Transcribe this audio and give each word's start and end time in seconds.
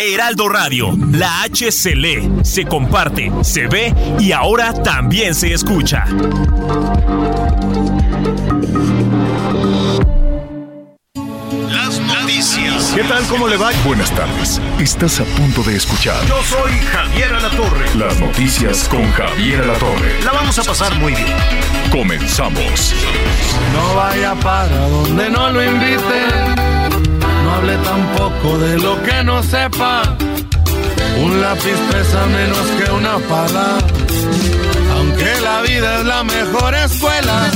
Heraldo 0.00 0.48
Radio, 0.48 0.96
la 1.12 1.42
H 1.42 1.70
se 1.72 1.94
lee, 1.94 2.30
se 2.42 2.64
comparte, 2.64 3.30
se 3.42 3.66
ve 3.66 3.94
y 4.18 4.32
ahora 4.32 4.72
también 4.72 5.34
se 5.34 5.52
escucha. 5.52 6.04
Las 11.70 11.98
noticias. 12.00 12.92
¿Qué 12.94 13.02
tal? 13.04 13.24
¿Cómo 13.26 13.48
le 13.48 13.56
va? 13.56 13.70
Buenas 13.84 14.10
tardes. 14.12 14.60
Estás 14.78 15.20
a 15.20 15.24
punto 15.24 15.62
de 15.62 15.76
escuchar 15.76 16.24
Yo 16.26 16.42
soy 16.42 16.72
Javier 16.92 17.32
Alatorre. 17.34 17.86
las 17.96 18.18
noticias 18.20 18.88
con 18.88 19.10
Javier 19.12 19.62
Alatorre. 19.62 20.22
La 20.24 20.32
vamos 20.32 20.58
a 20.58 20.62
pasar 20.62 20.94
muy 20.98 21.12
bien. 21.12 21.36
Comenzamos. 21.90 22.94
No 23.72 23.94
vaya 23.94 24.34
para 24.36 24.88
donde 24.88 25.30
no 25.30 25.50
lo 25.50 25.62
invite. 25.64 26.63
Tampoco 27.72 28.58
de 28.58 28.78
lo 28.78 29.02
que 29.02 29.24
no 29.24 29.42
sepa. 29.42 30.02
Un 31.22 31.40
lápiz 31.40 31.78
pesa 31.90 32.26
menos 32.26 32.66
que 32.76 32.90
una 32.90 33.18
pala. 33.18 33.78
Aunque 34.96 35.40
la 35.40 35.62
vida 35.62 36.00
es 36.00 36.04
la 36.04 36.24
mejor 36.24 36.74
escuela. 36.74 37.50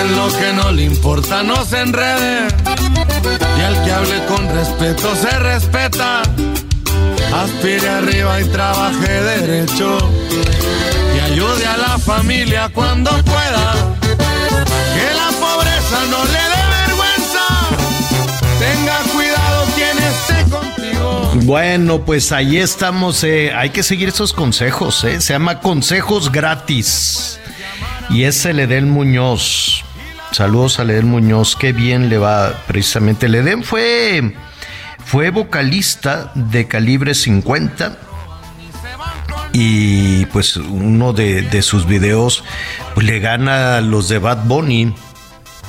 En 0.00 0.16
lo 0.16 0.28
que 0.38 0.52
no 0.52 0.72
le 0.72 0.82
importa 0.82 1.42
no 1.42 1.64
se 1.64 1.80
enrede. 1.80 2.48
Y 3.58 3.60
al 3.62 3.84
que 3.84 3.92
hable 3.92 4.24
con 4.26 4.48
respeto 4.54 5.16
se 5.16 5.38
respeta. 5.38 6.22
Aspire 7.34 7.88
arriba 7.88 8.40
y 8.40 8.44
trabaje 8.44 9.08
derecho. 9.08 9.98
Y 11.16 11.32
ayude 11.32 11.66
a 11.66 11.76
la 11.78 11.98
familia 11.98 12.68
cuando 12.74 13.10
pueda. 13.10 13.74
Que 14.94 15.14
la 15.14 15.30
pobreza 15.40 15.98
no 16.10 16.24
le 16.24 16.53
Bueno, 21.44 22.00
pues 22.06 22.32
ahí 22.32 22.56
estamos. 22.56 23.22
eh, 23.22 23.52
hay 23.54 23.70
que 23.70 23.82
seguir 23.82 24.08
esos 24.08 24.32
consejos. 24.32 25.04
eh, 25.04 25.20
Se 25.20 25.34
llama 25.34 25.60
Consejos 25.60 26.32
Gratis. 26.32 27.38
Y 28.08 28.24
es 28.24 28.44
el 28.46 28.60
Edén 28.60 28.88
Muñoz. 28.90 29.84
Saludos 30.32 30.78
a 30.78 30.84
Edén 30.84 31.06
Muñoz. 31.08 31.54
Qué 31.56 31.72
bien 31.72 32.08
le 32.08 32.16
va 32.18 32.62
precisamente. 32.66 33.26
El 33.26 33.34
Edén 33.34 33.62
fue, 33.62 34.34
fue 35.04 35.28
vocalista 35.30 36.32
de 36.34 36.66
calibre 36.66 37.14
50. 37.14 37.98
Y 39.52 40.24
pues 40.26 40.56
uno 40.56 41.12
de, 41.12 41.42
de 41.42 41.62
sus 41.62 41.86
videos 41.86 42.42
pues, 42.94 43.06
le 43.06 43.20
gana 43.20 43.76
a 43.76 43.80
los 43.82 44.08
de 44.08 44.18
Bad 44.18 44.44
Bunny. 44.46 44.94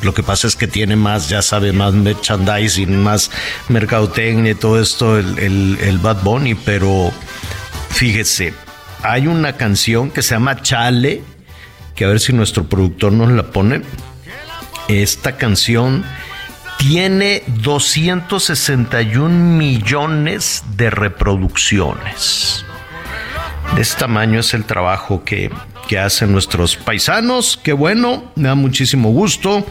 Lo 0.01 0.13
que 0.13 0.21
pasa 0.23 0.47
es 0.47 0.55
que 0.55 0.67
tiene 0.67 0.95
más, 0.95 1.29
ya 1.29 1.41
sabe, 1.41 1.71
más 1.73 1.93
merchandising, 1.93 3.01
más 3.01 3.31
mercadotecnia 3.69 4.51
y 4.51 4.55
todo 4.55 4.79
esto, 4.81 5.17
el, 5.17 5.39
el- 5.39 5.77
el 5.81 5.97
Bad 5.97 6.21
Bunny, 6.23 6.53
pero 6.55 7.11
fíjese, 7.89 8.53
hay 9.01 9.27
una 9.27 9.53
canción 9.53 10.11
que 10.11 10.21
se 10.21 10.35
llama 10.35 10.61
Chale, 10.61 11.23
que 11.95 12.05
a 12.05 12.07
ver 12.09 12.19
si 12.19 12.33
nuestro 12.33 12.65
productor 12.65 13.13
nos 13.13 13.31
la 13.31 13.43
pone. 13.43 13.81
Esta 14.87 15.37
canción 15.37 16.03
tiene 16.77 17.41
261 17.47 19.29
millones 19.57 20.63
de 20.75 20.89
reproducciones. 20.89 22.65
De 23.75 23.81
este 23.81 23.99
tamaño 24.01 24.39
es 24.41 24.53
el 24.53 24.65
trabajo 24.65 25.23
que, 25.23 25.49
que 25.87 25.99
hacen 25.99 26.31
nuestros 26.31 26.75
paisanos. 26.75 27.59
Qué 27.61 27.73
bueno, 27.73 28.31
me 28.35 28.47
da 28.47 28.55
muchísimo 28.55 29.09
gusto. 29.09 29.65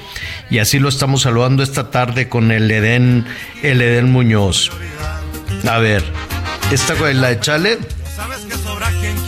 Y 0.51 0.59
así 0.59 0.79
lo 0.79 0.89
estamos 0.89 1.23
saludando 1.23 1.63
esta 1.63 1.91
tarde 1.91 2.29
con 2.29 2.51
el 2.51 2.71
Edén, 2.71 3.27
el 3.63 3.83
Edén 3.83 4.11
Muñoz. 4.11 4.71
A 5.69 5.79
ver, 5.79 6.05
esta 6.71 6.95
fue 6.95 7.15
la 7.15 7.29
de 7.29 7.41
Chale. 7.41 7.79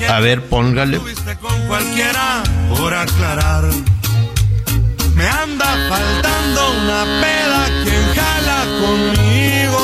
A 0.09 0.21
ver, 0.21 0.43
póngale. 0.43 0.97
Estuviste 0.97 1.37
con 1.37 1.67
cualquiera 1.67 2.43
por 2.77 2.95
aclarar. 2.95 3.65
Me 5.15 5.27
anda 5.27 5.67
faltando 5.89 6.71
una 6.83 7.05
peda 7.21 7.67
quien 7.85 8.15
jala 8.15 8.65
conmigo. 8.81 9.83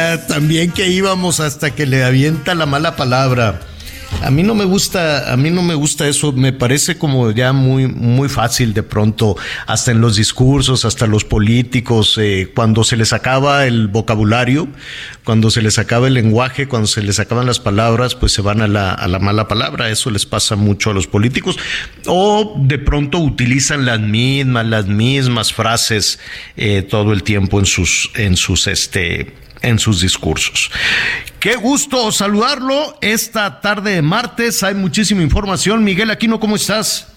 También 0.18 0.70
que 0.70 0.88
íbamos 0.88 1.40
hasta 1.40 1.74
que 1.74 1.86
le 1.86 2.04
avienta 2.04 2.54
la 2.54 2.66
mala 2.66 2.96
palabra. 2.96 3.60
A 4.22 4.30
mí 4.30 4.42
no 4.42 4.54
me 4.54 4.64
gusta, 4.64 5.32
a 5.32 5.36
mí 5.36 5.50
no 5.50 5.62
me 5.62 5.74
gusta 5.74 6.08
eso, 6.08 6.32
me 6.32 6.52
parece 6.52 6.96
como 6.96 7.30
ya 7.32 7.52
muy, 7.52 7.86
muy 7.86 8.28
fácil 8.28 8.72
de 8.72 8.82
pronto, 8.82 9.36
hasta 9.66 9.90
en 9.90 10.00
los 10.00 10.16
discursos, 10.16 10.84
hasta 10.84 11.06
los 11.06 11.24
políticos, 11.24 12.16
eh, 12.18 12.50
cuando 12.54 12.82
se 12.82 12.96
les 12.96 13.12
acaba 13.12 13.66
el 13.66 13.88
vocabulario, 13.88 14.68
cuando 15.24 15.50
se 15.50 15.60
les 15.60 15.78
acaba 15.78 16.06
el 16.06 16.14
lenguaje, 16.14 16.66
cuando 16.66 16.86
se 16.86 17.02
les 17.02 17.20
acaban 17.20 17.46
las 17.46 17.60
palabras, 17.60 18.14
pues 18.14 18.32
se 18.32 18.42
van 18.42 18.62
a 18.62 18.68
la, 18.68 18.92
a 18.92 19.06
la 19.06 19.18
mala 19.18 19.48
palabra, 19.48 19.90
eso 19.90 20.10
les 20.10 20.24
pasa 20.24 20.56
mucho 20.56 20.90
a 20.90 20.94
los 20.94 21.06
políticos, 21.06 21.58
o 22.06 22.54
de 22.58 22.78
pronto 22.78 23.18
utilizan 23.18 23.84
las 23.84 24.00
mismas, 24.00 24.66
las 24.66 24.86
mismas 24.86 25.52
frases 25.52 26.18
eh, 26.56 26.82
todo 26.82 27.12
el 27.12 27.22
tiempo 27.22 27.58
en 27.58 27.66
sus, 27.66 28.10
en 28.14 28.36
sus, 28.36 28.66
este, 28.66 29.34
en 29.62 29.78
sus 29.78 30.00
discursos. 30.00 30.70
Qué 31.40 31.56
gusto 31.56 32.10
saludarlo 32.12 32.96
esta 33.00 33.60
tarde 33.60 33.92
de 33.92 34.02
martes. 34.02 34.62
Hay 34.62 34.74
muchísima 34.74 35.22
información. 35.22 35.84
Miguel 35.84 36.10
Aquino, 36.10 36.40
¿cómo 36.40 36.56
estás? 36.56 37.08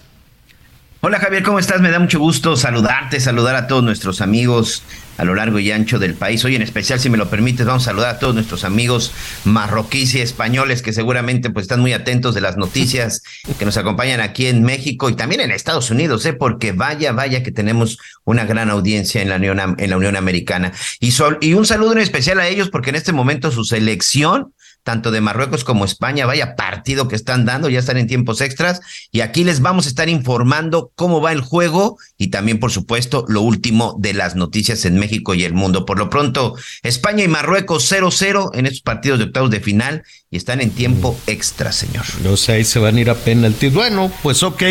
Hola 1.02 1.18
Javier, 1.18 1.42
¿cómo 1.42 1.58
estás? 1.58 1.80
Me 1.80 1.90
da 1.90 1.98
mucho 1.98 2.18
gusto 2.18 2.56
saludarte, 2.56 3.20
saludar 3.20 3.56
a 3.56 3.66
todos 3.66 3.82
nuestros 3.82 4.20
amigos 4.20 4.82
a 5.20 5.24
lo 5.26 5.34
largo 5.34 5.58
y 5.58 5.70
ancho 5.70 5.98
del 5.98 6.14
país. 6.14 6.42
Hoy 6.46 6.56
en 6.56 6.62
especial, 6.62 6.98
si 6.98 7.10
me 7.10 7.18
lo 7.18 7.28
permites, 7.28 7.66
vamos 7.66 7.82
a 7.82 7.90
saludar 7.90 8.14
a 8.14 8.18
todos 8.18 8.34
nuestros 8.34 8.64
amigos 8.64 9.12
marroquíes 9.44 10.14
y 10.14 10.20
españoles 10.22 10.80
que 10.80 10.94
seguramente 10.94 11.50
pues 11.50 11.64
están 11.64 11.80
muy 11.80 11.92
atentos 11.92 12.34
de 12.34 12.40
las 12.40 12.56
noticias 12.56 13.22
que 13.58 13.66
nos 13.66 13.76
acompañan 13.76 14.20
aquí 14.22 14.46
en 14.46 14.62
México 14.62 15.10
y 15.10 15.14
también 15.16 15.42
en 15.42 15.50
Estados 15.50 15.90
Unidos, 15.90 16.24
¿eh? 16.24 16.32
porque 16.32 16.72
vaya, 16.72 17.12
vaya 17.12 17.42
que 17.42 17.52
tenemos 17.52 17.98
una 18.24 18.46
gran 18.46 18.70
audiencia 18.70 19.20
en 19.20 19.28
la 19.28 19.36
Unión, 19.36 19.76
en 19.78 19.90
la 19.90 19.96
Unión 19.98 20.16
Americana. 20.16 20.72
Y, 21.00 21.10
sol- 21.10 21.36
y 21.42 21.52
un 21.52 21.66
saludo 21.66 21.92
en 21.92 21.98
especial 21.98 22.40
a 22.40 22.48
ellos 22.48 22.70
porque 22.70 22.88
en 22.88 22.96
este 22.96 23.12
momento 23.12 23.50
su 23.50 23.64
selección 23.64 24.54
tanto 24.82 25.10
de 25.10 25.20
Marruecos 25.20 25.64
como 25.64 25.84
España, 25.84 26.26
vaya 26.26 26.56
partido 26.56 27.08
que 27.08 27.16
están 27.16 27.44
dando, 27.44 27.68
ya 27.68 27.78
están 27.78 27.96
en 27.96 28.06
tiempos 28.06 28.40
extras 28.40 28.80
y 29.12 29.20
aquí 29.20 29.44
les 29.44 29.60
vamos 29.60 29.86
a 29.86 29.88
estar 29.88 30.08
informando 30.08 30.92
cómo 30.94 31.20
va 31.20 31.32
el 31.32 31.40
juego 31.40 31.98
y 32.16 32.28
también, 32.28 32.58
por 32.58 32.70
supuesto, 32.70 33.24
lo 33.28 33.42
último 33.42 33.96
de 33.98 34.14
las 34.14 34.36
noticias 34.36 34.84
en 34.84 34.96
México 34.96 35.34
y 35.34 35.44
el 35.44 35.54
mundo. 35.54 35.86
Por 35.86 35.98
lo 35.98 36.10
pronto, 36.10 36.56
España 36.82 37.24
y 37.24 37.28
Marruecos 37.28 37.90
0-0 37.90 38.50
en 38.54 38.66
estos 38.66 38.82
partidos 38.82 39.18
de 39.18 39.26
octavos 39.26 39.50
de 39.50 39.60
final 39.60 40.02
y 40.30 40.36
están 40.36 40.60
en 40.60 40.70
tiempo 40.70 41.18
extra, 41.26 41.72
señor. 41.72 42.04
O 42.28 42.36
sea, 42.36 42.54
ahí 42.56 42.64
se 42.64 42.78
van 42.78 42.96
a 42.96 43.00
ir 43.00 43.10
a 43.10 43.14
penalti. 43.14 43.68
Bueno, 43.68 44.10
pues 44.22 44.42
ok. 44.42 44.62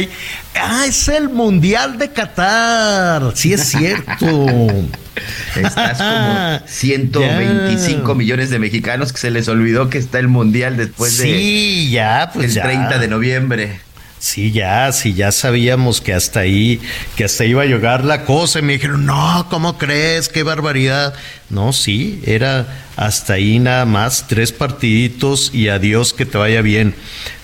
Ah, 0.55 0.85
es 0.87 1.07
el 1.07 1.29
Mundial 1.29 1.97
de 1.97 2.11
Qatar. 2.11 3.31
Sí, 3.35 3.53
es 3.53 3.69
cierto. 3.69 4.67
Estás 5.55 5.97
como 5.97 6.59
125 6.67 8.07
Ya. 8.07 8.15
millones 8.15 8.49
de 8.49 8.59
mexicanos 8.59 9.11
que 9.11 9.19
se 9.19 9.31
les 9.31 9.47
olvidó 9.47 9.89
que 9.89 9.97
está 9.97 10.19
el 10.19 10.27
Mundial 10.27 10.77
después 10.77 11.17
de 11.17 11.25
sí, 11.25 11.89
ya, 11.91 12.31
pues 12.33 12.47
el 12.47 12.53
ya. 12.53 12.63
30 12.63 12.99
de 12.99 13.07
noviembre. 13.07 13.79
Sí, 14.21 14.51
ya, 14.51 14.91
sí, 14.91 15.13
ya 15.13 15.31
sabíamos 15.31 16.01
que 16.01 16.13
hasta 16.13 16.41
ahí, 16.41 16.81
que 17.15 17.23
hasta 17.23 17.45
iba 17.45 17.61
a 17.63 17.65
llegar 17.65 18.03
la 18.03 18.25
cosa. 18.25 18.59
Y 18.59 18.63
me 18.63 18.73
dijeron, 18.73 19.05
no, 19.05 19.47
¿cómo 19.49 19.77
crees? 19.77 20.27
Qué 20.27 20.43
barbaridad. 20.43 21.13
No, 21.49 21.71
sí, 21.71 22.21
era 22.25 22.67
hasta 22.97 23.33
ahí 23.35 23.59
nada 23.59 23.85
más, 23.85 24.27
tres 24.27 24.51
partiditos 24.51 25.51
y 25.53 25.69
adiós, 25.69 26.13
que 26.13 26.25
te 26.25 26.37
vaya 26.37 26.61
bien. 26.61 26.95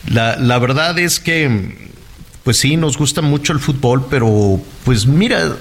La, 0.09 0.35
la 0.35 0.59
verdad 0.59 0.99
es 0.99 1.21
que, 1.21 1.77
pues 2.45 2.57
sí, 2.57 2.77
nos 2.77 2.95
gusta 2.95 3.23
mucho 3.23 3.53
el 3.53 3.59
fútbol, 3.59 4.05
pero 4.07 4.61
pues 4.83 5.07
mira, 5.07 5.55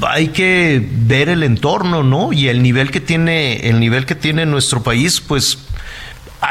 hay 0.00 0.28
que 0.28 0.82
ver 0.90 1.28
el 1.28 1.42
entorno, 1.42 2.02
¿no? 2.02 2.32
Y 2.32 2.48
el 2.48 2.62
nivel 2.62 2.90
que 2.90 3.02
tiene, 3.02 3.68
el 3.68 3.78
nivel 3.78 4.06
que 4.06 4.14
tiene 4.14 4.46
nuestro 4.46 4.82
país, 4.82 5.20
pues 5.20 5.58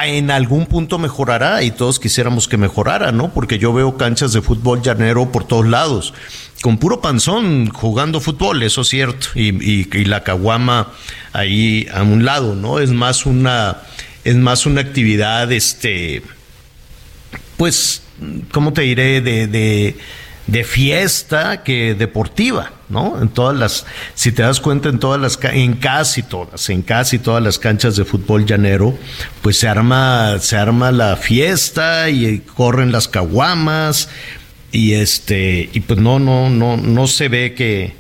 en 0.04 0.30
algún 0.30 0.68
punto 0.68 1.00
mejorará 1.00 1.64
y 1.64 1.72
todos 1.72 2.00
quisiéramos 2.00 2.48
que 2.48 2.58
mejorara, 2.58 3.12
¿no? 3.12 3.34
Porque 3.34 3.58
yo 3.58 3.74
veo 3.74 3.98
canchas 3.98 4.34
de 4.34 4.44
fútbol 4.44 4.84
llanero 4.84 5.32
por 5.32 5.46
todos 5.46 5.68
lados, 5.68 6.14
con 6.62 6.78
puro 6.78 7.02
panzón 7.02 7.70
jugando 7.70 8.22
fútbol, 8.22 8.62
eso 8.62 8.82
es 8.82 8.88
cierto, 8.90 9.30
y, 9.34 10.06
la 10.06 10.22
caguama 10.24 10.92
ahí 11.34 11.88
a 11.92 12.04
un 12.04 12.24
lado, 12.24 12.54
¿no? 12.54 12.78
Es 12.78 12.92
más 12.92 13.26
una, 13.26 13.78
es 14.24 14.36
más 14.36 14.68
una 14.68 14.82
actividad, 14.82 15.52
este, 15.52 16.22
pues, 17.58 18.05
¿cómo 18.52 18.74
te 18.74 18.82
diré? 18.82 19.22
de 19.22 19.96
de 20.48 20.64
fiesta 20.64 21.64
que 21.64 21.96
deportiva, 21.96 22.72
¿no? 22.90 23.20
En 23.20 23.30
todas 23.30 23.58
las, 23.58 23.86
si 24.14 24.32
te 24.32 24.44
das 24.44 24.60
cuenta, 24.60 24.90
en 24.90 25.00
todas 25.00 25.20
las, 25.20 25.40
en 25.42 25.74
casi 25.74 26.22
todas, 26.22 26.70
en 26.70 26.84
casi 26.84 27.18
todas 27.18 27.44
las 27.44 27.58
canchas 27.58 27.96
de 27.96 28.06
fútbol 28.06 28.46
llanero, 28.46 28.96
pues 29.42 29.58
se 29.58 29.68
arma, 29.68 30.38
se 30.40 30.56
arma 30.56 30.92
la 30.92 31.16
fiesta 31.16 32.10
y 32.10 32.40
corren 32.40 32.92
las 32.92 33.08
caguamas 33.08 34.10
y 34.72 34.94
este, 34.94 35.70
y 35.74 35.80
pues 35.80 36.00
no, 36.00 36.20
no, 36.20 36.50
no, 36.50 36.78
no 36.78 37.08
se 37.08 37.28
ve 37.28 37.56
que, 37.56 37.96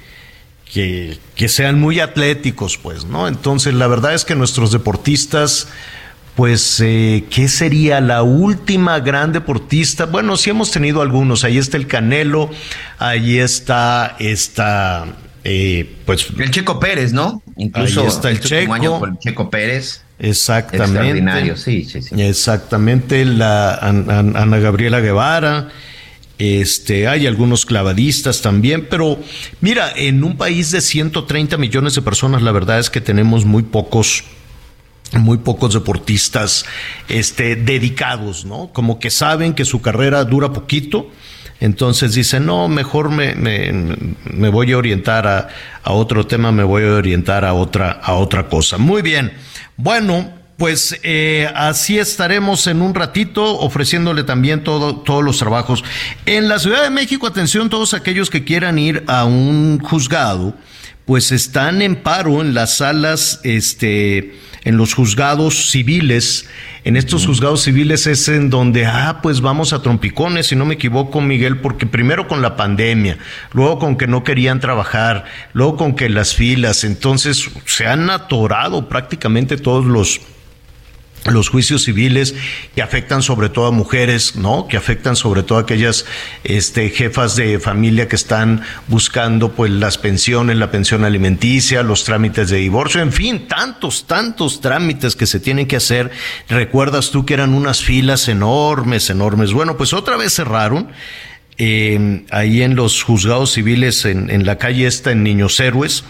que, 0.72 1.18
que 1.36 1.50
sean 1.50 1.80
muy 1.80 2.00
atléticos, 2.00 2.78
pues, 2.78 3.06
¿no? 3.06 3.28
Entonces, 3.28 3.74
la 3.74 3.88
verdad 3.88 4.14
es 4.14 4.24
que 4.24 4.36
nuestros 4.36 4.72
deportistas, 4.72 5.68
pues, 6.36 6.82
eh, 6.84 7.24
¿qué 7.30 7.48
sería 7.48 8.02
la 8.02 8.24
última 8.24 9.00
gran 9.00 9.32
deportista? 9.32 10.06
Bueno, 10.06 10.36
sí 10.36 10.50
hemos 10.50 10.70
tenido 10.70 11.02
algunos. 11.02 11.44
Ahí 11.44 11.58
está 11.58 11.78
el 11.78 11.88
Canelo, 11.88 12.50
ahí 13.00 13.38
está 13.38 14.18
esta, 14.20 15.06
eh, 15.46 15.96
pues... 16.06 16.28
El 16.38 16.52
Checo 16.52 16.80
Pérrez, 16.80 17.14
¿no? 17.14 17.42
Incluso 17.56 18.02
ahí 18.02 18.08
está 18.08 18.30
el 18.30 18.42
Checo. 18.42 19.06
el 19.06 19.18
Checo 19.20 19.50
Pérez. 19.50 20.02
Exactamente. 20.20 21.56
sí, 21.58 21.84
sí, 21.86 22.02
sí. 22.02 22.22
Exactamente, 22.22 23.24
la 23.26 23.76
Ana 23.76 24.60
Gabriela 24.60 25.00
Guevara. 25.00 25.70
Este, 26.38 27.08
hay 27.08 27.28
algunos 27.28 27.66
clavadistas 27.66 28.42
también, 28.42 28.88
pero 28.90 29.18
mira, 29.62 29.94
en 29.96 30.22
un 30.26 30.36
país 30.36 30.72
de 30.72 30.82
130 30.82 31.56
millones 31.56 31.96
de 31.96 32.02
personas, 32.02 32.42
la 32.42 32.52
verdad 32.52 32.80
es 32.80 32.90
que 32.90 33.00
tenemos 33.00 33.46
muy 33.46 33.64
pocos 33.64 34.26
muy 35.14 35.38
pocos 35.38 35.74
deportistas 35.74 36.66
este, 37.08 37.56
dedicados, 37.56 38.46
¿no? 38.46 38.70
Como 38.74 39.00
que 39.00 39.10
saben 39.10 39.54
que 39.54 39.66
su 39.66 39.82
carrera 39.82 40.24
dura 40.26 40.52
poquito, 40.52 41.10
entonces 41.60 42.14
dicen, 42.14 42.46
no, 42.46 42.68
mejor 42.68 43.10
me, 43.10 43.36
me, 43.36 44.50
voy 44.50 44.72
a 44.74 44.78
orientar 44.78 45.26
a, 45.26 45.48
a, 45.84 45.94
otro 45.94 46.28
tema, 46.28 46.52
me 46.52 46.64
voy 46.64 46.84
a 46.84 46.94
orientar 46.94 47.46
a 47.46 47.54
otra, 47.54 47.92
a 47.92 48.14
otra 48.16 48.50
cosa. 48.50 48.78
Muy 48.78 49.02
bien, 49.02 49.32
bueno, 49.78 50.34
pues 50.58 51.00
eh, 51.04 51.50
así 51.54 52.00
estaremos 52.00 52.68
en 52.68 52.82
un 52.82 52.94
ratito 52.94 53.60
ofreciéndole 53.60 54.24
también 54.24 54.64
todo, 54.64 54.98
todos 54.98 55.24
los 55.24 55.38
trabajos. 55.38 55.84
En 56.26 56.48
la 56.48 56.60
Ciudad 56.60 56.84
de 56.84 56.90
México, 56.90 57.28
atención 57.28 57.70
todos 57.70 57.94
aquellos 57.94 58.30
que 58.30 58.44
quieran 58.44 58.80
ir 58.80 59.04
a 59.08 59.26
un 59.26 59.80
juzgado, 59.80 60.56
pues 61.06 61.32
están 61.32 61.82
en 61.82 61.96
paro 61.96 62.42
en 62.42 62.54
las 62.54 62.78
salas, 62.78 63.40
este, 63.44 64.36
en 64.64 64.78
los 64.78 64.94
juzgados 64.96 65.70
civiles. 65.70 66.48
En 66.84 66.98
estos 66.98 67.26
juzgados 67.26 67.64
civiles 67.64 68.08
es 68.08 68.28
en 68.28 68.50
donde, 68.50 68.86
ah, 68.86 69.20
pues 69.22 69.42
vamos 69.42 69.72
a 69.72 69.82
trompicones, 69.82 70.48
si 70.48 70.56
no 70.56 70.66
me 70.66 70.74
equivoco, 70.74 71.22
Miguel, 71.22 71.60
porque 71.60 71.86
primero 71.86 72.28
con 72.28 72.42
la 72.42 72.56
pandemia, 72.56 73.18
luego 73.54 73.80
con 73.80 73.98
que 73.98 74.08
no 74.08 74.24
querían 74.24 74.60
trabajar, 74.60 75.26
luego 75.54 75.78
con 75.78 75.96
que 75.96 76.10
las 76.10 76.34
filas, 76.34 76.84
entonces 76.84 77.50
se 77.66 77.86
han 77.86 78.10
atorado 78.10 78.90
prácticamente 78.90 79.58
todos 79.58 79.86
los 79.86 80.22
los 81.26 81.50
juicios 81.50 81.84
civiles 81.84 82.36
que 82.76 82.82
afectan 82.82 83.22
sobre 83.22 83.50
todo 83.50 83.68
a 83.68 83.72
mujeres, 83.72 84.36
¿no? 84.36 84.68
Que 84.68 84.78
afectan 84.78 85.16
sobre 85.16 85.44
todo 85.44 85.58
a 85.58 85.62
aquellas 85.62 86.06
este, 86.44 86.90
jefas 86.90 87.36
de 87.36 87.60
familia 87.60 88.08
que 88.08 88.16
están 88.16 88.62
buscando 88.88 89.52
pues 89.52 89.72
las 89.72 89.98
pensiones, 89.98 90.58
la 90.58 90.72
pensión 90.72 91.04
alimenticia, 91.04 91.84
los 91.84 92.04
trámites 92.04 92.50
de 92.50 92.58
divorcio, 92.58 93.02
en 93.02 93.12
fin, 93.12 93.48
tantos, 93.48 94.06
tantos 94.06 94.62
trámites 94.62 95.16
que 95.16 95.26
se 95.26 95.40
tienen 95.40 95.68
que 95.68 95.78
hacer. 95.78 96.12
Recuerdas 96.48 97.10
tú 97.12 97.26
que 97.26 97.34
eran 97.34 97.54
unas 97.54 97.82
filas 97.82 98.28
enormes, 98.28 99.10
enormes. 99.10 99.52
Bueno, 99.52 99.78
pues 99.78 99.94
otra 99.94 100.18
vez 100.18 100.34
cerraron. 100.34 100.90
Eh, 101.58 102.26
ahí 102.32 102.64
en 102.64 102.76
los 102.76 103.02
juzgados 103.02 103.54
civiles 103.54 104.04
en, 104.04 104.30
en 104.30 104.46
la 104.46 104.58
calle 104.58 104.88
esta 104.88 105.12
en 105.12 105.24
Niños 105.24 105.58
Héroes, 105.62 106.04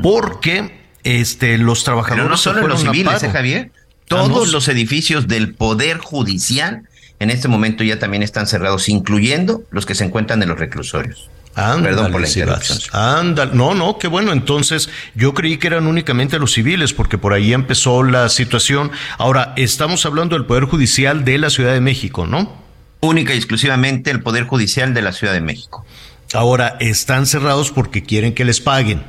porque 0.00 0.86
este, 1.02 1.58
los 1.58 1.84
trabajadores... 1.84 2.24
Pero 2.24 2.30
no 2.30 2.36
solo 2.36 2.60
en 2.60 2.68
los 2.68 2.80
civiles, 2.82 3.22
¿eh, 3.22 3.30
Javier? 3.30 3.70
Todos 4.08 4.52
los 4.52 4.68
edificios 4.68 5.28
del 5.28 5.54
Poder 5.54 5.98
Judicial 5.98 6.82
en 7.18 7.30
este 7.30 7.48
momento 7.48 7.82
ya 7.82 7.98
también 7.98 8.22
están 8.22 8.46
cerrados, 8.46 8.88
incluyendo 8.88 9.62
los 9.70 9.86
que 9.86 9.94
se 9.94 10.04
encuentran 10.04 10.42
en 10.42 10.48
los 10.48 10.58
reclusorios. 10.58 11.30
Perdón 11.54 12.12
por 12.12 12.20
la 12.20 12.28
interrupción. 12.28 13.34
No, 13.54 13.74
no, 13.74 13.98
qué 13.98 14.08
bueno. 14.08 14.32
Entonces, 14.32 14.90
yo 15.14 15.32
creí 15.32 15.56
que 15.56 15.68
eran 15.68 15.86
únicamente 15.86 16.38
los 16.38 16.52
civiles, 16.52 16.92
porque 16.92 17.16
por 17.16 17.32
ahí 17.32 17.54
empezó 17.54 18.02
la 18.02 18.28
situación. 18.28 18.90
Ahora, 19.16 19.54
estamos 19.56 20.04
hablando 20.04 20.36
del 20.36 20.44
Poder 20.44 20.64
Judicial 20.64 21.24
de 21.24 21.38
la 21.38 21.48
Ciudad 21.48 21.72
de 21.72 21.80
México, 21.80 22.26
¿no? 22.26 22.52
Única 23.00 23.32
y 23.32 23.38
exclusivamente 23.38 24.10
el 24.10 24.20
Poder 24.20 24.44
Judicial 24.44 24.92
de 24.92 25.00
la 25.00 25.12
Ciudad 25.12 25.32
de 25.32 25.40
México. 25.40 25.86
Ahora, 26.34 26.76
están 26.80 27.24
cerrados 27.24 27.70
porque 27.70 28.02
quieren 28.02 28.34
que 28.34 28.44
les 28.44 28.60
paguen 28.60 29.02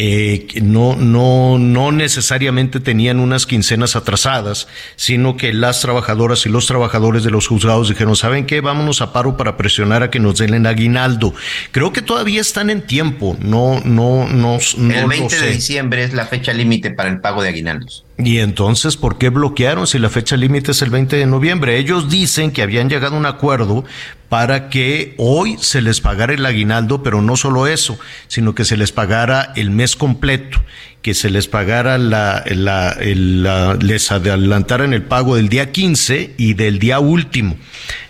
eh, 0.00 0.46
no, 0.62 0.94
no, 0.94 1.58
no 1.58 1.90
necesariamente 1.90 2.78
tenían 2.78 3.18
unas 3.18 3.46
quincenas 3.46 3.96
atrasadas, 3.96 4.68
sino 4.94 5.36
que 5.36 5.52
las 5.52 5.80
trabajadoras 5.80 6.46
y 6.46 6.48
los 6.48 6.66
trabajadores 6.66 7.24
de 7.24 7.32
los 7.32 7.48
juzgados 7.48 7.88
dijeron, 7.88 8.14
¿saben 8.14 8.46
qué? 8.46 8.60
Vámonos 8.60 9.02
a 9.02 9.12
paro 9.12 9.36
para 9.36 9.56
presionar 9.56 10.04
a 10.04 10.10
que 10.10 10.20
nos 10.20 10.38
den 10.38 10.54
el 10.54 10.66
aguinaldo. 10.66 11.34
Creo 11.72 11.92
que 11.92 12.00
todavía 12.00 12.40
están 12.40 12.70
en 12.70 12.82
tiempo, 12.82 13.36
no, 13.40 13.80
no, 13.84 14.28
no, 14.28 14.58
no 14.76 14.94
El 14.94 15.06
20 15.08 15.40
de 15.40 15.50
diciembre 15.50 16.04
es 16.04 16.14
la 16.14 16.26
fecha 16.26 16.52
límite 16.52 16.92
para 16.92 17.08
el 17.08 17.20
pago 17.20 17.42
de 17.42 17.48
aguinaldos. 17.48 18.04
Y 18.18 18.38
entonces, 18.38 18.96
¿por 18.96 19.16
qué 19.18 19.28
bloquearon 19.28 19.86
si 19.86 19.98
la 19.98 20.10
fecha 20.10 20.36
límite 20.36 20.72
es 20.72 20.82
el 20.82 20.90
20 20.90 21.16
de 21.16 21.26
noviembre? 21.26 21.76
Ellos 21.76 22.08
dicen 22.08 22.50
que 22.50 22.62
habían 22.62 22.88
llegado 22.88 23.14
a 23.14 23.18
un 23.18 23.26
acuerdo 23.26 23.84
para 24.28 24.68
que 24.68 25.14
hoy 25.16 25.56
se 25.60 25.80
les 25.80 26.00
pagara 26.00 26.34
el 26.34 26.44
aguinaldo, 26.44 27.02
pero 27.02 27.22
no 27.22 27.36
solo 27.36 27.66
eso, 27.66 27.98
sino 28.26 28.54
que 28.54 28.64
se 28.64 28.76
les 28.76 28.92
pagara 28.92 29.52
el 29.56 29.70
mes 29.70 29.96
completo 29.96 30.60
que 31.02 31.14
se 31.14 31.30
les 31.30 31.46
pagara 31.46 31.96
la, 31.96 32.44
la, 32.46 33.76
les 33.80 34.10
adelantaran 34.10 34.92
el 34.92 35.02
pago 35.02 35.36
del 35.36 35.48
día 35.48 35.70
15 35.70 36.34
y 36.36 36.54
del 36.54 36.78
día 36.78 36.98
último. 36.98 37.56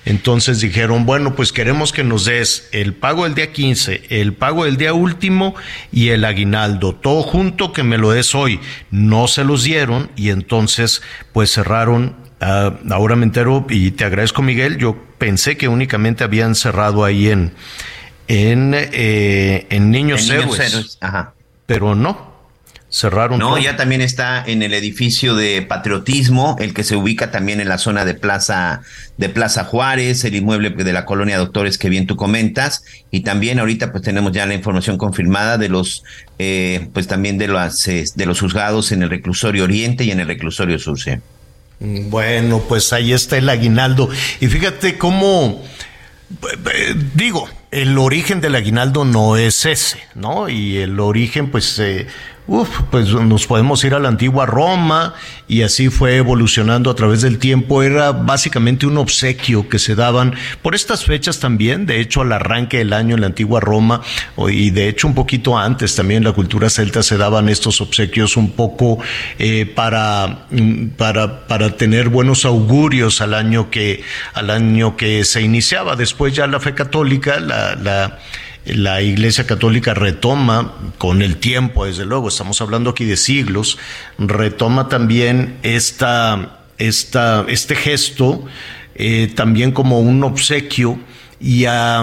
Entonces 0.05 0.61
dijeron, 0.61 1.05
bueno, 1.05 1.37
pues 1.37 1.53
queremos 1.53 1.93
que 1.93 2.03
nos 2.03 2.25
des 2.25 2.69
el 2.73 2.94
pago 2.94 3.25
del 3.25 3.35
día 3.35 3.53
15, 3.53 4.05
el 4.09 4.32
pago 4.32 4.64
del 4.64 4.79
día 4.79 4.94
último 4.94 5.55
y 5.93 6.09
el 6.09 6.25
aguinaldo, 6.25 6.95
todo 6.95 7.23
junto 7.23 7.73
que 7.73 7.83
me 7.83 7.99
lo 7.99 8.11
des 8.11 8.35
hoy. 8.35 8.59
No 8.90 9.28
se 9.28 9.45
los 9.45 9.64
dieron 9.64 10.11
y 10.16 10.31
entonces 10.31 11.02
pues 11.33 11.52
cerraron 11.52 12.16
ah, 12.40 12.73
ahora 12.90 13.16
me 13.16 13.25
entero 13.25 13.66
y 13.69 13.90
te 13.90 14.04
agradezco 14.04 14.40
Miguel, 14.40 14.78
yo 14.78 15.08
pensé 15.19 15.57
que 15.57 15.69
únicamente 15.69 16.25
habían 16.25 16.55
cerrado 16.55 17.05
ahí 17.05 17.29
en 17.29 17.53
en, 18.29 18.75
eh, 18.75 19.67
en 19.71 19.91
Niños, 19.91 20.29
Héroes, 20.29 20.99
pero 21.67 21.95
no, 21.95 22.35
cerraron. 22.91 23.39
No, 23.39 23.59
ya 23.59 23.77
también 23.77 24.03
está 24.03 24.45
en 24.47 24.63
el 24.63 24.75
edificio 24.75 25.35
de 25.35 25.63
Patriotismo, 25.63 26.57
el 26.61 26.75
que 26.75 26.85
se 26.85 26.95
ubica 26.95 27.31
también 27.31 27.61
en 27.61 27.69
la 27.69 27.79
zona 27.79 28.05
de 28.05 28.15
Plaza 28.15 28.83
de 29.17 29.31
Plaza 29.31 29.65
Juárez, 29.65 30.25
el 30.25 30.37
inmueble 30.37 30.71
de 30.71 30.93
la 30.93 31.07
colonia 31.07 31.39
Doctores 31.39 31.79
que 31.79 31.89
bien 31.89 32.07
tú 32.07 32.17
comentas, 32.17 32.85
y 33.11 33.21
también 33.21 33.59
ahorita 33.59 33.93
pues 33.93 34.05
tenemos 34.05 34.33
ya 34.33 34.45
la 34.45 34.55
información 34.55 34.99
confirmada 34.99 35.57
de 35.57 35.71
los 35.71 36.05
eh, 36.39 36.89
pues 36.93 37.07
también 37.07 37.39
de 37.39 37.49
los 37.49 37.85
de 37.85 38.27
los 38.27 38.41
juzgados 38.41 38.93
en 38.93 39.03
el 39.03 39.11
reclusorio 39.11 39.65
Oriente 39.65 40.05
y 40.05 40.11
en 40.11 40.21
el 40.21 40.29
reclusorio 40.29 40.79
Sur. 40.79 40.99
Bueno, 41.80 42.62
pues 42.68 42.92
ahí 42.92 43.12
está 43.12 43.37
el 43.38 43.49
aguinaldo 43.49 44.08
y 44.40 44.49
fíjate 44.49 44.99
cómo 44.99 45.62
eh, 46.75 46.94
digo, 47.14 47.49
el 47.70 47.99
origen 47.99 48.40
del 48.40 48.54
aguinaldo 48.54 49.04
no 49.04 49.37
es 49.37 49.64
ese, 49.64 49.99
¿no? 50.14 50.49
Y 50.49 50.78
el 50.78 51.00
origen, 51.00 51.50
pues, 51.50 51.78
eh, 51.78 52.06
Uf, 52.50 52.81
pues 52.90 53.12
nos 53.12 53.47
podemos 53.47 53.85
ir 53.85 53.93
a 53.93 53.99
la 53.99 54.09
antigua 54.09 54.47
Roma 54.47 55.12
y 55.49 55.61
así 55.61 55.90
fue 55.90 56.17
evolucionando 56.17 56.90
a 56.90 56.95
través 56.95 57.21
del 57.21 57.38
tiempo. 57.38 57.83
Era 57.83 58.12
básicamente 58.12 58.87
un 58.87 58.97
obsequio 58.97 59.69
que 59.69 59.78
se 59.78 59.95
daban 59.95 60.35
por 60.62 60.75
estas 60.75 61.05
fechas 61.05 61.40
también, 61.40 61.85
de 61.85 62.00
hecho 62.00 62.23
al 62.23 62.33
arranque 62.33 62.78
del 62.78 62.95
año 62.95 63.17
en 63.17 63.21
la 63.21 63.26
antigua 63.26 63.61
Roma 63.61 64.00
y 64.49 64.71
de 64.71 64.88
hecho 64.88 65.09
un 65.09 65.14
poquito 65.14 65.59
antes 65.59 65.95
también 65.95 66.25
la 66.25 66.33
cultura 66.33 66.71
celta 66.71 67.02
se 67.02 67.19
daban 67.19 67.50
estos 67.50 67.83
obsequios 67.83 68.38
un 68.38 68.52
poco 68.52 68.99
eh, 69.38 69.67
para, 69.67 70.47
mm, 70.50 70.87
para, 70.97 71.47
para 71.47 71.76
tener 71.76 72.09
buenos 72.09 72.47
augurios 72.47 73.21
al 73.21 73.35
año 73.35 73.71
que, 73.71 74.02
al 74.33 74.49
año 74.49 74.97
que 74.97 75.23
se 75.26 75.43
iniciaba. 75.43 75.97
Después 75.97 76.35
ya 76.35 76.47
la 76.47 76.61
fe 76.61 76.73
católica, 76.73 77.40
la, 77.40 77.75
la 77.75 78.19
la 78.65 79.00
Iglesia 79.03 79.47
Católica 79.47 79.95
retoma 79.95 80.75
con 80.99 81.23
el 81.23 81.37
tiempo, 81.37 81.87
desde 81.87 82.05
luego, 82.05 82.29
estamos 82.29 82.61
hablando 82.61 82.91
aquí 82.91 83.05
de 83.05 83.17
siglos, 83.17 83.79
retoma 84.19 84.88
también 84.88 85.59
esta, 85.62 86.61
esta, 86.79 87.45
este 87.49 87.75
gesto 87.75 88.45
eh, 88.95 89.31
también 89.35 89.71
como 89.71 90.00
un 90.00 90.25
obsequio 90.25 90.99
y 91.41 91.67
a, 91.67 92.03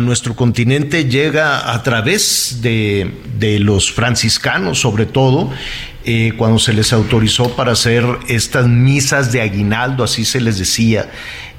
nuestro 0.00 0.34
continente 0.34 1.04
llega 1.04 1.72
a 1.72 1.82
través 1.84 2.58
de, 2.62 3.58
los 3.60 3.92
franciscanos, 3.92 4.80
sobre 4.80 5.06
todo, 5.06 5.52
eh, 6.04 6.32
cuando 6.36 6.58
se 6.58 6.72
les 6.72 6.92
autorizó 6.92 7.54
para 7.54 7.72
hacer 7.72 8.04
estas 8.26 8.66
misas 8.66 9.30
de 9.30 9.40
aguinaldo, 9.40 10.02
así 10.02 10.24
se 10.24 10.40
les 10.40 10.58
decía, 10.58 11.10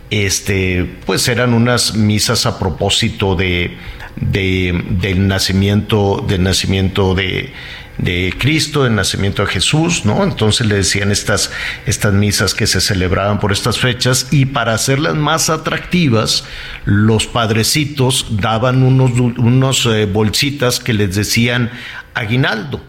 este, 0.10 0.98
pues 1.06 1.28
eran 1.30 1.54
unas 1.54 1.96
misas 1.96 2.46
a 2.46 2.60
propósito 2.60 3.36
de, 3.36 3.78
del 4.16 5.28
nacimiento, 5.28 6.24
del 6.28 6.44
nacimiento 6.44 7.16
de, 7.16 7.54
de 7.98 8.34
Cristo, 8.38 8.84
del 8.84 8.96
nacimiento 8.96 9.46
de 9.46 9.52
Jesús, 9.52 10.06
¿no? 10.06 10.24
Entonces 10.24 10.68
le 10.68 10.76
decían 10.76 11.12
estas, 11.12 11.52
estas 11.86 12.14
misas 12.14 12.54
que 12.54 12.68
se 12.68 12.82
celebraban 12.82 13.40
por 13.40 13.52
estas 13.52 13.80
fechas 13.80 14.28
y 14.32 14.46
para 14.46 14.74
hacerlas 14.74 15.16
más 15.16 15.50
atractivas, 15.50 16.46
los 16.86 17.28
padrecitos 17.28 18.28
daban 18.32 18.84
unos, 18.84 19.12
unos 19.20 19.86
eh, 19.86 20.06
bolsitas 20.06 20.80
que 20.80 20.94
les 20.94 21.16
decían 21.16 21.72
aguinaldo. 22.14 22.82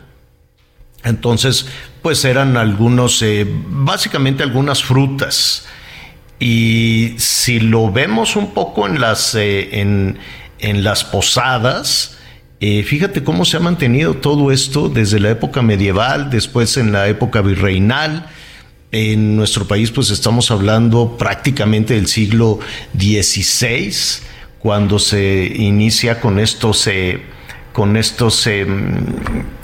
Entonces, 1.04 1.66
pues 2.00 2.24
eran 2.24 2.56
algunos, 2.56 3.20
eh, 3.22 3.46
básicamente 3.46 4.42
algunas 4.42 4.82
frutas. 4.82 5.66
Y 6.40 7.14
si 7.18 7.60
lo 7.60 7.92
vemos 7.92 8.36
un 8.36 8.52
poco 8.54 8.86
en 8.86 9.00
las, 9.00 9.34
eh, 9.34 9.80
en, 9.80 10.18
en 10.58 10.84
las 10.84 11.04
posadas, 11.04 12.14
eh, 12.66 12.82
fíjate 12.82 13.22
cómo 13.22 13.44
se 13.44 13.58
ha 13.58 13.60
mantenido 13.60 14.14
todo 14.14 14.50
esto 14.50 14.88
desde 14.88 15.20
la 15.20 15.28
época 15.28 15.60
medieval, 15.60 16.30
después 16.30 16.78
en 16.78 16.92
la 16.92 17.08
época 17.08 17.42
virreinal. 17.42 18.26
En 18.90 19.36
nuestro 19.36 19.66
país, 19.66 19.90
pues 19.90 20.08
estamos 20.08 20.50
hablando 20.50 21.18
prácticamente 21.18 21.92
del 21.92 22.06
siglo 22.06 22.60
XVI, 22.96 23.92
cuando 24.60 24.98
se 24.98 25.52
inicia 25.56 26.20
con 26.20 26.38
estos, 26.38 26.86
eh, 26.86 27.20
con 27.74 27.98
estos 27.98 28.46
em, 28.46 29.04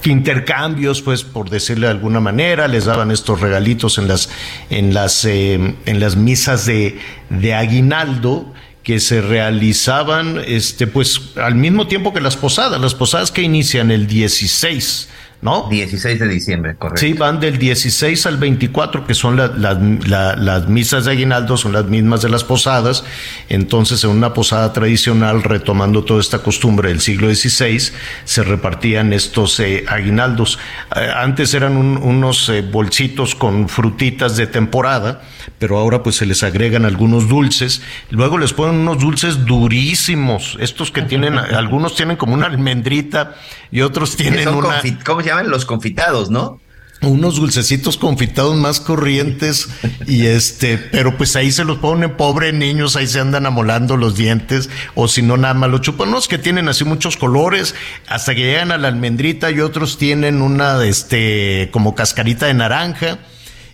intercambios, 0.04 1.00
pues 1.00 1.22
por 1.22 1.48
decirle 1.48 1.86
de 1.86 1.92
alguna 1.92 2.20
manera, 2.20 2.68
les 2.68 2.84
daban 2.84 3.10
estos 3.12 3.40
regalitos 3.40 3.96
en 3.96 4.08
las, 4.08 4.28
en 4.68 4.92
las, 4.92 5.24
en 5.24 5.76
las 5.86 6.16
misas 6.16 6.66
de, 6.66 6.98
de 7.30 7.54
aguinaldo 7.54 8.52
que 8.90 8.98
se 8.98 9.20
realizaban 9.20 10.42
este 10.44 10.88
pues 10.88 11.20
al 11.36 11.54
mismo 11.54 11.86
tiempo 11.86 12.12
que 12.12 12.20
las 12.20 12.36
posadas, 12.36 12.80
las 12.80 12.96
posadas 12.96 13.30
que 13.30 13.40
inician 13.40 13.92
el 13.92 14.08
16 14.08 15.08
¿no? 15.42 15.68
16 15.70 16.20
de 16.20 16.28
diciembre, 16.28 16.76
correcto. 16.76 17.00
Sí, 17.00 17.14
van 17.14 17.40
del 17.40 17.58
16 17.58 18.26
al 18.26 18.36
24, 18.36 19.06
que 19.06 19.14
son 19.14 19.36
las 19.36 20.68
misas 20.68 21.06
de 21.06 21.12
aguinaldo, 21.12 21.56
son 21.56 21.72
las 21.72 21.86
mismas 21.86 22.20
de 22.22 22.28
las 22.28 22.44
posadas. 22.44 23.04
Entonces, 23.48 24.04
en 24.04 24.10
una 24.10 24.34
posada 24.34 24.72
tradicional, 24.72 25.42
retomando 25.42 26.04
toda 26.04 26.20
esta 26.20 26.40
costumbre 26.40 26.90
del 26.90 27.00
siglo 27.00 27.34
XVI, 27.34 27.92
se 28.24 28.42
repartían 28.42 29.12
estos 29.12 29.58
eh, 29.60 29.84
aguinaldos. 29.88 30.58
Eh, 30.94 31.08
antes 31.14 31.54
eran 31.54 31.76
unos 31.76 32.48
eh, 32.50 32.60
bolsitos 32.62 33.34
con 33.34 33.68
frutitas 33.68 34.36
de 34.36 34.46
temporada, 34.46 35.22
pero 35.58 35.78
ahora 35.78 36.02
pues 36.02 36.16
se 36.16 36.26
les 36.26 36.42
agregan 36.42 36.84
algunos 36.84 37.28
dulces. 37.28 37.82
Luego 38.10 38.36
les 38.36 38.52
ponen 38.52 38.80
unos 38.80 38.98
dulces 38.98 39.46
durísimos, 39.46 40.58
estos 40.60 40.90
que 40.90 41.02
tienen, 41.02 41.38
algunos 41.38 41.96
tienen 41.96 42.16
como 42.16 42.34
una 42.34 42.46
almendrita 42.46 43.36
y 43.70 43.80
otros 43.82 44.16
tienen 44.16 44.48
una 44.48 44.82
llaman 44.82 45.50
los 45.50 45.64
confitados, 45.64 46.30
¿no? 46.30 46.60
unos 47.02 47.36
dulcecitos 47.36 47.96
confitados 47.96 48.56
más 48.56 48.78
corrientes 48.80 49.68
y 50.06 50.26
este, 50.26 50.76
pero 50.76 51.16
pues 51.16 51.34
ahí 51.34 51.50
se 51.50 51.64
los 51.64 51.78
ponen 51.78 52.16
pobres 52.16 52.52
niños, 52.52 52.94
ahí 52.96 53.06
se 53.06 53.20
andan 53.20 53.46
amolando 53.46 53.96
los 53.96 54.16
dientes 54.16 54.68
o 54.94 55.08
si 55.08 55.22
no 55.22 55.36
nada 55.36 55.54
más 55.54 55.70
los 55.70 55.80
chupan, 55.80 56.08
unos 56.08 56.28
que 56.28 56.38
tienen 56.38 56.68
así 56.68 56.84
muchos 56.84 57.16
colores 57.16 57.74
hasta 58.06 58.34
que 58.34 58.42
llegan 58.42 58.70
a 58.70 58.78
la 58.78 58.88
almendrita 58.88 59.50
y 59.50 59.60
otros 59.60 59.96
tienen 59.96 60.42
una 60.42 60.84
este 60.84 61.70
como 61.72 61.94
cascarita 61.94 62.46
de 62.46 62.54
naranja 62.54 63.18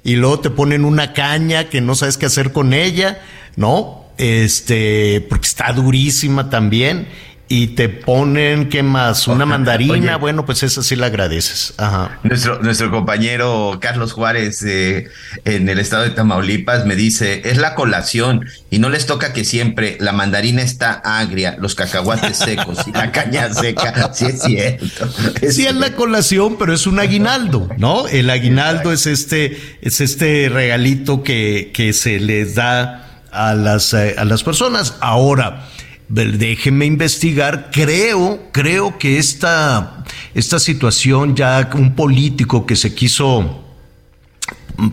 y 0.05 0.15
luego 0.15 0.39
te 0.39 0.51
ponen 0.51 0.85
una 0.85 1.13
caña 1.13 1.69
que 1.69 1.81
no 1.81 1.97
sabes 1.97 2.17
qué 2.17 2.27
hacer 2.27 2.53
con 2.53 2.73
ella, 2.73 3.23
¿no? 3.57 4.05
Este, 4.19 5.27
porque 5.29 5.49
está 5.49 5.73
durísima 5.73 6.49
también 6.49 7.09
y 7.49 7.69
te 7.69 7.89
ponen, 7.89 8.69
¿qué 8.69 8.83
más? 8.83 9.29
Una 9.29 9.47
mandarina, 9.47 10.17
bueno, 10.17 10.45
pues 10.45 10.65
esa 10.65 10.83
sí 10.83 10.97
la 10.97 11.07
agradeces. 11.07 11.75
Ajá. 11.77 12.19
Nuestro, 12.25 12.61
nuestro 12.61 12.91
compañero 12.91 13.79
Carlos 13.81 14.13
Juárez 14.13 14.63
eh, 14.65 15.09
en 15.45 15.69
el 15.69 15.79
estado 15.79 16.03
de 16.03 16.11
Tamaulipas 16.11 16.87
me 16.87 16.97
dice, 16.97 17.43
es 17.45 17.59
la 17.59 17.77
colación 17.77 18.47
y 18.71 18.81
no 18.81 18.89
les 18.89 19.07
toca 19.07 19.33
que 19.33 19.45
siempre 19.45 19.97
la 20.01 20.13
mandarina 20.13 20.63
está 20.63 20.93
agria, 20.93 21.57
los 21.61 21.77
cacahuates 21.77 22.37
secos 22.37 22.79
y 22.87 22.93
la 22.93 23.13
caña 23.13 23.55
seca, 23.55 24.11
sí 24.13 24.27
es 24.27 24.43
cierto. 24.43 25.09
sí 25.49 25.67
es 25.67 25.75
la 25.77 25.95
colación, 25.95 26.57
pero 26.59 26.73
es 26.73 26.87
un 26.89 26.99
aguinaldo, 26.99 27.69
¿no? 27.79 28.09
El 28.09 28.29
aguinaldo 28.29 28.93
es 28.93 29.07
este, 29.07 29.79
es 29.83 30.01
este 30.01 30.49
regalito 30.53 31.23
que, 31.23 31.71
que 31.73 31.93
se 31.93 32.19
les 32.19 32.57
da 32.57 33.23
a 33.31 33.55
las, 33.55 33.95
eh, 33.95 34.17
a 34.19 34.25
las 34.25 34.43
personas. 34.43 34.95
Ahora, 35.01 35.69
déjenme 36.09 36.87
investigar, 36.87 37.71
creo, 37.73 38.49
creo 38.53 38.99
que 38.99 39.19
esta, 39.19 40.05
esta 40.35 40.59
situación 40.59 41.35
ya 41.35 41.71
un 41.75 41.95
político 41.95 42.67
que 42.67 42.77
se 42.77 42.95
quiso 42.95 43.66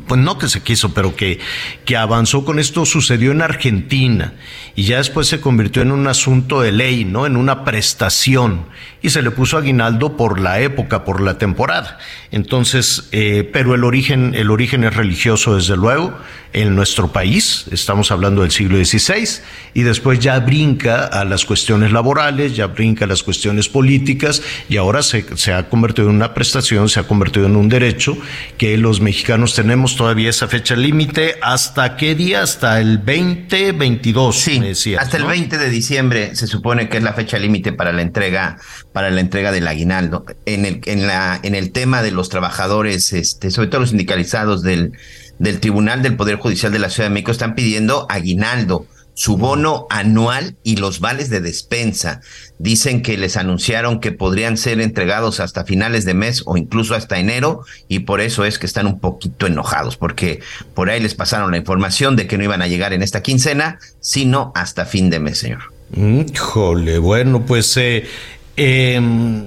pues 0.07 0.21
no 0.21 0.37
que 0.37 0.47
se 0.47 0.61
quiso, 0.61 0.93
pero 0.93 1.15
que, 1.15 1.39
que 1.85 1.97
avanzó 1.97 2.45
con 2.45 2.59
esto 2.59 2.85
sucedió 2.85 3.31
en 3.31 3.41
Argentina 3.41 4.33
y 4.75 4.83
ya 4.83 4.97
después 4.97 5.27
se 5.27 5.41
convirtió 5.41 5.81
en 5.81 5.91
un 5.91 6.07
asunto 6.07 6.61
de 6.61 6.71
ley, 6.71 7.05
¿no? 7.05 7.25
En 7.25 7.35
una 7.35 7.63
prestación 7.63 8.65
y 9.03 9.09
se 9.09 9.21
le 9.21 9.31
puso 9.31 9.57
aguinaldo 9.57 10.15
por 10.15 10.39
la 10.39 10.61
época, 10.61 11.03
por 11.03 11.21
la 11.21 11.37
temporada. 11.37 11.99
Entonces, 12.31 13.09
eh, 13.11 13.47
pero 13.51 13.75
el 13.75 13.83
origen, 13.83 14.33
el 14.33 14.49
origen 14.49 14.85
es 14.85 14.95
religioso 14.95 15.55
desde 15.55 15.75
luego 15.75 16.17
en 16.53 16.75
nuestro 16.75 17.11
país, 17.11 17.65
estamos 17.71 18.11
hablando 18.11 18.43
del 18.43 18.51
siglo 18.51 18.77
XVI, 18.83 19.41
y 19.73 19.81
después 19.81 20.19
ya 20.19 20.39
brinca 20.39 21.05
a 21.05 21.25
las 21.25 21.45
cuestiones 21.45 21.91
laborales, 21.91 22.55
ya 22.55 22.67
brinca 22.67 23.05
a 23.05 23.07
las 23.07 23.23
cuestiones 23.23 23.67
políticas, 23.67 24.41
y 24.69 24.77
ahora 24.77 25.01
se, 25.01 25.25
se 25.35 25.51
ha 25.51 25.67
convertido 25.67 26.09
en 26.09 26.15
una 26.15 26.33
prestación, 26.33 26.89
se 26.89 26.99
ha 26.99 27.07
convertido 27.07 27.47
en 27.47 27.55
un 27.55 27.69
derecho 27.69 28.15
que 28.57 28.77
los 28.77 29.01
mexicanos 29.01 29.55
tenemos 29.55 29.72
todavía 29.95 30.29
esa 30.29 30.47
fecha 30.47 30.75
límite. 30.75 31.35
¿Hasta 31.41 31.97
qué 31.97 32.15
día? 32.15 32.41
Hasta 32.43 32.79
el 32.79 32.97
2022, 32.97 34.35
sí, 34.35 34.59
me 34.59 34.69
decías, 34.69 35.03
Hasta 35.03 35.17
el 35.17 35.25
20 35.25 35.57
de 35.57 35.69
diciembre 35.69 36.35
se 36.35 36.47
supone 36.47 36.89
que 36.89 36.97
es 36.97 37.03
la 37.03 37.13
fecha 37.13 37.37
límite 37.37 37.73
para 37.73 37.91
la 37.91 38.01
entrega, 38.01 38.57
para 38.91 39.09
la 39.09 39.21
entrega 39.21 39.51
del 39.51 39.67
aguinaldo. 39.67 40.25
En 40.45 40.65
el, 40.65 40.81
en 40.85 41.07
la, 41.07 41.39
en 41.43 41.55
el 41.55 41.71
tema 41.71 42.01
de 42.01 42.11
los 42.11 42.29
trabajadores, 42.29 43.13
este, 43.13 43.51
sobre 43.51 43.67
todo 43.67 43.81
los 43.81 43.89
sindicalizados 43.89 44.63
del 44.63 44.93
del 45.39 45.59
Tribunal 45.59 46.01
del 46.01 46.15
Poder 46.15 46.37
Judicial 46.37 46.71
de 46.71 46.79
la 46.79 46.89
Ciudad 46.89 47.09
de 47.09 47.13
México 47.13 47.31
están 47.31 47.55
pidiendo 47.55 48.05
aguinaldo, 48.09 48.85
su 49.13 49.37
bono 49.37 49.85
anual 49.89 50.55
y 50.63 50.77
los 50.77 50.99
vales 50.99 51.29
de 51.29 51.41
despensa. 51.41 52.21
Dicen 52.57 53.01
que 53.01 53.17
les 53.17 53.37
anunciaron 53.37 53.99
que 53.99 54.11
podrían 54.11 54.57
ser 54.57 54.81
entregados 54.81 55.39
hasta 55.39 55.65
finales 55.65 56.05
de 56.05 56.13
mes 56.13 56.43
o 56.45 56.57
incluso 56.57 56.95
hasta 56.95 57.19
enero 57.19 57.61
y 57.87 57.99
por 57.99 58.21
eso 58.21 58.45
es 58.45 58.59
que 58.59 58.65
están 58.65 58.87
un 58.87 58.99
poquito 58.99 59.47
enojados 59.47 59.97
porque 59.97 60.39
por 60.73 60.89
ahí 60.89 60.99
les 60.99 61.15
pasaron 61.15 61.51
la 61.51 61.57
información 61.57 62.15
de 62.15 62.27
que 62.27 62.37
no 62.37 62.43
iban 62.43 62.61
a 62.61 62.67
llegar 62.67 62.93
en 62.93 63.03
esta 63.03 63.21
quincena, 63.21 63.79
sino 63.99 64.51
hasta 64.55 64.85
fin 64.85 65.09
de 65.09 65.19
mes, 65.19 65.39
señor. 65.39 65.73
Híjole, 65.95 66.97
bueno, 66.97 67.45
pues 67.45 67.77
eh, 67.77 68.07
em, 68.55 69.45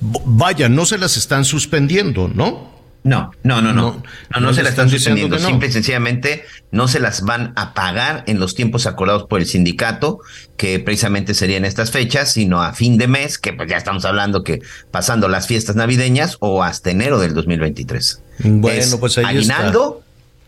vaya, 0.00 0.68
no 0.68 0.84
se 0.84 0.98
las 0.98 1.16
están 1.16 1.44
suspendiendo, 1.44 2.28
¿no? 2.28 2.69
No, 3.02 3.30
no, 3.42 3.62
no, 3.62 3.72
no. 3.72 4.02
No, 4.34 4.40
no, 4.40 4.52
se 4.52 4.62
las 4.62 4.72
están 4.72 4.90
suspendiendo. 4.90 5.38
Simple 5.38 5.68
y 5.68 5.72
sencillamente 5.72 6.44
no 6.70 6.86
se 6.86 7.00
las 7.00 7.22
van 7.22 7.54
a 7.56 7.72
pagar 7.72 8.24
en 8.26 8.38
los 8.38 8.54
tiempos 8.54 8.86
acordados 8.86 9.24
por 9.24 9.40
el 9.40 9.46
sindicato, 9.46 10.20
que 10.58 10.78
precisamente 10.80 11.32
serían 11.32 11.64
estas 11.64 11.90
fechas, 11.90 12.32
sino 12.32 12.62
a 12.62 12.74
fin 12.74 12.98
de 12.98 13.08
mes, 13.08 13.38
que 13.38 13.54
pues 13.54 13.70
ya 13.70 13.78
estamos 13.78 14.04
hablando 14.04 14.44
que 14.44 14.60
pasando 14.90 15.28
las 15.28 15.46
fiestas 15.46 15.76
navideñas 15.76 16.36
o 16.40 16.62
hasta 16.62 16.90
enero 16.90 17.18
del 17.18 17.32
2023. 17.32 18.22
Bueno, 18.44 18.98
pues 18.98 19.16
ahí 19.16 19.24
aguinaldo, 19.24 20.02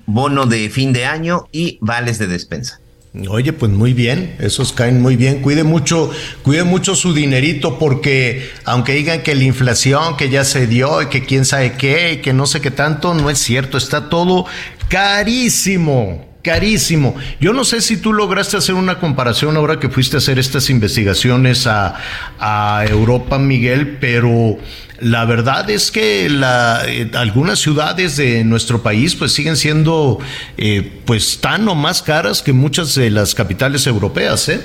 bono 0.04 0.44
de 0.44 0.68
fin 0.68 0.92
de 0.92 1.06
año 1.06 1.48
y 1.52 1.78
vales 1.80 2.18
de 2.18 2.26
despensa. 2.26 2.81
Oye, 3.28 3.52
pues 3.52 3.70
muy 3.70 3.92
bien, 3.92 4.36
esos 4.38 4.72
caen 4.72 5.02
muy 5.02 5.16
bien. 5.16 5.42
Cuide 5.42 5.64
mucho, 5.64 6.10
cuide 6.42 6.64
mucho 6.64 6.94
su 6.94 7.12
dinerito 7.12 7.78
porque 7.78 8.50
aunque 8.64 8.94
digan 8.94 9.22
que 9.22 9.34
la 9.34 9.44
inflación 9.44 10.16
que 10.16 10.30
ya 10.30 10.44
se 10.44 10.66
dio 10.66 11.02
y 11.02 11.06
que 11.06 11.22
quién 11.22 11.44
sabe 11.44 11.74
qué 11.74 12.14
y 12.14 12.16
que 12.18 12.32
no 12.32 12.46
sé 12.46 12.62
qué 12.62 12.70
tanto, 12.70 13.12
no 13.12 13.28
es 13.28 13.38
cierto, 13.38 13.76
está 13.76 14.08
todo 14.08 14.46
carísimo. 14.88 16.26
carísimo. 16.42 17.14
Yo 17.38 17.52
no 17.52 17.64
sé 17.64 17.82
si 17.82 17.98
tú 17.98 18.14
lograste 18.14 18.56
hacer 18.56 18.74
una 18.74 18.98
comparación 18.98 19.58
ahora 19.58 19.78
que 19.78 19.90
fuiste 19.90 20.16
a 20.16 20.18
hacer 20.18 20.38
estas 20.38 20.70
investigaciones 20.70 21.66
a, 21.66 21.94
a 22.40 22.84
Europa, 22.88 23.38
Miguel, 23.38 23.98
pero 24.00 24.58
la 25.02 25.24
verdad 25.24 25.68
es 25.68 25.90
que 25.90 26.30
la, 26.30 26.82
eh, 26.86 27.10
algunas 27.14 27.58
ciudades 27.58 28.16
de 28.16 28.44
nuestro 28.44 28.82
país 28.82 29.16
pues 29.16 29.32
siguen 29.32 29.56
siendo 29.56 30.20
eh, 30.56 31.00
pues 31.04 31.40
tan 31.40 31.66
o 31.68 31.74
más 31.74 32.02
caras 32.02 32.40
que 32.40 32.52
muchas 32.52 32.94
de 32.94 33.10
las 33.10 33.34
capitales 33.34 33.86
europeas, 33.88 34.48
¿eh? 34.48 34.60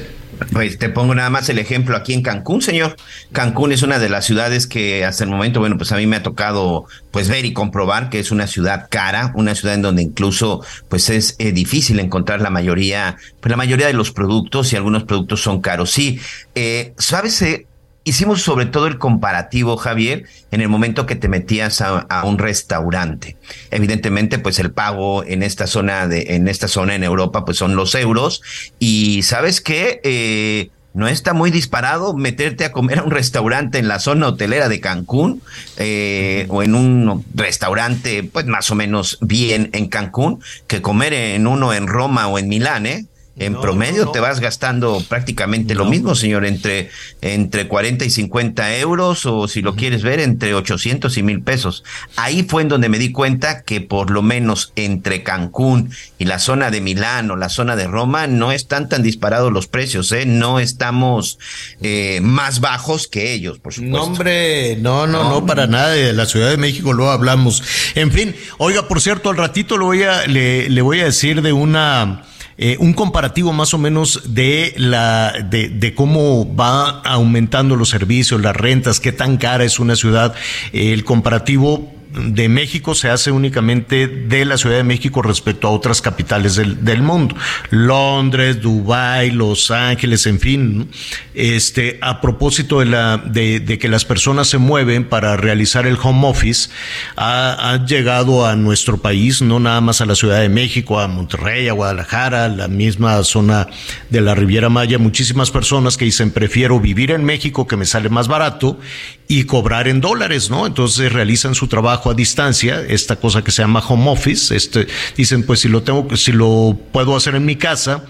Pues 0.52 0.78
te 0.78 0.90
pongo 0.90 1.16
nada 1.16 1.32
más 1.32 1.50
el 1.50 1.58
ejemplo 1.58 1.96
aquí 1.96 2.14
en 2.14 2.22
Cancún, 2.22 2.62
señor. 2.62 2.96
Cancún 3.32 3.72
es 3.72 3.82
una 3.82 3.98
de 3.98 4.10
las 4.10 4.26
ciudades 4.26 4.68
que 4.68 5.04
hasta 5.04 5.24
el 5.24 5.32
momento, 5.32 5.60
bueno, 5.60 5.78
pues 5.78 5.92
a 5.92 5.98
mí 5.98 6.06
me 6.06 6.18
ha 6.18 6.22
tocado 6.22 6.86
pues 7.10 7.28
ver 7.28 7.46
y 7.46 7.54
comprobar 7.54 8.12
que 8.12 8.20
es 8.20 8.30
una 8.30 8.46
ciudad 8.46 8.88
cara, 8.92 9.32
una 9.34 9.56
ciudad 9.56 9.74
en 9.74 9.82
donde 9.82 10.04
incluso 10.04 10.64
pues 10.90 11.10
es 11.10 11.36
eh, 11.40 11.52
difícil 11.52 12.00
encontrar 12.00 12.42
la 12.42 12.52
mayoría, 12.52 13.18
pues 13.42 13.50
la 13.50 13.58
mayoría 13.58 13.88
de 13.88 13.94
los 13.94 14.12
productos 14.12 14.72
y 14.72 14.76
algunos 14.76 15.06
productos 15.06 15.42
son 15.42 15.62
caros. 15.62 15.90
Sí, 15.90 16.20
eh, 16.54 16.94
sabes, 17.00 17.42
eh, 17.42 17.66
hicimos 18.08 18.42
sobre 18.42 18.66
todo 18.66 18.88
el 18.88 18.98
comparativo, 18.98 19.76
Javier, 19.76 20.24
en 20.52 20.62
el 20.62 20.70
momento 20.70 21.06
que 21.06 21.18
te 21.18 21.28
metías 21.28 21.82
a, 21.82 22.24
un 22.24 22.38
restaurante. 22.38 23.36
Evidentemente, 23.70 24.40
pues 24.40 24.60
el 24.60 24.72
pago 24.72 25.26
en 25.26 25.44
esta 25.44 25.68
zona 25.68 26.08
de, 26.08 26.36
en 26.36 26.48
esta 26.48 26.70
zona 26.70 26.96
en 26.96 27.04
Europa, 27.04 27.44
pues 27.44 27.58
son 27.58 27.76
los 27.76 27.96
euros. 27.96 28.42
Y 28.80 29.24
sabes 29.24 29.60
qué, 29.60 30.00
eh, 30.04 30.70
no 30.94 31.10
está 31.10 31.34
muy 31.34 31.52
disparado 31.52 32.16
meterte 32.16 32.64
a 32.64 32.72
comer 32.72 33.00
a 33.00 33.04
un 33.04 33.12
restaurante 33.12 33.78
en 33.78 33.90
la 33.90 34.00
zona 34.00 34.30
hotelera 34.30 34.70
de 34.70 34.80
Cancún 34.80 35.42
eh, 35.76 36.46
o 36.50 36.64
en 36.64 36.76
un 36.76 37.26
restaurante, 37.36 38.24
pues 38.24 38.46
más 38.46 38.72
o 38.72 38.76
menos 38.76 39.18
bien 39.20 39.70
en 39.74 39.90
Cancún, 39.90 40.42
que 40.68 40.82
comer 40.82 41.14
en 41.14 41.46
uno 41.46 41.74
en 41.74 41.88
Roma 41.88 42.28
o 42.30 42.40
en 42.40 42.48
Milán, 42.48 42.86
¿eh? 42.86 43.06
En 43.40 43.60
promedio 43.60 44.10
te 44.10 44.20
vas 44.20 44.40
gastando 44.40 45.04
prácticamente 45.08 45.76
lo 45.76 45.86
mismo, 45.86 46.16
señor, 46.16 46.46
entre, 46.46 46.90
entre 47.22 47.68
40 47.68 48.04
y 48.06 48.10
50 48.10 48.78
euros 48.78 49.28
o 49.28 49.48
si 49.48 49.62
lo 49.62 49.76
quieres 49.76 50.02
ver, 50.02 50.20
entre 50.20 50.56
800 50.56 51.16
y 51.18 51.24
mil 51.24 51.42
pesos. 51.42 51.84
Ahí 52.16 52.44
fue 52.44 52.64
en 52.64 52.70
donde 52.70 52.90
me 52.90 52.98
di 52.98 53.12
cuenta 53.12 53.62
que 53.62 53.80
por 53.80 54.10
lo 54.10 54.24
menos 54.24 54.74
entre 54.76 55.22
Cancún 55.22 55.92
y 56.18 56.26
la 56.26 56.40
zona 56.40 56.72
de 56.72 56.82
Milán 56.82 57.30
o 57.30 57.36
la 57.36 57.50
zona 57.50 57.76
de 57.76 57.86
Roma 57.86 58.26
no 58.26 58.52
están 58.52 58.90
tan 58.90 59.04
disparados 59.04 59.54
los 59.54 59.68
precios, 59.68 60.12
¿eh? 60.12 60.26
No 60.26 60.60
estamos 60.60 61.38
eh, 61.82 62.20
más 62.24 62.60
bajos 62.60 63.08
que 63.08 63.34
ellos, 63.34 63.60
por 63.60 63.74
supuesto. 63.74 63.98
No, 63.98 64.04
hombre, 64.04 64.78
no, 64.78 65.06
no, 65.06 65.30
no, 65.30 65.46
para 65.46 65.68
nada. 65.68 65.90
De 65.90 66.12
la 66.12 66.26
Ciudad 66.26 66.50
de 66.50 66.58
México 66.58 66.92
lo 66.92 67.12
hablamos. 67.12 67.64
En 67.96 68.12
fin, 68.12 68.36
oiga, 68.58 68.88
por 68.88 69.00
cierto, 69.00 69.30
al 69.30 69.38
ratito 69.38 69.78
lo 69.78 69.86
voy 69.86 70.04
a, 70.04 70.26
le, 70.26 70.70
le 70.70 70.82
voy 70.82 71.02
a 71.02 71.06
decir 71.06 71.42
de 71.42 71.54
una 71.54 72.24
eh, 72.58 72.76
un 72.80 72.94
comparativo 72.94 73.54
más 73.54 73.74
o 73.74 73.78
menos 73.78 74.34
de 74.34 74.74
la 74.78 75.34
de, 75.48 75.70
de, 75.70 75.94
cómo 75.94 76.56
va 76.56 77.02
aumentando 77.02 77.76
los 77.76 77.90
servicios, 77.90 78.42
las 78.42 78.56
rentas, 78.56 79.00
qué 79.00 79.12
tan 79.12 79.38
cara 79.38 79.64
es 79.64 79.80
una 79.80 79.96
ciudad, 79.96 80.34
el 80.74 81.04
comparativo 81.04 81.97
de 82.18 82.50
México 82.50 82.96
se 82.96 83.10
hace 83.10 83.32
únicamente 83.32 84.08
de 84.08 84.46
la 84.46 84.58
Ciudad 84.58 84.78
de 84.78 84.84
México 84.84 85.22
respecto 85.22 85.68
a 85.68 85.72
otras 85.72 86.02
capitales 86.02 86.56
del, 86.56 86.84
del 86.84 87.02
mundo. 87.02 87.36
Londres, 87.70 88.62
Dubái, 88.62 89.32
Los 89.32 89.72
Ángeles, 89.72 90.26
en 90.26 90.40
fin. 90.40 90.90
Este, 91.34 92.00
a 92.02 92.22
propósito 92.22 92.80
de, 92.80 92.86
la, 92.86 93.18
de, 93.18 93.60
de, 93.60 93.78
que 93.78 93.88
las 93.88 94.06
personas 94.06 94.48
se 94.48 94.58
mueven 94.58 95.06
para 95.06 95.38
realizar 95.38 95.86
el 95.86 95.98
home 96.02 96.28
office, 96.28 96.70
ha, 97.16 97.74
ha, 97.74 97.86
llegado 97.86 98.46
a 98.46 98.56
nuestro 98.56 98.98
país, 98.98 99.42
no 99.42 99.60
nada 99.60 99.82
más 99.82 100.02
a 100.02 100.06
la 100.06 100.16
Ciudad 100.16 100.42
de 100.42 100.50
México, 100.50 101.00
a 101.00 101.08
Monterrey, 101.08 101.68
a 101.68 101.74
Guadalajara, 101.74 102.48
la 102.50 102.68
misma 102.68 103.24
zona 103.24 103.68
de 104.10 104.22
la 104.22 104.36
Riviera 104.36 104.70
Maya, 104.70 104.98
muchísimas 104.98 105.52
personas 105.52 105.98
que 105.98 106.06
dicen 106.06 106.32
prefiero 106.32 106.80
vivir 106.80 107.12
en 107.12 107.24
México 107.24 107.68
que 107.68 107.78
me 107.78 107.86
sale 107.86 108.10
más 108.10 108.28
barato 108.28 108.80
y 109.28 109.44
cobrar 109.44 109.88
en 109.88 110.02
dólares, 110.02 110.50
¿no? 110.50 110.66
Entonces 110.66 111.12
realizan 111.12 111.56
su 111.56 111.68
trabajo 111.68 112.10
a 112.10 112.14
distancia, 112.14 112.82
esta 112.88 113.18
cosa 113.18 113.44
que 113.44 113.52
se 113.52 113.62
llama 113.62 113.84
home 113.86 114.10
office, 114.10 114.56
este, 114.56 114.88
dicen, 115.16 115.44
pues 115.44 115.60
si 115.60 115.68
lo 115.68 115.84
tengo, 115.84 116.16
si 116.16 116.32
lo 116.32 116.78
puedo 116.92 117.16
hacer 117.16 117.36
en 117.36 117.46
mi 117.46 117.58
casa, 117.58 118.06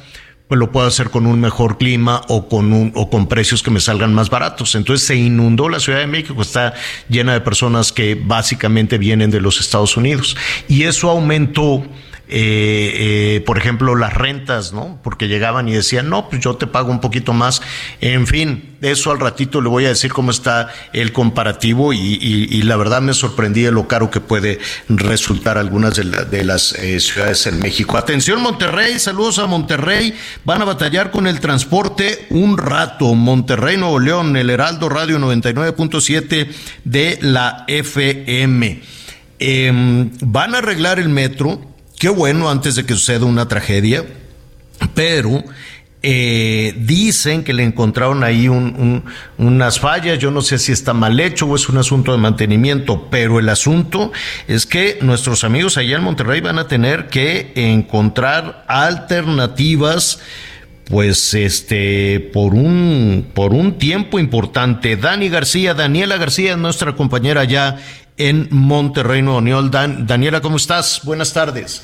pues 0.47 0.59
lo 0.59 0.71
puedo 0.71 0.88
hacer 0.88 1.09
con 1.09 1.25
un 1.25 1.41
mejor 1.41 1.77
clima 1.77 2.21
o 2.29 2.47
con 2.47 2.71
un, 2.71 2.91
o 2.95 3.09
con 3.09 3.27
precios 3.27 3.62
que 3.63 3.71
me 3.71 3.81
salgan 3.81 4.13
más 4.13 4.29
baratos. 4.29 4.75
Entonces 4.75 5.05
se 5.05 5.15
inundó 5.15 5.67
la 5.67 5.79
Ciudad 5.79 6.00
de 6.00 6.07
México, 6.07 6.41
está 6.41 6.74
llena 7.09 7.33
de 7.33 7.41
personas 7.41 7.91
que 7.91 8.15
básicamente 8.15 8.97
vienen 8.97 9.30
de 9.30 9.41
los 9.41 9.60
Estados 9.60 9.97
Unidos. 9.97 10.38
Y 10.69 10.84
eso 10.84 11.10
aumentó 11.10 11.84
eh, 12.30 13.38
eh, 13.38 13.44
por 13.46 13.58
ejemplo, 13.58 13.96
las 13.96 14.13
rentas, 14.13 14.74
¿no? 14.74 15.00
Porque 15.02 15.28
llegaban 15.28 15.70
y 15.70 15.74
decían, 15.74 16.10
no, 16.10 16.30
pues 16.30 16.42
yo 16.42 16.58
te 16.58 16.68
pago 16.68 16.92
un 16.92 17.00
poquito 17.00 17.32
más. 17.32 17.62
En 18.02 18.28
fin, 18.28 18.76
eso 18.82 19.12
al 19.12 19.20
ratito 19.20 19.62
le 19.62 19.70
voy 19.70 19.86
a 19.86 19.90
decir 19.90 20.12
cómo 20.12 20.32
está 20.32 20.74
el 20.92 21.13
comparativo 21.13 21.94
y, 21.94 22.62
la 22.63 22.76
verdad 22.76 23.02
me 23.02 23.13
sorprendí 23.13 23.62
de 23.62 23.72
lo 23.72 23.88
caro 23.88 24.12
que 24.12 24.20
puede 24.20 24.60
resultar 24.90 25.58
algunas 25.58 25.96
de, 25.96 26.44
las 26.44 26.74
eh, 26.74 27.00
ciudades 27.00 27.48
en 27.48 27.60
México. 27.60 27.98
Atención 27.98 28.42
Monterrey, 28.42 29.00
saludos 29.00 29.40
a 29.40 29.48
Monterrey. 29.48 30.13
Van 30.44 30.62
a 30.62 30.66
batallar 30.66 31.12
con 31.12 31.28
el 31.28 31.40
transporte 31.40 32.28
un 32.30 32.58
rato. 32.58 33.16
Monterrey, 33.16 33.78
Nuevo 33.78 34.00
León, 34.00 34.36
el 34.36 34.50
Heraldo 34.50 34.90
Radio 34.90 35.18
99.7 35.18 36.50
de 36.84 37.20
la 37.22 37.63
FM. 37.68 38.82
Em, 39.40 40.10
van 40.22 40.56
a 40.56 40.58
arreglar 40.58 41.00
el 41.00 41.10
metro 41.10 41.77
Qué 41.97 42.10
bueno 42.10 42.49
antes 42.49 42.75
de 42.75 42.86
que 42.86 42.93
suceda 42.93 43.25
una 43.25 43.47
tragedia, 43.47 44.05
pero 44.93 45.43
eh, 46.03 46.75
dicen 46.77 47.43
que 47.43 47.53
le 47.53 47.63
encontraron 47.63 48.23
ahí 48.23 48.47
unas 48.47 49.79
fallas, 49.79 50.19
yo 50.19 50.29
no 50.29 50.41
sé 50.41 50.60
si 50.60 50.71
está 50.71 50.93
mal 50.93 51.19
hecho 51.19 51.47
o 51.47 51.55
es 51.55 51.69
un 51.69 51.77
asunto 51.77 52.12
de 52.12 52.19
mantenimiento, 52.19 53.07
pero 53.10 53.39
el 53.39 53.49
asunto 53.49 54.12
es 54.47 54.67
que 54.67 54.99
nuestros 55.01 55.43
amigos 55.43 55.77
allá 55.77 55.97
en 55.97 56.03
Monterrey 56.03 56.39
van 56.39 56.60
a 56.60 56.67
tener 56.67 57.07
que 57.07 57.51
encontrar 57.55 58.63
alternativas 58.67 60.19
pues 60.86 61.33
este 61.33 62.29
por 62.31 62.53
un 62.53 63.27
por 63.33 63.53
un 63.53 63.79
tiempo 63.79 64.19
importante. 64.19 64.95
Dani 64.97 65.29
García, 65.29 65.73
Daniela 65.73 66.17
García, 66.17 66.55
nuestra 66.55 66.95
compañera 66.95 67.41
allá 67.41 67.77
en 68.17 68.47
Monterrey, 68.51 69.21
Nuevo 69.21 69.41
León. 69.41 69.71
Daniela, 69.71 70.41
¿cómo 70.41 70.58
estás? 70.58 71.01
Buenas 71.03 71.34
tardes. 71.34 71.84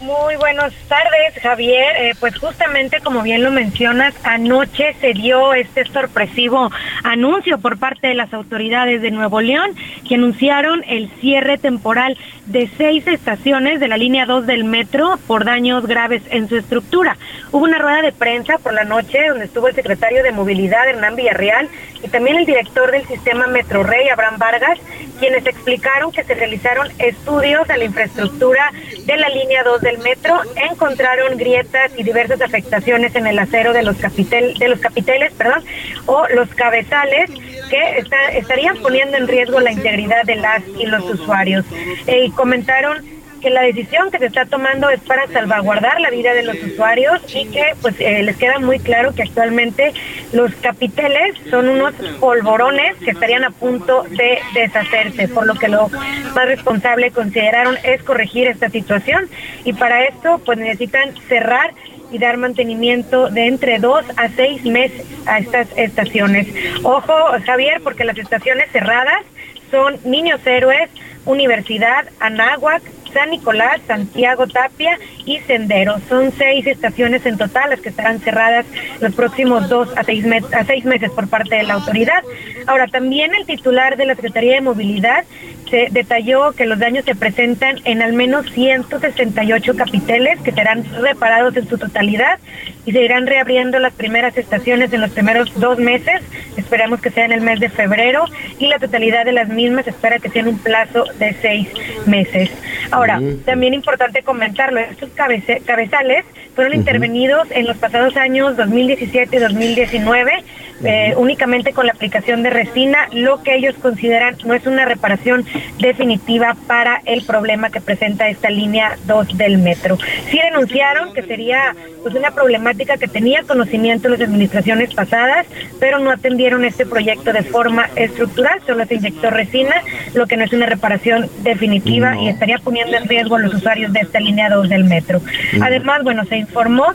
Muy 0.00 0.34
buenas 0.36 0.72
tardes, 0.88 1.42
Javier. 1.42 1.94
Eh, 1.98 2.14
pues 2.18 2.38
justamente 2.38 3.00
como 3.00 3.20
bien 3.20 3.42
lo 3.42 3.50
mencionas, 3.50 4.14
anoche 4.24 4.94
se 4.98 5.12
dio 5.12 5.52
este 5.52 5.84
sorpresivo 5.84 6.70
anuncio 7.04 7.58
por 7.58 7.78
parte 7.78 8.06
de 8.06 8.14
las 8.14 8.32
autoridades 8.32 9.02
de 9.02 9.10
Nuevo 9.10 9.42
León 9.42 9.76
que 10.08 10.14
anunciaron 10.14 10.82
el 10.88 11.10
cierre 11.20 11.58
temporal 11.58 12.16
de 12.46 12.70
seis 12.78 13.06
estaciones 13.06 13.78
de 13.78 13.88
la 13.88 13.98
línea 13.98 14.24
2 14.24 14.46
del 14.46 14.64
metro 14.64 15.18
por 15.26 15.44
daños 15.44 15.86
graves 15.86 16.22
en 16.30 16.48
su 16.48 16.56
estructura. 16.56 17.18
Hubo 17.52 17.64
una 17.64 17.78
rueda 17.78 18.00
de 18.00 18.12
prensa 18.12 18.56
por 18.56 18.72
la 18.72 18.84
noche 18.84 19.28
donde 19.28 19.44
estuvo 19.44 19.68
el 19.68 19.74
secretario 19.74 20.22
de 20.22 20.32
Movilidad, 20.32 20.88
Hernán 20.88 21.14
Villarreal, 21.14 21.68
y 22.02 22.08
también 22.08 22.38
el 22.38 22.46
director 22.46 22.90
del 22.90 23.06
sistema 23.06 23.46
Metro 23.46 23.82
Rey, 23.82 24.08
Abraham 24.08 24.38
Vargas, 24.38 24.78
quienes 25.18 25.46
explicaron 25.46 26.10
que 26.10 26.24
se 26.24 26.34
realizaron 26.34 26.88
estudios 26.98 27.68
a 27.68 27.76
la 27.76 27.84
infraestructura 27.84 28.72
de 29.04 29.16
la 29.16 29.28
línea 29.28 29.62
2 29.62 29.80
del 29.82 29.89
metro, 29.98 30.40
encontraron 30.70 31.36
grietas 31.36 31.92
y 31.96 32.02
diversas 32.02 32.40
afectaciones 32.40 33.14
en 33.14 33.26
el 33.26 33.38
acero 33.38 33.72
de 33.72 33.82
los, 33.82 33.96
capitel, 33.96 34.54
de 34.54 34.68
los 34.68 34.80
capiteles 34.80 35.32
perdón, 35.34 35.64
o 36.06 36.26
los 36.28 36.48
cabezales 36.50 37.30
que 37.70 38.04
estarían 38.38 38.76
poniendo 38.78 39.16
en 39.16 39.28
riesgo 39.28 39.60
la 39.60 39.72
integridad 39.72 40.24
de 40.24 40.36
las 40.36 40.62
y 40.78 40.86
los 40.86 41.04
usuarios. 41.04 41.64
Eh, 42.06 42.24
y 42.26 42.30
comentaron 42.30 43.19
que 43.40 43.50
la 43.50 43.62
decisión 43.62 44.10
que 44.10 44.18
se 44.18 44.26
está 44.26 44.44
tomando 44.46 44.88
es 44.90 45.00
para 45.00 45.26
salvaguardar 45.28 46.00
la 46.00 46.10
vida 46.10 46.34
de 46.34 46.42
los 46.42 46.56
usuarios 46.62 47.20
y 47.34 47.46
que 47.46 47.74
pues 47.80 47.94
eh, 47.98 48.22
les 48.22 48.36
queda 48.36 48.58
muy 48.58 48.78
claro 48.78 49.14
que 49.14 49.22
actualmente 49.22 49.92
los 50.32 50.54
capiteles 50.56 51.36
son 51.50 51.68
unos 51.68 51.94
polvorones 52.20 52.96
que 52.98 53.10
estarían 53.10 53.44
a 53.44 53.50
punto 53.50 54.04
de 54.10 54.38
deshacerse, 54.54 55.28
por 55.28 55.46
lo 55.46 55.54
que 55.54 55.68
lo 55.68 55.88
más 56.34 56.46
responsable 56.46 57.10
consideraron 57.10 57.76
es 57.82 58.02
corregir 58.02 58.48
esta 58.48 58.68
situación. 58.68 59.28
Y 59.64 59.72
para 59.72 60.04
esto 60.04 60.40
pues 60.44 60.58
necesitan 60.58 61.14
cerrar 61.28 61.72
y 62.12 62.18
dar 62.18 62.36
mantenimiento 62.36 63.30
de 63.30 63.46
entre 63.46 63.78
dos 63.78 64.04
a 64.16 64.28
seis 64.30 64.64
meses 64.64 65.06
a 65.26 65.38
estas 65.38 65.68
estaciones. 65.76 66.48
Ojo, 66.82 67.14
Javier, 67.46 67.80
porque 67.82 68.04
las 68.04 68.18
estaciones 68.18 68.70
cerradas 68.72 69.22
son 69.70 69.98
Niños 70.04 70.44
Héroes, 70.44 70.90
Universidad, 71.24 72.06
Anáhuac, 72.18 72.82
San 73.12 73.30
Nicolás, 73.30 73.80
Santiago 73.86 74.46
Tapia 74.46 74.98
y 75.24 75.38
Sendero. 75.40 75.98
Son 76.08 76.32
seis 76.32 76.66
estaciones 76.66 77.24
en 77.26 77.38
total 77.38 77.70
las 77.70 77.80
que 77.80 77.90
estarán 77.90 78.20
cerradas 78.20 78.66
los 79.00 79.14
próximos 79.14 79.68
dos 79.68 79.88
a 79.96 80.04
seis, 80.04 80.24
a 80.52 80.64
seis 80.64 80.84
meses 80.84 81.10
por 81.10 81.28
parte 81.28 81.56
de 81.56 81.62
la 81.64 81.74
autoridad. 81.74 82.22
Ahora, 82.66 82.86
también 82.86 83.34
el 83.34 83.46
titular 83.46 83.96
de 83.96 84.06
la 84.06 84.14
Secretaría 84.14 84.54
de 84.54 84.60
Movilidad 84.60 85.24
se 85.70 85.88
detalló 85.90 86.52
que 86.52 86.66
los 86.66 86.78
daños 86.78 87.04
se 87.04 87.14
presentan 87.14 87.76
en 87.84 88.02
al 88.02 88.12
menos 88.12 88.50
168 88.50 89.76
capiteles 89.76 90.40
que 90.40 90.52
serán 90.52 90.84
reparados 91.00 91.56
en 91.56 91.68
su 91.68 91.78
totalidad 91.78 92.38
y 92.84 92.92
se 92.92 93.02
irán 93.02 93.26
reabriendo 93.26 93.78
las 93.78 93.92
primeras 93.92 94.36
estaciones 94.36 94.92
en 94.92 95.00
los 95.00 95.10
primeros 95.10 95.52
dos 95.60 95.78
meses. 95.78 96.22
Esperamos 96.56 97.00
que 97.00 97.10
sea 97.10 97.24
en 97.24 97.32
el 97.32 97.40
mes 97.40 97.60
de 97.60 97.68
febrero 97.68 98.24
y 98.58 98.66
la 98.66 98.78
totalidad 98.78 99.24
de 99.24 99.32
las 99.32 99.48
mismas 99.48 99.86
espera 99.86 100.18
que 100.18 100.28
sea 100.28 100.42
en 100.42 100.48
un 100.48 100.58
plazo 100.58 101.04
de 101.18 101.34
seis 101.40 101.68
meses. 102.06 102.50
Ahora, 102.90 103.20
también 103.44 103.72
importante 103.72 104.22
comentarlo, 104.22 104.80
estos 104.80 105.10
cabezales 105.10 106.24
fueron 106.56 106.74
intervenidos 106.74 107.48
en 107.52 107.66
los 107.66 107.76
pasados 107.76 108.16
años 108.16 108.56
2017 108.56 109.36
y 109.36 109.38
2019 109.38 110.44
eh, 110.84 111.14
únicamente 111.16 111.72
con 111.72 111.86
la 111.86 111.92
aplicación 111.92 112.42
de 112.42 112.50
resina, 112.50 113.08
lo 113.12 113.42
que 113.42 113.54
ellos 113.54 113.74
consideran 113.80 114.36
no 114.44 114.54
es 114.54 114.66
una 114.66 114.84
reparación 114.84 115.44
definitiva 115.78 116.56
para 116.66 117.02
el 117.04 117.24
problema 117.24 117.70
que 117.70 117.80
presenta 117.80 118.28
esta 118.28 118.50
línea 118.50 118.96
2 119.06 119.36
del 119.36 119.58
metro. 119.58 119.98
Sí 120.30 120.38
denunciaron 120.42 121.12
que 121.12 121.22
sería 121.22 121.74
pues 122.02 122.14
una 122.14 122.30
problemática 122.30 122.96
que 122.96 123.08
tenía 123.08 123.42
conocimiento 123.42 124.08
las 124.08 124.20
administraciones 124.20 124.94
pasadas, 124.94 125.46
pero 125.78 125.98
no 125.98 126.10
atendieron 126.10 126.64
este 126.64 126.86
proyecto 126.86 127.32
de 127.32 127.42
forma 127.42 127.88
estructural, 127.96 128.60
solo 128.66 128.86
se 128.86 128.94
inyectó 128.94 129.30
resina, 129.30 129.74
lo 130.14 130.26
que 130.26 130.36
no 130.36 130.44
es 130.44 130.52
una 130.52 130.66
reparación 130.66 131.28
definitiva 131.42 132.16
y 132.20 132.28
estaría 132.28 132.58
poniendo 132.58 132.96
en 132.96 133.08
riesgo 133.08 133.36
a 133.36 133.40
los 133.40 133.54
usuarios 133.54 133.92
de 133.92 134.00
esta 134.00 134.20
línea 134.20 134.48
2 134.48 134.68
del 134.68 134.84
metro. 134.84 135.20
Además, 135.60 136.02
bueno, 136.02 136.24
se 136.24 136.36
informó 136.36 136.86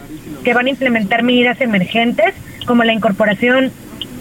que 0.43 0.53
van 0.53 0.67
a 0.67 0.69
implementar 0.69 1.23
medidas 1.23 1.59
emergentes 1.61 2.33
como 2.65 2.83
la 2.83 2.93
incorporación 2.93 3.71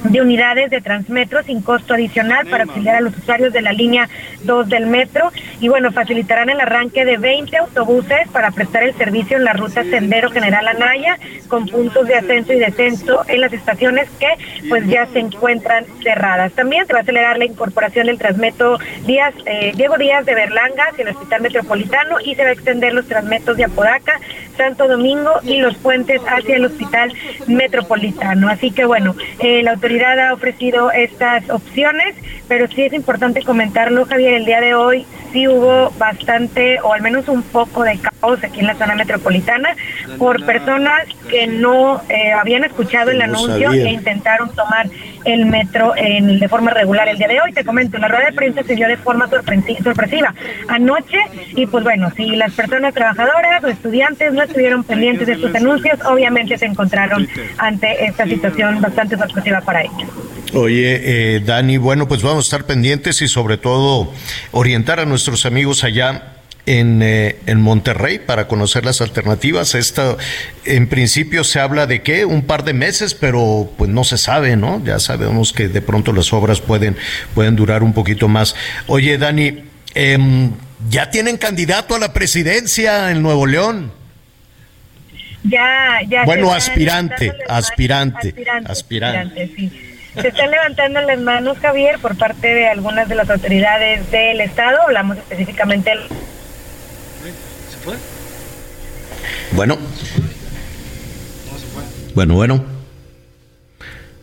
de 0.05 0.21
unidades 0.21 0.71
de 0.71 0.81
Transmetro 0.81 1.43
sin 1.43 1.63
costo 1.63 1.95
adicional 1.95 2.47
para 2.47 2.65
auxiliar 2.65 2.97
a 2.97 3.01
los 3.01 3.17
usuarios 3.17 3.53
de 3.53 3.63
la 3.63 3.73
línea 3.73 4.09
2 4.43 4.69
del 4.69 4.87
metro. 4.87 5.33
Y 5.61 5.69
bueno, 5.69 5.93
facilitarán 5.93 6.51
el 6.51 6.61
arranque 6.61 7.05
de 7.05 7.17
20 7.17 7.57
autobuses 7.57 8.29
para 8.33 8.51
prestar 8.51 8.83
el 8.83 8.95
servicio 8.95 9.37
en 9.37 9.45
la 9.45 9.55
ruta 9.55 9.83
Sendero 9.85 10.31
General 10.31 10.69
Anaya 10.69 11.19
con 11.49 11.67
puntos 11.67 12.07
de 12.07 12.17
ascenso 12.17 12.53
y 12.53 12.59
descenso 12.59 13.25
en 13.29 13.41
las 13.41 13.53
estaciones 13.53 14.09
que 14.19 14.29
pues 14.69 14.87
ya 14.87 15.07
se 15.07 15.21
encuentran 15.21 15.87
cerradas. 16.03 16.53
También 16.53 16.87
se 16.87 16.93
va 16.93 16.99
a 17.01 17.03
acelerar 17.03 17.39
la 17.39 17.47
incorporación 17.47 18.07
del 18.07 18.19
Transmetro 18.19 18.79
Díaz, 19.07 19.35
eh, 19.47 19.73
Diego 19.75 19.97
Díaz 19.97 20.27
de 20.27 20.35
Berlanga 20.35 20.85
hacia 20.91 21.03
el 21.03 21.17
Hospital 21.17 21.43
Metropolitano 21.43 22.21
y 22.21 22.35
se 22.35 22.43
va 22.43 22.51
a 22.51 22.53
extender 22.53 22.93
los 22.93 23.07
Transmetros 23.07 23.57
de 23.57 23.65
Apodaca, 23.65 24.21
Santo 24.57 24.89
Domingo 24.89 25.31
y 25.43 25.59
los 25.59 25.77
puentes 25.77 26.21
hacia 26.27 26.57
el 26.57 26.65
Hospital 26.65 27.13
Metropolitano. 27.47 28.49
Así 28.49 28.71
que 28.71 28.85
bueno, 28.85 29.15
eh, 29.41 29.63
la 29.63 29.73
autoridad 29.73 30.19
ha 30.19 30.35
ofrecido 30.35 30.91
estas 30.91 31.49
opciones, 31.51 32.15
pero 32.49 32.69
sí 32.69 32.83
es 32.83 32.93
importante 32.93 33.43
comentarlo, 33.43 34.07
Javier, 34.07 34.35
el 34.35 34.45
día 34.45 34.61
de 34.61 34.75
hoy 34.75 35.07
sí 35.35 35.49
hubo 35.49 35.91
bastante, 35.99 36.81
o 36.81 36.95
al 36.95 37.03
menos 37.03 37.29
un 37.29 37.43
poco 37.43 37.83
de 37.83 37.99
caos 37.99 38.43
aquí 38.43 38.61
en 38.61 38.69
la 38.69 38.77
zona 38.77 38.95
metropolitana, 38.95 39.77
por 40.17 40.47
personas 40.47 41.03
que 41.29 41.49
no 41.49 42.01
eh, 42.09 42.33
habían 42.33 42.63
escuchado 42.65 43.11
el 43.11 43.21
anuncio 43.21 43.73
e 43.73 43.91
intentaron 43.91 44.55
tomar 44.55 44.89
el 45.25 45.47
metro 45.47 45.93
en, 45.97 46.39
de 46.39 46.49
forma 46.49 46.71
regular 46.71 47.09
el 47.09 47.19
día 47.19 47.27
de 47.27 47.41
hoy. 47.41 47.53
Te 47.53 47.65
comento, 47.65 47.99
la 47.99 48.07
rueda 48.07 48.27
de 48.27 48.33
prensa 48.33 48.63
se 48.63 48.77
dio 48.77 48.87
de 48.87 48.97
forma 48.97 49.29
sorpresiva 49.29 50.33
anoche 50.69 51.19
y 51.57 51.67
pues 51.67 51.83
bueno, 51.83 52.11
si 52.17 52.37
las 52.37 52.53
personas 52.53 52.95
trabajadoras 52.95 53.65
o 53.65 53.69
estudiantes 53.69 54.33
no 54.33 54.43
estuvieron 54.43 54.85
pendientes 54.85 55.27
de 55.27 55.33
estos 55.33 55.53
anuncios, 55.55 55.99
obviamente 56.05 56.57
se 56.57 56.67
encontraron 56.67 57.27
ante 57.59 58.05
esta 58.05 58.25
situación 58.25 58.81
bastante 58.81 59.17
sorpresiva 59.17 59.61
para 59.63 59.83
ellos. 59.83 60.09
Oye, 60.55 61.01
eh, 61.37 61.41
Dani, 61.41 61.79
bueno, 61.79 62.07
pues 62.07 62.23
vamos 62.23 62.45
a 62.45 62.47
estar 62.47 62.65
pendientes 62.65 63.21
y 63.23 63.29
sobre 63.29 63.57
todo 63.57 64.13
orientar 64.53 65.01
a 65.01 65.05
nuestros 65.05 65.47
amigos 65.47 65.83
allá 65.83 66.35
en, 66.65 67.03
eh, 67.03 67.37
en, 67.47 67.61
Monterrey 67.61 68.21
para 68.21 68.47
conocer 68.47 68.85
las 68.85 69.01
alternativas. 69.01 69.75
Esto, 69.75 70.17
en 70.65 70.87
principio 70.87 71.43
se 71.43 71.59
habla 71.59 71.89
de 71.89 72.03
que 72.03 72.25
un 72.25 72.43
par 72.43 72.63
de 72.63 72.73
meses, 72.73 73.15
pero 73.15 73.69
pues 73.77 73.91
no 73.91 74.05
se 74.05 74.17
sabe, 74.17 74.55
¿no? 74.55 74.81
Ya 74.85 75.01
sabemos 75.01 75.53
que 75.53 75.67
de 75.69 75.83
pronto 75.83 76.13
las 76.13 76.33
obras 76.33 76.61
pueden, 76.61 76.97
pueden 77.35 77.57
durar 77.57 77.83
un 77.83 77.93
poquito 77.93 78.29
más. 78.29 78.55
Oye, 78.87 79.19
Dani, 79.19 79.65
em, 79.95 80.53
¿ya 80.89 81.11
tienen 81.11 81.37
candidato 81.37 81.97
a 81.97 81.99
la 81.99 82.13
presidencia 82.13 83.11
en 83.11 83.23
Nuevo 83.23 83.47
León? 83.47 83.93
Ya, 85.43 86.01
ya. 86.09 86.25
Bueno, 86.25 86.55
aspirante, 86.55 87.33
aspirante, 87.49 88.29
aspirante, 88.29 88.71
aspirante, 88.71 89.53
sí. 89.57 89.94
Se 90.21 90.29
están 90.29 90.51
levantando 90.51 91.01
las 91.01 91.19
manos, 91.21 91.59
Javier, 91.59 91.99
por 91.99 92.17
parte 92.17 92.47
de 92.47 92.69
algunas 92.69 93.09
de 93.09 93.15
las 93.17 93.29
autoridades 93.29 94.11
del 94.11 94.41
Estado. 94.41 94.83
Hablamos 94.83 95.19
específicamente 95.19 95.91
del... 95.91 96.01
¿Se 97.71 97.77
fue? 97.83 97.95
Bueno. 99.53 99.79
Bueno, 102.15 102.35
bueno. 102.35 102.65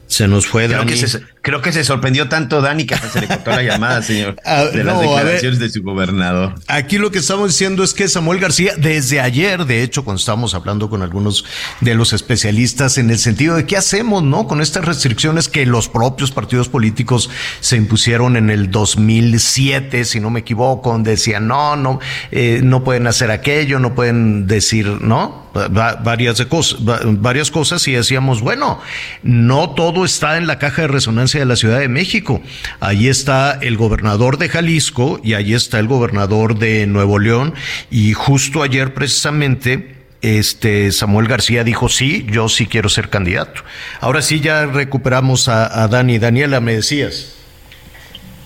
Se 0.07 0.27
nos 0.27 0.45
fue 0.45 0.67
Creo 0.67 0.85
Que 0.85 0.95
se, 0.95 1.21
Creo 1.41 1.61
que 1.61 1.71
se 1.71 1.83
sorprendió 1.83 2.29
tanto 2.29 2.61
Dani 2.61 2.85
que 2.85 2.93
hasta 2.93 3.09
se 3.09 3.21
le 3.21 3.27
cortó 3.27 3.49
la 3.49 3.63
llamada, 3.63 4.03
señor, 4.03 4.35
ah, 4.45 4.65
de 4.65 4.83
las 4.83 4.99
declaraciones 5.01 5.57
de 5.59 5.69
su 5.71 5.81
gobernador. 5.81 6.53
Aquí 6.67 6.99
lo 6.99 7.09
que 7.09 7.17
estamos 7.17 7.49
diciendo 7.49 7.83
es 7.83 7.95
que 7.95 8.07
Samuel 8.07 8.39
García, 8.39 8.73
desde 8.77 9.19
ayer, 9.19 9.65
de 9.65 9.81
hecho, 9.81 10.03
cuando 10.03 10.19
estábamos 10.19 10.53
hablando 10.53 10.87
con 10.89 11.01
algunos 11.01 11.43
de 11.79 11.95
los 11.95 12.13
especialistas 12.13 12.99
en 12.99 13.09
el 13.09 13.17
sentido 13.17 13.55
de 13.55 13.65
qué 13.65 13.75
hacemos, 13.75 14.21
¿no? 14.21 14.47
Con 14.47 14.61
estas 14.61 14.85
restricciones 14.85 15.47
que 15.47 15.65
los 15.65 15.89
propios 15.89 16.29
partidos 16.31 16.69
políticos 16.69 17.31
se 17.59 17.75
impusieron 17.75 18.37
en 18.37 18.51
el 18.51 18.69
2007, 18.69 20.05
si 20.05 20.19
no 20.19 20.29
me 20.29 20.41
equivoco, 20.41 20.91
donde 20.91 21.11
decían, 21.11 21.47
no, 21.47 21.75
no, 21.75 21.99
eh, 22.31 22.61
no 22.63 22.83
pueden 22.83 23.07
hacer 23.07 23.31
aquello, 23.31 23.79
no 23.79 23.95
pueden 23.95 24.45
decir, 24.45 24.85
¿no? 25.01 25.41
varias, 25.53 26.37
de 26.37 26.47
cosas, 26.47 26.79
varias 26.81 27.51
cosas 27.51 27.87
y 27.87 27.93
decíamos, 27.93 28.41
bueno, 28.41 28.79
no 29.23 29.71
todo 29.71 30.05
está 30.05 30.37
en 30.37 30.47
la 30.47 30.59
caja 30.59 30.83
de 30.83 30.87
resonancia 30.87 31.30
de 31.39 31.45
la 31.45 31.55
Ciudad 31.55 31.79
de 31.79 31.87
México. 31.87 32.41
Allí 32.79 33.09
está 33.09 33.57
el 33.61 33.77
gobernador 33.77 34.37
de 34.37 34.49
Jalisco 34.49 35.19
y 35.23 35.33
allí 35.33 35.53
está 35.53 35.79
el 35.79 35.87
gobernador 35.87 36.57
de 36.57 36.87
Nuevo 36.87 37.19
León. 37.19 37.53
Y 37.89 38.13
justo 38.13 38.63
ayer 38.63 38.93
precisamente 38.93 39.95
este 40.21 40.91
Samuel 40.91 41.27
García 41.27 41.63
dijo 41.63 41.89
sí, 41.89 42.25
yo 42.29 42.47
sí 42.49 42.67
quiero 42.67 42.89
ser 42.89 43.09
candidato. 43.09 43.63
Ahora 43.99 44.21
sí 44.21 44.39
ya 44.39 44.65
recuperamos 44.65 45.47
a, 45.47 45.83
a 45.83 45.87
Dani. 45.87 46.19
Daniela, 46.19 46.59
me 46.59 46.75
decías. 46.75 47.35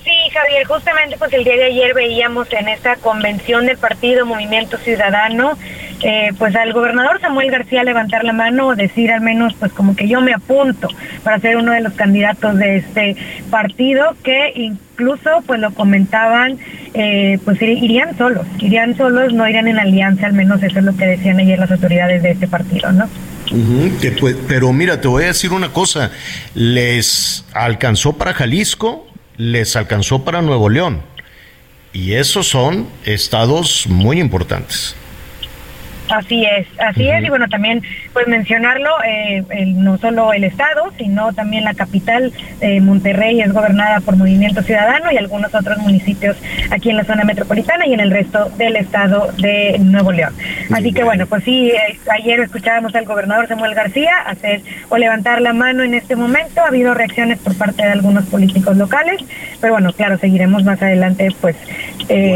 Sí, 0.03 0.11
Javier, 0.31 0.65
justamente 0.67 1.17
pues 1.17 1.33
el 1.33 1.43
día 1.43 1.55
de 1.55 1.65
ayer 1.65 1.93
veíamos 1.93 2.51
en 2.53 2.67
esta 2.67 2.95
convención 2.97 3.65
del 3.65 3.77
partido 3.77 4.25
Movimiento 4.25 4.77
Ciudadano 4.77 5.57
eh, 6.01 6.31
pues 6.37 6.55
al 6.55 6.73
gobernador 6.73 7.19
Samuel 7.21 7.51
García 7.51 7.83
levantar 7.83 8.23
la 8.23 8.33
mano, 8.33 8.75
decir 8.75 9.11
al 9.11 9.21
menos 9.21 9.53
pues 9.53 9.71
como 9.71 9.95
que 9.95 10.07
yo 10.07 10.21
me 10.21 10.33
apunto 10.33 10.89
para 11.23 11.39
ser 11.39 11.57
uno 11.57 11.71
de 11.71 11.81
los 11.81 11.93
candidatos 11.93 12.57
de 12.57 12.77
este 12.77 13.15
partido 13.49 14.15
que 14.23 14.51
incluso 14.55 15.29
pues 15.45 15.59
lo 15.59 15.73
comentaban 15.73 16.57
eh, 16.93 17.39
pues 17.45 17.61
irían 17.61 18.17
solos, 18.17 18.45
irían 18.59 18.95
solos, 18.97 19.33
no 19.33 19.47
irían 19.47 19.67
en 19.67 19.79
alianza, 19.79 20.27
al 20.27 20.33
menos 20.33 20.61
eso 20.63 20.79
es 20.79 20.85
lo 20.85 20.95
que 20.95 21.05
decían 21.05 21.39
ayer 21.39 21.59
las 21.59 21.71
autoridades 21.71 22.21
de 22.23 22.31
este 22.31 22.47
partido, 22.47 22.91
¿no? 22.91 23.07
pero 24.47 24.73
mira, 24.73 24.99
te 24.99 25.07
voy 25.07 25.23
a 25.23 25.27
decir 25.27 25.53
una 25.53 25.69
cosa, 25.69 26.11
les 26.55 27.45
alcanzó 27.53 28.13
para 28.13 28.33
Jalisco, 28.33 29.07
les 29.37 29.75
alcanzó 29.75 30.23
para 30.23 30.41
Nuevo 30.41 30.69
León, 30.69 31.01
y 31.93 32.13
esos 32.13 32.47
son 32.47 32.87
estados 33.05 33.87
muy 33.87 34.19
importantes. 34.19 34.95
Así 36.09 36.45
es, 36.45 36.67
así 36.79 37.09
es, 37.09 37.23
y 37.23 37.29
bueno, 37.29 37.47
también 37.49 37.81
pues 38.13 38.27
mencionarlo, 38.27 38.91
eh, 39.03 39.43
no 39.75 39.97
solo 39.97 40.33
el 40.33 40.43
Estado, 40.43 40.91
sino 40.97 41.33
también 41.33 41.63
la 41.63 41.73
capital, 41.73 42.31
eh, 42.61 42.79
Monterrey, 42.79 43.41
es 43.41 43.51
gobernada 43.51 44.01
por 44.01 44.15
Movimiento 44.15 44.61
Ciudadano 44.61 45.11
y 45.11 45.17
algunos 45.17 45.53
otros 45.55 45.79
municipios 45.79 46.37
aquí 46.69 46.91
en 46.91 46.97
la 46.97 47.05
zona 47.05 47.23
metropolitana 47.23 47.87
y 47.87 47.93
en 47.93 48.01
el 48.01 48.11
resto 48.11 48.49
del 48.57 48.75
Estado 48.75 49.31
de 49.39 49.77
Nuevo 49.79 50.11
León. 50.11 50.33
Así 50.71 50.93
que 50.93 51.03
bueno, 51.03 51.25
pues 51.25 51.43
sí, 51.43 51.71
eh, 51.71 51.97
ayer 52.11 52.39
escuchábamos 52.39 52.93
al 52.93 53.05
gobernador 53.05 53.47
Samuel 53.47 53.73
García 53.73 54.13
hacer 54.27 54.61
o 54.89 54.97
levantar 54.97 55.41
la 55.41 55.53
mano 55.53 55.83
en 55.83 55.95
este 55.95 56.15
momento, 56.15 56.61
ha 56.61 56.67
habido 56.67 56.93
reacciones 56.93 57.39
por 57.39 57.57
parte 57.57 57.83
de 57.83 57.91
algunos 57.91 58.25
políticos 58.25 58.77
locales, 58.77 59.23
pero 59.59 59.73
bueno, 59.73 59.91
claro, 59.91 60.19
seguiremos 60.19 60.63
más 60.63 60.81
adelante 60.83 61.29
pues 61.41 61.55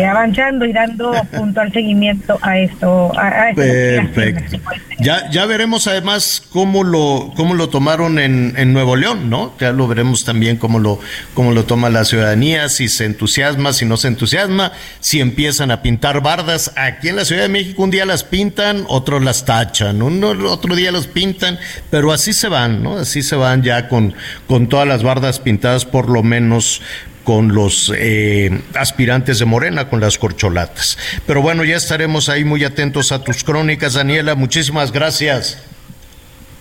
avanzando 0.07 0.65
y 0.65 0.73
dando 0.73 1.11
puntual 1.37 1.71
seguimiento 1.71 2.39
a 2.41 2.57
esto. 2.57 3.11
A, 3.15 3.51
Perfecto. 3.59 4.59
Ya, 4.99 5.29
ya 5.31 5.45
veremos 5.45 5.87
además 5.87 6.43
cómo 6.49 6.83
lo, 6.83 7.31
cómo 7.35 7.53
lo 7.53 7.69
tomaron 7.69 8.19
en, 8.19 8.73
Nuevo 8.73 8.95
León, 8.95 9.29
¿no? 9.29 9.53
Ya 9.59 9.71
lo 9.71 9.87
veremos 9.87 10.25
también 10.25 10.57
cómo 10.57 10.79
lo, 10.79 10.99
cómo 11.33 11.53
lo 11.53 11.63
toma 11.65 11.89
la 11.89 12.03
ciudadanía, 12.03 12.67
si 12.67 12.89
se 12.89 13.05
entusiasma, 13.05 13.71
si 13.71 13.85
no 13.85 13.95
se 13.95 14.09
entusiasma, 14.09 14.73
si 14.99 15.21
empiezan 15.21 15.71
a 15.71 15.81
pintar 15.81 16.21
bardas. 16.21 16.73
Aquí 16.75 17.07
en 17.07 17.15
la 17.15 17.25
Ciudad 17.25 17.43
de 17.43 17.49
México 17.49 17.83
un 17.83 17.91
día 17.91 18.05
las 18.05 18.23
pintan, 18.23 18.83
otros 18.87 19.23
las 19.23 19.45
tachan, 19.45 20.01
uno, 20.01 20.31
otro 20.51 20.75
día 20.75 20.91
los 20.91 21.07
pintan, 21.07 21.59
pero 21.89 22.11
así 22.11 22.33
se 22.33 22.49
van, 22.49 22.83
¿no? 22.83 22.97
Así 22.97 23.21
se 23.21 23.35
van 23.35 23.63
ya 23.63 23.87
con, 23.87 24.13
con 24.47 24.67
todas 24.67 24.87
las 24.87 25.01
bardas 25.01 25.39
pintadas 25.39 25.85
por 25.85 26.09
lo 26.09 26.23
menos 26.23 26.81
con 27.29 27.53
los 27.53 27.93
eh, 27.95 28.59
aspirantes 28.73 29.37
de 29.37 29.45
Morena, 29.45 29.87
con 29.87 29.99
las 29.99 30.17
corcholatas. 30.17 30.97
Pero 31.27 31.43
bueno, 31.43 31.63
ya 31.63 31.75
estaremos 31.75 32.27
ahí 32.27 32.43
muy 32.43 32.63
atentos 32.63 33.11
a 33.11 33.23
tus 33.23 33.43
crónicas, 33.43 33.93
Daniela. 33.93 34.33
Muchísimas 34.33 34.91
gracias. 34.91 35.63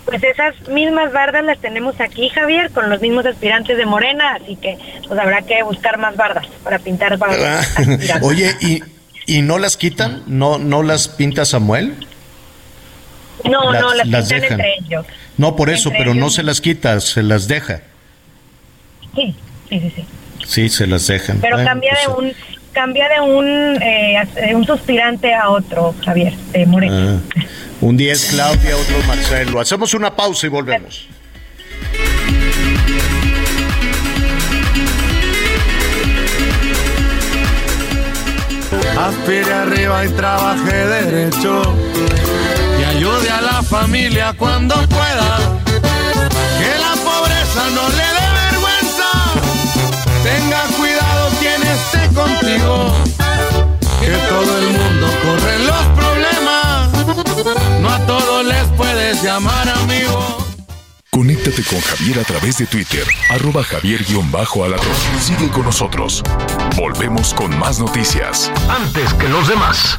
Pues 0.05 0.23
esas 0.23 0.69
mismas 0.69 1.11
bardas 1.11 1.43
las 1.43 1.59
tenemos 1.61 1.99
aquí, 2.03 2.29
Javier, 2.29 2.71
con 2.71 2.91
los 2.91 3.01
mismos 3.01 3.25
aspirantes 3.25 3.79
de 3.79 3.87
Morena, 3.87 4.35
así 4.35 4.57
que 4.57 4.77
pues 5.07 5.19
habrá 5.19 5.41
que 5.41 5.63
buscar 5.63 5.97
más 5.97 6.15
bardas 6.17 6.47
para 6.63 6.79
pintar 6.79 7.17
bardas. 7.19 7.75
Oye, 8.21 8.55
¿y, 8.61 8.83
¿y 9.25 9.41
no 9.41 9.59
las 9.59 9.79
quitan? 9.79 10.23
¿No, 10.27 10.59
no 10.59 10.83
las 10.83 11.09
pinta 11.09 11.47
Samuel? 11.47 11.95
No, 13.43 13.73
no, 13.73 13.95
las, 13.95 14.07
pintan 14.07 14.53
entre 14.53 14.75
ellos. 14.81 15.07
No, 15.39 15.57
por 15.57 15.71
eso, 15.71 15.91
pero 15.97 16.13
no 16.13 16.29
se 16.29 16.43
las 16.43 16.61
quita, 16.61 17.01
se 17.01 17.23
las 17.23 17.49
deja. 17.49 17.81
Sí, 19.15 19.35
sí, 19.71 19.81
sí, 19.81 19.93
sí. 19.97 20.07
Sí, 20.49 20.71
se 20.71 20.87
las 20.87 21.07
dejan. 21.07 21.41
Pero 21.41 21.59
cambia 21.63 21.93
de 21.93 22.07
pues, 22.07 22.19
un 22.19 22.33
cambia 22.73 23.07
de 23.09 23.21
un 23.21 23.47
eh, 23.83 24.55
un 24.55 24.65
suspirante 24.65 25.35
a 25.35 25.51
otro, 25.51 25.95
Javier, 26.03 26.33
de 26.53 26.65
Morena. 26.65 27.21
Ah. 27.37 27.43
Un 27.83 27.99
día 27.99 28.15
es 28.15 28.25
Claudia, 28.25 28.77
otro 28.77 28.97
Marcelo. 29.07 29.61
Hacemos 29.61 29.93
una 29.93 30.17
pausa 30.17 30.47
y 30.47 30.49
volvemos. 30.49 31.07
Aspire 38.99 39.53
arriba 39.53 40.05
y 40.07 40.09
trabaje 40.09 40.75
derecho. 40.75 41.63
Y 42.81 42.97
ayude 42.97 43.31
a 43.31 43.41
la 43.43 43.63
familia 43.63 44.33
cuando 44.37 44.75
pueda. 44.89 45.61
Que 46.59 46.79
la 46.81 46.95
pobreza 47.05 47.71
no 47.75 47.89
le. 47.91 48.18
Tenga 50.29 50.63
cuidado 50.77 51.31
quien 51.41 51.63
esté 51.63 52.15
contigo. 52.15 52.93
Que 54.01 54.15
todo 54.29 54.59
el 54.59 54.67
mundo 54.67 55.07
corre 55.23 55.59
los 55.61 55.99
no 57.81 57.89
a 57.89 58.07
todos 58.07 58.45
les 58.45 58.65
puedes 58.77 59.23
llamar 59.23 59.69
amigo. 59.69 60.39
Conéctate 61.11 61.63
con 61.63 61.81
Javier 61.81 62.19
a 62.19 62.25
través 62.25 62.59
de 62.59 62.67
Twitter, 62.67 63.05
arroba 63.31 63.63
javier-alatón. 63.63 64.95
Sigue 65.21 65.49
con 65.49 65.65
nosotros. 65.65 66.23
Volvemos 66.77 67.35
con 67.35 67.57
más 67.59 67.79
noticias. 67.79 68.51
Antes 68.69 69.15
que 69.15 69.29
los 69.29 69.49
demás. 69.49 69.99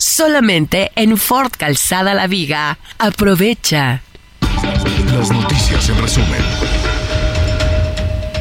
solamente 0.00 0.90
en 0.96 1.16
Ford 1.16 1.52
Calzada 1.56 2.14
La 2.14 2.26
Viga. 2.26 2.78
Aprovecha. 2.98 4.02
Las 5.12 5.30
noticias 5.30 5.88
en 5.88 6.00
resumen. 6.00 6.40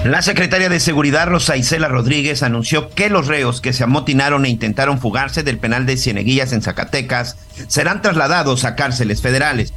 La 0.05 0.21
secretaria 0.21 0.69
de 0.69 0.79
Seguridad 0.79 1.27
Rosa 1.27 1.57
Isela 1.57 1.89
Rodríguez 1.89 2.41
anunció 2.41 2.89
que 2.91 3.09
los 3.09 3.27
reos 3.27 3.59
que 3.59 3.73
se 3.73 3.83
amotinaron 3.83 4.45
e 4.45 4.49
intentaron 4.49 5.01
fugarse 5.01 5.43
del 5.43 5.57
penal 5.57 5.85
de 5.85 5.97
Cieneguillas 5.97 6.53
en 6.53 6.61
Zacatecas 6.61 7.35
serán 7.67 8.01
trasladados 8.01 8.63
a 8.63 8.75
cárceles 8.75 9.21
federales. 9.21 9.73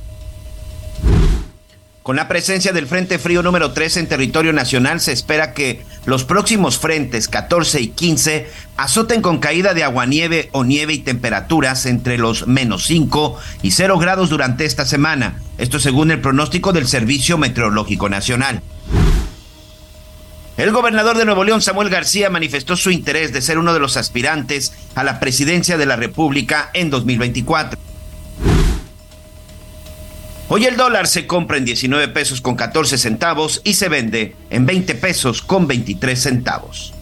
Con 2.02 2.16
la 2.16 2.26
presencia 2.26 2.72
del 2.72 2.88
Frente 2.88 3.20
Frío 3.20 3.44
número 3.44 3.70
3 3.70 3.98
en 3.98 4.08
territorio 4.08 4.52
nacional, 4.52 5.00
se 5.00 5.12
espera 5.12 5.54
que 5.54 5.84
los 6.04 6.24
próximos 6.24 6.76
frentes 6.80 7.28
14 7.28 7.80
y 7.80 7.88
15 7.88 8.50
azoten 8.76 9.22
con 9.22 9.38
caída 9.38 9.72
de 9.72 9.84
aguanieve 9.84 10.48
o 10.50 10.64
nieve 10.64 10.94
y 10.94 10.98
temperaturas 10.98 11.86
entre 11.86 12.18
los 12.18 12.48
menos 12.48 12.86
5 12.86 13.38
y 13.62 13.70
0 13.70 13.98
grados 13.98 14.30
durante 14.30 14.64
esta 14.64 14.84
semana. 14.84 15.40
Esto 15.58 15.78
según 15.78 16.10
el 16.10 16.20
pronóstico 16.20 16.72
del 16.72 16.88
Servicio 16.88 17.38
Meteorológico 17.38 18.08
Nacional. 18.08 18.62
El 20.56 20.72
gobernador 20.72 21.16
de 21.16 21.24
Nuevo 21.24 21.44
León, 21.44 21.62
Samuel 21.62 21.88
García, 21.88 22.30
manifestó 22.30 22.76
su 22.76 22.90
interés 22.90 23.32
de 23.32 23.42
ser 23.42 23.58
uno 23.58 23.72
de 23.72 23.80
los 23.80 23.96
aspirantes 23.96 24.72
a 24.96 25.04
la 25.04 25.20
presidencia 25.20 25.78
de 25.78 25.86
la 25.86 25.94
República 25.94 26.68
en 26.74 26.90
2024. 26.90 27.91
Hoy 30.48 30.66
el 30.66 30.76
dólar 30.76 31.06
se 31.06 31.26
compra 31.26 31.56
en 31.56 31.64
19 31.64 32.08
pesos 32.08 32.40
con 32.40 32.56
14 32.56 32.98
centavos 32.98 33.60
y 33.64 33.74
se 33.74 33.88
vende 33.88 34.36
en 34.50 34.66
20 34.66 34.94
pesos 34.96 35.40
con 35.40 35.66
23 35.66 36.20
centavos. 36.20 36.92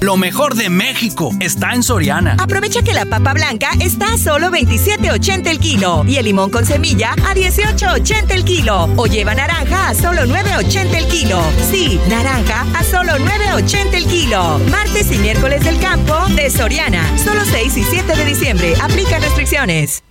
Lo 0.00 0.18
mejor 0.18 0.56
de 0.56 0.68
México 0.68 1.30
está 1.40 1.72
en 1.72 1.82
Soriana. 1.82 2.36
Aprovecha 2.38 2.82
que 2.82 2.92
la 2.92 3.06
papa 3.06 3.32
blanca 3.32 3.70
está 3.80 4.12
a 4.12 4.18
solo 4.18 4.50
27.80 4.50 5.46
el 5.46 5.58
kilo 5.58 6.04
y 6.06 6.16
el 6.16 6.26
limón 6.26 6.50
con 6.50 6.66
semilla 6.66 7.12
a 7.12 7.34
18.80 7.34 8.30
el 8.30 8.44
kilo. 8.44 8.90
O 8.96 9.06
lleva 9.06 9.34
naranja 9.34 9.88
a 9.88 9.94
solo 9.94 10.22
9.80 10.22 10.94
el 10.94 11.06
kilo. 11.06 11.40
Sí, 11.70 11.98
naranja 12.10 12.66
a 12.74 12.84
solo 12.84 13.12
9.80 13.12 13.94
el 13.94 14.06
kilo. 14.06 14.58
Martes 14.70 15.10
y 15.10 15.18
miércoles 15.18 15.64
del 15.64 15.78
campo 15.80 16.14
de 16.34 16.50
Soriana. 16.50 17.16
Solo 17.16 17.40
6 17.44 17.76
y 17.78 17.82
7 17.82 18.16
de 18.16 18.24
diciembre. 18.26 18.74
Aplica 18.82 19.18
restricciones. 19.18 20.02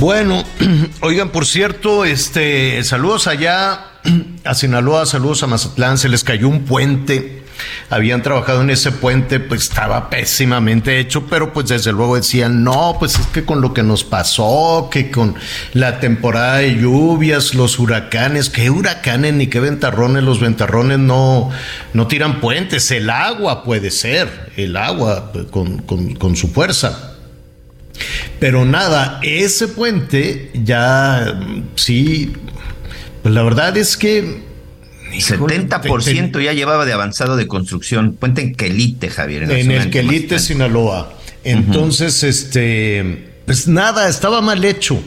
Bueno, 0.00 0.42
oigan, 1.02 1.28
por 1.28 1.44
cierto, 1.44 2.06
este, 2.06 2.82
saludos 2.84 3.26
allá 3.26 3.84
a 4.44 4.54
Sinaloa, 4.54 5.04
saludos 5.04 5.42
a 5.42 5.46
Mazatlán, 5.46 5.98
se 5.98 6.08
les 6.08 6.24
cayó 6.24 6.48
un 6.48 6.64
puente. 6.64 7.42
Habían 7.90 8.22
trabajado 8.22 8.62
en 8.62 8.70
ese 8.70 8.92
puente, 8.92 9.40
pues 9.40 9.64
estaba 9.64 10.08
pésimamente 10.08 11.00
hecho, 11.00 11.26
pero 11.26 11.52
pues 11.52 11.68
desde 11.68 11.92
luego 11.92 12.16
decían, 12.16 12.64
no, 12.64 12.96
pues 12.98 13.18
es 13.18 13.26
que 13.26 13.44
con 13.44 13.60
lo 13.60 13.74
que 13.74 13.82
nos 13.82 14.02
pasó, 14.02 14.88
que 14.90 15.10
con 15.10 15.34
la 15.74 16.00
temporada 16.00 16.56
de 16.58 16.76
lluvias, 16.76 17.54
los 17.54 17.78
huracanes, 17.78 18.48
qué 18.48 18.70
huracanes 18.70 19.34
ni 19.34 19.48
qué 19.48 19.60
ventarrones, 19.60 20.22
los 20.24 20.40
ventarrones 20.40 20.98
no, 20.98 21.50
no 21.92 22.06
tiran 22.06 22.40
puentes, 22.40 22.90
el 22.90 23.10
agua 23.10 23.64
puede 23.64 23.90
ser, 23.90 24.50
el 24.56 24.78
agua 24.78 25.30
pues, 25.30 25.44
con, 25.50 25.80
con 25.80 26.36
su 26.36 26.48
fuerza 26.48 27.09
pero 28.38 28.64
nada, 28.64 29.20
ese 29.22 29.68
puente 29.68 30.50
ya 30.54 31.40
sí, 31.74 32.32
pues 33.22 33.34
la 33.34 33.42
verdad 33.42 33.76
es 33.76 33.96
que... 33.96 34.48
70% 35.10 36.40
ya 36.40 36.52
llevaba 36.52 36.86
de 36.86 36.92
avanzado 36.92 37.34
de 37.34 37.48
construcción. 37.48 38.12
Puente 38.12 38.42
en 38.42 38.54
Quelite, 38.54 39.10
Javier. 39.10 39.50
En, 39.50 39.70
el 39.72 39.90
Quelite, 39.90 40.38
Sinaloa. 40.38 41.12
Entonces, 41.42 42.22
este, 42.22 43.32
pues 43.44 43.66
nada, 43.66 44.08
estaba 44.08 44.40
mal 44.40 44.64
hecho. 44.64 45.02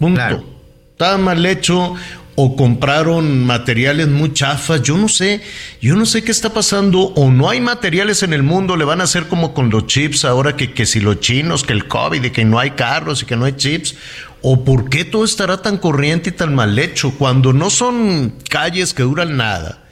Punto. 0.00 0.44
Estaba 0.90 1.18
mal 1.18 1.46
hecho 1.46 1.94
o 2.40 2.54
compraron 2.54 3.44
materiales 3.44 4.06
muy 4.06 4.32
chafas, 4.32 4.80
yo 4.82 4.96
no 4.96 5.08
sé, 5.08 5.40
yo 5.80 5.96
no 5.96 6.06
sé 6.06 6.22
qué 6.22 6.30
está 6.30 6.54
pasando, 6.54 7.00
o 7.00 7.32
no 7.32 7.50
hay 7.50 7.60
materiales 7.60 8.22
en 8.22 8.32
el 8.32 8.44
mundo, 8.44 8.76
le 8.76 8.84
van 8.84 9.00
a 9.00 9.04
hacer 9.04 9.26
como 9.26 9.52
con 9.52 9.70
los 9.70 9.88
chips 9.88 10.24
ahora 10.24 10.54
que, 10.54 10.72
que 10.72 10.86
si 10.86 11.00
los 11.00 11.18
chinos, 11.18 11.64
que 11.64 11.72
el 11.72 11.88
COVID, 11.88 12.22
y 12.22 12.30
que 12.30 12.44
no 12.44 12.60
hay 12.60 12.70
carros 12.70 13.22
y 13.22 13.26
que 13.26 13.34
no 13.34 13.44
hay 13.44 13.54
chips, 13.56 13.96
o 14.40 14.64
por 14.64 14.88
qué 14.88 15.04
todo 15.04 15.24
estará 15.24 15.62
tan 15.62 15.78
corriente 15.78 16.30
y 16.30 16.32
tan 16.32 16.54
mal 16.54 16.78
hecho, 16.78 17.10
cuando 17.18 17.52
no 17.52 17.70
son 17.70 18.34
calles 18.48 18.94
que 18.94 19.02
duran 19.02 19.36
nada. 19.36 19.88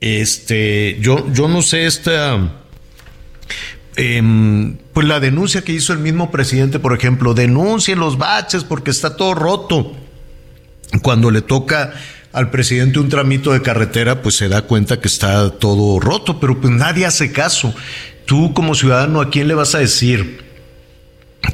Este, 0.00 0.98
yo, 1.00 1.26
yo 1.32 1.48
no 1.48 1.62
sé 1.62 1.86
esta... 1.86 2.62
Em, 3.96 4.76
pues 4.92 5.08
la 5.08 5.18
denuncia 5.18 5.62
que 5.62 5.72
hizo 5.72 5.92
el 5.92 5.98
mismo 5.98 6.30
presidente, 6.30 6.78
por 6.78 6.96
ejemplo, 6.96 7.34
denuncie 7.34 7.96
los 7.96 8.18
baches 8.18 8.62
porque 8.62 8.92
está 8.92 9.16
todo 9.16 9.34
roto 9.34 9.96
Cuando 11.02 11.30
le 11.30 11.42
toca 11.42 11.94
al 12.32 12.50
presidente 12.50 12.98
un 12.98 13.08
tramito 13.08 13.52
de 13.52 13.62
carretera, 13.62 14.22
pues 14.22 14.36
se 14.36 14.48
da 14.48 14.62
cuenta 14.62 15.00
que 15.00 15.08
está 15.08 15.50
todo 15.50 16.00
roto, 16.00 16.40
pero 16.40 16.60
pues 16.60 16.72
nadie 16.72 17.06
hace 17.06 17.32
caso. 17.32 17.74
Tú 18.26 18.52
como 18.54 18.74
ciudadano, 18.74 19.20
¿a 19.20 19.30
quién 19.30 19.48
le 19.48 19.54
vas 19.54 19.74
a 19.74 19.78
decir 19.78 20.44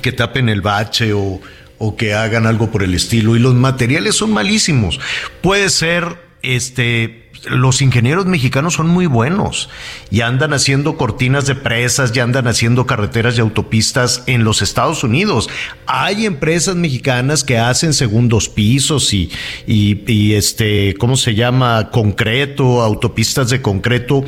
que 0.02 0.12
tapen 0.12 0.48
el 0.48 0.60
bache 0.60 1.12
o, 1.12 1.40
o 1.78 1.96
que 1.96 2.14
hagan 2.14 2.46
algo 2.46 2.70
por 2.70 2.82
el 2.82 2.94
estilo? 2.94 3.36
Y 3.36 3.38
los 3.38 3.54
materiales 3.54 4.16
son 4.16 4.32
malísimos. 4.32 5.00
Puede 5.40 5.70
ser, 5.70 6.16
este, 6.42 7.23
los 7.46 7.82
ingenieros 7.82 8.26
mexicanos 8.26 8.74
son 8.74 8.88
muy 8.88 9.06
buenos 9.06 9.68
y 10.10 10.20
andan 10.20 10.52
haciendo 10.52 10.96
cortinas 10.96 11.46
de 11.46 11.54
presas, 11.54 12.12
ya 12.12 12.22
andan 12.22 12.46
haciendo 12.46 12.86
carreteras 12.86 13.36
y 13.36 13.40
autopistas 13.40 14.22
en 14.26 14.44
los 14.44 14.62
Estados 14.62 15.04
Unidos. 15.04 15.48
Hay 15.86 16.26
empresas 16.26 16.76
mexicanas 16.76 17.44
que 17.44 17.58
hacen 17.58 17.94
segundos 17.94 18.48
pisos 18.48 19.12
y, 19.12 19.30
y, 19.66 20.34
este, 20.34 20.94
¿cómo 20.98 21.16
se 21.16 21.34
llama? 21.34 21.90
Concreto, 21.90 22.82
autopistas 22.82 23.50
de 23.50 23.62
concreto 23.62 24.24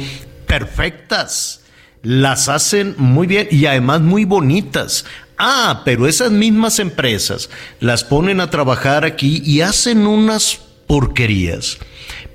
perfectas. 0.47 1.63
Las 2.03 2.49
hacen 2.49 2.95
muy 2.99 3.27
bien 3.27 3.49
y 3.51 3.67
además 3.67 4.01
muy 4.01 4.25
bonitas. 4.25 5.05
Ah, 5.39 5.83
pero 5.85 6.07
esas 6.07 6.31
mismas 6.31 6.79
empresas 6.79 7.51
las 7.81 8.05
ponen 8.05 8.41
a 8.41 8.51
trabajar 8.51 9.05
aquí 9.05 9.43
y 9.45 9.61
hacen 9.61 10.07
unas 10.07 10.61
porquerías 10.87 11.79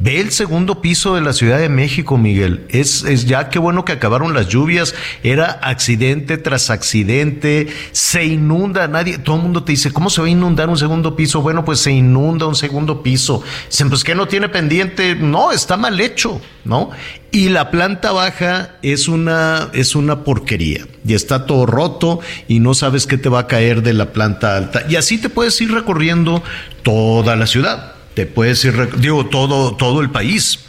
Ve 0.03 0.19
el 0.19 0.31
segundo 0.31 0.81
piso 0.81 1.13
de 1.13 1.21
la 1.21 1.31
Ciudad 1.31 1.59
de 1.59 1.69
México, 1.69 2.17
Miguel. 2.17 2.65
Es, 2.69 3.03
es 3.03 3.27
ya 3.27 3.49
qué 3.49 3.59
bueno 3.59 3.85
que 3.85 3.91
acabaron 3.91 4.33
las 4.33 4.47
lluvias. 4.47 4.95
Era 5.21 5.59
accidente 5.61 6.39
tras 6.39 6.71
accidente. 6.71 7.67
Se 7.91 8.25
inunda 8.25 8.87
nadie. 8.87 9.19
Todo 9.19 9.35
el 9.35 9.43
mundo 9.43 9.63
te 9.63 9.73
dice, 9.73 9.93
¿cómo 9.93 10.09
se 10.09 10.19
va 10.21 10.25
a 10.25 10.31
inundar 10.31 10.69
un 10.69 10.77
segundo 10.77 11.15
piso? 11.15 11.43
Bueno, 11.43 11.63
pues 11.63 11.81
se 11.81 11.91
inunda 11.91 12.47
un 12.47 12.55
segundo 12.55 13.03
piso. 13.03 13.43
Dicen, 13.69 13.89
pues 13.89 14.03
que 14.03 14.15
no 14.15 14.27
tiene 14.27 14.49
pendiente. 14.49 15.13
No, 15.13 15.51
está 15.51 15.77
mal 15.77 16.01
hecho, 16.01 16.41
¿no? 16.65 16.89
Y 17.29 17.49
la 17.49 17.69
planta 17.69 18.11
baja 18.11 18.77
es 18.81 19.07
una, 19.07 19.69
es 19.73 19.95
una 19.95 20.23
porquería. 20.23 20.87
Y 21.05 21.13
está 21.13 21.45
todo 21.45 21.67
roto 21.67 22.21
y 22.47 22.59
no 22.59 22.73
sabes 22.73 23.05
qué 23.05 23.19
te 23.19 23.29
va 23.29 23.41
a 23.41 23.47
caer 23.47 23.83
de 23.83 23.93
la 23.93 24.13
planta 24.13 24.57
alta. 24.57 24.83
Y 24.89 24.95
así 24.95 25.19
te 25.19 25.29
puedes 25.29 25.61
ir 25.61 25.71
recorriendo 25.71 26.41
toda 26.81 27.35
la 27.35 27.45
ciudad 27.45 28.00
te 28.13 28.25
puedes 28.25 28.63
ir, 28.65 28.97
digo, 28.97 29.25
todo, 29.25 29.75
todo 29.75 30.01
el 30.01 30.09
país. 30.09 30.59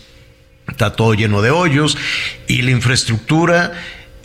Está 0.68 0.94
todo 0.94 1.14
lleno 1.14 1.42
de 1.42 1.50
hoyos 1.50 1.98
y 2.46 2.62
la 2.62 2.70
infraestructura 2.70 3.72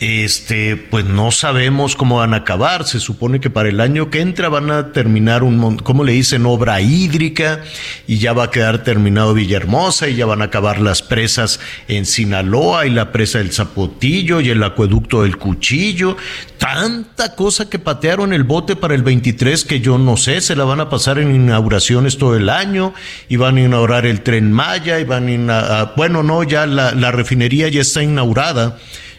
este, 0.00 0.76
pues 0.76 1.04
no 1.04 1.32
sabemos 1.32 1.96
cómo 1.96 2.18
van 2.18 2.34
a 2.34 2.38
acabar. 2.38 2.86
Se 2.86 3.00
supone 3.00 3.40
que 3.40 3.50
para 3.50 3.68
el 3.68 3.80
año 3.80 4.10
que 4.10 4.20
entra 4.20 4.48
van 4.48 4.70
a 4.70 4.92
terminar 4.92 5.42
un, 5.42 5.78
¿cómo 5.78 6.04
le 6.04 6.12
dicen? 6.12 6.46
Obra 6.46 6.80
hídrica 6.80 7.62
y 8.06 8.18
ya 8.18 8.32
va 8.32 8.44
a 8.44 8.50
quedar 8.50 8.84
terminado 8.84 9.34
Villahermosa 9.34 10.08
y 10.08 10.14
ya 10.14 10.26
van 10.26 10.42
a 10.42 10.46
acabar 10.46 10.80
las 10.80 11.02
presas 11.02 11.58
en 11.88 12.06
Sinaloa 12.06 12.86
y 12.86 12.90
la 12.90 13.10
presa 13.10 13.38
del 13.38 13.52
Zapotillo 13.52 14.40
y 14.40 14.50
el 14.50 14.62
acueducto 14.62 15.24
del 15.24 15.36
Cuchillo. 15.36 16.16
Tanta 16.58 17.34
cosa 17.34 17.68
que 17.68 17.78
patearon 17.78 18.32
el 18.32 18.44
bote 18.44 18.76
para 18.76 18.94
el 18.94 19.02
23 19.02 19.64
que 19.64 19.80
yo 19.80 19.98
no 19.98 20.16
sé, 20.16 20.40
se 20.40 20.54
la 20.54 20.64
van 20.64 20.80
a 20.80 20.90
pasar 20.90 21.18
en 21.18 21.34
inauguraciones 21.34 22.18
todo 22.18 22.36
el 22.36 22.48
año 22.48 22.94
y 23.28 23.36
van 23.36 23.56
a 23.56 23.62
inaugurar 23.62 24.06
el 24.06 24.22
tren 24.22 24.52
Maya 24.52 25.00
y 25.00 25.04
van 25.04 25.50
a, 25.50 25.92
bueno, 25.96 26.22
no, 26.22 26.42
ya 26.44 26.66
la 26.66 27.10
refinería 27.10 27.68
ya 27.68 27.80
está 27.80 28.02
inaugurada 28.02 28.78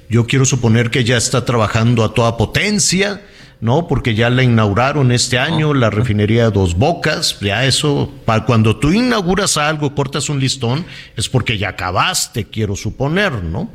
yo 0.10 0.26
quiero 0.26 0.44
suponer 0.44 0.90
que 0.90 1.04
ya 1.04 1.18
está 1.18 1.46
trabajando 1.46 2.04
a 2.04 2.14
toda 2.14 2.36
potencia, 2.36 3.22
¿no? 3.62 3.88
Porque 3.88 4.16
ya 4.16 4.30
la 4.30 4.42
inauguraron 4.42 5.12
este 5.12 5.38
año, 5.38 5.74
la 5.74 5.90
refinería 5.90 6.46
de 6.46 6.52
Dos 6.52 6.76
Bocas, 6.76 7.40
ya 7.42 7.66
eso, 7.66 8.12
para 8.26 8.46
cuando 8.46 8.78
tú 8.78 8.92
inauguras 8.92 9.58
algo, 9.58 9.94
cortas 9.94 10.30
un 10.30 10.40
listón, 10.40 10.86
es 11.16 11.30
porque 11.30 11.58
ya 11.58 11.70
acabaste, 11.70 12.46
quiero 12.46 12.76
suponer, 12.76 13.44
¿no? 13.44 13.70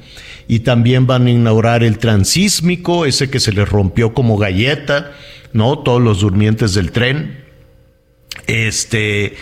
Y 0.49 0.61
también 0.61 1.07
van 1.07 1.27
a 1.27 1.31
inaugurar 1.31 1.85
el 1.85 1.99
transísmico, 1.99 3.07
ese 3.07 3.31
que 3.31 3.41
se 3.41 3.53
les 3.53 3.69
rompió 3.69 4.13
como 4.13 4.37
galleta, 4.37 5.13
¿no? 5.53 5.79
Todos 5.79 6.03
los 6.03 6.21
durmientes 6.21 6.75
del 6.75 6.91
tren. 6.91 7.45
Este, 8.47 9.37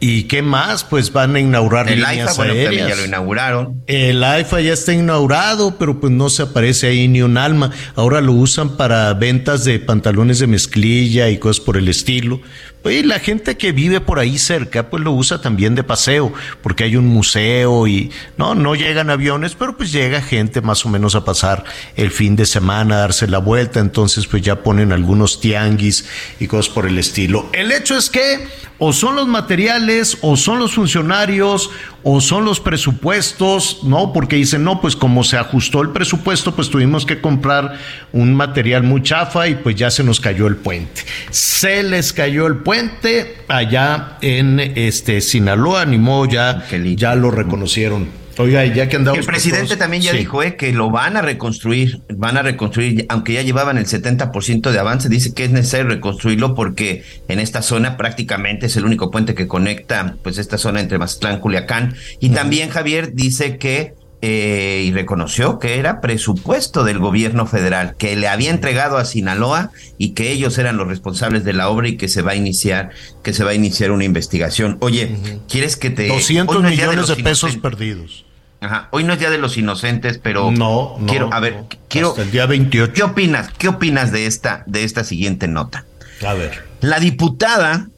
¿Y 0.00 0.24
qué 0.24 0.42
más? 0.42 0.84
Pues 0.84 1.12
van 1.12 1.36
a 1.36 1.40
inaugurar 1.40 1.88
el 1.88 2.00
líneas 2.00 2.38
AIFA, 2.38 2.42
aéreas. 2.52 2.88
ya 2.88 2.96
lo 2.96 3.04
inauguraron. 3.04 3.82
El 3.86 4.22
AIFA 4.22 4.60
ya 4.60 4.72
está 4.72 4.92
inaugurado, 4.92 5.76
pero 5.78 6.00
pues 6.00 6.12
no 6.12 6.28
se 6.28 6.42
aparece 6.42 6.88
ahí 6.88 7.08
ni 7.08 7.22
un 7.22 7.38
alma. 7.38 7.70
Ahora 7.94 8.20
lo 8.20 8.32
usan 8.32 8.76
para 8.76 9.12
ventas 9.14 9.64
de 9.64 9.78
pantalones 9.78 10.38
de 10.38 10.46
mezclilla 10.46 11.28
y 11.30 11.38
cosas 11.38 11.64
por 11.64 11.76
el 11.76 11.88
estilo. 11.88 12.40
Y 12.90 13.02
la 13.02 13.18
gente 13.18 13.56
que 13.56 13.72
vive 13.72 14.00
por 14.00 14.18
ahí 14.18 14.36
cerca, 14.36 14.90
pues 14.90 15.02
lo 15.02 15.12
usa 15.12 15.40
también 15.40 15.74
de 15.74 15.82
paseo, 15.82 16.32
porque 16.62 16.84
hay 16.84 16.96
un 16.96 17.06
museo 17.06 17.86
y 17.86 18.10
no, 18.36 18.54
no 18.54 18.74
llegan 18.74 19.08
aviones, 19.08 19.54
pero 19.54 19.76
pues 19.76 19.90
llega 19.90 20.20
gente 20.20 20.60
más 20.60 20.84
o 20.84 20.90
menos 20.90 21.14
a 21.14 21.24
pasar 21.24 21.64
el 21.96 22.10
fin 22.10 22.36
de 22.36 22.44
semana, 22.44 22.96
a 22.96 22.98
darse 22.98 23.26
la 23.26 23.38
vuelta, 23.38 23.80
entonces 23.80 24.26
pues 24.26 24.42
ya 24.42 24.62
ponen 24.62 24.92
algunos 24.92 25.40
tianguis 25.40 26.06
y 26.38 26.46
cosas 26.46 26.72
por 26.72 26.86
el 26.86 26.98
estilo. 26.98 27.48
El 27.54 27.72
hecho 27.72 27.96
es 27.96 28.10
que 28.10 28.46
o 28.78 28.92
son 28.92 29.16
los 29.16 29.28
materiales, 29.28 30.18
o 30.20 30.36
son 30.36 30.58
los 30.58 30.74
funcionarios, 30.74 31.70
o 32.02 32.20
son 32.20 32.44
los 32.44 32.60
presupuestos, 32.60 33.80
¿no? 33.84 34.12
Porque 34.12 34.36
dicen, 34.36 34.64
no, 34.64 34.80
pues 34.80 34.96
como 34.96 35.22
se 35.24 35.36
ajustó 35.36 35.80
el 35.82 35.90
presupuesto, 35.90 36.54
pues 36.54 36.70
tuvimos 36.70 37.06
que 37.06 37.20
comprar 37.20 37.78
un 38.12 38.34
material 38.34 38.82
muy 38.82 39.02
chafa 39.02 39.48
y 39.48 39.54
pues 39.54 39.76
ya 39.76 39.90
se 39.90 40.02
nos 40.02 40.20
cayó 40.20 40.46
el 40.46 40.56
puente. 40.56 41.02
Se 41.30 41.82
les 41.82 42.12
cayó 42.12 42.46
el 42.46 42.56
puente 42.56 43.38
allá 43.48 44.18
en 44.20 44.60
este 44.60 45.20
Sinaloa, 45.20 45.84
ni 45.86 45.98
modo, 45.98 46.26
ya, 46.26 46.64
ya 46.96 47.14
lo 47.14 47.30
reconocieron. 47.30 48.23
Oiga, 48.38 48.64
ya 48.66 48.88
que 48.88 48.96
andamos. 48.96 49.18
El 49.18 49.26
presidente 49.26 49.76
también 49.76 50.02
ya 50.02 50.12
dijo 50.12 50.42
eh, 50.42 50.56
que 50.56 50.72
lo 50.72 50.90
van 50.90 51.16
a 51.16 51.22
reconstruir, 51.22 52.00
van 52.08 52.36
a 52.36 52.42
reconstruir, 52.42 53.06
aunque 53.08 53.34
ya 53.34 53.42
llevaban 53.42 53.78
el 53.78 53.86
70% 53.86 54.70
de 54.70 54.78
avance, 54.78 55.08
dice 55.08 55.34
que 55.34 55.44
es 55.44 55.50
necesario 55.50 55.86
reconstruirlo 55.86 56.54
porque 56.54 57.04
en 57.28 57.38
esta 57.38 57.62
zona 57.62 57.96
prácticamente 57.96 58.66
es 58.66 58.76
el 58.76 58.84
único 58.84 59.10
puente 59.10 59.34
que 59.34 59.46
conecta 59.46 60.16
pues 60.22 60.38
esta 60.38 60.58
zona 60.58 60.80
entre 60.80 60.98
Mazatlán 60.98 61.40
Culiacán. 61.40 61.94
Y 62.20 62.30
también 62.30 62.70
Javier 62.70 63.14
dice 63.14 63.58
que 63.58 63.94
eh, 64.26 64.84
y 64.86 64.90
reconoció 64.90 65.58
que 65.58 65.78
era 65.78 66.00
presupuesto 66.00 66.82
del 66.82 66.98
gobierno 66.98 67.44
federal, 67.44 67.94
que 67.98 68.16
le 68.16 68.26
había 68.26 68.48
entregado 68.48 68.96
a 68.96 69.04
Sinaloa 69.04 69.70
y 69.98 70.12
que 70.12 70.32
ellos 70.32 70.56
eran 70.56 70.78
los 70.78 70.88
responsables 70.88 71.44
de 71.44 71.52
la 71.52 71.68
obra 71.68 71.88
y 71.88 71.98
que 71.98 72.08
se 72.08 72.22
va 72.22 72.32
a 72.32 72.34
iniciar, 72.34 72.88
que 73.22 73.34
se 73.34 73.44
va 73.44 73.50
a 73.50 73.54
iniciar 73.54 73.90
una 73.90 74.04
investigación. 74.04 74.78
Oye, 74.80 75.14
¿quieres 75.46 75.76
que 75.76 75.90
te 75.90 76.08
200 76.08 76.62
millones 76.62 77.08
de, 77.08 77.16
pesos 77.16 77.58
perdidos? 77.58 78.23
Ajá. 78.64 78.88
Hoy 78.92 79.04
no 79.04 79.12
es 79.12 79.18
día 79.18 79.30
de 79.30 79.38
los 79.38 79.56
inocentes, 79.56 80.18
pero 80.18 80.50
no, 80.50 80.96
no 80.98 81.06
quiero, 81.06 81.32
a 81.32 81.40
ver, 81.40 81.64
quiero 81.88 82.16
el 82.16 82.30
día 82.30 82.46
28. 82.46 82.92
¿Qué 82.92 83.02
opinas? 83.02 83.50
¿Qué 83.58 83.68
opinas 83.68 84.10
de 84.10 84.26
esta 84.26 84.64
de 84.66 84.84
esta 84.84 85.04
siguiente 85.04 85.48
nota? 85.48 85.84
A 86.26 86.34
ver. 86.34 86.64
La 86.80 86.98
diputada 86.98 87.88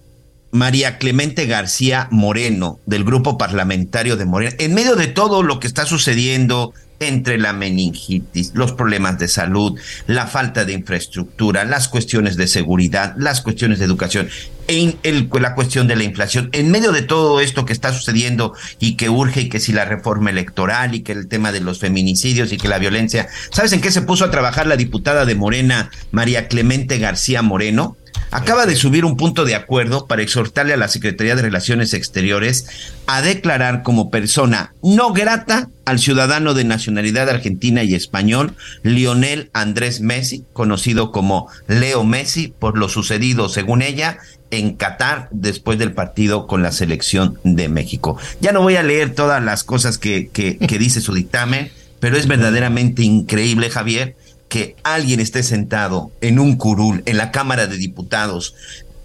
María 0.51 0.99
Clemente 0.99 1.47
García 1.47 2.09
Moreno, 2.11 2.81
del 2.87 3.05
grupo 3.05 3.39
parlamentario 3.39 4.17
de 4.17 4.25
Morena, 4.25 4.57
en 4.59 4.75
medio 4.75 4.97
de 4.97 5.07
todo 5.07 5.43
lo 5.43 5.61
que 5.61 5.67
está 5.67 5.87
sucediendo 5.87 6.73
entre 7.01 7.39
la 7.39 7.53
meningitis, 7.53 8.53
los 8.55 8.73
problemas 8.73 9.19
de 9.19 9.29
salud, 9.29 9.79
la 10.07 10.27
falta 10.27 10.65
de 10.65 10.73
infraestructura, 10.73 11.65
las 11.65 11.89
cuestiones 11.89 12.37
de 12.37 12.47
seguridad, 12.47 13.15
las 13.19 13.41
cuestiones 13.41 13.79
de 13.79 13.85
educación, 13.85 14.29
en 14.69 14.99
la 15.41 15.55
cuestión 15.55 15.87
de 15.87 15.97
la 15.97 16.05
inflación, 16.05 16.49
en 16.53 16.71
medio 16.71 16.93
de 16.93 17.03
todo 17.03 17.41
esto 17.41 17.65
que 17.65 17.73
está 17.73 17.93
sucediendo 17.93 18.55
y 18.81 18.97
que 18.97 19.09
urge 19.09 19.43
y 19.43 19.49
que 19.49 19.61
si 19.61 19.73
la 19.73 19.85
reforma 19.85 20.31
electoral 20.31 20.95
y 20.95 21.01
que 21.01 21.13
el 21.13 21.29
tema 21.29 21.53
de 21.53 21.61
los 21.61 21.79
feminicidios 21.79 22.53
y 22.53 22.57
que 22.57 22.69
la 22.69 22.79
violencia, 22.79 23.29
¿sabes 23.51 23.73
en 23.73 23.81
qué 23.81 23.91
se 23.91 24.03
puso 24.03 24.25
a 24.25 24.31
trabajar 24.31 24.67
la 24.67 24.77
diputada 24.77 25.25
de 25.25 25.35
Morena, 25.35 25.91
María 26.11 26.49
Clemente 26.49 26.99
García 26.99 27.43
Moreno? 27.43 27.97
Acaba 28.31 28.67
de 28.67 28.77
subir 28.77 29.05
un 29.05 29.17
punto 29.17 29.45
de 29.45 29.55
acuerdo 29.55 30.07
para 30.07 30.23
exhortarle 30.23 30.75
a 30.75 30.79
la 30.79 30.89
Secretaría 30.89 31.37
de 31.37 31.43
Relaciones 31.43 31.95
Exteriores 31.95 32.67
a 33.07 33.23
declarar 33.23 33.83
como 33.83 34.11
persona 34.11 34.75
no 34.83 35.13
grata 35.13 35.69
al 35.85 35.99
ciudadano 35.99 36.53
de 36.55 36.65
nacionalidad 36.65 37.29
argentina 37.29 37.85
y 37.85 37.95
español, 37.95 38.55
Lionel 38.83 39.51
Andrés 39.53 40.01
Messi, 40.01 40.45
conocido 40.53 41.13
como 41.13 41.49
Leo 41.69 42.03
Messi, 42.05 42.49
por 42.49 42.77
lo 42.77 42.89
sucedido, 42.89 43.49
según 43.49 43.83
ella, 43.83 44.19
en 44.51 44.75
Qatar 44.75 45.29
después 45.31 45.79
del 45.79 45.93
partido 45.93 46.47
con 46.47 46.63
la 46.63 46.73
selección 46.73 47.39
de 47.45 47.69
México. 47.69 48.19
Ya 48.41 48.53
no 48.53 48.63
voy 48.63 48.77
a 48.77 48.83
leer 48.83 49.15
todas 49.15 49.43
las 49.43 49.65
cosas 49.65 49.99
que, 49.99 50.29
que, 50.29 50.79
dice 50.79 51.01
su 51.01 51.15
dictamen, 51.15 51.71
pero 52.01 52.17
es 52.17 52.27
verdaderamente 52.27 53.03
increíble, 53.03 53.71
Javier, 53.71 54.17
que 54.49 54.77
alguien 54.85 55.21
esté 55.21 55.43
sentado 55.43 56.11
en 56.21 56.39
un 56.39 56.57
curul 56.57 57.03
en 57.07 57.17
la 57.17 57.31
Cámara 57.31 57.67
de 57.67 57.77
Diputados 57.77 58.55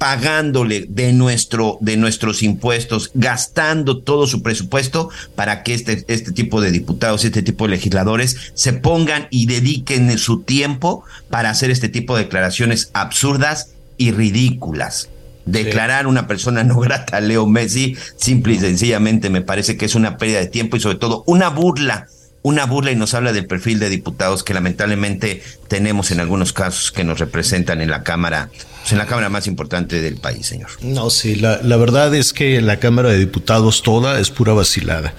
pagándole 0.02 0.88
de 0.90 1.14
nuestro 1.14 1.78
de 1.80 1.96
nuestros 1.96 2.42
impuestos, 2.42 3.12
gastando 3.14 4.00
todo 4.00 4.26
su 4.26 4.42
presupuesto 4.42 5.12
para 5.36 5.62
que 5.62 5.76
este 5.76 6.04
este 6.08 6.32
tipo 6.32 6.60
de 6.60 6.72
diputados, 6.72 7.24
este 7.24 7.44
tipo 7.44 7.66
de 7.66 7.76
legisladores 7.76 8.36
se 8.56 8.74
pongan 8.74 9.28
y 9.30 9.46
dediquen 9.46 10.18
su 10.18 10.42
tiempo 10.42 11.04
para 11.30 11.52
hacer 11.52 11.70
este 11.70 11.88
tipo 11.88 12.18
de 12.18 12.24
declaraciones 12.24 12.90
absurdas 12.94 13.74
y 13.98 14.10
ridículas. 14.10 15.10
Declarar 15.46 16.08
una 16.08 16.26
persona 16.26 16.64
no 16.64 16.80
grata 16.80 17.18
a 17.18 17.22
Leo 17.22 17.46
Messi, 17.46 17.96
simple 18.16 18.54
y 18.54 18.60
sencillamente 18.60 19.30
me 19.30 19.42
parece 19.42 19.78
que 19.78 19.86
es 19.86 19.94
una 19.94 20.18
pérdida 20.18 20.40
de 20.40 20.48
tiempo 20.48 20.78
y 20.78 20.80
sobre 20.80 20.98
todo 20.98 21.24
una 21.28 21.50
burla 21.50 22.08
una 22.44 22.66
burla 22.66 22.92
y 22.92 22.96
nos 22.96 23.14
habla 23.14 23.34
del 23.34 23.46
perfil 23.46 23.80
de 23.80 23.90
diputados 23.90 24.44
que 24.44 24.54
lamentablemente 24.54 25.44
tenemos 25.68 26.12
en 26.12 26.20
algunos 26.20 26.54
casos 26.54 26.92
que 26.92 27.04
nos 27.04 27.20
representan 27.20 27.82
en 27.82 27.90
la 27.90 28.04
Cámara, 28.04 28.50
pues, 28.80 28.92
en 28.92 28.98
la 28.98 29.06
Cámara 29.06 29.30
más 29.30 29.48
importante 29.48 30.02
del 30.02 30.18
país, 30.18 30.48
señor. 30.48 30.70
No, 30.82 31.10
sí, 31.10 31.36
la, 31.36 31.60
verdad 31.78 32.14
es 32.16 32.34
que 32.34 32.62
la 32.62 32.78
Cámara 32.78 33.10
de 33.10 33.20
Diputados 33.20 33.84
toda 33.84 34.20
es 34.20 34.32
pura 34.32 34.54
vacilada, 34.54 35.14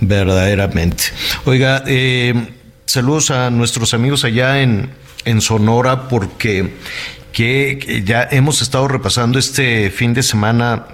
verdaderamente. 0.00 1.04
Oiga, 1.44 1.82
eh, 1.86 2.34
saludos 2.84 3.30
a 3.30 3.50
nuestros 3.50 3.94
amigos 3.94 4.24
allá 4.24 4.60
en, 4.60 4.90
en 5.24 5.40
Sonora 5.40 6.08
porque 6.08 6.74
que 7.32 8.02
ya 8.06 8.26
hemos 8.30 8.62
estado 8.62 8.88
repasando 8.88 9.38
este 9.38 9.90
fin 9.90 10.14
de 10.14 10.22
semana 10.22 10.86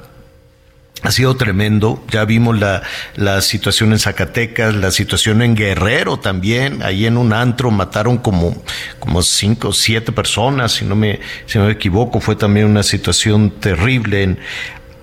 ha 1.03 1.11
sido 1.11 1.37
tremendo. 1.37 2.03
Ya 2.11 2.25
vimos 2.25 2.59
la, 2.59 2.83
la, 3.17 3.41
situación 3.41 3.93
en 3.93 3.99
Zacatecas, 3.99 4.75
la 4.75 4.91
situación 4.91 5.43
en 5.43 5.57
Guerrero 5.57 6.19
también. 6.19 6.83
Ahí 6.83 7.07
en 7.07 7.17
un 7.17 7.33
antro 7.33 7.71
mataron 7.71 8.19
como, 8.19 8.63
como 8.99 9.23
cinco 9.23 9.69
o 9.69 9.73
siete 9.73 10.13
personas, 10.13 10.73
si 10.73 10.85
no 10.85 10.95
me, 10.95 11.21
si 11.47 11.59
no 11.59 11.67
me 11.67 11.73
equivoco. 11.73 12.21
Fue 12.21 12.37
también 12.37 12.67
una 12.67 12.83
situación 12.83 13.51
terrible 13.51 14.23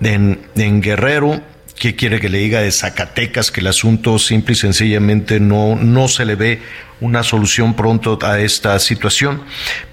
en, 0.00 0.40
en, 0.54 0.80
Guerrero. 0.80 1.42
¿Qué 1.78 1.96
quiere 1.96 2.20
que 2.20 2.28
le 2.28 2.38
diga 2.38 2.60
de 2.60 2.72
Zacatecas? 2.72 3.50
Que 3.50 3.60
el 3.60 3.66
asunto 3.66 4.18
simple 4.18 4.52
y 4.52 4.56
sencillamente 4.56 5.40
no, 5.40 5.76
no 5.76 6.08
se 6.08 6.26
le 6.26 6.34
ve 6.34 6.60
una 7.00 7.22
solución 7.22 7.74
pronto 7.74 8.18
a 8.22 8.38
esta 8.38 8.78
situación. 8.78 9.42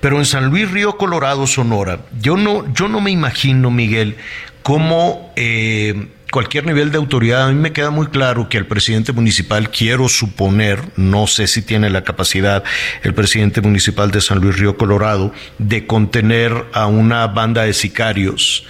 Pero 0.01 0.17
en 0.17 0.25
San 0.25 0.47
Luis 0.47 0.69
Río 0.69 0.97
Colorado, 0.97 1.47
Sonora, 1.47 1.99
yo 2.19 2.35
no, 2.35 2.73
yo 2.73 2.89
no 2.89 2.99
me 2.99 3.11
imagino, 3.11 3.71
Miguel, 3.71 4.17
cómo 4.63 5.31
eh, 5.35 6.07
cualquier 6.31 6.65
nivel 6.65 6.91
de 6.91 6.97
autoridad, 6.97 7.47
a 7.47 7.51
mí 7.51 7.59
me 7.59 7.73
queda 7.73 7.89
muy 7.89 8.07
claro 8.07 8.49
que 8.49 8.57
el 8.57 8.65
presidente 8.65 9.11
municipal, 9.13 9.69
quiero 9.71 10.09
suponer, 10.09 10.81
no 10.95 11.27
sé 11.27 11.47
si 11.47 11.61
tiene 11.61 11.89
la 11.89 12.03
capacidad 12.03 12.63
el 13.03 13.13
presidente 13.13 13.61
municipal 13.61 14.11
de 14.11 14.21
San 14.21 14.39
Luis 14.39 14.57
Río 14.57 14.77
Colorado, 14.77 15.33
de 15.57 15.87
contener 15.87 16.65
a 16.73 16.87
una 16.87 17.27
banda 17.27 17.63
de 17.63 17.73
sicarios. 17.73 18.65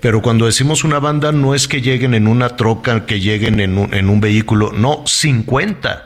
Pero 0.00 0.22
cuando 0.22 0.46
decimos 0.46 0.84
una 0.84 0.98
banda 0.98 1.32
no 1.32 1.54
es 1.54 1.68
que 1.68 1.80
lleguen 1.80 2.14
en 2.14 2.28
una 2.28 2.50
troca, 2.50 3.06
que 3.06 3.20
lleguen 3.20 3.60
en 3.60 3.78
un, 3.78 3.94
en 3.94 4.08
un 4.08 4.20
vehículo, 4.20 4.72
no, 4.72 5.02
50. 5.06 6.05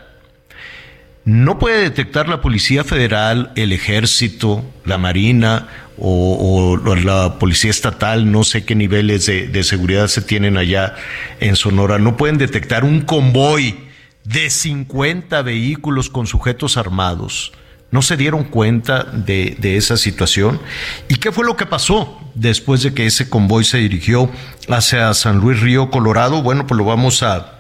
No 1.25 1.59
puede 1.59 1.83
detectar 1.83 2.29
la 2.29 2.41
Policía 2.41 2.83
Federal, 2.83 3.53
el 3.55 3.73
Ejército, 3.73 4.65
la 4.85 4.97
Marina 4.97 5.69
o, 5.99 6.79
la 6.97 7.39
Policía 7.39 7.71
Estatal, 7.71 8.33
no 8.33 8.43
sé 8.43 8.65
qué 8.65 8.75
niveles 8.75 9.27
de, 9.27 9.63
seguridad 9.63 10.09
se 10.09 10.23
tienen 10.23 10.57
allá 10.57 10.95
en 11.41 11.57
Sonora, 11.57 11.99
no 11.99 12.17
pueden 12.17 12.39
detectar 12.39 12.85
un 12.85 13.03
convoy 13.03 13.79
de 14.25 14.49
50 14.49 15.43
vehículos 15.43 16.09
con 16.09 16.27
sujetos 16.27 16.77
armados. 16.77 17.53
¿No 17.91 18.03
se 18.03 18.17
dieron 18.17 18.45
cuenta 18.45 19.03
de, 19.03 19.57
de 19.59 19.77
esa 19.77 19.97
situación? 19.97 20.61
¿Y 21.09 21.17
qué 21.17 21.33
fue 21.33 21.45
lo 21.45 21.57
que 21.57 21.67
pasó 21.67 22.21
después 22.37 22.83
de 22.83 22.95
que 22.95 23.07
ese 23.07 23.29
convoy 23.29 23.65
se 23.65 23.79
dirigió 23.79 24.31
hacia 24.69 25.13
San 25.13 25.39
Luis 25.39 25.61
Río 25.61 25.91
Colorado? 25.91 26.41
Bueno, 26.41 26.69
pues 26.69 26.79
lo 26.79 26.85
vamos 26.85 27.25
a, 27.25 27.59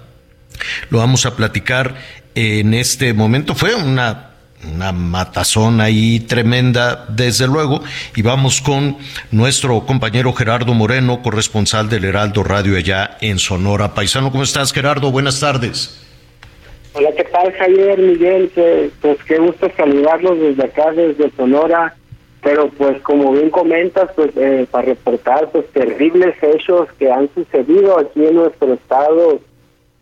lo 0.88 0.98
vamos 0.98 1.26
a 1.26 1.34
platicar 1.34 1.96
en 2.34 2.74
este 2.74 3.12
momento. 3.14 3.54
Fue 3.54 3.74
una 3.74 4.30
una 4.64 4.92
matazón 4.92 5.80
ahí 5.80 6.20
tremenda, 6.20 7.06
desde 7.08 7.46
luego, 7.46 7.80
y 8.14 8.22
vamos 8.22 8.60
con 8.60 8.96
nuestro 9.30 9.86
compañero 9.86 10.32
Gerardo 10.32 10.74
Moreno, 10.74 11.22
corresponsal 11.22 11.88
del 11.88 12.04
Heraldo 12.04 12.42
Radio 12.42 12.76
allá 12.76 13.16
en 13.20 13.38
Sonora. 13.38 13.94
Paisano, 13.94 14.30
¿cómo 14.30 14.42
estás, 14.42 14.72
Gerardo? 14.72 15.10
Buenas 15.10 15.40
tardes. 15.40 16.06
Hola, 16.92 17.10
¿qué 17.16 17.24
tal, 17.24 17.52
Javier, 17.52 17.98
Miguel? 17.98 18.50
pues 19.00 19.18
qué 19.24 19.38
gusto 19.38 19.70
saludarlos 19.76 20.38
desde 20.40 20.64
acá, 20.64 20.90
desde 20.90 21.30
Sonora, 21.36 21.94
pero 22.42 22.68
pues 22.70 23.00
como 23.02 23.32
bien 23.32 23.50
comentas, 23.50 24.10
pues 24.16 24.30
eh, 24.36 24.66
para 24.70 24.86
reportar 24.86 25.48
pues 25.50 25.66
terribles 25.72 26.34
hechos 26.42 26.88
que 26.98 27.10
han 27.10 27.30
sucedido 27.34 27.98
aquí 27.98 28.26
en 28.26 28.34
nuestro 28.34 28.74
estado, 28.74 29.40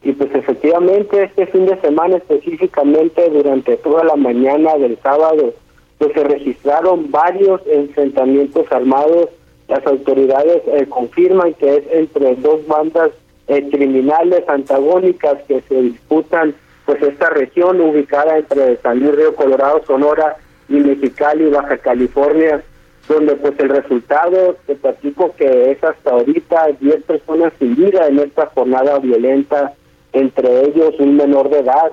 y 0.03 0.13
pues 0.13 0.33
efectivamente 0.35 1.25
este 1.25 1.47
fin 1.47 1.67
de 1.67 1.81
semana 1.81 2.19
específicamente 2.19 3.29
durante 3.31 3.77
toda 3.79 4.05
la 4.05 4.17
mañana 4.17 4.77
del 4.77 4.97
sábado 5.03 5.55
pues 5.99 6.13
se 6.13 6.25
registraron 6.25 7.11
varios 7.11 7.61
enfrentamientos 7.67 8.71
armados. 8.71 9.31
Las 9.67 9.85
autoridades 9.87 10.63
eh, 10.69 10.87
confirman 10.89 11.55
que 11.55 11.77
es 11.77 11.85
entre 11.93 12.37
dos 12.37 12.67
bandas 12.67 13.11
eh, 13.49 13.69
criminales 13.71 14.49
antagónicas 14.49 15.43
que 15.49 15.61
se 15.63 15.83
disputan 15.83 16.55
pues 16.87 17.03
esta 17.03 17.31
región 17.31 17.81
ubicada 17.81 18.39
entre 18.39 18.77
San 18.77 19.01
Luis 19.01 19.15
Río 19.17 19.35
Colorado, 19.35 19.83
Sonora 19.87 20.37
y 20.69 20.75
Mexicali, 20.75 21.51
Baja 21.51 21.77
California, 21.79 22.63
donde 23.09 23.35
pues 23.37 23.59
el 23.59 23.69
resultado 23.69 24.57
te 24.67 24.75
platico 24.77 25.35
que 25.37 25.73
es 25.73 25.85
hasta 25.85 26.13
ahorita 26.13 26.69
10 26.81 27.03
personas 27.03 27.53
sin 27.59 27.75
vida 27.75 28.07
en 28.07 28.21
esta 28.21 28.47
jornada 28.47 28.99
violenta 29.01 29.75
entre 30.13 30.65
ellos 30.67 30.95
un 30.99 31.17
menor 31.17 31.51
de 31.51 31.61
edad. 31.61 31.93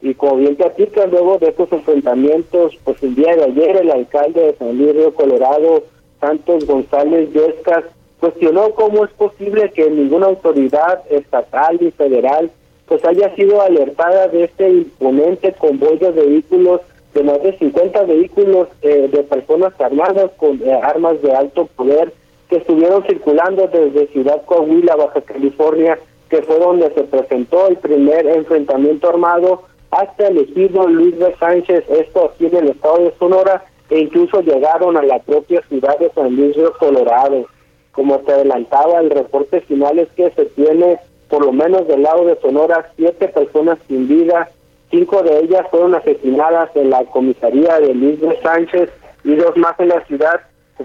Y 0.00 0.14
como 0.14 0.36
bien 0.36 0.56
platica, 0.56 1.06
luego 1.06 1.38
de 1.38 1.48
estos 1.48 1.72
enfrentamientos, 1.72 2.78
pues 2.84 3.02
el 3.02 3.14
día 3.14 3.34
de 3.36 3.44
ayer 3.44 3.76
el 3.76 3.90
alcalde 3.90 4.40
de 4.40 4.54
San 4.54 4.76
Luis 4.76 4.94
Río 4.94 5.14
Colorado, 5.14 5.84
Santos 6.20 6.66
González 6.66 7.32
Yescas, 7.32 7.84
cuestionó 8.20 8.70
cómo 8.70 9.04
es 9.04 9.10
posible 9.12 9.70
que 9.72 9.90
ninguna 9.90 10.26
autoridad 10.26 11.02
estatal 11.10 11.78
y 11.80 11.90
federal 11.90 12.50
pues 12.86 13.04
haya 13.04 13.34
sido 13.34 13.62
alertada 13.62 14.28
de 14.28 14.44
este 14.44 14.68
imponente 14.68 15.52
convoy 15.54 15.98
de 15.98 16.10
vehículos, 16.10 16.80
de 17.14 17.22
más 17.22 17.42
de 17.42 17.56
50 17.58 18.02
vehículos 18.04 18.68
eh, 18.82 19.08
de 19.10 19.22
personas 19.22 19.72
armadas 19.80 20.30
con 20.36 20.60
eh, 20.62 20.72
armas 20.72 21.20
de 21.22 21.32
alto 21.32 21.66
poder 21.76 22.12
que 22.48 22.56
estuvieron 22.56 23.02
circulando 23.04 23.68
desde 23.68 24.06
Ciudad 24.08 24.42
Coahuila, 24.44 24.96
Baja 24.96 25.20
California, 25.22 25.98
que 26.28 26.42
fue 26.42 26.58
donde 26.58 26.92
se 26.94 27.04
presentó 27.04 27.68
el 27.68 27.76
primer 27.76 28.26
enfrentamiento 28.26 29.08
armado 29.08 29.62
hasta 29.90 30.28
el 30.28 30.38
ejido 30.38 30.88
Luis 30.88 31.18
de 31.18 31.34
Sánchez, 31.36 31.84
esto 31.88 32.32
aquí 32.32 32.46
en 32.46 32.56
el 32.56 32.68
estado 32.70 32.98
de 32.98 33.14
Sonora, 33.18 33.64
e 33.90 34.00
incluso 34.00 34.40
llegaron 34.40 34.96
a 34.96 35.02
la 35.02 35.20
propia 35.20 35.62
ciudad 35.68 35.98
de 35.98 36.10
San 36.10 36.34
Luis 36.34 36.56
de 36.56 36.70
Colorado. 36.78 37.46
Como 37.92 38.18
te 38.20 38.32
adelantaba, 38.32 39.00
el 39.00 39.10
reporte 39.10 39.60
final 39.60 39.98
es 39.98 40.08
que 40.16 40.30
se 40.30 40.46
tiene, 40.46 40.98
por 41.28 41.44
lo 41.44 41.52
menos 41.52 41.86
del 41.86 42.02
lado 42.02 42.24
de 42.24 42.36
Sonora, 42.40 42.90
siete 42.96 43.28
personas 43.28 43.78
sin 43.86 44.08
vida, 44.08 44.50
cinco 44.90 45.22
de 45.22 45.40
ellas 45.40 45.66
fueron 45.70 45.94
asesinadas 45.94 46.70
en 46.74 46.90
la 46.90 47.04
comisaría 47.04 47.78
de 47.78 47.94
Luis 47.94 48.20
de 48.20 48.40
Sánchez 48.40 48.90
y 49.22 49.36
dos 49.36 49.56
más 49.56 49.78
en 49.78 49.90
la 49.90 50.04
ciudad, 50.06 50.40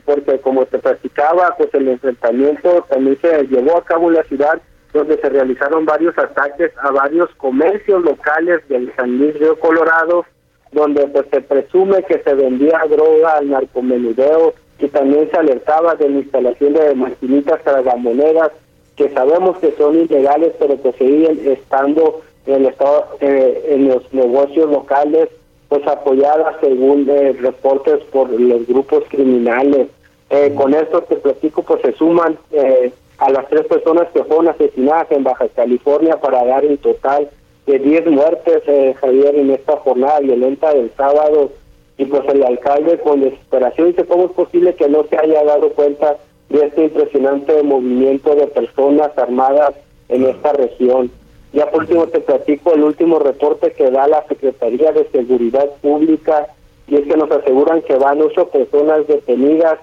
porque 0.05 0.39
como 0.39 0.65
te 0.65 0.77
platicaba, 0.77 1.55
pues 1.57 1.73
el 1.73 1.87
enfrentamiento 1.87 2.85
también 2.89 3.17
se 3.21 3.43
llevó 3.47 3.77
a 3.77 3.83
cabo 3.83 4.09
en 4.09 4.15
la 4.15 4.23
ciudad 4.23 4.61
donde 4.93 5.17
se 5.17 5.29
realizaron 5.29 5.85
varios 5.85 6.17
ataques 6.17 6.71
a 6.81 6.91
varios 6.91 7.29
comercios 7.35 8.03
locales 8.03 8.67
del 8.67 8.93
San 8.95 9.17
Luis 9.17 9.37
Río 9.39 9.59
Colorado, 9.59 10.25
donde 10.71 11.07
pues 11.07 11.27
se 11.31 11.41
presume 11.41 12.03
que 12.03 12.19
se 12.19 12.33
vendía 12.33 12.81
droga 12.89 13.37
al 13.37 13.49
narcomenudeo 13.49 14.53
y 14.79 14.87
también 14.87 15.29
se 15.29 15.37
alertaba 15.37 15.95
de 15.95 16.09
la 16.09 16.19
instalación 16.19 16.73
de 16.73 16.95
maquinitas 16.95 17.61
tragamonedas 17.63 18.51
que 18.95 19.09
sabemos 19.09 19.57
que 19.59 19.71
son 19.77 19.95
ilegales 19.95 20.53
pero 20.59 20.81
que 20.81 20.91
siguen 20.93 21.39
estando 21.45 22.21
en 22.45 22.65
estado 22.65 23.07
eh, 23.19 23.65
en 23.69 23.87
los 23.87 24.11
negocios 24.13 24.69
locales 24.69 25.29
pues 25.69 25.85
apoyadas 25.87 26.55
según 26.61 27.07
eh, 27.09 27.33
reportes 27.39 28.03
por 28.05 28.29
los 28.29 28.65
grupos 28.67 29.03
criminales. 29.09 29.87
Eh, 30.31 30.53
con 30.55 30.73
esto 30.73 31.01
te 31.03 31.15
platico 31.15 31.63
pues 31.63 31.81
se 31.81 31.93
suman 31.93 32.37
eh, 32.51 32.91
a 33.19 33.29
las 33.29 33.47
tres 33.49 33.65
personas 33.67 34.07
que 34.13 34.23
fueron 34.23 34.47
asesinadas 34.47 35.11
en 35.11 35.23
Baja 35.23 35.47
California 35.49 36.19
para 36.19 36.45
dar 36.45 36.65
un 36.65 36.77
total 36.77 37.29
de 37.67 37.77
10 37.77 38.07
muertes, 38.07 38.63
eh, 38.65 38.95
Javier, 38.99 39.35
en 39.35 39.51
esta 39.51 39.77
jornada 39.77 40.19
violenta 40.21 40.73
del 40.73 40.91
sábado. 40.95 41.51
Y 41.97 42.05
pues 42.05 42.23
el 42.29 42.43
alcalde 42.43 42.97
con 42.99 43.19
desesperación 43.19 43.89
dice, 43.89 44.05
¿cómo 44.05 44.25
es 44.25 44.31
posible 44.31 44.73
que 44.73 44.87
no 44.87 45.03
se 45.03 45.17
haya 45.17 45.43
dado 45.43 45.69
cuenta 45.71 46.15
de 46.47 46.65
este 46.65 46.85
impresionante 46.85 47.61
movimiento 47.61 48.35
de 48.35 48.47
personas 48.47 49.11
armadas 49.17 49.75
en 50.07 50.25
esta 50.25 50.53
región? 50.53 51.11
Ya 51.51 51.69
por 51.69 51.81
último 51.81 52.07
te 52.07 52.21
platico 52.21 52.73
el 52.73 52.83
último 52.83 53.19
reporte 53.19 53.73
que 53.73 53.91
da 53.91 54.07
la 54.07 54.25
Secretaría 54.27 54.93
de 54.93 55.09
Seguridad 55.09 55.69
Pública 55.81 56.47
y 56.87 56.95
es 56.95 57.05
que 57.05 57.17
nos 57.17 57.29
aseguran 57.29 57.81
que 57.81 57.95
van 57.95 58.21
ocho 58.21 58.47
personas 58.47 59.05
detenidas 59.07 59.79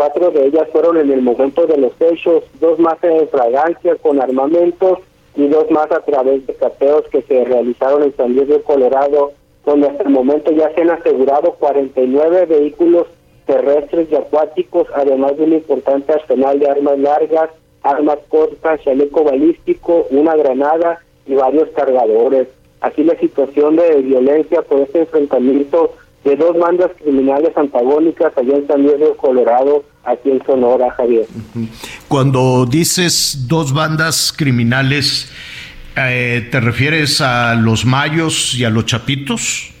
Cuatro 0.00 0.30
de 0.30 0.46
ellas 0.46 0.66
fueron 0.72 0.96
en 0.96 1.12
el 1.12 1.20
momento 1.20 1.66
de 1.66 1.76
los 1.76 1.92
hechos, 2.00 2.44
dos 2.58 2.78
más 2.78 2.96
en 3.04 3.28
fragancia 3.28 3.96
con 3.96 4.18
armamentos 4.18 5.00
y 5.36 5.46
dos 5.46 5.70
más 5.70 5.92
a 5.92 6.00
través 6.00 6.46
de 6.46 6.54
cateos 6.54 7.04
que 7.12 7.20
se 7.20 7.44
realizaron 7.44 8.04
en 8.04 8.16
San 8.16 8.32
Diego, 8.32 8.62
Colorado, 8.62 9.32
donde 9.66 9.88
hasta 9.88 10.04
el 10.04 10.08
momento 10.08 10.52
ya 10.52 10.72
se 10.74 10.80
han 10.80 10.88
asegurado 10.88 11.52
49 11.52 12.46
vehículos 12.46 13.08
terrestres 13.44 14.10
y 14.10 14.14
acuáticos, 14.14 14.88
además 14.94 15.36
de 15.36 15.44
un 15.44 15.52
importante 15.52 16.14
arsenal 16.14 16.58
de 16.58 16.70
armas 16.70 16.98
largas, 16.98 17.50
armas 17.82 18.20
cortas, 18.30 18.80
chaleco 18.82 19.22
balístico, 19.24 20.06
una 20.08 20.34
granada 20.34 21.00
y 21.26 21.34
varios 21.34 21.68
cargadores. 21.76 22.48
Así 22.80 23.04
la 23.04 23.18
situación 23.18 23.76
de 23.76 23.96
violencia 23.96 24.62
por 24.62 24.80
este 24.80 25.00
enfrentamiento 25.00 25.92
de 26.24 26.36
dos 26.36 26.58
bandas 26.58 26.90
criminales 27.02 27.56
antagónicas 27.56 28.32
allá 28.36 28.56
en 28.56 28.66
San 28.66 28.82
Diego, 28.82 29.16
Colorado, 29.16 29.84
aquí 30.04 30.30
en 30.30 30.44
Sonora, 30.44 30.90
Javier. 30.92 31.26
Cuando 32.08 32.66
dices 32.66 33.46
dos 33.48 33.72
bandas 33.72 34.32
criminales, 34.36 35.32
eh, 35.96 36.48
¿te 36.50 36.60
refieres 36.60 37.20
a 37.20 37.54
los 37.54 37.84
mayos 37.84 38.54
y 38.54 38.64
a 38.64 38.70
los 38.70 38.86
chapitos? 38.86 39.72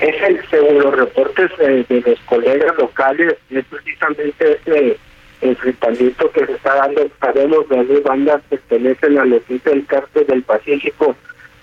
Es 0.00 0.14
el, 0.22 0.40
según 0.48 0.78
los 0.78 0.96
reportes 0.96 1.50
de, 1.58 2.02
los 2.06 2.20
colegas 2.20 2.76
locales, 2.78 3.34
es 3.50 3.64
precisamente 3.64 4.60
ese 4.64 4.96
enfrentamiento 5.40 6.30
que 6.30 6.46
se 6.46 6.52
está 6.52 6.76
dando. 6.76 7.08
Sabemos 7.20 7.68
de 7.68 7.84
dos 7.84 8.02
bandas 8.04 8.42
que 8.48 8.58
pertenecen 8.58 9.18
al 9.18 9.32
equipo 9.32 9.70
del 9.70 9.86
cártel 9.86 10.26
del 10.26 10.42
Pacífico, 10.42 11.16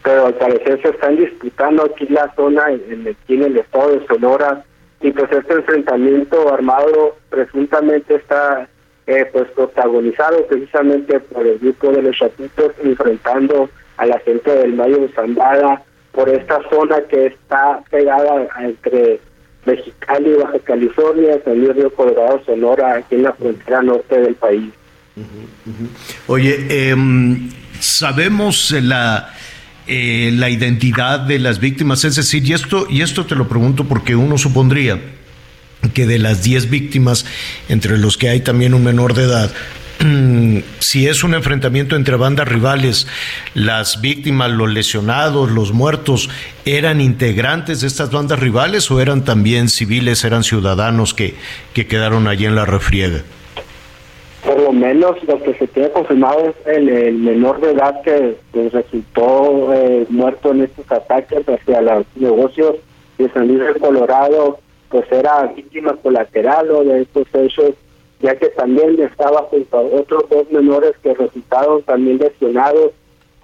pero 0.06 0.28
al 0.28 0.36
parecer 0.36 0.80
se 0.84 0.89
están 0.89 1.18
disputando 1.18 1.84
aquí 1.84 2.06
la 2.10 2.32
zona, 2.36 2.70
en, 2.70 3.18
en 3.28 3.43
el 3.43 3.58
estado 3.58 3.91
de 3.91 4.06
Sonora, 4.06 4.64
y 5.01 5.12
pues 5.12 5.32
este 5.32 5.53
enfrentamiento 5.53 6.53
armado 6.53 7.18
presuntamente 7.30 8.16
está 8.16 8.70
eh, 9.08 9.28
pues 9.34 9.47
protagonizado 9.56 10.45
precisamente 10.47 11.20
por 11.20 11.45
el 11.45 11.60
grupo 11.60 11.91
de 11.91 12.03
los 12.03 12.18
chapitos 12.18 12.72
enfrentando 12.84 13.70
a 13.97 14.06
la 14.06 14.20
gente 14.20 14.49
del 14.51 14.74
Mayo 14.74 15.10
Zambada 15.16 15.82
por 16.12 16.30
esta 16.30 16.60
zona 16.70 17.01
que 17.10 17.28
está 17.28 17.82
pegada 17.89 18.47
entre 18.62 19.20
Mexicali, 19.66 20.34
Baja 20.36 20.60
California, 20.60 21.39
San 21.43 21.60
Luis 21.60 21.76
Río 21.76 21.93
Colorado, 21.93 22.41
Sonora, 22.45 22.95
aquí 22.95 23.16
en 23.16 23.24
la 23.24 23.34
frontera 23.34 23.82
norte 23.82 24.20
del 24.20 24.36
país. 24.36 24.72
Oye, 26.28 26.89
em, 26.89 27.49
sabemos 27.80 28.72
la 28.72 29.34
eh, 29.88 30.32
la 30.34 30.50
identidad 30.50 31.20
de 31.20 31.40
las 31.40 31.60
víctimas, 31.60 32.04
es 32.06 32.16
decir, 32.16 32.46
y 32.46 32.54
esto 32.54 32.88
y 32.90 33.02
esto 33.02 33.26
te 33.26 33.36
lo 33.36 33.48
pregunto 33.48 33.86
porque 33.86 34.16
uno 34.16 34.38
supondría 34.38 35.00
que 35.94 36.08
de 36.08 36.18
las 36.20 36.44
10 36.44 36.70
víctimas, 36.70 37.26
entre 37.70 37.98
los 37.98 38.18
que 38.18 38.30
hay 38.30 38.40
también 38.40 38.74
un 38.74 38.84
menor 38.84 39.14
de 39.14 39.24
edad, 39.24 39.52
si 40.80 41.08
es 41.08 41.24
un 41.24 41.34
enfrentamiento 41.34 41.96
entre 41.96 42.16
bandas 42.16 42.48
rivales, 42.48 43.08
las 43.54 44.02
víctimas, 44.02 44.52
los 44.52 44.72
lesionados, 44.72 45.52
los 45.52 45.72
muertos, 45.72 46.30
¿eran 46.66 47.02
integrantes 47.02 47.82
de 47.82 47.88
estas 47.88 48.12
bandas 48.12 48.40
rivales 48.40 48.90
o 48.92 49.00
eran 49.00 49.24
también 49.24 49.70
civiles, 49.70 50.24
eran 50.24 50.44
ciudadanos 50.44 51.14
que, 51.14 51.36
que 51.74 51.88
quedaron 51.88 52.28
allí 52.28 52.46
en 52.46 52.56
la 52.56 52.66
refriega? 52.66 53.24
Por 54.46 54.62
lo 54.62 54.72
menos 54.72 55.24
lo 55.24 55.41
que 55.41 55.56
se 55.56 55.68
tiene 55.68 55.89
confirmado 55.89 56.50
es 56.50 56.56
el, 56.68 57.16
menor 57.16 57.60
de 57.62 57.72
edad 57.72 58.02
que 58.04 58.38
resultó 58.54 59.74
eh, 59.74 60.06
muerto 60.10 60.52
en 60.52 60.62
estos 60.62 60.91
ataques 60.91 61.48
hacia 61.50 61.82
los 61.82 62.06
negocios 62.16 62.76
de 63.18 63.30
San 63.30 63.48
Luis 63.48 63.60
de 63.60 63.80
Colorado, 63.80 64.60
pues 64.89 65.12
era 65.12 65.48
víctima 65.48 65.96
colateral 65.96 66.68
de 66.86 67.02
estos 67.02 67.28
hechos 67.34 67.74
ya 68.20 68.36
que 68.36 68.48
también 68.50 69.00
estaba 69.02 69.43
junto 69.43 69.78
a 69.78 69.82
otros 69.82 70.30
dos 70.30 70.50
menores 70.52 70.93
que 71.04 71.14
resultaron 71.14 71.84
también 71.84 72.18
lesionados. 72.18 72.91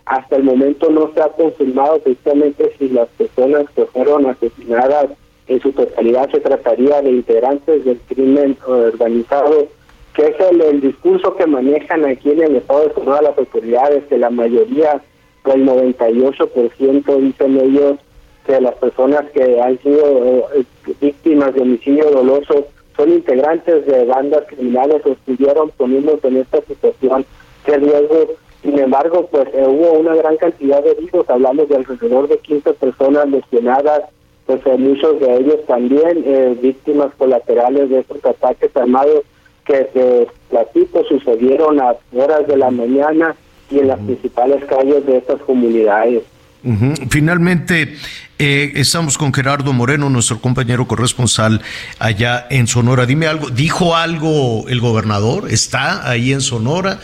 Hasta 0.06 0.38
el 0.38 0.44
momento 0.44 0.90
no 0.90 1.12
se 1.14 1.22
ha 1.22 1.30
confirmado 1.30 2.00
precisamente 2.00 2.74
si 2.78 2.90
las 2.90 3.08
personas 3.10 3.66
que 3.76 3.86
fueron 3.86 4.26
asesinadas 4.26 5.08
en 5.48 5.62
su 5.62 5.72
totalidad 5.72 6.30
se 6.32 6.40
trataría 6.40 7.02
de 7.02 7.12
integrantes 7.12 7.86
del 7.86 8.00
crimen 8.08 8.58
organizado, 8.66 9.68
que 10.14 10.28
es 10.28 10.36
el, 10.40 10.82
discurso 10.82 11.36
que 11.36 11.48
manejan 11.48 12.06
aquí 12.06 12.32
en 12.32 12.44
el 12.44 12.56
Estado 12.58 12.88
de 12.88 12.94
Sonora 12.94 13.22
las 13.22 13.38
autoridades, 13.38 14.04
que 14.06 14.18
la 14.18 14.30
mayoría, 14.30 15.02
el 15.46 15.66
98% 15.66 17.18
dicen 17.18 17.60
ellos, 17.60 17.98
que 18.46 18.60
las 18.60 18.76
personas 18.76 19.30
que 19.32 19.62
han 19.62 19.80
sido 19.80 20.50
eh, 20.54 20.64
víctimas 21.00 21.54
de 21.54 21.62
homicidio 21.62 22.12
doloso 22.12 22.68
son 22.98 23.10
integrantes 23.10 23.86
de 23.86 24.06
bandas 24.06 24.44
criminales 24.48 25.02
o 25.06 25.12
estuvieron 25.12 25.70
poniéndose 25.78 26.28
en 26.28 26.38
esta 26.38 26.62
situación 26.62 27.26
de 27.66 27.78
riesgo. 27.78 28.36
Sin 28.62 28.78
embargo, 28.78 29.28
pues 29.32 29.48
eh, 29.54 29.64
hubo 29.66 29.94
una 29.94 30.16
gran 30.16 30.38
cantidad 30.38 30.84
de 30.84 30.92
heridos, 30.92 31.30
hablamos 31.30 31.70
de 31.70 31.78
alrededor 31.78 32.28
de 32.28 32.38
15 32.40 32.74
personas 32.74 33.30
lesionadas, 33.30 34.04
pues 34.46 34.60
eh, 34.66 34.78
muchos 34.78 35.20
de 35.20 35.38
ellos 35.38 35.66
también 35.68 36.60
víctimas 36.62 37.14
colaterales 37.18 37.90
de 37.90 38.00
estos 38.00 38.26
ataques 38.26 38.76
armados 38.76 39.22
que, 39.66 39.90
se 39.94 40.28
platito, 40.50 41.04
sucedieron 41.06 41.80
a 41.80 41.96
horas 42.14 42.48
de 42.48 42.58
la 42.58 42.72
mañana 42.72 43.36
y 43.70 43.80
en 43.80 43.88
las 43.88 44.00
principales 44.00 44.64
calles 44.66 45.06
de 45.06 45.18
estas 45.18 45.42
comunidades. 45.42 46.24
Finalmente, 47.10 47.96
eh, 48.38 48.74
estamos 48.76 49.18
con 49.18 49.34
Gerardo 49.34 49.74
Moreno, 49.74 50.10
nuestro 50.10 50.40
compañero 50.40 50.88
corresponsal 50.88 51.62
allá 51.98 52.46
en 52.50 52.68
Sonora. 52.68 53.06
Dime 53.06 53.26
algo, 53.28 53.50
¿dijo 53.50 53.96
algo 53.96 54.68
el 54.68 54.80
gobernador? 54.80 55.50
¿Está 55.50 56.08
ahí 56.10 56.34
en 56.34 56.42
Sonora? 56.42 57.00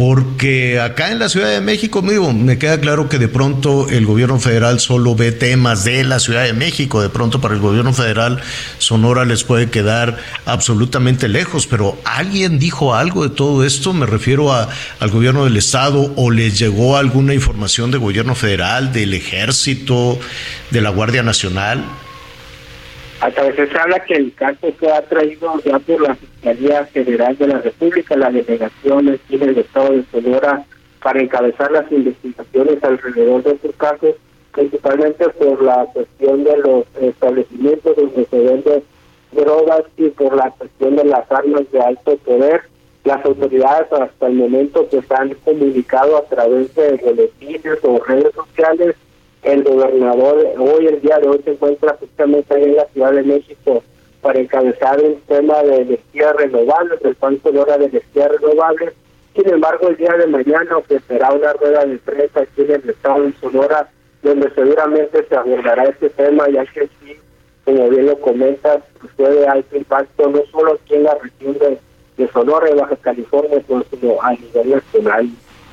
Porque 0.00 0.80
acá 0.80 1.10
en 1.10 1.18
la 1.18 1.28
Ciudad 1.28 1.50
de 1.50 1.60
México, 1.60 2.00
me 2.00 2.58
queda 2.58 2.80
claro 2.80 3.10
que 3.10 3.18
de 3.18 3.28
pronto 3.28 3.86
el 3.90 4.06
gobierno 4.06 4.40
federal 4.40 4.80
solo 4.80 5.14
ve 5.14 5.30
temas 5.30 5.84
de 5.84 6.04
la 6.04 6.20
Ciudad 6.20 6.44
de 6.44 6.54
México, 6.54 7.02
de 7.02 7.10
pronto 7.10 7.42
para 7.42 7.52
el 7.52 7.60
gobierno 7.60 7.92
federal 7.92 8.40
Sonora 8.78 9.26
les 9.26 9.44
puede 9.44 9.68
quedar 9.68 10.16
absolutamente 10.46 11.28
lejos, 11.28 11.66
pero 11.66 11.98
¿alguien 12.06 12.58
dijo 12.58 12.94
algo 12.94 13.28
de 13.28 13.36
todo 13.36 13.62
esto? 13.62 13.92
Me 13.92 14.06
refiero 14.06 14.54
a, 14.54 14.70
al 15.00 15.10
gobierno 15.10 15.44
del 15.44 15.58
estado 15.58 16.14
o 16.16 16.30
les 16.30 16.58
llegó 16.58 16.96
alguna 16.96 17.34
información 17.34 17.90
del 17.90 18.00
gobierno 18.00 18.34
federal, 18.34 18.94
del 18.94 19.12
ejército, 19.12 20.18
de 20.70 20.80
la 20.80 20.88
Guardia 20.88 21.22
Nacional. 21.22 21.84
A 23.20 23.28
veces 23.28 23.68
habla 23.78 24.02
que 24.04 24.14
el 24.14 24.32
caso 24.32 24.72
se 24.80 24.90
ha 24.90 25.02
traído 25.02 25.60
ya 25.62 25.78
por 25.78 26.00
la 26.00 26.16
Fiscalía 26.40 26.86
General 26.86 27.36
de 27.36 27.46
la 27.48 27.58
República, 27.58 28.16
la 28.16 28.30
delegación 28.30 29.10
aquí 29.10 29.34
en 29.34 29.42
el 29.42 29.58
Estado 29.58 29.92
de 29.92 30.04
Sonora, 30.10 30.64
para 31.02 31.20
encabezar 31.20 31.70
las 31.70 31.92
investigaciones 31.92 32.82
alrededor 32.82 33.42
de 33.42 33.50
estos 33.52 33.74
casos, 33.76 34.14
principalmente 34.52 35.28
por 35.28 35.62
la 35.62 35.84
cuestión 35.92 36.44
de 36.44 36.56
los 36.56 36.84
establecimientos 36.98 37.94
donde 37.94 38.24
se 38.24 38.38
venden 38.38 38.82
drogas 39.32 39.82
y 39.98 40.08
por 40.08 40.34
la 40.34 40.50
cuestión 40.52 40.96
de 40.96 41.04
las 41.04 41.30
armas 41.30 41.70
de 41.72 41.80
alto 41.80 42.16
poder. 42.16 42.62
Las 43.04 43.22
autoridades 43.24 43.92
hasta 43.92 44.26
el 44.26 44.34
momento 44.34 44.88
que 44.88 45.02
se 45.02 45.14
han 45.14 45.34
comunicado 45.44 46.16
a 46.16 46.24
través 46.24 46.74
de 46.74 46.96
boletines 46.96 47.78
o 47.82 48.02
redes 48.02 48.32
sociales 48.34 48.96
el 49.42 49.62
gobernador 49.62 50.54
hoy, 50.58 50.86
el 50.86 51.00
día 51.00 51.18
de 51.18 51.28
hoy, 51.28 51.40
se 51.44 51.52
encuentra 51.52 51.96
justamente 51.98 52.62
en 52.62 52.76
la 52.76 52.86
Ciudad 52.86 53.12
de 53.12 53.22
México 53.22 53.82
para 54.20 54.38
encabezar 54.38 55.00
el 55.00 55.20
tema 55.22 55.62
de 55.62 55.76
energías 55.82 56.36
renovables, 56.36 57.00
del 57.00 57.14
plan 57.14 57.40
Sonora 57.42 57.78
de 57.78 57.86
energías 57.86 58.30
renovables. 58.30 58.92
Sin 59.34 59.48
embargo, 59.48 59.88
el 59.88 59.96
día 59.96 60.12
de 60.12 60.26
mañana 60.26 60.76
ofrecerá 60.76 61.32
una 61.32 61.52
rueda 61.54 61.84
de 61.84 61.98
prensa 61.98 62.40
aquí 62.40 62.62
en 62.62 62.72
el 62.72 62.90
estado 62.90 63.22
de 63.22 63.32
Sonora, 63.40 63.88
donde 64.22 64.50
seguramente 64.54 65.24
se 65.26 65.36
abordará 65.36 65.84
este 65.84 66.10
tema, 66.10 66.48
ya 66.48 66.66
que 66.66 66.88
sí, 67.00 67.16
como 67.64 67.88
bien 67.88 68.06
lo 68.06 68.18
comentas, 68.20 68.82
puede 69.16 69.46
alto 69.46 69.76
impacto 69.76 70.28
no 70.28 70.40
solo 70.50 70.72
aquí 70.72 70.94
en 70.94 71.04
la 71.04 71.14
región 71.14 71.58
de, 71.58 71.78
de 72.16 72.28
Sonora 72.32 72.70
y 72.70 72.74
Baja 72.74 72.96
California, 72.96 73.62
sino 73.66 74.22
a 74.22 74.32
nivel 74.32 74.70
nacional. 74.70 75.28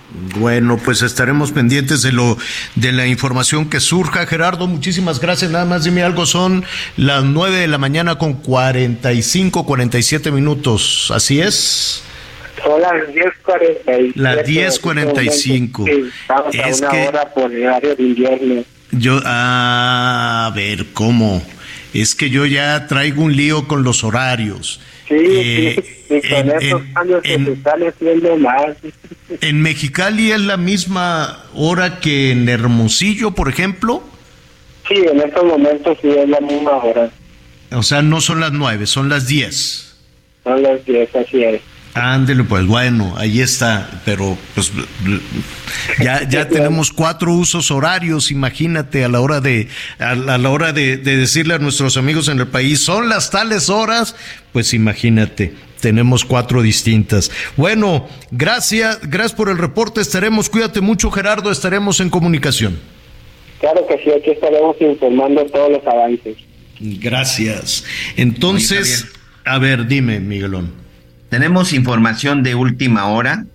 Bueno, 0.09 0.77
pues 0.83 1.01
estaremos 1.01 1.51
pendientes 1.51 2.01
de 2.01 2.11
lo 2.11 2.37
de 2.75 2.91
la 2.91 3.07
información 3.07 3.69
que 3.69 3.79
surja. 3.79 4.25
Gerardo, 4.25 4.67
muchísimas 4.67 5.19
gracias. 5.19 5.51
Nada 5.51 5.65
más 5.65 5.83
dime 5.83 6.01
algo, 6.03 6.25
son 6.25 6.63
las 6.95 7.23
9 7.23 7.57
de 7.57 7.67
la 7.67 7.77
mañana 7.77 8.17
con 8.17 8.33
45, 8.33 9.65
47 9.65 10.31
minutos. 10.31 11.11
¿Así 11.13 11.41
es? 11.41 12.03
Son 12.63 12.81
las 12.81 12.93
10.45. 12.93 14.13
Las 14.15 14.37
10.45. 14.47 15.89
es 15.89 16.13
a 16.29 16.41
una 16.41 16.89
que 16.89 17.07
hora 17.07 17.33
por 17.33 17.51
horario 17.51 17.95
de 17.95 18.03
invierno. 18.03 18.63
Yo, 18.91 19.19
a 19.25 20.51
ver, 20.55 20.85
¿cómo? 20.93 21.43
Es 21.93 22.15
que 22.15 22.29
yo 22.29 22.45
ya 22.45 22.87
traigo 22.87 23.23
un 23.23 23.35
lío 23.35 23.67
con 23.67 23.83
los 23.83 24.03
horarios. 24.03 24.79
Sí, 25.07 25.15
eh, 25.15 25.83
y 26.09 26.29
con 26.29 26.49
esos 26.49 26.81
cambios 26.93 27.21
se 27.23 27.51
están 27.53 27.87
haciendo 27.87 28.37
más. 28.37 28.75
¿En 29.41 29.61
Mexicali 29.61 30.31
es 30.31 30.41
la 30.41 30.57
misma 30.57 31.45
hora 31.53 31.99
que 31.99 32.31
en 32.31 32.47
Hermosillo, 32.47 33.31
por 33.31 33.49
ejemplo? 33.49 34.03
Sí, 34.87 34.95
en 34.95 35.19
estos 35.19 35.43
momentos 35.43 35.97
sí 36.01 36.09
es 36.09 36.29
la 36.29 36.39
misma 36.39 36.71
hora. 36.77 37.09
O 37.71 37.83
sea, 37.83 38.01
no 38.01 38.21
son 38.21 38.39
las 38.39 38.53
nueve, 38.53 38.85
son 38.85 39.09
las 39.09 39.27
diez. 39.27 39.97
Son 40.43 40.61
las 40.63 40.85
diez, 40.85 41.13
así 41.15 41.43
es. 41.43 41.61
Ándele, 41.97 42.43
pues 42.43 42.65
bueno, 42.65 43.15
ahí 43.17 43.41
está, 43.41 44.01
pero 44.05 44.37
pues 44.53 44.71
ya, 45.99 46.27
ya 46.27 46.47
tenemos 46.49 46.91
cuatro 46.91 47.33
usos 47.33 47.71
horarios, 47.71 48.31
imagínate, 48.31 49.03
a 49.03 49.09
la 49.09 49.19
hora 49.19 49.41
de, 49.41 49.67
a 49.99 50.15
la 50.15 50.49
hora 50.49 50.73
de, 50.73 50.97
de 50.97 51.17
decirle 51.17 51.55
a 51.55 51.59
nuestros 51.59 51.97
amigos 51.97 52.27
en 52.27 52.39
el 52.39 52.47
país, 52.47 52.83
son 52.83 53.09
las 53.09 53.31
tales 53.31 53.69
horas, 53.69 54.15
pues 54.53 54.73
imagínate, 54.73 55.53
tenemos 55.81 56.25
cuatro 56.25 56.61
distintas. 56.61 57.31
Bueno, 57.55 58.07
gracias, 58.31 58.99
gracias 59.03 59.33
por 59.33 59.49
el 59.49 59.57
reporte, 59.57 60.01
estaremos, 60.01 60.49
cuídate 60.49 60.81
mucho 60.81 61.11
Gerardo, 61.11 61.51
estaremos 61.51 61.99
en 61.99 62.09
comunicación. 62.09 62.79
Claro 63.59 63.85
que 63.87 63.97
sí, 64.03 64.11
aquí 64.11 64.31
estaremos 64.31 64.75
informando 64.79 65.45
todos 65.45 65.71
los 65.71 65.87
avances. 65.87 66.37
Gracias. 66.79 67.83
Entonces, 68.15 69.07
a 69.45 69.57
ver, 69.57 69.87
dime, 69.87 70.19
Miguelón. 70.19 70.86
Tenemos 71.29 71.73
información 71.73 72.43
de 72.43 72.55
última 72.55 73.07
hora 73.07 73.45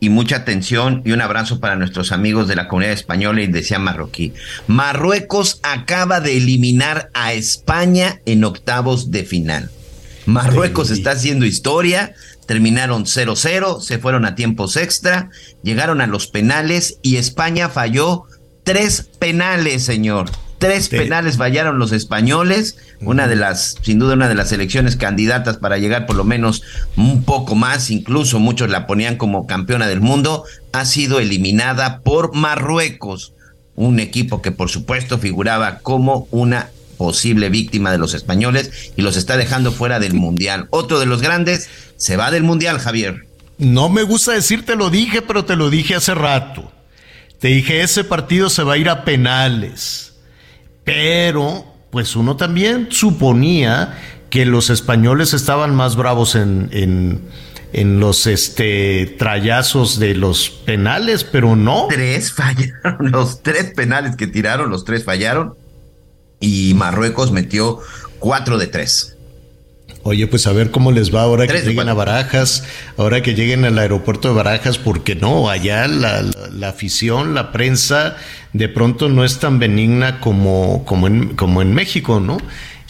y 0.00 0.08
mucha 0.08 0.36
atención 0.36 1.02
y 1.04 1.12
un 1.12 1.20
abrazo 1.20 1.60
para 1.60 1.76
nuestros 1.76 2.12
amigos 2.12 2.48
de 2.48 2.56
la 2.56 2.66
comunidad 2.66 2.94
española 2.94 3.42
y 3.42 3.46
decía 3.46 3.78
marroquí. 3.78 4.32
Marruecos 4.66 5.60
acaba 5.62 6.20
de 6.20 6.38
eliminar 6.38 7.10
a 7.12 7.34
España 7.34 8.20
en 8.24 8.44
octavos 8.44 9.10
de 9.10 9.24
final. 9.24 9.70
Marruecos 10.24 10.90
está 10.90 11.12
haciendo 11.12 11.44
historia, 11.44 12.14
terminaron 12.46 13.04
0-0, 13.04 13.80
se 13.80 13.98
fueron 13.98 14.24
a 14.24 14.34
tiempos 14.34 14.76
extra, 14.76 15.28
llegaron 15.62 16.00
a 16.00 16.06
los 16.06 16.26
penales 16.26 16.98
y 17.02 17.16
España 17.16 17.68
falló 17.68 18.24
tres 18.64 19.08
penales, 19.18 19.82
señor. 19.82 20.30
Tres 20.60 20.90
penales 20.90 21.38
fallaron 21.38 21.78
los 21.78 21.90
españoles, 21.90 22.76
una 23.00 23.26
de 23.28 23.34
las, 23.34 23.76
sin 23.80 23.98
duda, 23.98 24.12
una 24.12 24.28
de 24.28 24.34
las 24.34 24.50
selecciones 24.50 24.96
candidatas 24.96 25.56
para 25.56 25.78
llegar 25.78 26.04
por 26.04 26.16
lo 26.16 26.24
menos 26.24 26.62
un 26.98 27.24
poco 27.24 27.54
más, 27.54 27.90
incluso 27.90 28.38
muchos 28.38 28.68
la 28.68 28.86
ponían 28.86 29.16
como 29.16 29.46
campeona 29.46 29.88
del 29.88 30.02
mundo, 30.02 30.44
ha 30.72 30.84
sido 30.84 31.18
eliminada 31.18 32.00
por 32.00 32.34
Marruecos, 32.34 33.32
un 33.74 34.00
equipo 34.00 34.42
que 34.42 34.52
por 34.52 34.68
supuesto 34.68 35.16
figuraba 35.16 35.78
como 35.78 36.28
una 36.30 36.68
posible 36.98 37.48
víctima 37.48 37.90
de 37.90 37.96
los 37.96 38.12
españoles 38.12 38.92
y 38.94 39.00
los 39.00 39.16
está 39.16 39.38
dejando 39.38 39.72
fuera 39.72 39.98
del 39.98 40.12
Mundial. 40.12 40.68
Otro 40.68 41.00
de 41.00 41.06
los 41.06 41.22
grandes 41.22 41.70
se 41.96 42.18
va 42.18 42.30
del 42.30 42.42
Mundial, 42.42 42.78
Javier. 42.80 43.24
No 43.56 43.88
me 43.88 44.02
gusta 44.02 44.32
decir 44.32 44.66
te 44.66 44.76
lo 44.76 44.90
dije, 44.90 45.22
pero 45.22 45.46
te 45.46 45.56
lo 45.56 45.70
dije 45.70 45.94
hace 45.94 46.14
rato. 46.14 46.70
Te 47.38 47.48
dije, 47.48 47.80
ese 47.80 48.04
partido 48.04 48.50
se 48.50 48.62
va 48.62 48.74
a 48.74 48.76
ir 48.76 48.90
a 48.90 49.06
penales. 49.06 50.09
Pero, 50.84 51.64
pues 51.90 52.16
uno 52.16 52.36
también 52.36 52.88
suponía 52.90 53.98
que 54.30 54.46
los 54.46 54.70
españoles 54.70 55.34
estaban 55.34 55.74
más 55.74 55.96
bravos 55.96 56.36
en, 56.36 56.70
en, 57.72 58.00
los 58.00 58.26
este 58.26 59.14
trayazos 59.18 59.98
de 59.98 60.14
los 60.14 60.50
penales, 60.50 61.24
pero 61.24 61.56
no. 61.56 61.86
Tres 61.88 62.32
fallaron, 62.32 62.96
los 63.10 63.42
tres 63.42 63.72
penales 63.74 64.16
que 64.16 64.26
tiraron, 64.26 64.70
los 64.70 64.84
tres 64.84 65.04
fallaron. 65.04 65.54
Y 66.38 66.72
Marruecos 66.74 67.32
metió 67.32 67.80
cuatro 68.18 68.56
de 68.56 68.66
tres. 68.66 69.16
Oye, 70.02 70.26
pues 70.26 70.46
a 70.46 70.52
ver 70.52 70.70
cómo 70.70 70.92
les 70.92 71.14
va 71.14 71.22
ahora 71.22 71.46
que 71.46 71.60
lleguen 71.60 71.88
a 71.88 71.94
Barajas, 71.94 72.64
ahora 72.96 73.22
que 73.22 73.34
lleguen 73.34 73.64
al 73.66 73.78
aeropuerto 73.78 74.28
de 74.28 74.34
Barajas, 74.34 74.78
porque 74.78 75.14
no, 75.14 75.50
allá 75.50 75.86
la, 75.88 76.68
afición, 76.68 77.34
la 77.34 77.52
prensa, 77.52 78.16
de 78.54 78.68
pronto 78.68 79.10
no 79.10 79.24
es 79.24 79.38
tan 79.38 79.58
benigna 79.58 80.18
como, 80.20 80.84
como, 80.86 81.06
en, 81.06 81.34
como 81.36 81.60
en 81.60 81.74
México, 81.74 82.18
¿no? 82.18 82.38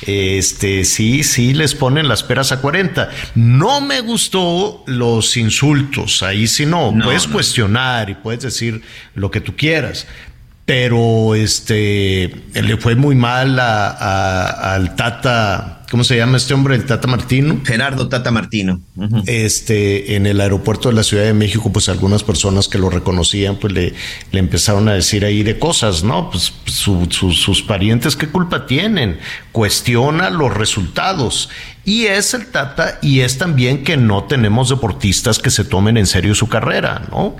Este, 0.07 0.85
sí, 0.85 1.23
sí 1.25 1.53
les 1.53 1.75
ponen 1.75 2.09
las 2.09 2.23
peras 2.23 2.53
a 2.53 2.61
40. 2.61 3.11
No 3.35 3.81
me 3.81 4.01
gustó 4.01 4.83
los 4.87 5.37
insultos, 5.37 6.23
ahí 6.23 6.47
sí 6.47 6.65
no, 6.65 6.95
puedes 7.03 7.27
cuestionar 7.27 8.09
y 8.09 8.15
puedes 8.15 8.43
decir 8.43 8.83
lo 9.15 9.31
que 9.31 9.41
tú 9.41 9.57
quieras, 9.57 10.07
pero 10.65 11.35
este 11.35 12.33
le 12.55 12.77
fue 12.77 12.95
muy 12.95 13.15
mal 13.15 13.59
a, 13.59 14.75
al 14.75 14.95
Tata, 14.97 15.80
¿cómo 15.91 16.05
se 16.05 16.16
llama 16.16 16.36
este 16.36 16.55
hombre? 16.55 16.76
El 16.76 16.86
Tata 16.86 17.09
Martino. 17.09 17.61
Gerardo 17.64 18.09
Tata 18.09 18.30
Martino. 18.30 18.80
Este, 19.26 20.16
en 20.16 20.26
el 20.26 20.41
aeropuerto 20.41 20.88
de 20.88 20.95
la 20.95 21.03
Ciudad 21.03 21.24
de 21.24 21.34
México, 21.34 21.72
pues 21.72 21.88
algunas 21.88 22.22
personas 22.22 22.68
que 22.68 22.78
lo 22.78 22.91
reconocían, 22.91 23.57
pues 23.57 23.72
le, 23.72 23.95
le 24.30 24.38
empezaron 24.38 24.88
a 24.88 24.95
decir 24.95 25.24
ahí 25.24 25.43
de 25.43 25.59
cosas, 25.59 26.05
¿no? 26.05 26.30
Pues 26.30 26.53
sus 26.64 27.62
parientes, 27.62 28.16
¿qué 28.16 28.28
culpa 28.28 28.66
tienen? 28.66 29.18
Cuestiona 29.53 30.30
los 30.30 30.55
resultados. 30.55 31.51
Y 31.84 32.07
es 32.07 32.34
el 32.34 32.47
Tata, 32.47 32.99
y 33.03 33.20
es 33.20 33.38
también 33.38 33.82
que 33.82 33.97
no 33.97 34.24
tenemos 34.24 34.68
deportistas 34.68 35.38
que 35.38 35.51
se 35.51 35.64
tomen 35.64 35.97
en 35.97 36.07
serio 36.07 36.34
su 36.34 36.49
carrera, 36.49 37.03
¿no? 37.11 37.36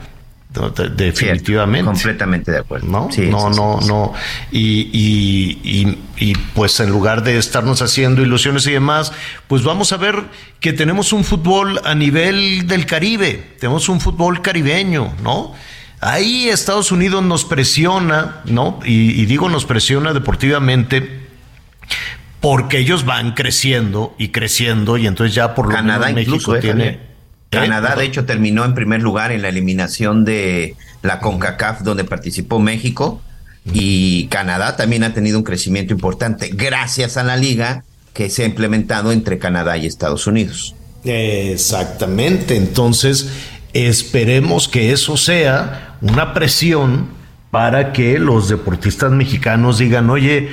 Definitivamente. 0.97 1.87
completamente 1.87 2.51
de 2.51 2.59
acuerdo. 2.59 2.87
No, 2.87 3.09
no, 3.31 3.51
no, 3.51 3.81
no. 3.81 4.13
Y, 4.51 4.89
y, 4.93 6.35
pues 6.55 6.81
en 6.81 6.91
lugar 6.91 7.23
de 7.23 7.39
estarnos 7.39 7.83
haciendo 7.83 8.23
ilusiones 8.23 8.67
y 8.67 8.73
demás, 8.73 9.13
pues 9.47 9.63
vamos 9.63 9.93
a 9.93 9.97
ver 9.97 10.25
que 10.59 10.73
tenemos 10.73 11.13
un 11.13 11.25
fútbol 11.25 11.81
a 11.85 11.95
nivel 11.95 12.67
del 12.67 12.87
Caribe, 12.87 13.55
tenemos 13.59 13.89
un 13.89 14.01
fútbol 14.01 14.43
caribeño, 14.43 15.15
¿no? 15.23 15.55
Ahí 16.01 16.49
Estados 16.49 16.93
Unidos 16.93 17.23
nos 17.23 17.45
presiona, 17.45 18.41
¿no? 18.47 18.81
Y, 18.85 19.25
digo 19.27 19.49
nos 19.49 19.67
presiona 19.67 20.13
deportivamente 20.13 21.21
porque 22.41 22.79
ellos 22.79 23.05
van 23.05 23.33
creciendo 23.33 24.15
y 24.19 24.29
creciendo 24.29 24.97
y 24.97 25.07
entonces 25.07 25.35
ya 25.35 25.55
por 25.55 25.67
lo 25.67 25.73
Canadá 25.73 26.07
menos 26.07 26.27
México 26.27 26.57
¿eh, 26.57 26.61
tiene... 26.61 27.10
Canadá, 27.51 27.97
de 27.97 28.05
hecho, 28.05 28.25
terminó 28.25 28.65
en 28.65 28.75
primer 28.75 29.03
lugar 29.03 29.33
en 29.33 29.43
la 29.43 29.49
eliminación 29.49 30.25
de 30.25 30.77
la 31.03 31.21
CONCACAF, 31.21 31.83
donde 31.83 32.05
participó 32.05 32.61
México. 32.61 33.21
Y 33.73 34.27
Canadá 34.29 34.77
también 34.77 35.05
ha 35.05 35.13
tenido 35.13 35.37
un 35.37 35.45
crecimiento 35.45 35.93
importante 35.93 36.51
gracias 36.53 37.17
a 37.17 37.25
la 37.25 37.37
liga 37.37 37.85
que 38.15 38.31
se 38.31 38.43
ha 38.43 38.47
implementado 38.47 39.13
entre 39.13 39.39
Canadá 39.39 39.77
y 39.77 39.87
Estados 39.87 40.27
Unidos. 40.27 40.75
Exactamente. 41.05 42.57
Entonces, 42.57 43.29
esperemos 43.73 44.69
que 44.69 44.93
eso 44.93 45.17
sea 45.17 45.97
una 46.01 46.33
presión 46.33 47.09
para 47.51 47.93
que 47.93 48.19
los 48.19 48.49
deportistas 48.49 49.11
mexicanos 49.11 49.79
digan, 49.79 50.09
oye, 50.09 50.51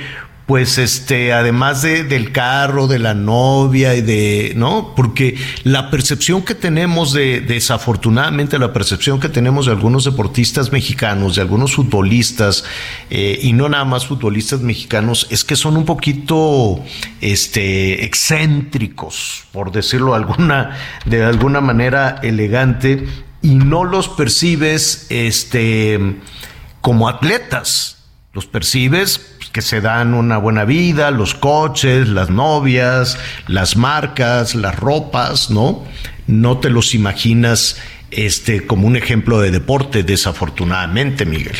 pues 0.48 0.78
este, 0.78 1.34
además 1.34 1.82
de, 1.82 2.04
del 2.04 2.32
carro, 2.32 2.86
de 2.86 2.98
la 2.98 3.12
novia 3.12 3.94
y 3.94 4.00
de, 4.00 4.54
¿no? 4.56 4.94
Porque 4.96 5.36
la 5.62 5.90
percepción 5.90 6.40
que 6.40 6.54
tenemos 6.54 7.12
de, 7.12 7.42
desafortunadamente, 7.42 8.58
la 8.58 8.72
percepción 8.72 9.20
que 9.20 9.28
tenemos 9.28 9.66
de 9.66 9.72
algunos 9.72 10.06
deportistas 10.06 10.72
mexicanos, 10.72 11.36
de 11.36 11.42
algunos 11.42 11.74
futbolistas, 11.74 12.64
eh, 13.10 13.38
y 13.42 13.52
no 13.52 13.68
nada 13.68 13.84
más 13.84 14.06
futbolistas 14.06 14.62
mexicanos, 14.62 15.26
es 15.28 15.44
que 15.44 15.54
son 15.54 15.76
un 15.76 15.84
poquito, 15.84 16.82
este, 17.20 18.06
excéntricos, 18.06 19.44
por 19.52 19.70
decirlo 19.70 20.14
alguna, 20.14 20.78
de 21.04 21.24
alguna 21.24 21.60
manera 21.60 22.20
elegante, 22.22 23.06
y 23.42 23.56
no 23.56 23.84
los 23.84 24.08
percibes, 24.08 25.08
este, 25.10 26.16
como 26.80 27.06
atletas, 27.06 27.98
los 28.32 28.46
percibes 28.46 29.34
que 29.52 29.62
se 29.62 29.80
dan 29.80 30.14
una 30.14 30.38
buena 30.38 30.64
vida, 30.64 31.10
los 31.10 31.34
coches, 31.34 32.08
las 32.08 32.30
novias, 32.30 33.18
las 33.46 33.76
marcas, 33.76 34.54
las 34.54 34.76
ropas, 34.76 35.50
¿no? 35.50 35.84
No 36.26 36.58
te 36.58 36.70
los 36.70 36.94
imaginas 36.94 37.76
este 38.10 38.66
como 38.66 38.86
un 38.86 38.96
ejemplo 38.96 39.40
de 39.40 39.50
deporte, 39.50 40.02
desafortunadamente, 40.02 41.24
Miguel. 41.24 41.56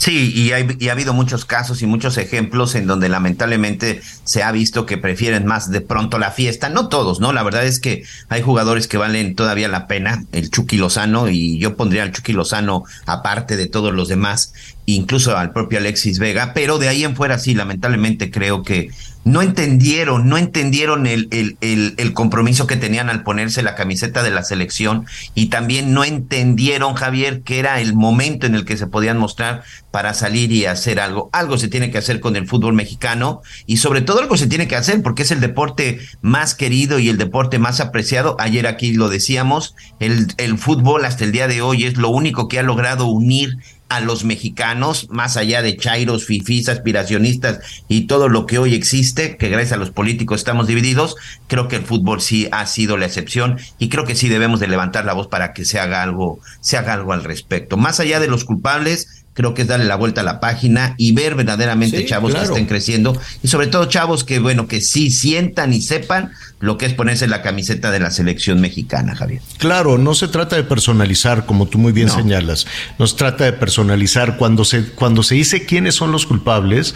Sí, 0.00 0.32
y, 0.34 0.52
ha 0.88 0.92
habido 0.92 1.12
muchos 1.12 1.44
casos 1.44 1.82
y 1.82 1.86
muchos 1.86 2.16
ejemplos 2.16 2.74
en 2.74 2.86
donde 2.86 3.10
lamentablemente 3.10 4.00
se 4.24 4.42
ha 4.42 4.50
visto 4.50 4.86
que 4.86 4.96
prefieren 4.96 5.44
más 5.44 5.70
de 5.70 5.82
pronto 5.82 6.18
la 6.18 6.30
fiesta. 6.30 6.70
No 6.70 6.88
todos, 6.88 7.20
¿no? 7.20 7.34
La 7.34 7.42
verdad 7.42 7.66
es 7.66 7.80
que 7.80 8.04
hay 8.30 8.40
jugadores 8.40 8.88
que 8.88 8.96
valen 8.96 9.34
todavía 9.34 9.68
la 9.68 9.86
pena. 9.86 10.24
El 10.32 10.50
Chucky 10.50 10.78
Lozano, 10.78 11.28
y 11.28 11.58
yo 11.58 11.76
pondría 11.76 12.02
al 12.02 12.12
Chucky 12.12 12.32
Lozano 12.32 12.84
aparte 13.04 13.58
de 13.58 13.66
todos 13.66 13.92
los 13.92 14.08
demás, 14.08 14.54
incluso 14.86 15.36
al 15.36 15.52
propio 15.52 15.78
Alexis 15.78 16.18
Vega, 16.18 16.52
pero 16.54 16.78
de 16.78 16.88
ahí 16.88 17.04
en 17.04 17.14
fuera 17.14 17.38
sí, 17.38 17.54
lamentablemente 17.54 18.30
creo 18.30 18.62
que 18.62 18.88
no 19.24 19.42
entendieron, 19.42 20.28
no 20.28 20.38
entendieron 20.38 21.06
el, 21.06 21.28
el, 21.30 21.94
el, 21.96 22.12
compromiso 22.14 22.66
que 22.66 22.76
tenían 22.76 23.10
al 23.10 23.22
ponerse 23.22 23.62
la 23.62 23.74
camiseta 23.74 24.22
de 24.22 24.30
la 24.30 24.42
selección 24.42 25.06
y 25.34 25.46
también 25.46 25.92
no 25.92 26.04
entendieron, 26.04 26.94
Javier, 26.94 27.42
que 27.42 27.58
era 27.58 27.80
el 27.80 27.94
momento 27.94 28.46
en 28.46 28.54
el 28.54 28.64
que 28.64 28.78
se 28.78 28.86
podían 28.86 29.18
mostrar 29.18 29.62
para 29.90 30.14
salir 30.14 30.52
y 30.52 30.64
hacer 30.64 31.00
algo. 31.00 31.28
Algo 31.32 31.58
se 31.58 31.68
tiene 31.68 31.90
que 31.90 31.98
hacer 31.98 32.20
con 32.20 32.34
el 32.34 32.46
fútbol 32.46 32.72
mexicano 32.72 33.42
y 33.66 33.76
sobre 33.76 34.00
todo 34.00 34.20
algo 34.20 34.36
se 34.38 34.46
tiene 34.46 34.68
que 34.68 34.76
hacer 34.76 35.02
porque 35.02 35.22
es 35.22 35.30
el 35.30 35.40
deporte 35.40 36.00
más 36.22 36.54
querido 36.54 36.98
y 36.98 37.10
el 37.10 37.18
deporte 37.18 37.58
más 37.58 37.80
apreciado. 37.80 38.36
Ayer 38.38 38.66
aquí 38.66 38.94
lo 38.94 39.10
decíamos, 39.10 39.74
el, 39.98 40.32
el 40.38 40.56
fútbol 40.56 41.04
hasta 41.04 41.24
el 41.24 41.32
día 41.32 41.46
de 41.46 41.60
hoy 41.60 41.84
es 41.84 41.98
lo 41.98 42.08
único 42.08 42.48
que 42.48 42.58
ha 42.58 42.62
logrado 42.62 43.06
unir 43.06 43.58
a 43.90 44.00
los 44.00 44.24
mexicanos, 44.24 45.08
más 45.10 45.36
allá 45.36 45.62
de 45.62 45.76
chairos, 45.76 46.24
fifís, 46.24 46.68
aspiracionistas 46.68 47.58
y 47.88 48.06
todo 48.06 48.28
lo 48.28 48.46
que 48.46 48.58
hoy 48.58 48.74
existe, 48.74 49.36
que 49.36 49.48
gracias 49.48 49.72
a 49.72 49.76
los 49.76 49.90
políticos 49.90 50.40
estamos 50.40 50.68
divididos, 50.68 51.16
creo 51.48 51.66
que 51.66 51.76
el 51.76 51.82
fútbol 51.82 52.20
sí 52.20 52.48
ha 52.52 52.64
sido 52.66 52.96
la 52.96 53.06
excepción 53.06 53.58
y 53.78 53.88
creo 53.88 54.06
que 54.06 54.14
sí 54.14 54.28
debemos 54.28 54.60
de 54.60 54.68
levantar 54.68 55.04
la 55.04 55.12
voz 55.12 55.26
para 55.26 55.52
que 55.52 55.64
se 55.64 55.80
haga 55.80 56.04
algo, 56.04 56.38
se 56.60 56.76
haga 56.78 56.94
algo 56.94 57.12
al 57.12 57.24
respecto. 57.24 57.76
Más 57.76 57.98
allá 57.98 58.20
de 58.20 58.28
los 58.28 58.44
culpables, 58.44 59.19
creo 59.40 59.54
que 59.54 59.62
es 59.62 59.68
darle 59.68 59.86
la 59.86 59.96
vuelta 59.96 60.20
a 60.20 60.24
la 60.24 60.38
página 60.38 60.94
y 60.98 61.12
ver 61.12 61.34
verdaderamente 61.34 62.04
chavos 62.04 62.34
que 62.34 62.42
estén 62.42 62.66
creciendo 62.66 63.18
y 63.42 63.48
sobre 63.48 63.68
todo 63.68 63.86
chavos 63.86 64.22
que, 64.22 64.38
bueno, 64.38 64.68
que 64.68 64.82
sí 64.82 65.10
sientan 65.10 65.72
y 65.72 65.80
sepan 65.80 66.32
lo 66.58 66.76
que 66.76 66.84
es 66.84 66.92
ponerse 66.92 67.26
la 67.26 67.40
camiseta 67.40 67.90
de 67.90 68.00
la 68.00 68.10
selección 68.10 68.60
mexicana, 68.60 69.16
Javier. 69.16 69.40
Claro, 69.56 69.96
no 69.96 70.14
se 70.14 70.28
trata 70.28 70.56
de 70.56 70.64
personalizar, 70.64 71.46
como 71.46 71.66
tú 71.66 71.78
muy 71.78 71.92
bien 71.92 72.10
señalas, 72.10 72.66
no 72.98 73.06
se 73.06 73.16
trata 73.16 73.44
de 73.44 73.54
personalizar. 73.54 74.36
Cuando 74.36 74.66
se, 74.66 74.84
cuando 74.90 75.22
se 75.22 75.36
dice 75.36 75.64
quiénes 75.64 75.94
son 75.94 76.12
los 76.12 76.26
culpables, 76.26 76.94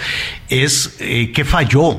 es 0.51 0.97
eh, 0.99 1.33
qué 1.35 1.47
falló, 1.47 1.99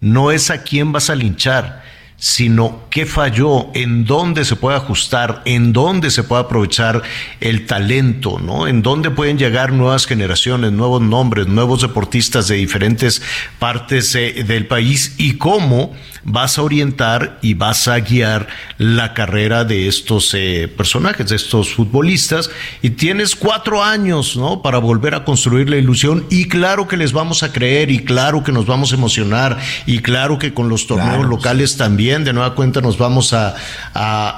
no 0.00 0.32
es 0.32 0.50
a 0.50 0.62
quién 0.62 0.92
vas 0.92 1.10
a 1.10 1.14
linchar 1.14 1.84
sino 2.24 2.84
qué 2.88 3.04
falló, 3.04 3.66
en 3.74 4.06
dónde 4.06 4.46
se 4.46 4.56
puede 4.56 4.78
ajustar, 4.78 5.42
en 5.44 5.74
dónde 5.74 6.10
se 6.10 6.22
puede 6.22 6.40
aprovechar 6.40 7.02
el 7.38 7.66
talento, 7.66 8.38
¿no? 8.38 8.66
En 8.66 8.80
dónde 8.80 9.10
pueden 9.10 9.36
llegar 9.36 9.74
nuevas 9.74 10.06
generaciones, 10.06 10.72
nuevos 10.72 11.02
nombres, 11.02 11.48
nuevos 11.48 11.82
deportistas 11.82 12.48
de 12.48 12.54
diferentes 12.54 13.20
partes 13.58 14.14
eh, 14.14 14.42
del 14.42 14.66
país 14.66 15.16
y 15.18 15.34
cómo 15.34 15.92
vas 16.22 16.56
a 16.56 16.62
orientar 16.62 17.38
y 17.42 17.52
vas 17.52 17.88
a 17.88 18.00
guiar 18.00 18.48
la 18.78 19.12
carrera 19.12 19.64
de 19.64 19.86
estos 19.86 20.32
eh, 20.32 20.72
personajes, 20.74 21.28
de 21.28 21.36
estos 21.36 21.74
futbolistas. 21.74 22.50
Y 22.80 22.90
tienes 22.90 23.36
cuatro 23.36 23.84
años, 23.84 24.34
¿no? 24.34 24.62
Para 24.62 24.78
volver 24.78 25.14
a 25.14 25.24
construir 25.24 25.68
la 25.68 25.76
ilusión 25.76 26.24
y 26.30 26.48
claro 26.48 26.88
que 26.88 26.96
les 26.96 27.12
vamos 27.12 27.42
a 27.42 27.52
creer 27.52 27.90
y 27.90 27.98
claro 27.98 28.42
que 28.42 28.52
nos 28.52 28.64
vamos 28.64 28.92
a 28.92 28.96
emocionar 28.96 29.58
y 29.84 29.98
claro 29.98 30.38
que 30.38 30.54
con 30.54 30.70
los 30.70 30.86
torneos 30.86 31.26
locales 31.26 31.76
también 31.76 32.13
de 32.22 32.32
nueva 32.32 32.54
cuenta 32.54 32.80
nos 32.80 32.98
vamos 32.98 33.32
a, 33.32 33.56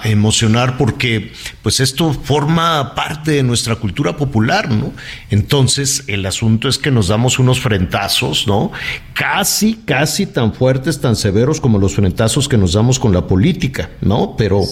emocionar 0.05 0.77
porque 0.77 1.33
pues 1.62 1.81
esto 1.81 2.12
forma 2.12 2.95
parte 2.95 3.33
de 3.33 3.43
nuestra 3.43 3.77
cultura 3.77 4.16
popular, 4.16 4.70
¿no? 4.70 4.93
Entonces 5.31 6.05
el 6.07 6.24
asunto 6.27 6.68
es 6.68 6.79
que 6.79 6.91
nos 6.91 7.09
damos 7.09 7.39
unos 7.39 7.61
frentazos, 7.61 8.47
¿no? 8.47 8.70
Casi, 9.14 9.81
casi 9.85 10.27
tan 10.27 10.55
fuertes, 10.55 11.01
tan 11.01 11.16
severos 11.16 11.61
como 11.61 11.79
los 11.79 11.95
frentazos 11.95 12.49
que 12.49 12.57
nos 12.57 12.74
damos 12.74 12.99
con 12.99 13.12
la 13.12 13.27
política, 13.27 13.91
¿no? 14.01 14.37
Pero 14.37 14.62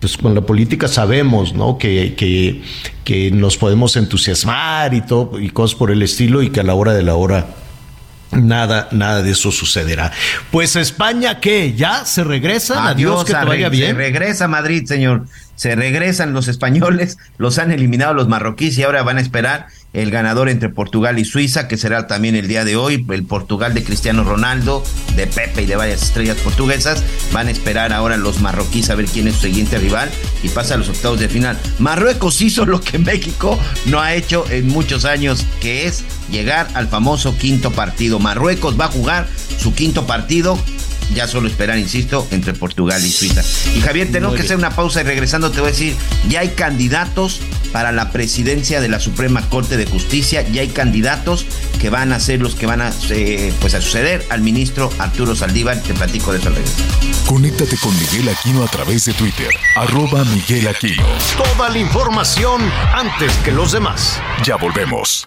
pues 0.00 0.16
con 0.16 0.34
la 0.34 0.42
política 0.42 0.88
sabemos, 0.88 1.54
¿no? 1.54 1.78
Que, 1.78 2.14
que, 2.14 2.62
que 3.04 3.30
nos 3.30 3.56
podemos 3.56 3.96
entusiasmar 3.96 4.92
y 4.92 5.00
todo, 5.00 5.40
y 5.40 5.50
cosas 5.50 5.76
por 5.76 5.90
el 5.90 6.02
estilo, 6.02 6.42
y 6.42 6.50
que 6.50 6.60
a 6.60 6.64
la 6.64 6.74
hora 6.74 6.92
de 6.92 7.02
la 7.02 7.14
hora 7.14 7.46
Nada, 8.32 8.88
nada 8.90 9.22
de 9.22 9.30
eso 9.30 9.52
sucederá. 9.52 10.12
Pues 10.50 10.76
España, 10.76 11.40
¿qué? 11.40 11.74
¿Ya 11.74 12.04
se 12.04 12.24
regresan? 12.24 12.86
Adiós, 12.86 13.24
que 13.24 13.32
te 13.32 13.44
vaya 13.44 13.68
bien. 13.68 13.88
Se 13.88 13.94
regresa 13.94 14.48
Madrid, 14.48 14.84
señor. 14.86 15.26
Se 15.54 15.74
regresan 15.74 16.34
los 16.34 16.48
españoles, 16.48 17.16
los 17.38 17.58
han 17.58 17.72
eliminado 17.72 18.12
los 18.12 18.28
marroquíes 18.28 18.76
y 18.76 18.82
ahora 18.82 19.02
van 19.02 19.16
a 19.16 19.22
esperar 19.22 19.68
el 19.96 20.10
ganador 20.10 20.50
entre 20.50 20.68
Portugal 20.68 21.18
y 21.18 21.24
Suiza, 21.24 21.68
que 21.68 21.78
será 21.78 22.06
también 22.06 22.36
el 22.36 22.48
día 22.48 22.66
de 22.66 22.76
hoy, 22.76 23.06
el 23.08 23.24
Portugal 23.24 23.72
de 23.72 23.82
Cristiano 23.82 24.24
Ronaldo, 24.24 24.84
de 25.16 25.26
Pepe 25.26 25.62
y 25.62 25.66
de 25.66 25.74
varias 25.74 26.02
estrellas 26.02 26.36
portuguesas. 26.36 27.02
Van 27.32 27.48
a 27.48 27.50
esperar 27.50 27.94
ahora 27.94 28.18
los 28.18 28.40
marroquíes 28.40 28.90
a 28.90 28.94
ver 28.94 29.06
quién 29.06 29.26
es 29.26 29.36
su 29.36 29.46
siguiente 29.46 29.78
rival 29.78 30.10
y 30.42 30.50
pasa 30.50 30.74
a 30.74 30.76
los 30.76 30.90
octavos 30.90 31.18
de 31.18 31.30
final. 31.30 31.58
Marruecos 31.78 32.42
hizo 32.42 32.66
lo 32.66 32.82
que 32.82 32.98
México 32.98 33.58
no 33.86 34.00
ha 34.00 34.14
hecho 34.14 34.44
en 34.50 34.68
muchos 34.68 35.06
años, 35.06 35.46
que 35.62 35.86
es 35.86 36.04
llegar 36.30 36.68
al 36.74 36.88
famoso 36.88 37.34
quinto 37.38 37.70
partido. 37.70 38.18
Marruecos 38.18 38.78
va 38.78 38.84
a 38.84 38.88
jugar 38.88 39.26
su 39.58 39.74
quinto 39.74 40.06
partido 40.06 40.58
ya 41.14 41.28
solo 41.28 41.48
esperar, 41.48 41.78
insisto, 41.78 42.26
entre 42.30 42.52
Portugal 42.52 43.04
y 43.04 43.10
Suiza. 43.10 43.42
Y 43.74 43.80
Javier, 43.80 44.10
tenemos 44.10 44.34
que 44.34 44.42
hacer 44.42 44.56
una 44.56 44.70
pausa 44.70 45.00
y 45.00 45.04
regresando 45.04 45.50
te 45.50 45.60
voy 45.60 45.68
a 45.68 45.72
decir, 45.72 45.94
ya 46.28 46.40
hay 46.40 46.50
candidatos 46.50 47.40
para 47.72 47.92
la 47.92 48.10
presidencia 48.10 48.80
de 48.80 48.88
la 48.88 49.00
Suprema 49.00 49.48
Corte 49.48 49.76
de 49.76 49.86
Justicia, 49.86 50.42
ya 50.50 50.62
hay 50.62 50.68
candidatos 50.68 51.46
que 51.80 51.90
van 51.90 52.12
a 52.12 52.20
ser 52.20 52.40
los 52.40 52.54
que 52.54 52.66
van 52.66 52.80
a, 52.80 52.92
eh, 53.10 53.52
pues 53.60 53.74
a 53.74 53.80
suceder 53.80 54.24
al 54.30 54.40
ministro 54.40 54.90
Arturo 54.98 55.36
Saldívar. 55.36 55.80
Te 55.82 55.94
platico 55.94 56.32
de 56.32 56.38
eso 56.38 56.48
al 56.48 56.56
Conéctate 57.26 57.76
con 57.76 57.96
Miguel 57.98 58.28
Aquino 58.28 58.64
a 58.64 58.68
través 58.68 59.04
de 59.04 59.12
Twitter, 59.12 59.48
arroba 59.76 60.24
Miguel 60.24 60.68
Aquino. 60.68 61.04
Toda 61.36 61.68
la 61.68 61.78
información 61.78 62.62
antes 62.94 63.32
que 63.44 63.52
los 63.52 63.72
demás. 63.72 64.20
Ya 64.44 64.56
volvemos. 64.56 65.26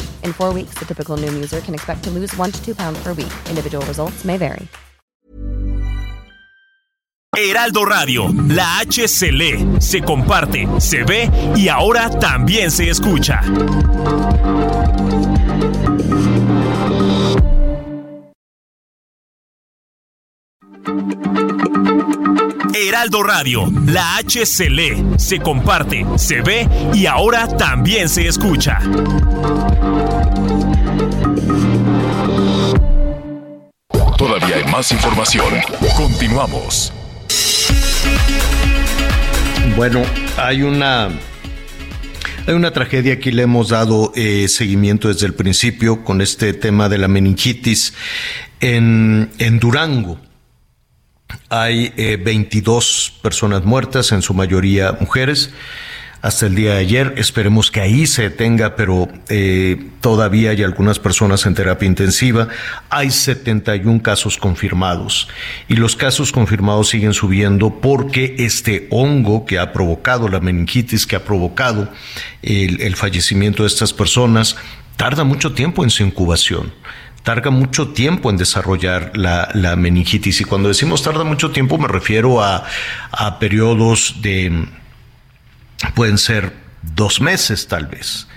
In 0.25 0.33
four 0.33 0.53
weeks, 0.53 0.75
the 0.77 0.85
typical 0.85 1.15
Noom 1.15 1.33
user 1.33 1.61
can 1.61 1.73
expect 1.73 2.03
to 2.03 2.09
lose 2.09 2.35
one 2.35 2.51
to 2.51 2.59
two 2.61 2.75
pounds 2.75 3.01
per 3.01 3.13
week. 3.13 3.31
Individual 3.49 3.85
results 3.85 4.25
may 4.25 4.37
vary. 4.37 4.67
Heraldo 7.33 7.85
Radio, 7.85 8.27
la 8.49 8.79
H 8.79 9.07
se 9.07 9.31
lee, 9.31 9.79
se 9.79 10.01
comparte, 10.01 10.67
se 10.79 11.03
ve 11.05 11.31
y 11.55 11.69
ahora 11.69 12.09
también 12.09 12.69
se 12.69 12.89
escucha. 12.89 13.41
Heraldo 22.73 23.23
Radio, 23.23 23.71
la 23.85 24.17
H 24.17 24.45
se 24.45 24.69
lee, 24.69 25.03
se 25.17 25.39
comparte, 25.39 26.05
se 26.15 26.41
ve 26.41 26.67
y 26.93 27.05
ahora 27.05 27.47
también 27.47 28.07
se 28.07 28.27
escucha. 28.27 28.79
Todavía 34.17 34.55
hay 34.55 34.71
más 34.71 34.91
información. 34.91 35.53
Continuamos. 35.97 36.93
Bueno, 39.75 40.01
hay 40.37 40.61
una 40.61 41.09
hay 42.47 42.53
una 42.53 42.71
tragedia 42.71 43.19
que 43.19 43.31
le 43.31 43.43
hemos 43.43 43.69
dado 43.69 44.11
eh, 44.15 44.47
seguimiento 44.47 45.09
desde 45.09 45.27
el 45.27 45.33
principio 45.33 46.03
con 46.03 46.21
este 46.21 46.53
tema 46.53 46.89
de 46.89 46.97
la 46.97 47.07
meningitis 47.07 47.93
en, 48.59 49.29
en 49.37 49.59
Durango. 49.59 50.19
Hay 51.49 51.93
22 51.97 53.13
eh, 53.17 53.19
personas 53.21 53.63
muertas, 53.63 54.11
en 54.11 54.21
su 54.21 54.33
mayoría 54.33 54.97
mujeres 54.99 55.51
hasta 56.21 56.45
el 56.45 56.55
día 56.55 56.73
de 56.73 56.79
ayer. 56.79 57.13
Esperemos 57.17 57.71
que 57.71 57.81
ahí 57.81 58.05
se 58.05 58.23
detenga, 58.23 58.75
pero 58.75 59.09
eh, 59.29 59.89
todavía 60.01 60.51
hay 60.51 60.63
algunas 60.63 60.99
personas 60.99 61.45
en 61.45 61.55
terapia 61.55 61.87
intensiva. 61.87 62.47
Hay 62.89 63.11
71 63.11 64.01
casos 64.01 64.37
confirmados 64.37 65.27
y 65.67 65.75
los 65.75 65.95
casos 65.95 66.31
confirmados 66.31 66.89
siguen 66.89 67.13
subiendo 67.13 67.81
porque 67.81 68.35
este 68.39 68.87
hongo 68.91 69.45
que 69.45 69.59
ha 69.59 69.73
provocado 69.73 70.27
la 70.27 70.39
meningitis, 70.39 71.05
que 71.05 71.15
ha 71.15 71.25
provocado 71.25 71.89
el, 72.41 72.95
fallecimiento 72.95 73.63
de 73.63 73.67
estas 73.67 73.93
personas, 73.93 74.57
tarda 74.97 75.23
mucho 75.23 75.53
tiempo 75.53 75.83
en 75.83 75.89
su 75.89 76.03
incubación 76.03 76.71
tarda 77.23 77.51
mucho 77.51 77.89
tiempo 77.89 78.29
en 78.29 78.37
desarrollar 78.37 79.11
la, 79.15 79.75
meningitis. 79.75 80.41
Y 80.41 80.43
cuando 80.43 80.69
decimos 80.69 81.03
tarda 81.03 81.23
mucho 81.23 81.51
tiempo 81.51 81.77
me 81.77 81.87
refiero 81.87 82.41
a 82.43 82.65
periodos 83.39 84.15
de 84.21 84.67
pueden 85.95 86.17
ser 86.17 86.53
dos 86.81 87.21
meses 87.21 87.67
tal 87.67 87.87
vez. 87.87 88.27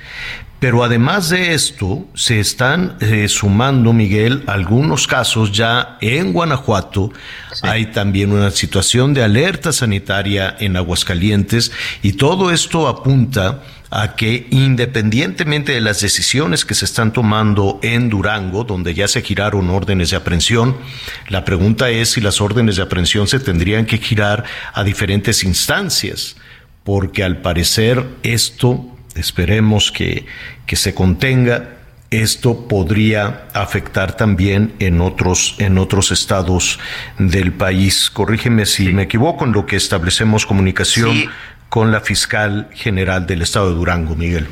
Pero 0.60 0.82
además 0.82 1.28
de 1.28 1.52
esto, 1.52 2.08
se 2.14 2.40
están 2.40 2.96
eh, 3.00 3.28
sumando, 3.28 3.92
Miguel, 3.92 4.44
algunos 4.46 5.06
casos 5.06 5.52
ya 5.52 5.98
en 6.00 6.32
Guanajuato. 6.32 7.12
Hay 7.60 7.86
también 7.86 8.32
una 8.32 8.50
situación 8.50 9.12
de 9.12 9.22
alerta 9.22 9.72
sanitaria 9.72 10.56
en 10.58 10.78
Aguascalientes 10.78 11.70
y 12.00 12.12
todo 12.12 12.50
esto 12.50 12.88
apunta 12.88 13.62
a 13.96 14.16
que 14.16 14.48
independientemente 14.50 15.70
de 15.70 15.80
las 15.80 16.00
decisiones 16.00 16.64
que 16.64 16.74
se 16.74 16.84
están 16.84 17.12
tomando 17.12 17.78
en 17.80 18.10
Durango, 18.10 18.64
donde 18.64 18.92
ya 18.92 19.06
se 19.06 19.22
giraron 19.22 19.70
órdenes 19.70 20.10
de 20.10 20.16
aprehensión, 20.16 20.76
la 21.28 21.44
pregunta 21.44 21.88
es 21.90 22.10
si 22.10 22.20
las 22.20 22.40
órdenes 22.40 22.74
de 22.74 22.82
aprehensión 22.82 23.28
se 23.28 23.38
tendrían 23.38 23.86
que 23.86 23.98
girar 23.98 24.42
a 24.72 24.82
diferentes 24.82 25.44
instancias 25.44 26.34
porque 26.82 27.22
al 27.22 27.38
parecer 27.40 28.04
esto, 28.24 28.84
esperemos 29.14 29.92
que, 29.92 30.26
que 30.66 30.74
se 30.74 30.92
contenga, 30.92 31.70
esto 32.10 32.66
podría 32.66 33.46
afectar 33.54 34.16
también 34.16 34.74
en 34.80 35.00
otros, 35.00 35.54
en 35.58 35.78
otros 35.78 36.10
estados 36.10 36.80
del 37.18 37.52
país. 37.52 38.10
Corrígeme 38.10 38.66
si 38.66 38.92
me 38.92 39.04
equivoco 39.04 39.44
en 39.44 39.52
lo 39.52 39.66
que 39.66 39.76
establecemos 39.76 40.46
comunicación 40.46 41.30
con 41.74 41.90
la 41.90 42.00
fiscal 42.00 42.68
general 42.72 43.26
del 43.26 43.42
estado 43.42 43.70
de 43.70 43.74
Durango, 43.74 44.14
Miguel. 44.14 44.46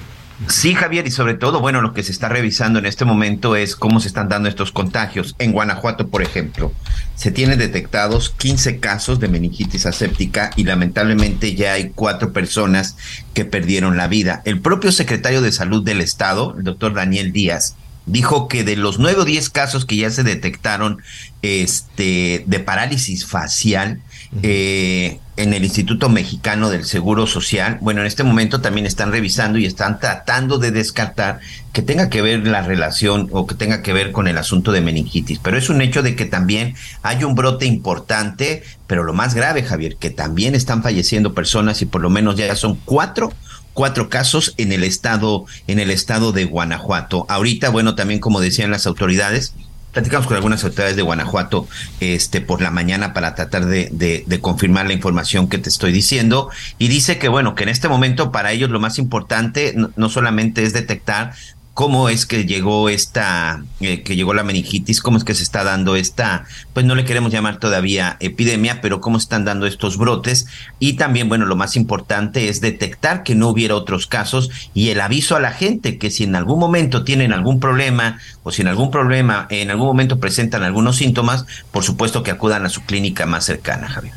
Sí, 0.49 0.75
Javier, 0.75 1.07
y 1.07 1.12
sobre 1.12 1.35
todo, 1.35 1.61
bueno, 1.61 1.81
lo 1.81 1.95
que 1.95 2.03
se 2.03 2.11
está 2.11 2.29
revisando 2.29 2.81
en 2.81 2.87
este 2.87 3.05
momento 3.05 3.55
es 3.55 3.77
cómo 3.77 4.01
se 4.01 4.09
están 4.09 4.29
dando 4.29 4.49
estos 4.49 4.73
contagios. 4.73 5.37
En 5.39 5.53
Guanajuato, 5.53 6.09
por 6.09 6.23
ejemplo, 6.23 6.73
se 7.14 7.31
tienen 7.31 7.61
detectados 7.61 8.31
15 8.39 8.81
casos 8.81 9.20
de 9.20 9.29
meningitis 9.29 9.87
aséptica 9.87 10.51
y 10.57 10.64
lamentablemente 10.64 11.55
ya 11.55 11.75
hay 11.75 11.93
cuatro 11.95 12.33
personas 12.33 12.97
que 13.35 13.45
perdieron 13.45 13.97
la 13.97 14.09
vida. 14.09 14.43
El 14.45 14.61
propio 14.61 14.91
secretario 14.91 15.43
de 15.43 15.53
Salud 15.53 15.85
del 15.85 16.01
Estado, 16.01 16.57
el 16.59 16.64
doctor 16.64 16.93
Daniel 16.93 17.31
Díaz, 17.31 17.77
dijo 18.07 18.49
que 18.49 18.64
de 18.64 18.75
los 18.75 18.99
nueve 18.99 19.20
o 19.20 19.25
diez 19.25 19.49
casos 19.49 19.85
que 19.85 19.95
ya 19.95 20.11
se 20.11 20.25
detectaron 20.25 21.01
este, 21.43 22.43
de 22.49 22.59
parálisis 22.59 23.27
facial, 23.27 24.01
eh, 24.41 25.18
en 25.37 25.53
el 25.53 25.64
Instituto 25.64 26.09
Mexicano 26.09 26.70
del 26.70 26.85
Seguro 26.85 27.26
Social, 27.26 27.78
bueno, 27.83 28.01
en 28.01 28.07
este 28.07 28.22
momento 28.22 28.61
también 28.62 28.87
están 28.87 29.12
revisando 29.12 29.59
y 29.59 29.66
están 29.66 29.99
tratando 29.99 30.59
de 30.59 30.70
descartar 30.70 31.41
que 31.72 31.83
tenga 31.83 32.09
que 32.09 32.22
ver 32.22 32.47
la 32.47 32.62
relación 32.62 33.28
o 33.33 33.47
que 33.47 33.55
tenga 33.55 33.83
que 33.83 33.93
ver 33.93 34.12
con 34.12 34.28
el 34.28 34.39
asunto 34.39 34.72
de 34.72 34.80
meningitis. 34.80 35.39
Pero 35.39 35.59
es 35.59 35.68
un 35.68 35.83
hecho 35.83 36.03
de 36.03 36.16
que 36.16 36.24
también 36.24 36.74
hay 37.03 37.24
un 37.24 37.35
brote 37.35 37.66
importante, 37.66 38.62
pero 38.87 39.05
lo 39.05 39.12
más 39.12 39.35
grave, 39.35 39.62
Javier, 39.62 39.97
que 39.97 40.11
también 40.11 40.55
están 40.55 40.83
falleciendo 40.83 41.35
personas 41.35 41.83
y 41.83 41.87
por 41.87 42.01
lo 42.01 42.09
menos 42.09 42.37
ya 42.37 42.55
son 42.57 42.78
cuatro 42.85 43.33
cuatro 43.74 44.11
casos 44.11 44.53
en 44.59 44.70
el 44.70 44.85
estado 44.85 45.47
en 45.66 45.78
el 45.78 45.91
estado 45.91 46.33
de 46.33 46.45
Guanajuato. 46.45 47.26
Ahorita, 47.28 47.70
bueno, 47.70 47.95
también 47.95 48.20
como 48.20 48.41
decían 48.41 48.70
las 48.70 48.87
autoridades, 48.87 49.55
platicamos 49.93 50.26
con 50.26 50.36
algunas 50.36 50.64
autoridades 50.64 50.97
de 50.97 51.03
Guanajuato 51.03 51.68
este 52.01 52.40
por 52.40 52.61
la 52.61 52.70
mañana 52.70 53.12
para 53.12 53.34
tratar 53.34 53.66
de, 53.66 53.88
de, 53.93 54.40
confirmar 54.40 54.86
la 54.86 54.93
información 54.93 55.49
que 55.49 55.59
te 55.59 55.68
estoy 55.68 55.93
diciendo. 55.93 56.51
Y 56.78 56.88
dice 56.88 57.18
que 57.18 57.28
bueno 57.28 57.55
que 57.55 57.62
en 57.62 57.68
este 57.68 57.88
momento 57.88 58.32
para 58.32 58.53
ellos 58.53 58.70
lo 58.70 58.80
más 58.80 58.99
importante 58.99 59.74
no 59.97 60.09
solamente 60.09 60.64
es 60.64 60.72
detectar 60.72 61.34
cómo 61.75 62.09
es 62.09 62.27
que 62.27 62.45
llegó 62.45 62.89
esta, 62.89 63.62
eh, 63.81 64.03
que 64.03 64.14
llegó 64.14 64.35
la 64.35 64.43
meningitis, 64.43 65.01
cómo 65.01 65.16
es 65.16 65.25
que 65.25 65.35
se 65.35 65.43
está 65.43 65.64
dando 65.64 65.97
esta, 65.97 66.45
pues 66.75 66.85
no 66.85 66.95
le 66.95 67.05
queremos 67.05 67.33
llamar 67.33 67.59
todavía 67.59 68.16
epidemia, 68.20 68.81
pero 68.83 69.01
cómo 69.01 69.16
están 69.16 69.45
dando 69.45 69.66
estos 69.66 69.97
brotes. 69.97 70.47
Y 70.79 70.95
también, 70.95 71.29
bueno, 71.29 71.47
lo 71.47 71.57
más 71.57 71.77
importante 71.77 72.49
es 72.49 72.61
detectar 72.61 73.23
que 73.23 73.35
no 73.35 73.49
hubiera 73.49 73.75
otros 73.75 74.07
casos 74.07 74.51
y 74.75 74.91
el 74.91 75.01
aviso 75.01 75.35
a 75.35 75.41
la 75.41 75.53
gente 75.53 75.97
que 75.97 76.11
si 76.11 76.25
en 76.25 76.37
algún 76.37 76.59
momento 76.59 77.05
tienen 77.05 77.33
algún 77.33 77.59
problema 77.59 78.18
o 78.43 78.53
si 78.53 78.62
en 78.62 78.68
algún 78.68 78.91
problema, 78.91 79.47
en 79.49 79.70
algún 79.70 79.87
momento 79.87 80.20
presentan 80.20 80.62
algunos 80.62 80.97
síntomas, 80.97 81.47
por 81.70 81.85
supuesto 81.85 82.23
que 82.23 82.31
acudan 82.31 82.66
a 82.66 82.68
su 82.68 82.83
clínica 82.83 83.25
más 83.25 83.45
cercana, 83.45 83.89
Javier. 83.89 84.14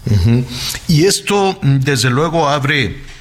Y 0.88 1.06
esto, 1.06 1.58
desde 1.62 2.10
luego, 2.10 2.50
abre 2.50 3.15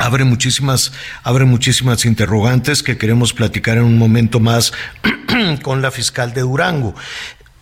abre 0.00 0.24
muchísimas, 0.24 0.92
abre 1.22 1.44
muchísimas 1.44 2.06
interrogantes 2.06 2.82
que 2.82 2.96
queremos 2.96 3.34
platicar 3.34 3.76
en 3.76 3.84
un 3.84 3.98
momento 3.98 4.40
más 4.40 4.72
con 5.62 5.82
la 5.82 5.90
fiscal 5.90 6.32
de 6.32 6.40
Durango. 6.40 6.94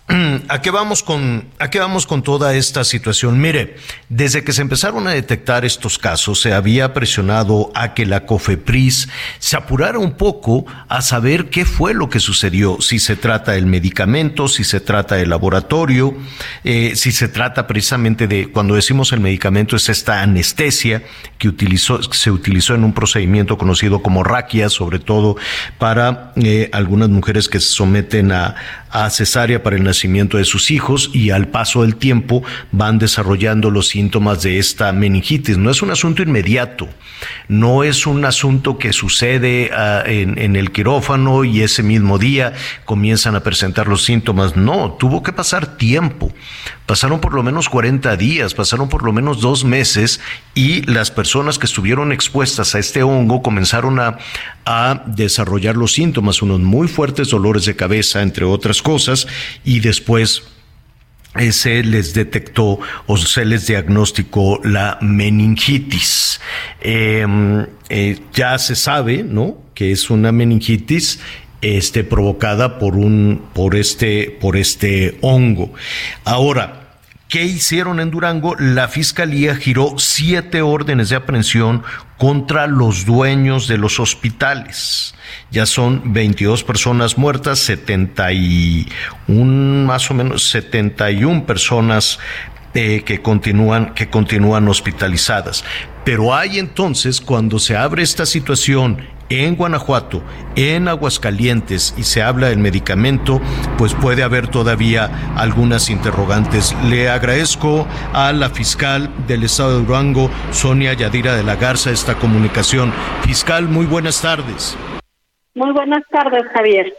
¿A 0.49 0.63
qué, 0.63 0.71
vamos 0.71 1.03
con, 1.03 1.45
¿A 1.59 1.69
qué 1.69 1.81
vamos 1.81 2.07
con 2.07 2.23
toda 2.23 2.55
esta 2.55 2.83
situación? 2.85 3.39
Mire, 3.41 3.77
desde 4.09 4.43
que 4.43 4.55
se 4.55 4.63
empezaron 4.63 5.07
a 5.07 5.11
detectar 5.11 5.67
estos 5.67 5.99
casos, 5.99 6.41
se 6.41 6.55
había 6.55 6.95
presionado 6.95 7.71
a 7.75 7.93
que 7.93 8.07
la 8.07 8.25
COFEPRIS 8.25 9.09
se 9.39 9.57
apurara 9.57 9.99
un 9.99 10.13
poco 10.13 10.65
a 10.89 11.03
saber 11.03 11.51
qué 11.51 11.67
fue 11.67 11.93
lo 11.93 12.09
que 12.09 12.21
sucedió, 12.21 12.81
si 12.81 13.01
se 13.01 13.17
trata 13.17 13.53
del 13.53 13.67
medicamento, 13.67 14.49
si 14.49 14.65
se 14.65 14.81
trata 14.81 15.17
del 15.17 15.29
laboratorio, 15.29 16.17
eh, 16.65 16.93
si 16.97 17.13
se 17.13 17.29
trata 17.29 17.67
precisamente 17.67 18.27
de, 18.27 18.51
cuando 18.51 18.77
decimos 18.77 19.13
el 19.13 19.21
medicamento, 19.21 19.77
es 19.77 19.91
esta 19.91 20.23
anestesia 20.23 21.03
que 21.37 21.49
utilizó, 21.49 22.03
se 22.03 22.31
utilizó 22.31 22.75
en 22.75 22.85
un 22.85 22.95
procedimiento 22.95 23.59
conocido 23.59 24.03
como 24.03 24.25
raquia, 24.25 24.71
sobre 24.71 25.01
todo 25.01 25.37
para 25.77 26.33
eh, 26.37 26.71
algunas 26.73 27.11
mujeres 27.11 27.47
que 27.49 27.61
se 27.61 27.69
someten 27.69 28.33
a, 28.33 28.55
a 28.91 29.09
cesárea 29.11 29.63
para 29.63 29.77
el 29.77 29.85
nacimiento 29.85 30.39
de 30.39 30.45
sus 30.45 30.71
hijos 30.71 31.11
y 31.13 31.31
al 31.31 31.49
paso 31.49 31.83
del 31.83 31.97
tiempo 31.97 32.43
van 32.73 32.99
desarrollando 32.99 33.71
los 33.71 33.89
síntomas 33.89 34.43
de 34.43 34.59
esta 34.59 34.93
meningitis. 34.93 35.59
No 35.59 35.71
es 35.71 35.83
un 35.83 35.91
asunto 35.91 36.23
inmediato, 36.23 36.89
no 37.49 37.85
es 37.85 38.07
un 38.07 38.25
asunto 38.25 38.79
que 38.79 38.93
sucede 38.93 39.71
ah, 39.73 40.03
en, 40.07 40.39
en, 40.39 40.57
el 40.57 40.73
quirófano 40.73 41.45
y 41.45 41.63
ese 41.63 41.83
mismo 41.83 42.19
día 42.19 42.55
comienzan 42.85 43.37
a 43.37 43.43
presentar 43.43 43.89
los 43.89 44.05
síntomas. 44.05 44.57
No, 44.57 44.93
tuvo 44.93 45.23
que 45.23 45.33
pasar 45.33 45.77
tiempo. 45.77 46.33
Pasaron 46.89 47.21
por 47.21 47.35
lo 47.35 47.43
menos 47.43 47.69
40 47.69 48.17
días, 48.17 48.55
pasaron 48.55 48.89
por 48.89 49.03
lo 49.03 49.13
menos 49.13 49.43
dos 49.43 49.63
meses 49.63 50.21
y 50.55 50.81
las 50.91 51.11
personas 51.11 51.59
que 51.59 51.67
estuvieron 51.67 52.13
expuestas 52.13 52.75
a 52.75 52.79
este 52.79 53.03
hongo 53.03 53.43
comenzaron 53.43 54.01
a, 54.01 54.17
desarrollar 55.05 55.77
los 55.77 55.93
síntomas, 55.93 56.41
unos 56.41 56.61
muy 56.61 56.89
fuertes 56.89 57.29
dolores 57.29 57.67
de 57.67 57.77
cabeza, 57.77 58.23
entre 58.23 58.47
otras 58.47 58.81
cosas, 58.81 59.27
y 59.65 59.81
después 59.81 60.45
se 61.51 61.85
les 61.85 62.15
detectó 62.15 62.81
o 63.07 63.17
se 63.19 63.45
les 63.45 63.67
diagnosticó 63.67 64.59
la 64.65 64.97
meningitis. 65.03 66.41
Em, 66.81 67.67
eh, 67.91 68.19
ya 68.33 68.59
se 68.59 68.75
sabe, 68.75 69.23
¿no? 69.23 69.59
Que 69.75 69.93
es 69.93 70.09
una 70.09 70.33
meningitis 70.33 71.21
este, 71.63 72.05
provocada 72.05 72.79
por 72.79 72.97
un, 72.97 73.43
por 73.55 73.77
este, 73.77 74.37
por 74.41 74.57
este 74.57 75.19
hongo. 75.23 75.73
Ahora, 76.25 76.89
¿Qué 77.29 77.45
hicieron 77.45 78.01
en 78.01 78.11
Durango? 78.11 78.57
La 78.59 78.89
fiscalía 78.89 79.55
giró 79.55 79.97
siete 79.99 80.63
órdenes 80.63 81.11
de 81.11 81.17
aprehensión 81.17 81.83
contra 82.17 82.67
los 82.67 83.05
dueños 83.05 83.69
de 83.69 83.77
los 83.77 84.01
hospitales. 84.01 85.15
Ya 85.51 85.67
son 85.67 86.15
22 86.15 86.65
personas 86.65 87.19
muertas, 87.19 87.59
71, 87.59 89.87
más 89.87 90.11
o 90.11 90.15
menos 90.15 90.49
71 90.49 91.45
personas 91.45 92.19
eh, 92.73 93.03
que 93.05 93.21
continúan, 93.21 93.93
que 93.93 94.09
continúan 94.09 94.67
hospitalizadas. 94.67 95.67
Pero 96.07 96.35
hay 96.35 96.59
entonces, 96.59 97.21
cuando 97.21 97.59
se 97.59 97.77
abre 97.77 98.03
esta 98.03 98.25
situación 98.25 99.07
en 99.29 99.57
Guanajuato, 99.57 100.23
en 100.57 100.89
Aguascalientes 100.89 101.95
y 101.97 102.05
se 102.05 102.23
habla 102.23 102.49
del 102.49 102.59
medicamento, 102.59 103.41
pues 103.77 103.95
puede 103.95 104.23
haber 104.23 104.49
todavía 104.49 105.33
algunas 105.37 105.91
interrogantes. 105.91 106.75
Le 106.85 107.09
agradezco 107.09 107.87
a 108.13 108.33
la 108.33 108.51
fiscal 108.51 109.11
del 109.27 109.45
estado 109.45 109.79
de 109.79 109.85
Durango, 109.85 110.31
Sonia 110.51 110.93
Yadira 110.95 111.35
de 111.35 111.43
la 111.43 111.57
Garza, 111.57 111.91
esta 111.91 112.15
comunicación. 112.15 112.93
Fiscal, 113.23 113.69
muy 113.69 113.87
buenas 113.87 114.21
tardes. 114.21 114.77
Muy 115.55 115.73
buenas 115.73 116.03
tardes, 116.11 116.45
Javier. 116.55 116.95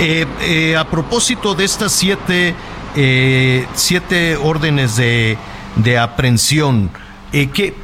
Eh, 0.00 0.26
eh, 0.42 0.76
a 0.76 0.84
propósito 0.84 1.54
de 1.54 1.64
estas 1.64 1.92
siete, 1.92 2.54
eh, 2.96 3.66
siete 3.74 4.36
órdenes 4.36 4.96
de, 4.96 5.38
de 5.76 5.98
aprehensión, 5.98 6.90
¿qué, 7.30 7.74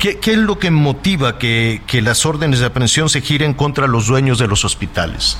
¿Qué, 0.00 0.18
es 0.22 0.36
lo 0.36 0.58
que 0.58 0.70
motiva 0.70 1.38
que, 1.38 1.80
las 2.02 2.26
órdenes 2.26 2.60
de 2.60 2.66
aprehensión 2.66 3.08
se 3.08 3.20
giren 3.20 3.54
contra 3.54 3.86
los 3.86 4.06
dueños 4.06 4.38
de 4.38 4.46
los 4.46 4.64
hospitales? 4.64 5.38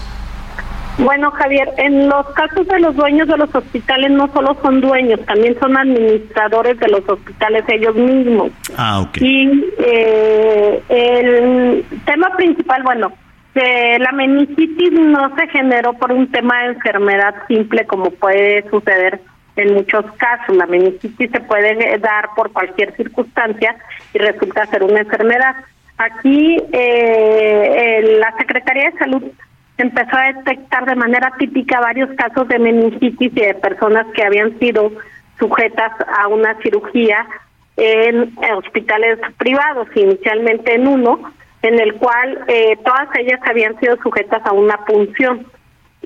Bueno, 0.99 1.31
Javier, 1.31 1.69
en 1.77 2.09
los 2.09 2.27
casos 2.31 2.67
de 2.67 2.81
los 2.81 2.97
dueños 2.97 3.29
de 3.29 3.37
los 3.37 3.55
hospitales 3.55 4.11
no 4.11 4.33
solo 4.33 4.57
son 4.63 4.81
dueños, 4.81 5.21
también 5.27 5.55
son 5.61 5.77
administradores 5.77 6.79
de 6.81 6.89
los 6.89 7.07
hospitales 7.07 7.65
ellos 7.69 7.95
mismos. 7.95 8.51
Ah, 8.79 9.01
ok. 9.01 9.19
Y 9.21 9.65
eh, 9.79 10.83
el 10.89 11.85
tema 12.07 12.35
principal, 12.37 12.83
bueno, 12.83 13.13
que 13.53 13.99
la 13.99 14.13
meningitis 14.13 14.93
no 14.93 15.35
se 15.37 15.49
generó 15.49 15.93
por 15.95 16.13
un 16.13 16.31
tema 16.31 16.63
de 16.63 16.67
enfermedad 16.69 17.35
simple 17.47 17.87
como 17.87 18.11
puede 18.11 18.69
suceder 18.71 19.21
en 19.57 19.75
muchos 19.75 20.05
casos. 20.19 20.57
La 20.57 20.67
meningitis 20.67 21.31
se 21.31 21.41
puede 21.41 21.99
dar 21.99 22.31
por 22.35 22.53
cualquier 22.53 22.95
circunstancia 22.97 23.77
y 24.17 24.19
resulta 24.19 24.67
ser 24.67 24.83
una 24.83 25.01
enfermedad. 25.01 25.57
Aquí 25.99 26.57
eh, 26.73 28.17
la 28.19 28.35
Secretaría 28.39 28.91
de 28.91 28.99
Salud 28.99 29.23
empezó 29.79 30.17
a 30.17 30.33
detectar 30.33 30.87
de 30.87 30.95
manera 30.95 31.33
típica 31.39 31.81
varios 31.81 32.11
casos 32.17 32.49
de 32.49 32.59
meningitis 32.59 33.33
y 33.33 33.41
de 33.41 33.55
personas 33.55 34.07
que 34.15 34.25
habían 34.25 34.59
sido 34.59 34.91
sujetas 35.39 35.93
a 36.19 36.29
una 36.29 36.55
cirugía 36.63 37.27
en 37.77 38.33
hospitales 38.57 39.19
privados, 39.37 39.89
inicialmente 39.95 40.75
en 40.75 40.87
uno, 40.89 41.31
en 41.61 41.79
el 41.79 41.95
cual 41.97 42.45
eh, 42.49 42.79
todas 42.83 43.09
ellas 43.19 43.41
habían 43.45 43.79
sido 43.81 43.99
sujetas 44.03 44.41
a 44.47 44.53
una 44.53 44.79
punción 44.87 45.47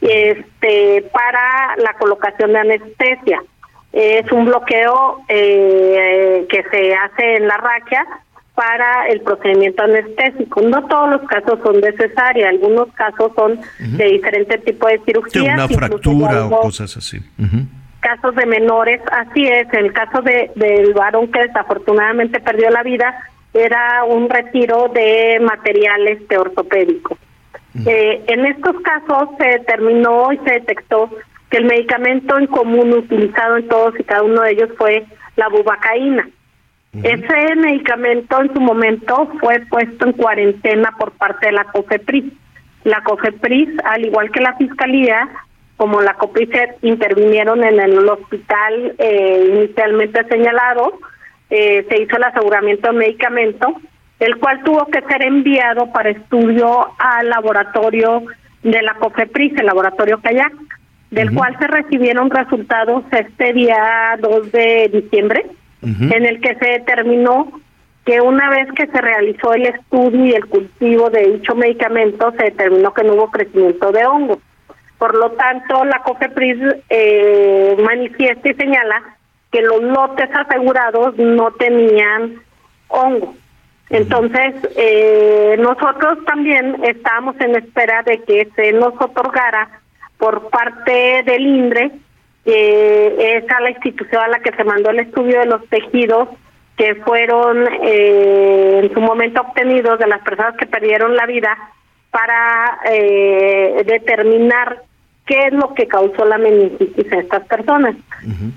este 0.03 1.09
para 1.13 1.77
la 1.77 1.93
colocación 1.95 2.55
de 2.55 2.59
anestesia. 2.59 3.43
Es 3.93 4.31
un 4.31 4.45
bloqueo 4.45 5.23
eh, 5.29 6.47
que 6.49 6.63
se 6.71 6.95
hace 6.95 7.37
en 7.37 7.49
la 7.49 7.57
raquia 7.57 8.07
para 8.55 9.09
el 9.09 9.21
procedimiento 9.23 9.83
anestésico. 9.83 10.61
No 10.61 10.87
todos 10.87 11.11
los 11.11 11.23
casos 11.23 11.59
son 11.65 11.81
de 11.81 11.93
cesárea, 11.93 12.51
algunos 12.51 12.93
casos 12.93 13.33
son 13.35 13.59
de 13.79 14.05
diferentes 14.05 14.63
tipos 14.65 14.91
de 14.91 15.01
cirugías. 15.05 15.55
una 15.55 15.69
fractura 15.69 16.47
o 16.47 16.61
cosas 16.61 16.97
así. 16.97 17.19
Casos 18.01 18.35
de 18.35 18.47
menores, 18.47 19.01
así 19.13 19.47
es. 19.47 19.67
En 19.73 19.87
el 19.87 19.93
caso 19.93 20.23
de, 20.23 20.51
del 20.55 20.93
varón 20.95 21.31
que 21.33 21.41
desafortunadamente 21.41 22.39
perdió 22.41 22.71
la 22.71 22.83
vida, 22.83 23.15
era 23.55 24.05
un 24.05 24.29
retiro 24.29 24.89
de 24.95 25.41
materiales 25.41 26.27
de 26.29 26.39
ortopédicos. 26.39 27.19
Eh, 27.87 28.23
en 28.27 28.47
estos 28.47 28.77
casos 28.83 29.29
se 29.39 29.47
determinó 29.47 30.33
y 30.33 30.39
se 30.39 30.51
detectó 30.53 31.09
que 31.51 31.59
el 31.59 31.65
medicamento 31.65 32.39
en 32.39 32.47
común 32.47 32.93
utilizado 32.93 33.57
en 33.57 33.69
todos 33.69 33.99
y 33.99 34.05
cada 34.05 34.23
uno 34.23 34.43
de 34.43 34.53
ellos 34.53 34.71
fue 34.79 35.05
la 35.37 35.49
bubacaína. 35.49 36.29
Ese 37.03 37.55
medicamento 37.57 38.41
en 38.41 38.53
su 38.53 38.61
momento 38.61 39.31
fue 39.41 39.61
puesto 39.69 40.07
en 40.07 40.13
cuarentena 40.13 40.93
por 40.99 41.13
parte 41.13 41.47
de 41.47 41.53
la 41.53 41.65
COFEPRIS. 41.65 42.33
La 42.85 43.03
COFEPRIS, 43.03 43.69
al 43.85 44.07
igual 44.07 44.31
que 44.33 44.41
la 44.41 44.57
Fiscalía, 44.57 45.29
como 45.77 46.01
la 46.01 46.15
COPRISET, 46.15 46.79
intervinieron 46.83 47.63
en 47.63 47.79
el 47.79 48.09
hospital 48.09 48.95
eh, 48.99 49.53
inicialmente 49.55 50.25
señalado, 50.25 50.99
eh, 51.49 51.87
se 51.89 52.03
hizo 52.03 52.17
el 52.17 52.25
aseguramiento 52.25 52.91
de 52.91 52.99
medicamento, 52.99 53.75
el 54.19 54.37
cual 54.39 54.63
tuvo 54.65 54.87
que 54.87 55.01
ser 55.03 55.23
enviado 55.23 55.93
para 55.93 56.11
estudio 56.11 56.93
al 56.99 57.29
laboratorio 57.29 58.25
de 58.63 58.83
la 58.83 58.95
COFEPRIS, 58.95 59.59
el 59.59 59.67
laboratorio 59.67 60.21
Kayak 60.21 60.53
del 61.11 61.35
cual 61.35 61.57
se 61.59 61.67
recibieron 61.67 62.31
resultados 62.31 63.05
este 63.11 63.53
día 63.53 64.17
2 64.21 64.53
de 64.53 64.91
diciembre, 64.93 65.47
en 65.83 66.27
el 66.27 66.41
que 66.41 66.55
se 66.57 66.67
determinó 66.67 67.61
que 68.05 68.21
una 68.21 68.51
vez 68.51 68.69
que 68.73 68.87
se 68.87 69.01
realizó 69.01 69.55
el 69.55 69.67
estudio 69.67 70.27
y 70.27 70.33
el 70.33 70.47
cultivo 70.47 71.11
de 71.11 71.33
dicho 71.33 71.55
medicamento, 71.55 72.33
se 72.33 72.45
determinó 72.45 72.93
que 72.95 73.05
no 73.05 73.15
hubo 73.15 73.31
crecimiento 73.31 73.93
de 73.93 74.07
hongo. 74.07 74.41
Por 74.99 75.17
lo 75.17 75.31
tanto, 75.33 75.85
la 75.85 76.03
COFEPRIS 76.03 76.59
eh, 76.91 77.77
manifiesta 77.83 78.49
y 78.49 78.55
señala 78.55 79.03
que 79.51 79.63
los 79.63 79.83
lotes 79.83 80.29
asegurados 80.35 81.17
no 81.17 81.51
tenían 81.53 82.35
hongo. 82.89 83.35
Entonces, 83.89 84.55
eh, 84.77 85.57
nosotros 85.59 86.25
también 86.25 86.77
estábamos 86.85 87.35
en 87.41 87.57
espera 87.57 88.03
de 88.03 88.23
que 88.23 88.49
se 88.55 88.73
nos 88.73 88.95
otorgara 89.01 89.80
por 90.21 90.51
parte 90.51 91.23
del 91.25 91.47
INDRE, 91.47 91.91
que 92.45 93.37
es 93.37 93.51
a 93.51 93.61
la 93.61 93.71
institución 93.71 94.23
a 94.23 94.29
la 94.29 94.41
que 94.41 94.53
se 94.53 94.65
mandó 94.65 94.91
el 94.91 95.01
estudio 95.01 95.41
de 95.41 95.47
los 95.47 95.67
tejidos 95.69 96.29
que 96.77 96.95
fueron 96.97 97.67
eh, 97.83 98.81
en 98.83 98.95
su 98.95 99.01
momento 99.01 99.41
obtenidos 99.41 99.99
de 99.99 100.07
las 100.07 100.21
personas 100.21 100.57
que 100.57 100.67
perdieron 100.67 101.17
la 101.17 101.27
vida 101.27 101.57
para 102.11 102.81
eh, 102.91 103.83
determinar 103.87 104.83
qué 105.27 105.47
es 105.47 105.53
lo 105.53 105.75
que 105.75 105.87
causó 105.87 106.25
la 106.25 106.39
meningitis 106.39 107.13
en 107.13 107.21
estas 107.21 107.47
personas. 107.47 107.97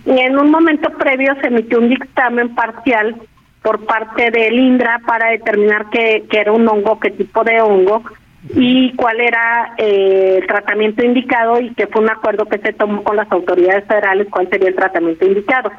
Y 0.06 0.20
en 0.20 0.38
un 0.38 0.52
momento 0.52 0.90
previo 0.92 1.36
se 1.42 1.48
emitió 1.48 1.80
un 1.80 1.90
dictamen 1.90 2.56
parcial 2.56 3.16
por 3.62 3.86
parte 3.86 4.32
del 4.32 4.60
INDRA 4.60 5.02
para 5.06 5.30
determinar 5.32 5.90
qué, 5.92 6.24
qué 6.30 6.40
era 6.40 6.52
un 6.52 6.68
hongo, 6.68 7.00
qué 7.00 7.12
tipo 7.12 7.44
de 7.44 7.62
hongo, 7.62 8.04
y 8.50 8.94
cuál 8.96 9.22
era 9.22 9.74
eh, 9.78 10.40
el 10.42 10.48
tratamiento 10.48 11.04
indicado 11.04 11.60
y 11.62 11.74
que 11.76 11.88
fue 11.88 12.02
un 12.02 12.10
acuerdo 12.10 12.46
que 12.46 12.60
se 12.60 12.74
tomó 12.74 13.04
con 13.04 13.16
las 13.16 13.32
autoridades 13.32 13.86
federales 13.86 14.28
cuál 14.30 14.50
sería 14.50 14.70
el 14.70 14.76
tratamiento 14.76 15.26
indicado. 15.26 15.72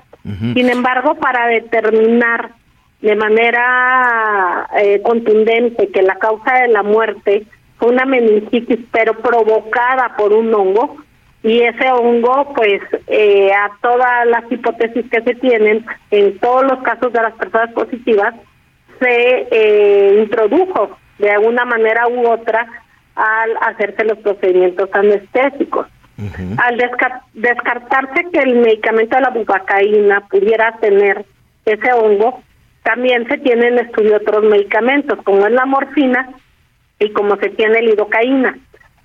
Sin 0.54 0.70
embargo, 0.70 1.16
para 1.16 1.48
determinar 1.48 2.52
de 3.02 3.14
manera 3.14 4.66
eh, 4.78 5.02
contundente 5.02 5.88
que 5.88 6.00
la 6.00 6.14
causa 6.14 6.60
de 6.60 6.68
la 6.68 6.82
muerte 6.82 7.46
fue 7.76 7.90
una 7.90 8.06
meningitis, 8.06 8.78
pero 8.90 9.18
provocada 9.18 10.16
por 10.16 10.32
un 10.32 10.54
hongo, 10.54 10.96
y 11.42 11.60
ese 11.60 11.90
hongo, 11.92 12.54
pues, 12.54 12.80
eh, 13.06 13.52
a 13.52 13.70
todas 13.82 14.26
las 14.26 14.50
hipótesis 14.50 15.04
que 15.10 15.20
se 15.20 15.34
tienen, 15.34 15.84
en 16.10 16.38
todos 16.38 16.62
los 16.62 16.82
casos 16.82 17.12
de 17.12 17.20
las 17.20 17.34
personas 17.34 17.70
positivas, 17.74 18.34
se 18.98 20.18
introdujo 20.22 20.96
de 21.18 21.30
alguna 21.30 21.64
manera 21.64 22.08
u 22.08 22.28
otra 22.28 22.66
al 23.14 23.56
hacerse 23.60 24.04
los 24.04 24.18
procedimientos 24.18 24.88
anestésicos. 24.92 25.86
Al 26.58 26.76
descartarse 27.34 28.26
que 28.32 28.38
el 28.38 28.56
medicamento 28.56 29.16
de 29.16 29.22
la 29.22 29.30
bubacaína 29.30 30.20
pudiera 30.28 30.72
tener 30.80 31.24
ese 31.64 31.92
hongo, 31.92 32.42
también 32.82 33.26
se 33.28 33.38
tienen 33.38 33.78
en 33.78 33.86
estudio 33.86 34.16
otros 34.16 34.44
medicamentos, 34.44 35.18
como 35.24 35.46
es 35.46 35.52
la 35.52 35.64
morfina 35.64 36.28
y 36.98 37.10
como 37.10 37.36
se 37.36 37.48
tiene 37.50 37.80
la 37.80 37.88
lidocaína. 37.88 38.58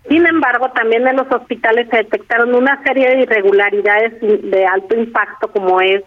Sin 0.08 0.26
embargo, 0.26 0.70
también 0.72 1.08
en 1.08 1.16
los 1.16 1.32
hospitales 1.32 1.88
se 1.90 1.98
detectaron 1.98 2.54
una 2.54 2.82
serie 2.84 3.10
de 3.10 3.22
irregularidades 3.22 4.14
de 4.22 4.66
alto 4.66 4.96
impacto, 4.96 5.52
como 5.52 5.82
es 5.82 6.04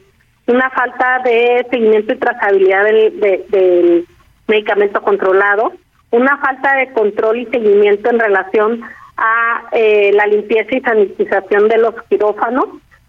una 0.46 0.70
falta 0.70 1.20
de 1.24 1.66
seguimiento 1.70 2.12
y 2.14 2.18
trazabilidad 2.18 2.84
del 2.84 4.06
medicamento 4.48 5.00
controlado, 5.02 5.72
una 6.12 6.36
falta 6.38 6.76
de 6.76 6.92
control 6.92 7.38
y 7.38 7.46
seguimiento 7.46 8.10
en 8.10 8.20
relación 8.20 8.82
a 9.16 9.64
eh, 9.72 10.12
la 10.14 10.26
limpieza 10.26 10.76
y 10.76 10.80
sanitización 10.80 11.68
de 11.68 11.78
los 11.78 11.94
quirófanos, 12.08 12.66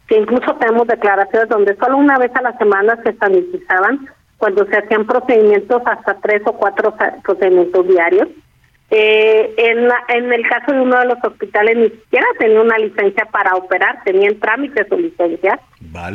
que 0.08 0.18
incluso 0.18 0.56
tenemos 0.56 0.88
declaraciones 0.88 1.50
donde 1.50 1.76
solo 1.76 1.98
una 1.98 2.18
vez 2.18 2.32
a 2.36 2.42
la 2.42 2.58
semana 2.58 2.98
se 3.04 3.14
sanitizaban 3.14 4.08
cuando 4.38 4.66
se 4.66 4.78
hacían 4.78 5.06
procedimientos 5.06 5.82
hasta 5.86 6.16
tres 6.16 6.42
o 6.46 6.54
cuatro 6.54 6.96
procedimientos 7.24 7.88
diarios. 7.88 8.30
Eh, 8.90 9.54
en, 9.58 9.90
en 10.10 10.34
el 10.34 10.48
caso 10.48 10.72
de 10.72 10.82
uno 10.82 11.00
de 11.00 11.06
los 11.06 11.18
hospitales 11.24 11.76
ni 11.78 11.90
siquiera 11.90 12.28
tenía 12.38 12.62
una 12.62 12.78
licencia 12.78 13.26
para 13.26 13.56
operar, 13.56 14.02
tenía 14.04 14.30
en 14.30 14.40
trámite 14.40 14.88
su 14.88 14.98
licencia. 14.98 15.60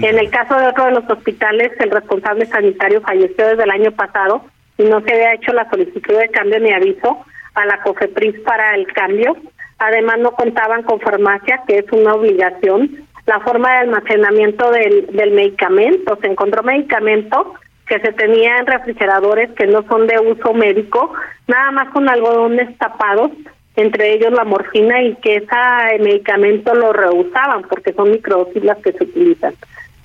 En 0.02 0.18
el 0.18 0.30
caso 0.30 0.56
de 0.58 0.68
otro 0.68 0.86
de 0.86 0.92
los 0.92 1.10
hospitales, 1.10 1.72
el 1.80 1.90
responsable 1.90 2.46
sanitario 2.46 3.00
falleció 3.00 3.48
desde 3.48 3.64
el 3.64 3.70
año 3.70 3.92
pasado 3.92 4.44
y 4.78 4.84
no 4.84 5.00
se 5.02 5.12
había 5.12 5.34
hecho 5.34 5.52
la 5.52 5.68
solicitud 5.68 6.16
de 6.16 6.28
cambio 6.28 6.60
ni 6.60 6.72
aviso 6.72 7.24
a 7.54 7.66
la 7.66 7.82
COFEPRIS 7.82 8.40
para 8.40 8.74
el 8.76 8.86
cambio. 8.92 9.36
Además, 9.78 10.18
no 10.20 10.32
contaban 10.32 10.84
con 10.84 11.00
farmacia, 11.00 11.62
que 11.66 11.78
es 11.78 11.92
una 11.92 12.14
obligación. 12.14 13.04
La 13.26 13.40
forma 13.40 13.72
de 13.72 13.78
almacenamiento 13.78 14.70
del, 14.70 15.06
del 15.08 15.32
medicamento, 15.32 16.16
se 16.20 16.28
encontró 16.28 16.62
medicamento 16.62 17.54
que 17.86 18.00
se 18.00 18.12
tenía 18.12 18.58
en 18.58 18.66
refrigeradores 18.66 19.50
que 19.52 19.66
no 19.66 19.82
son 19.88 20.06
de 20.06 20.18
uso 20.20 20.54
médico, 20.54 21.12
nada 21.46 21.70
más 21.72 21.88
con 21.90 22.08
algodones 22.08 22.76
tapados, 22.78 23.30
entre 23.76 24.14
ellos 24.14 24.32
la 24.32 24.44
morfina, 24.44 25.02
y 25.02 25.14
que 25.16 25.36
ese 25.36 26.02
medicamento 26.02 26.74
lo 26.74 26.92
rehusaban 26.92 27.62
porque 27.62 27.92
son 27.92 28.10
microdosis 28.10 28.62
las 28.62 28.78
que 28.78 28.92
se 28.92 29.04
utilizan. 29.04 29.54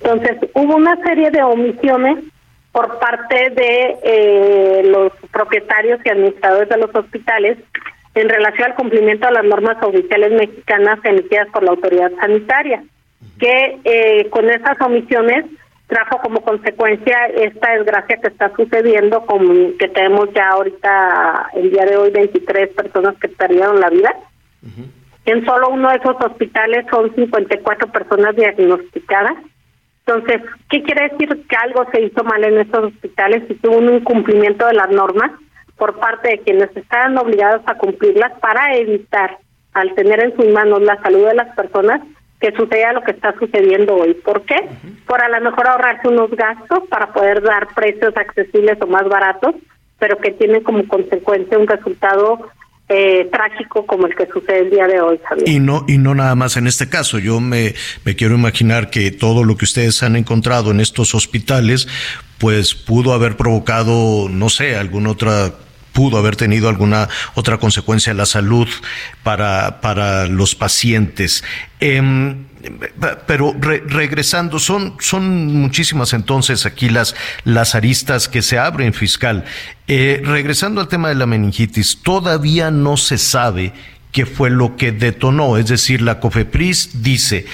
Entonces, 0.00 0.36
hubo 0.54 0.76
una 0.76 0.96
serie 1.02 1.30
de 1.30 1.42
omisiones 1.42 2.18
por 2.74 2.98
parte 2.98 3.50
de 3.50 3.98
eh, 4.02 4.82
los 4.86 5.12
propietarios 5.30 6.00
y 6.04 6.10
administradores 6.10 6.68
de 6.68 6.76
los 6.76 6.92
hospitales 6.92 7.56
en 8.16 8.28
relación 8.28 8.72
al 8.72 8.74
cumplimiento 8.74 9.28
de 9.28 9.32
las 9.32 9.44
normas 9.44 9.76
oficiales 9.80 10.32
mexicanas 10.32 10.98
emitidas 11.04 11.46
por 11.52 11.62
la 11.62 11.70
autoridad 11.70 12.10
sanitaria, 12.20 12.82
que 13.38 13.78
eh, 13.84 14.28
con 14.30 14.50
esas 14.50 14.80
omisiones 14.80 15.44
trajo 15.86 16.18
como 16.18 16.40
consecuencia 16.40 17.26
esta 17.26 17.74
desgracia 17.74 18.16
que 18.16 18.26
está 18.26 18.50
sucediendo, 18.56 19.24
con 19.24 19.78
que 19.78 19.86
tenemos 19.90 20.30
ya 20.34 20.48
ahorita, 20.48 21.50
el 21.54 21.70
día 21.70 21.84
de 21.84 21.96
hoy, 21.96 22.10
23 22.10 22.70
personas 22.70 23.14
que 23.20 23.28
perdieron 23.28 23.78
la 23.78 23.90
vida. 23.90 24.16
En 25.26 25.44
solo 25.46 25.68
uno 25.68 25.90
de 25.90 25.96
esos 25.98 26.16
hospitales 26.20 26.86
son 26.90 27.14
54 27.14 27.92
personas 27.92 28.34
diagnosticadas 28.34 29.36
entonces, 30.06 30.42
¿qué 30.68 30.82
quiere 30.82 31.08
decir 31.08 31.46
que 31.48 31.56
algo 31.56 31.86
se 31.90 32.02
hizo 32.02 32.22
mal 32.24 32.44
en 32.44 32.58
estos 32.58 32.92
hospitales 32.92 33.42
y 33.48 33.54
tuvo 33.54 33.78
un 33.78 33.94
incumplimiento 33.94 34.66
de 34.66 34.74
las 34.74 34.90
normas 34.90 35.30
por 35.76 35.98
parte 35.98 36.28
de 36.28 36.38
quienes 36.40 36.76
estaban 36.76 37.16
obligados 37.16 37.62
a 37.66 37.78
cumplirlas 37.78 38.32
para 38.40 38.76
evitar, 38.76 39.38
al 39.72 39.94
tener 39.94 40.22
en 40.22 40.36
sus 40.36 40.46
manos 40.52 40.82
la 40.82 41.00
salud 41.00 41.26
de 41.26 41.34
las 41.34 41.54
personas, 41.56 42.02
que 42.38 42.52
suceda 42.52 42.92
lo 42.92 43.02
que 43.02 43.12
está 43.12 43.32
sucediendo 43.38 43.96
hoy. 43.96 44.12
¿Por 44.12 44.42
qué? 44.42 44.68
Por 45.06 45.22
a 45.22 45.28
lo 45.30 45.40
mejor 45.40 45.68
ahorrarse 45.68 46.08
unos 46.08 46.30
gastos 46.32 46.80
para 46.90 47.10
poder 47.12 47.42
dar 47.42 47.68
precios 47.74 48.14
accesibles 48.14 48.76
o 48.82 48.86
más 48.86 49.08
baratos, 49.08 49.54
pero 49.98 50.18
que 50.18 50.32
tienen 50.32 50.62
como 50.62 50.86
consecuencia 50.86 51.58
un 51.58 51.66
resultado 51.66 52.50
eh, 52.88 53.28
trágico 53.32 53.86
como 53.86 54.06
el 54.06 54.14
que 54.14 54.26
sucede 54.26 54.60
el 54.60 54.70
día 54.70 54.86
de 54.86 55.00
hoy, 55.00 55.18
Y 55.46 55.58
no, 55.58 55.84
y 55.88 55.96
no 55.96 56.14
nada 56.14 56.34
más 56.34 56.56
en 56.56 56.66
este 56.66 56.88
caso. 56.88 57.18
Yo 57.18 57.40
me, 57.40 57.74
me 58.04 58.14
quiero 58.14 58.34
imaginar 58.34 58.90
que 58.90 59.10
todo 59.10 59.42
lo 59.42 59.56
que 59.56 59.64
ustedes 59.64 60.02
han 60.02 60.16
encontrado 60.16 60.70
en 60.70 60.80
estos 60.80 61.14
hospitales, 61.14 61.88
pues 62.38 62.74
pudo 62.74 63.14
haber 63.14 63.36
provocado, 63.36 64.28
no 64.28 64.50
sé, 64.50 64.76
alguna 64.76 65.10
otra 65.10 65.54
pudo 65.92 66.18
haber 66.18 66.36
tenido 66.36 66.68
alguna 66.68 67.08
otra 67.34 67.58
consecuencia 67.58 68.10
en 68.10 68.16
la 68.16 68.26
salud 68.26 68.68
para, 69.22 69.80
para 69.80 70.26
los 70.26 70.54
pacientes. 70.54 71.44
Em, 71.80 72.46
pero 73.26 73.54
regresando, 73.58 74.58
son, 74.58 74.96
son 75.00 75.46
muchísimas 75.54 76.12
entonces 76.12 76.66
aquí 76.66 76.88
las, 76.88 77.14
las 77.44 77.74
aristas 77.74 78.28
que 78.28 78.42
se 78.42 78.58
abren 78.58 78.94
fiscal. 78.94 79.44
Eh, 79.86 80.22
regresando 80.24 80.80
al 80.80 80.88
tema 80.88 81.08
de 81.08 81.14
la 81.14 81.26
meningitis, 81.26 82.00
todavía 82.02 82.70
no 82.70 82.96
se 82.96 83.18
sabe 83.18 83.72
qué 84.12 84.26
fue 84.26 84.50
lo 84.50 84.76
que 84.76 84.92
detonó, 84.92 85.58
es 85.58 85.66
decir, 85.66 86.00
la 86.00 86.20
COFEPRIS 86.20 87.02
dice, 87.02 87.46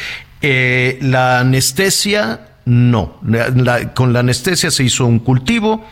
eh, 0.43 0.99
la 1.01 1.41
anestesia, 1.41 2.49
no, 2.67 3.21
con 3.95 4.13
la 4.13 4.21
anestesia 4.21 4.71
se 4.71 4.85
hizo 4.85 5.07
un 5.07 5.19
cultivo 5.21 5.87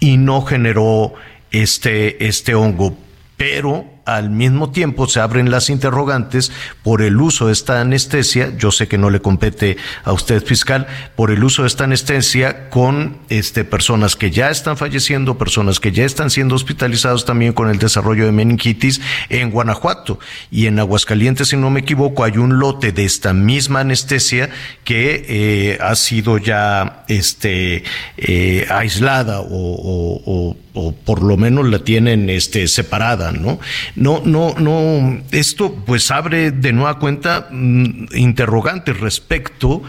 y 0.00 0.16
no 0.16 0.42
generó 0.42 1.14
este, 1.50 2.26
este 2.26 2.54
hongo, 2.54 2.98
pero 3.36 3.97
al 4.16 4.30
mismo 4.30 4.70
tiempo 4.70 5.06
se 5.06 5.20
abren 5.20 5.50
las 5.50 5.70
interrogantes 5.70 6.50
por 6.82 7.02
el 7.02 7.20
uso 7.20 7.46
de 7.46 7.52
esta 7.52 7.80
anestesia, 7.80 8.56
yo 8.56 8.70
sé 8.70 8.88
que 8.88 8.98
no 8.98 9.10
le 9.10 9.20
compete 9.20 9.76
a 10.04 10.12
usted 10.12 10.42
fiscal, 10.44 10.86
por 11.14 11.30
el 11.30 11.44
uso 11.44 11.62
de 11.62 11.68
esta 11.68 11.84
anestesia 11.84 12.70
con 12.70 13.18
este, 13.28 13.64
personas 13.64 14.16
que 14.16 14.30
ya 14.30 14.50
están 14.50 14.76
falleciendo, 14.76 15.36
personas 15.36 15.78
que 15.80 15.92
ya 15.92 16.04
están 16.04 16.30
siendo 16.30 16.54
hospitalizados 16.54 17.24
también 17.24 17.52
con 17.52 17.68
el 17.68 17.78
desarrollo 17.78 18.24
de 18.24 18.32
meningitis 18.32 19.00
en 19.28 19.50
Guanajuato. 19.50 20.18
Y 20.50 20.66
en 20.66 20.78
Aguascalientes, 20.78 21.48
si 21.48 21.56
no 21.56 21.70
me 21.70 21.80
equivoco, 21.80 22.24
hay 22.24 22.38
un 22.38 22.58
lote 22.58 22.92
de 22.92 23.04
esta 23.04 23.32
misma 23.32 23.80
anestesia 23.80 24.50
que 24.84 25.24
eh, 25.28 25.78
ha 25.80 25.94
sido 25.94 26.38
ya 26.38 27.04
este, 27.08 27.84
eh, 28.16 28.66
aislada 28.70 29.40
o, 29.40 29.46
o, 29.50 30.56
por 31.04 31.22
lo 31.22 31.36
menos 31.36 31.68
la 31.68 31.80
tienen 31.80 32.30
este, 32.30 32.66
separada, 32.68 33.32
¿no? 33.32 33.58
no, 33.96 34.22
no, 34.24 34.54
no, 34.58 35.20
esto 35.32 35.74
pues 35.86 36.10
abre 36.10 36.50
de 36.50 36.72
nueva 36.72 36.98
cuenta 36.98 37.48
mm, 37.50 38.08
interrogantes 38.14 38.98
respecto 39.00 39.82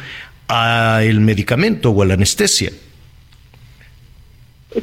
al 0.47 1.19
medicamento 1.21 1.91
o 1.91 2.01
a 2.01 2.05
la 2.05 2.15
anestesia. 2.15 2.71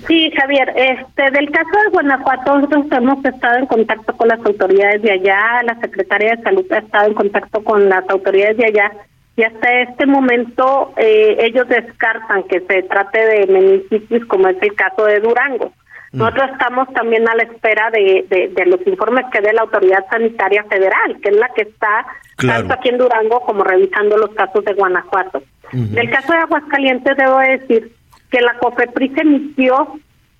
Sí, 0.08 0.32
Javier, 0.36 0.72
este, 0.74 1.30
del 1.30 1.50
caso 1.50 1.70
de 1.84 1.90
Guanajuato, 1.92 2.58
nosotros 2.58 2.86
hemos 2.90 3.24
estado 3.24 3.58
en 3.58 3.66
contacto 3.66 4.16
con 4.16 4.28
las 4.28 4.40
autoridades 4.44 5.00
de 5.02 5.12
allá, 5.12 5.62
la 5.62 5.78
Secretaría 5.80 6.34
de 6.34 6.42
Salud 6.42 6.72
ha 6.72 6.78
estado 6.78 7.06
en 7.06 7.14
contacto 7.14 7.62
con 7.62 7.88
las 7.88 8.08
autoridades 8.08 8.56
de 8.56 8.66
allá 8.66 8.92
y 9.36 9.42
hasta 9.44 9.82
este 9.82 10.06
momento 10.06 10.92
eh, 10.96 11.36
ellos 11.40 11.68
descartan 11.68 12.44
que 12.44 12.60
se 12.60 12.82
trate 12.82 13.18
de 13.18 13.46
meningitis 13.46 14.24
como 14.26 14.48
es 14.48 14.56
el 14.60 14.74
caso 14.74 15.04
de 15.04 15.20
Durango. 15.20 15.72
Mm. 16.12 16.18
Nosotros 16.18 16.50
estamos 16.52 16.92
también 16.94 17.28
a 17.28 17.34
la 17.34 17.42
espera 17.44 17.90
de, 17.90 18.26
de, 18.54 18.66
los 18.66 18.86
informes 18.86 19.26
que 19.32 19.40
dé 19.40 19.52
la 19.52 19.62
Autoridad 19.62 20.04
Sanitaria 20.10 20.64
Federal, 20.64 21.20
que 21.22 21.30
es 21.30 21.36
la 21.36 21.48
que 21.54 21.62
está 21.62 22.06
tanto 22.36 22.74
aquí 22.74 22.90
en 22.90 22.98
Durango 22.98 23.40
como 23.40 23.64
revisando 23.64 24.16
los 24.16 24.30
casos 24.30 24.64
de 24.64 24.74
Guanajuato. 24.74 25.42
En 25.72 25.98
el 25.98 26.10
caso 26.10 26.32
de 26.32 26.38
Aguascalientes, 26.38 27.16
debo 27.16 27.38
decir 27.38 27.92
que 28.30 28.40
la 28.40 28.54
COFEPRIS 28.58 29.18
emitió 29.18 29.98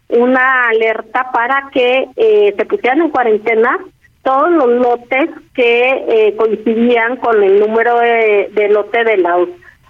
una 0.09 0.69
alerta 0.69 1.31
para 1.33 1.69
que 1.73 2.07
eh, 2.17 2.55
se 2.57 2.65
pusieran 2.67 3.01
en 3.01 3.11
cuarentena 3.11 3.79
todos 4.23 4.51
los 4.51 4.69
lotes 4.69 5.31
que 5.55 6.05
eh, 6.09 6.37
coincidían 6.37 7.17
con 7.17 7.43
el 7.43 7.61
número 7.61 7.99
de, 7.99 8.51
de 8.53 8.69
lote 8.69 9.05
de 9.05 9.17
los 9.19 9.49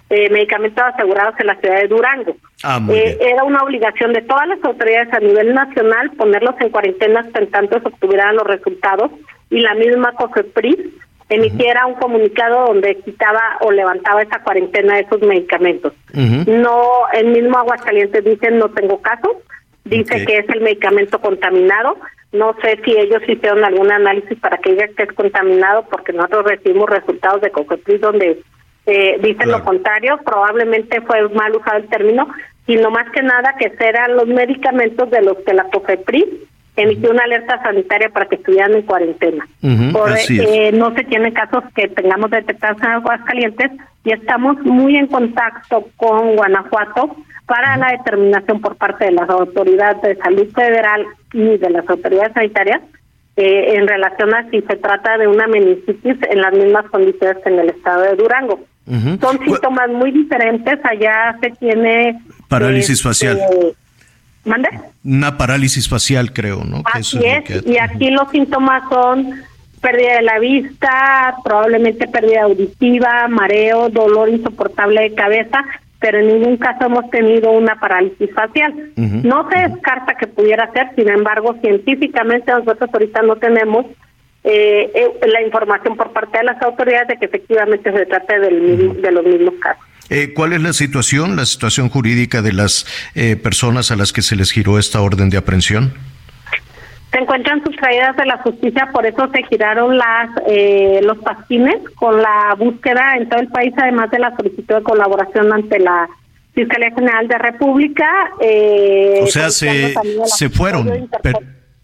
eh, 0.09 0.29
medicamentos 0.29 0.83
asegurados 0.83 1.35
en 1.39 1.47
la 1.47 1.55
ciudad 1.55 1.81
de 1.81 1.87
Durango. 1.87 2.37
Ah, 2.63 2.79
eh, 2.89 3.17
era 3.19 3.43
una 3.43 3.61
obligación 3.61 4.13
de 4.13 4.21
todas 4.21 4.47
las 4.47 4.63
autoridades 4.63 5.13
a 5.13 5.19
nivel 5.19 5.53
nacional 5.53 6.11
ponerlos 6.11 6.55
en 6.61 6.69
cuarentena 6.69 7.19
hasta 7.19 7.39
en 7.39 7.51
tanto 7.51 7.79
se 7.79 7.87
obtuvieran 7.87 8.35
los 8.35 8.47
resultados 8.47 9.11
y 9.49 9.59
la 9.59 9.73
misma 9.75 10.13
COFEPRIS 10.13 10.77
emitiera 11.29 11.85
un 11.85 11.95
comunicado 11.95 12.67
donde 12.67 12.95
quitaba 12.99 13.57
o 13.61 13.71
levantaba 13.71 14.21
esa 14.21 14.41
cuarentena 14.43 14.95
de 14.95 15.01
esos 15.01 15.21
medicamentos. 15.21 15.93
No, 16.13 16.83
el 17.13 17.27
mismo 17.27 17.57
Aguascalientes 17.57 18.23
dice 18.23 18.51
no 18.51 18.69
tengo 18.69 19.01
caso, 19.01 19.41
dice 19.83 20.25
que 20.25 20.37
es 20.37 20.49
el 20.49 20.61
medicamento 20.61 21.19
contaminado. 21.19 21.97
No 22.31 22.55
sé 22.61 22.79
si 22.83 22.91
ellos 22.91 23.21
hicieron 23.27 23.63
algún 23.63 23.91
análisis 23.91 24.37
para 24.39 24.57
que 24.57 24.71
diga 24.71 24.87
que 24.95 25.03
es 25.03 25.13
contaminado, 25.13 25.85
porque 25.89 26.13
nosotros 26.13 26.45
recibimos 26.45 26.89
resultados 26.89 27.41
de 27.41 27.51
COFEPRIS 27.51 28.01
donde 28.01 28.41
eh, 28.87 29.19
dicen 29.21 29.51
lo 29.51 29.63
contrario, 29.63 30.17
probablemente 30.25 31.01
fue 31.01 31.27
mal 31.29 31.55
usado 31.55 31.77
el 31.77 31.89
término, 31.89 32.27
sino 32.65 32.89
más 32.89 33.09
que 33.11 33.21
nada 33.21 33.55
que 33.59 33.69
serán 33.77 34.15
los 34.15 34.27
medicamentos 34.27 35.09
de 35.11 35.21
los 35.21 35.37
que 35.39 35.53
la 35.53 35.65
COFEPRIS 35.65 36.25
emitió 36.77 37.11
una 37.11 37.23
alerta 37.23 37.61
sanitaria 37.63 38.09
para 38.09 38.27
que 38.27 38.35
estuvieran 38.35 38.73
en 38.75 38.83
cuarentena. 38.83 39.47
Eh, 39.61 40.71
no 40.73 40.93
se 40.93 41.03
tienen 41.03 41.33
casos 41.33 41.63
que 41.75 41.89
tengamos 41.89 42.29
detectados 42.31 42.81
en 42.81 42.89
Aguascalientes 42.89 43.71
y 44.05 44.13
estamos 44.13 44.57
muy 44.63 44.95
en 44.95 45.07
contacto 45.07 45.89
con 45.97 46.35
Guanajuato 46.35 47.15
para 47.45 47.77
la 47.77 47.91
determinación 47.91 48.61
por 48.61 48.75
parte 48.75 49.05
de 49.05 49.11
las 49.11 49.29
autoridades 49.29 50.01
de 50.01 50.15
salud 50.17 50.47
federal 50.53 51.05
y 51.33 51.57
de 51.57 51.69
las 51.69 51.89
autoridades 51.89 52.33
sanitarias 52.33 52.81
eh, 53.37 53.75
en 53.75 53.87
relación 53.87 54.33
a 54.33 54.49
si 54.49 54.61
se 54.61 54.75
trata 54.77 55.17
de 55.17 55.27
una 55.27 55.47
meningitis 55.47 56.17
en 56.29 56.41
las 56.41 56.53
mismas 56.53 56.85
condiciones 56.89 57.37
que 57.43 57.49
en 57.49 57.59
el 57.59 57.69
estado 57.69 58.01
de 58.01 58.15
Durango. 58.15 58.59
Son 59.21 59.37
síntomas 59.43 59.89
muy 59.89 60.11
diferentes. 60.11 60.79
Allá 60.83 61.37
se 61.41 61.51
tiene... 61.51 62.19
Parálisis 62.47 62.97
este, 62.97 63.03
facial. 63.03 63.39
¿Mande? 64.45 64.69
Una 65.03 65.37
parálisis 65.37 65.87
facial, 65.87 66.33
creo, 66.33 66.63
¿no? 66.63 66.81
Así 66.85 67.19
es, 67.23 67.65
y 67.65 67.77
aquí 67.77 68.09
los 68.09 68.29
síntomas 68.31 68.83
son 68.89 69.33
pérdida 69.81 70.15
de 70.15 70.21
la 70.21 70.39
vista, 70.39 71.35
probablemente 71.43 72.07
pérdida 72.07 72.43
auditiva, 72.43 73.27
mareo, 73.27 73.89
dolor 73.89 74.29
insoportable 74.29 75.01
de 75.01 75.13
cabeza, 75.15 75.63
pero 75.99 76.19
en 76.19 76.27
ningún 76.27 76.57
caso 76.57 76.85
hemos 76.85 77.09
tenido 77.09 77.51
una 77.51 77.79
parálisis 77.79 78.31
facial. 78.33 78.91
No 78.95 79.49
se 79.49 79.69
descarta 79.69 80.15
que 80.15 80.27
pudiera 80.27 80.71
ser, 80.73 80.91
sin 80.95 81.09
embargo, 81.09 81.55
científicamente 81.61 82.51
nosotros 82.51 82.89
ahorita 82.93 83.21
no 83.23 83.35
tenemos 83.37 83.85
eh, 84.43 84.91
eh, 84.93 85.27
la 85.27 85.41
información 85.41 85.97
por 85.97 86.11
parte 86.11 86.37
de 86.37 86.43
las 86.45 86.61
autoridades 86.61 87.07
de 87.09 87.17
que 87.17 87.25
efectivamente 87.25 87.91
se 87.91 88.05
trate 88.05 88.39
del, 88.39 89.01
de 89.01 89.11
los 89.11 89.25
mismos 89.25 89.55
casos. 89.59 89.83
Eh, 90.09 90.33
¿Cuál 90.33 90.53
es 90.53 90.61
la 90.61 90.73
situación, 90.73 91.35
la 91.35 91.45
situación 91.45 91.89
jurídica 91.89 92.41
de 92.41 92.53
las 92.53 92.85
eh, 93.13 93.35
personas 93.35 93.91
a 93.91 93.95
las 93.95 94.13
que 94.13 94.21
se 94.21 94.35
les 94.35 94.51
giró 94.51 94.79
esta 94.79 95.01
orden 95.01 95.29
de 95.29 95.37
aprehensión? 95.37 95.93
Se 97.17 97.23
encuentran 97.23 97.63
sustraídas 97.63 98.15
de 98.15 98.25
la 98.27 98.37
justicia, 98.37 98.89
por 98.93 99.03
eso 99.07 99.27
se 99.33 99.41
giraron 99.49 99.97
las 99.97 100.29
los 101.01 101.17
pasquines 101.17 101.77
con 101.95 102.21
la 102.21 102.53
búsqueda 102.55 103.15
en 103.17 103.27
todo 103.27 103.39
el 103.39 103.47
país, 103.47 103.73
además 103.75 104.11
de 104.11 104.19
la 104.19 104.35
solicitud 104.35 104.75
de 104.75 104.83
colaboración 104.83 105.51
ante 105.51 105.79
la 105.79 106.07
Fiscalía 106.53 106.91
General 106.91 107.27
de 107.27 107.37
República. 107.39 108.05
o 108.39 109.27
sea, 109.27 109.49
se, 109.49 109.95
se 110.25 110.49
fueron 110.49 111.09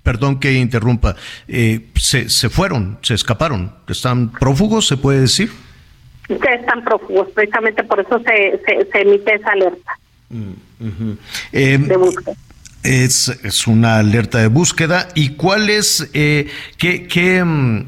perdón 0.03 0.39
que 0.39 0.53
interrumpa, 0.53 1.15
eh, 1.47 1.87
se, 1.95 2.29
se 2.29 2.49
fueron, 2.49 2.99
se 3.01 3.15
escaparon, 3.15 3.73
están 3.87 4.31
prófugos, 4.31 4.85
se 4.85 4.97
puede 4.97 5.21
decir. 5.21 5.49
están 6.27 6.83
prófugos, 6.83 7.29
precisamente 7.31 7.83
por 7.85 8.01
eso 8.01 8.19
se, 8.19 8.61
se, 8.65 9.01
emite 9.01 9.33
esa 9.33 9.51
alerta. 9.51 9.97
Mm, 10.29 11.13
eh, 11.53 11.77
de 11.79 11.97
búsqueda. 11.97 12.35
Es, 12.83 13.29
es, 13.43 13.67
una 13.67 13.97
alerta 13.97 14.39
de 14.39 14.47
búsqueda. 14.47 15.07
¿Y 15.15 15.29
cuál 15.29 15.69
es, 15.69 16.09
eh, 16.13 16.47
qué, 16.77 17.07
qué, 17.07 17.43
mm, 17.43 17.85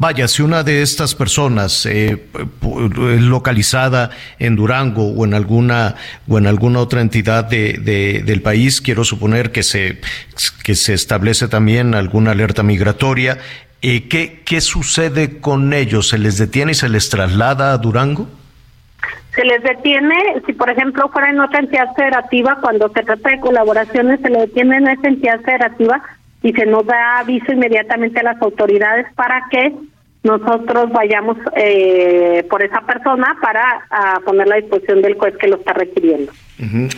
Vaya, 0.00 0.28
si 0.28 0.42
una 0.42 0.62
de 0.62 0.82
estas 0.82 1.16
personas 1.16 1.84
eh, 1.84 2.28
es 2.32 3.20
localizada 3.20 4.10
en 4.38 4.54
Durango 4.54 5.08
o 5.08 5.24
en 5.24 5.34
alguna 5.34 5.96
o 6.28 6.38
en 6.38 6.46
alguna 6.46 6.78
otra 6.78 7.00
entidad 7.00 7.42
de, 7.44 8.22
del 8.24 8.40
país, 8.40 8.80
quiero 8.80 9.02
suponer 9.02 9.50
que 9.50 9.64
se 9.64 10.00
que 10.62 10.76
se 10.76 10.94
establece 10.94 11.48
también 11.48 11.96
alguna 11.96 12.30
alerta 12.30 12.62
migratoria. 12.62 13.38
Eh, 13.82 14.06
¿qué, 14.06 14.42
¿Qué 14.44 14.60
sucede 14.60 15.40
con 15.40 15.72
ellos? 15.72 16.08
¿Se 16.08 16.18
les 16.18 16.38
detiene 16.38 16.72
y 16.72 16.74
se 16.76 16.88
les 16.88 17.08
traslada 17.08 17.72
a 17.72 17.78
Durango? 17.78 18.28
Se 19.38 19.44
les 19.44 19.62
detiene, 19.62 20.16
si 20.46 20.52
por 20.52 20.68
ejemplo 20.68 21.08
fuera 21.10 21.30
en 21.30 21.38
otra 21.38 21.60
entidad 21.60 21.94
federativa, 21.94 22.58
cuando 22.60 22.88
se 22.88 23.04
trata 23.04 23.30
de 23.30 23.38
colaboraciones, 23.38 24.20
se 24.20 24.30
le 24.30 24.40
detiene 24.40 24.78
en 24.78 24.88
esa 24.88 25.06
entidad 25.06 25.40
federativa 25.42 26.02
y 26.42 26.52
se 26.52 26.66
nos 26.66 26.84
da 26.86 27.20
aviso 27.20 27.52
inmediatamente 27.52 28.18
a 28.18 28.24
las 28.24 28.42
autoridades 28.42 29.06
para 29.14 29.44
que 29.48 29.74
nosotros 30.24 30.90
vayamos 30.90 31.36
eh, 31.56 32.44
por 32.50 32.64
esa 32.64 32.80
persona 32.80 33.36
para 33.40 33.86
a 33.90 34.18
poner 34.24 34.48
la 34.48 34.56
disposición 34.56 35.02
del 35.02 35.14
juez 35.14 35.36
que 35.40 35.46
lo 35.46 35.56
está 35.56 35.72
requiriendo. 35.72 36.32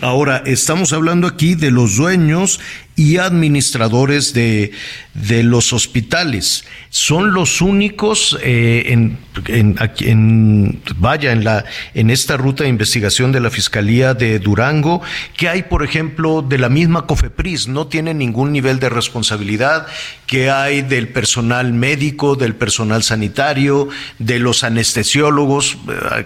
Ahora, 0.01 0.43
estamos 0.47 0.95
hablando 0.95 1.27
aquí 1.27 1.55
de 1.55 1.71
los 1.71 1.99
dueños 1.99 2.61
y 3.01 3.17
administradores 3.17 4.35
de, 4.35 4.73
de 5.15 5.43
los 5.43 5.73
hospitales. 5.73 6.67
Son 6.91 7.33
los 7.33 7.63
únicos 7.63 8.39
eh, 8.43 8.85
en, 8.89 9.19
en, 9.49 10.83
vaya, 10.97 11.33
en, 11.33 11.43
la, 11.43 11.65
en 11.95 12.11
esta 12.11 12.37
ruta 12.37 12.65
de 12.65 12.69
investigación 12.69 13.33
de 13.33 13.41
la 13.41 13.49
Fiscalía 13.49 14.13
de 14.13 14.39
Durango, 14.39 15.01
que 15.35 15.49
hay, 15.49 15.63
por 15.63 15.83
ejemplo, 15.83 16.45
de 16.47 16.59
la 16.59 16.69
misma 16.69 17.07
COFEPRIS, 17.07 17.69
no 17.69 17.87
tiene 17.87 18.13
ningún 18.13 18.53
nivel 18.53 18.79
de 18.81 18.91
responsabilidad, 18.91 19.87
que 20.27 20.51
hay 20.51 20.83
del 20.83 21.09
personal 21.09 21.73
médico, 21.73 22.37
del 22.37 22.55
personal 22.55 23.03
sanitario, 23.03 23.89
de 24.19 24.39
los 24.41 24.63
anestesiólogos. 24.63 25.79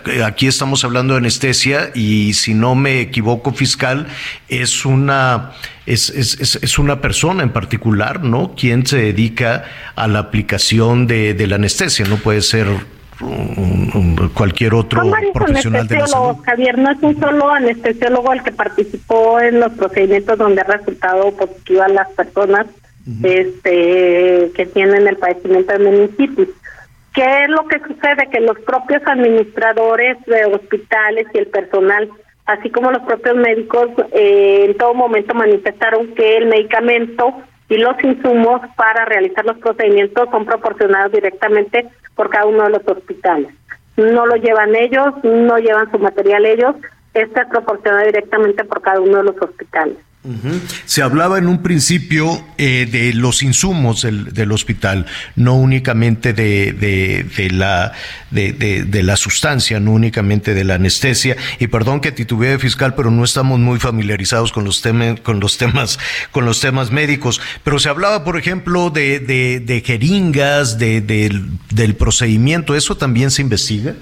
Eh, 0.06 0.24
aquí 0.24 0.48
estamos 0.48 0.82
hablando 0.82 1.14
de 1.14 1.18
anestesia 1.18 1.92
y 1.94 2.34
si 2.34 2.52
no 2.52 2.74
me 2.74 3.00
equivoco, 3.00 3.52
fiscal, 3.52 4.08
es 4.48 4.84
una 4.84 5.52
es, 5.86 6.10
es, 6.10 6.58
es, 6.62 6.78
una 6.78 7.00
persona 7.00 7.42
en 7.42 7.50
particular, 7.50 8.22
¿no? 8.22 8.54
Quien 8.54 8.86
se 8.86 8.96
dedica 8.96 9.64
a 9.96 10.08
la 10.08 10.20
aplicación 10.20 11.06
de, 11.06 11.34
de 11.34 11.46
la 11.46 11.56
anestesia, 11.56 12.06
no 12.06 12.16
puede 12.16 12.40
ser 12.40 12.66
cualquier 14.34 14.74
otro 14.74 15.02
profesional 15.32 15.86
de 15.86 15.96
la 15.96 16.06
salud. 16.06 16.36
Javier, 16.44 16.78
no 16.78 16.90
es 16.90 17.02
un 17.02 17.20
solo 17.20 17.50
anestesiólogo 17.50 18.32
el 18.32 18.42
que 18.42 18.52
participó 18.52 19.40
en 19.40 19.60
los 19.60 19.72
procedimientos 19.72 20.38
donde 20.38 20.62
ha 20.62 20.64
resultado 20.64 21.30
positivo 21.36 21.82
a 21.82 21.88
las 21.88 22.10
personas 22.12 22.66
este, 23.22 24.50
que 24.54 24.66
tienen 24.72 25.06
el 25.06 25.16
padecimiento 25.16 25.72
de 25.72 25.78
meningitis. 25.78 26.48
¿Qué 27.12 27.44
es 27.44 27.50
lo 27.50 27.68
que 27.68 27.78
sucede? 27.78 28.28
Que 28.32 28.40
los 28.40 28.58
propios 28.60 29.02
administradores 29.06 30.16
de 30.26 30.46
hospitales 30.46 31.26
y 31.32 31.38
el 31.38 31.46
personal 31.46 32.08
así 32.46 32.70
como 32.70 32.90
los 32.90 33.02
propios 33.02 33.36
médicos 33.36 33.88
eh, 34.12 34.66
en 34.68 34.76
todo 34.76 34.94
momento 34.94 35.34
manifestaron 35.34 36.14
que 36.14 36.36
el 36.36 36.46
medicamento 36.46 37.34
y 37.68 37.78
los 37.78 37.94
insumos 38.02 38.60
para 38.76 39.04
realizar 39.04 39.44
los 39.44 39.58
procedimientos 39.58 40.28
son 40.30 40.44
proporcionados 40.44 41.12
directamente 41.12 41.88
por 42.14 42.28
cada 42.30 42.46
uno 42.46 42.64
de 42.64 42.70
los 42.70 42.86
hospitales. 42.86 43.48
No 43.96 44.26
lo 44.26 44.36
llevan 44.36 44.74
ellos, 44.74 45.14
no 45.22 45.58
llevan 45.58 45.90
su 45.90 45.98
material 45.98 46.44
ellos, 46.44 46.74
está 47.14 47.42
es 47.42 47.48
proporcionado 47.48 48.06
directamente 48.06 48.64
por 48.64 48.82
cada 48.82 49.00
uno 49.00 49.18
de 49.18 49.24
los 49.24 49.40
hospitales. 49.40 49.96
Se 50.86 51.02
hablaba 51.02 51.36
en 51.36 51.46
un 51.46 51.62
principio 51.62 52.42
eh, 52.56 52.88
de 52.90 53.12
los 53.12 53.42
insumos 53.42 54.00
del, 54.02 54.32
del, 54.32 54.52
hospital, 54.52 55.04
no 55.36 55.54
únicamente 55.54 56.32
de, 56.32 56.72
de, 56.72 57.50
la, 57.50 57.92
de, 58.30 59.02
la 59.02 59.16
sustancia, 59.18 59.80
no 59.80 59.92
únicamente 59.92 60.54
de 60.54 60.64
la 60.64 60.76
anestesia. 60.76 61.36
Y 61.58 61.66
perdón 61.66 62.00
que 62.00 62.10
titubee 62.10 62.58
fiscal, 62.58 62.94
pero 62.94 63.10
no 63.10 63.22
estamos 63.22 63.60
muy 63.60 63.78
familiarizados 63.78 64.50
con 64.50 64.64
los, 64.64 64.80
temas, 64.80 65.20
con 65.20 65.40
los 65.40 65.58
temas, 65.58 65.98
con 66.30 66.46
los 66.46 66.58
temas 66.58 66.90
médicos. 66.90 67.42
Pero 67.62 67.78
se 67.78 67.90
hablaba, 67.90 68.24
por 68.24 68.38
ejemplo, 68.38 68.88
de, 68.88 69.20
de, 69.20 69.82
jeringas, 69.84 70.78
de, 70.78 71.02
del 71.02 71.94
procedimiento. 71.96 72.74
¿Eso 72.74 72.96
también 72.96 73.30
se 73.30 73.42
investiga? 73.42 73.94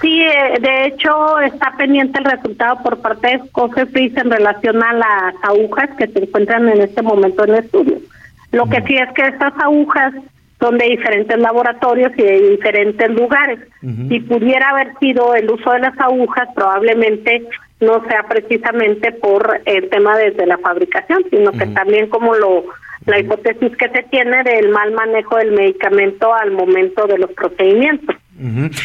Sí, 0.00 0.22
eh, 0.22 0.58
de 0.60 0.86
hecho 0.86 1.38
está 1.40 1.74
pendiente 1.76 2.18
el 2.18 2.24
resultado 2.24 2.82
por 2.82 3.00
parte 3.00 3.28
de 3.28 3.50
COFEPRIS 3.50 4.16
en 4.16 4.30
relación 4.30 4.82
a 4.82 4.92
las 4.92 5.34
agujas 5.42 5.90
que 5.96 6.08
se 6.08 6.24
encuentran 6.24 6.68
en 6.68 6.80
este 6.82 7.02
momento 7.02 7.44
en 7.44 7.54
estudio. 7.54 7.98
Lo 8.52 8.66
que 8.66 8.82
sí 8.82 8.96
es 8.96 9.10
que 9.14 9.26
estas 9.26 9.52
agujas 9.60 10.14
son 10.60 10.78
de 10.78 10.86
diferentes 10.86 11.38
laboratorios 11.38 12.12
y 12.16 12.22
de 12.22 12.50
diferentes 12.50 13.10
lugares. 13.10 13.58
Si 14.08 14.20
pudiera 14.20 14.70
haber 14.70 14.96
sido 14.98 15.34
el 15.34 15.50
uso 15.50 15.72
de 15.72 15.80
las 15.80 15.98
agujas, 15.98 16.48
probablemente 16.54 17.46
no 17.80 18.02
sea 18.08 18.22
precisamente 18.28 19.12
por 19.12 19.60
el 19.66 19.90
tema 19.90 20.16
desde 20.16 20.46
la 20.46 20.58
fabricación, 20.58 21.24
sino 21.30 21.52
que 21.52 21.66
también 21.66 22.08
como 22.08 22.34
lo 22.34 22.64
la 23.06 23.18
hipótesis 23.18 23.76
que 23.76 23.88
se 23.90 24.02
tiene 24.04 24.42
del 24.44 24.70
mal 24.70 24.92
manejo 24.92 25.36
del 25.36 25.52
medicamento 25.52 26.32
al 26.32 26.52
momento 26.52 27.06
de 27.06 27.18
los 27.18 27.30
procedimientos. 27.32 28.16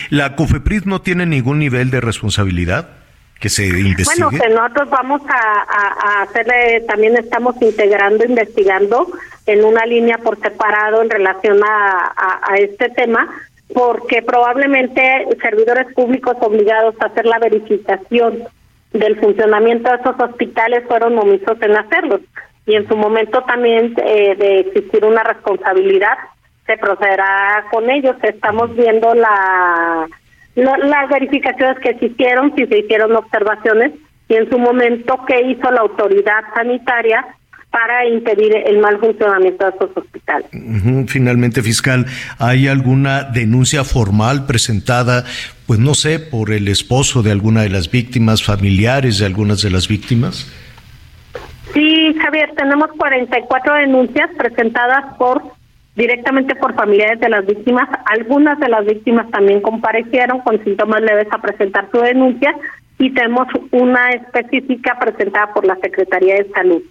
¿La 0.09 0.35
COFEPRIS 0.35 0.85
no 0.85 1.01
tiene 1.01 1.25
ningún 1.25 1.59
nivel 1.59 1.89
de 1.89 2.01
responsabilidad? 2.01 2.89
que 3.39 3.49
se 3.49 3.67
investigue? 3.67 4.23
Bueno, 4.23 4.43
que 4.43 4.49
nosotros 4.49 4.89
vamos 4.89 5.21
a, 5.29 6.23
hacerle, 6.23 6.81
también 6.81 7.15
estamos 7.17 7.55
integrando, 7.61 8.25
investigando 8.25 9.07
en 9.45 9.63
una 9.63 9.85
línea 9.85 10.17
por 10.17 10.39
separado 10.39 11.01
en 11.01 11.09
relación 11.09 11.59
a, 11.63 12.13
este 12.57 12.89
tema, 12.89 13.29
porque 13.73 14.21
probablemente 14.21 15.27
servidores 15.41 15.93
públicos 15.93 16.35
obligados 16.41 16.95
a 16.99 17.05
hacer 17.05 17.25
la 17.25 17.39
verificación 17.39 18.43
del 18.91 19.19
funcionamiento 19.19 19.89
de 19.89 19.97
esos 19.97 20.19
hospitales 20.19 20.83
fueron 20.87 21.17
omisos 21.17 21.61
en 21.61 21.77
hacerlo. 21.77 22.19
Y 22.65 22.75
en 22.75 22.87
su 22.87 22.97
momento 22.97 23.41
también 23.43 23.95
eh, 24.03 24.35
de 24.35 24.59
existir 24.59 25.05
una 25.05 25.23
responsabilidad 25.23 26.17
se 26.69 26.77
procederá 26.77 27.65
con 27.71 27.89
ellos. 27.89 28.15
Estamos 28.21 28.75
viendo 28.75 29.15
la, 29.15 30.07
las 30.55 31.09
verificaciones 31.09 31.79
que 31.79 31.95
se 31.95 32.05
hicieron, 32.05 32.53
si 32.55 32.67
se 32.67 32.77
hicieron 32.77 33.15
observaciones 33.15 33.93
y 34.27 34.35
en 34.35 34.47
su 34.51 34.59
momento 34.59 35.19
qué 35.27 35.41
hizo 35.49 35.71
la 35.71 35.81
autoridad 35.81 36.43
sanitaria 36.53 37.25
para 37.71 38.07
impedir 38.07 38.55
el 38.55 38.79
mal 38.79 38.99
funcionamiento 38.99 39.65
de 39.65 39.71
estos 39.71 39.89
hospitales. 39.95 40.47
Finalmente, 41.07 41.63
fiscal, 41.63 42.05
¿hay 42.37 42.67
alguna 42.67 43.23
denuncia 43.23 43.83
formal 43.83 44.45
presentada, 44.45 45.23
pues 45.65 45.79
no 45.79 45.95
sé, 45.95 46.19
por 46.19 46.51
el 46.51 46.67
esposo 46.67 47.23
de 47.23 47.31
alguna 47.31 47.61
de 47.61 47.69
las 47.69 47.89
víctimas, 47.89 48.43
familiares 48.43 49.17
de 49.19 49.25
algunas 49.25 49.61
de 49.61 49.71
las 49.71 49.87
víctimas? 49.87 50.51
Sí, 51.73 52.15
Javier, 52.21 52.51
tenemos 52.55 52.89
44 52.97 53.73
denuncias 53.75 54.29
presentadas 54.37 55.15
por 55.17 55.58
directamente 55.95 56.55
por 56.55 56.75
familiares 56.75 57.19
de 57.19 57.29
las 57.29 57.45
víctimas. 57.45 57.89
Algunas 58.05 58.59
de 58.59 58.69
las 58.69 58.85
víctimas 58.85 59.29
también 59.31 59.61
comparecieron 59.61 60.39
con 60.41 60.63
síntomas 60.63 61.01
leves 61.01 61.27
a 61.31 61.41
presentar 61.41 61.89
su 61.91 61.99
denuncia 61.99 62.55
y 62.97 63.13
tenemos 63.13 63.47
una 63.71 64.09
específica 64.09 64.97
presentada 64.99 65.53
por 65.53 65.65
la 65.65 65.77
Secretaría 65.77 66.35
de 66.35 66.49
Salud, 66.51 66.83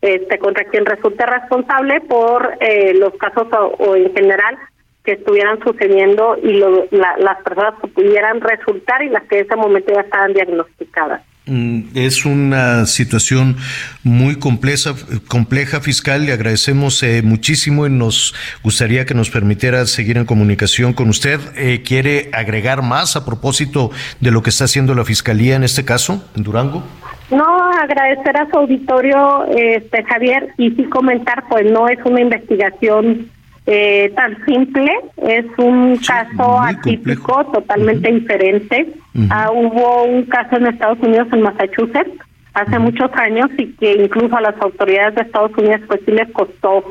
este 0.00 0.38
contra 0.38 0.64
quien 0.64 0.84
resulte 0.84 1.24
responsable 1.24 2.00
por 2.02 2.56
eh, 2.60 2.94
los 2.94 3.14
casos 3.14 3.46
o, 3.78 3.94
en 3.94 4.12
general 4.14 4.58
que 5.04 5.12
estuvieran 5.12 5.58
sucediendo 5.64 6.36
y 6.40 6.52
las 6.92 7.42
personas 7.42 7.74
que 7.80 7.88
pudieran 7.88 8.40
resultar 8.40 9.02
y 9.02 9.08
las 9.08 9.24
que 9.24 9.38
en 9.38 9.46
ese 9.46 9.56
momento 9.56 9.92
ya 9.92 10.02
estaban 10.02 10.32
diagnosticadas. 10.32 11.22
Mm, 11.46 11.96
es 11.96 12.24
una 12.24 12.86
situación 12.86 13.56
muy 14.04 14.36
compleja, 14.36 14.94
compleja 15.26 15.80
fiscal. 15.80 16.24
Le 16.24 16.32
agradecemos 16.32 17.02
eh, 17.02 17.22
muchísimo 17.22 17.86
y 17.86 17.90
nos 17.90 18.32
gustaría 18.62 19.06
que 19.06 19.14
nos 19.14 19.28
permitiera 19.28 19.84
seguir 19.86 20.18
en 20.18 20.24
comunicación 20.24 20.92
con 20.92 21.08
usted. 21.08 21.40
Eh, 21.56 21.82
¿Quiere 21.84 22.30
agregar 22.32 22.82
más 22.82 23.16
a 23.16 23.24
propósito 23.24 23.90
de 24.20 24.30
lo 24.30 24.42
que 24.42 24.50
está 24.50 24.64
haciendo 24.64 24.94
la 24.94 25.04
fiscalía 25.04 25.56
en 25.56 25.64
este 25.64 25.84
caso, 25.84 26.24
en 26.36 26.44
Durango? 26.44 26.84
No, 27.30 27.44
agradecer 27.72 28.36
a 28.36 28.48
su 28.48 28.58
auditorio, 28.58 29.46
este 29.56 30.04
Javier, 30.04 30.48
y 30.58 30.70
sí 30.72 30.84
comentar, 30.84 31.44
pues 31.48 31.64
no 31.64 31.88
es 31.88 31.98
una 32.04 32.20
investigación 32.20 33.30
eh, 33.66 34.12
tan 34.16 34.44
simple, 34.44 34.90
es 35.18 35.46
un 35.56 35.96
caso 35.98 36.60
atípico, 36.60 37.44
totalmente 37.52 38.10
diferente. 38.10 38.88
Ah, 39.30 39.50
hubo 39.52 40.04
un 40.04 40.24
caso 40.24 40.56
en 40.56 40.66
Estados 40.66 40.98
Unidos, 41.00 41.28
en 41.32 41.42
Massachusetts, 41.42 42.10
hace 42.54 42.78
muchos 42.78 43.10
años 43.14 43.50
y 43.56 43.72
que 43.74 43.92
incluso 43.94 44.36
a 44.36 44.40
las 44.40 44.60
autoridades 44.60 45.14
de 45.14 45.22
Estados 45.22 45.56
Unidos 45.56 45.80
pues 45.86 46.00
sí 46.04 46.12
les 46.12 46.30
costó 46.32 46.84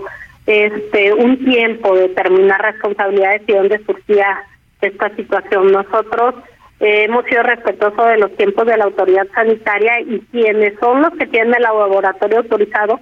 este 0.47 1.13
un 1.13 1.43
tiempo 1.45 1.95
determinar 1.95 2.61
responsabilidades 2.61 3.43
y 3.47 3.53
dónde 3.53 3.83
surgía 3.85 4.43
esta 4.81 5.15
situación. 5.15 5.71
Nosotros 5.71 6.35
eh, 6.79 7.03
hemos 7.03 7.25
sido 7.25 7.43
respetuosos 7.43 8.07
de 8.07 8.17
los 8.17 8.35
tiempos 8.37 8.65
de 8.65 8.77
la 8.77 8.85
autoridad 8.85 9.27
sanitaria 9.35 9.99
y 10.01 10.19
quienes 10.31 10.79
son 10.79 11.01
los 11.01 11.13
que 11.15 11.27
tienen 11.27 11.53
el 11.53 11.63
laboratorio 11.63 12.39
autorizado 12.39 12.99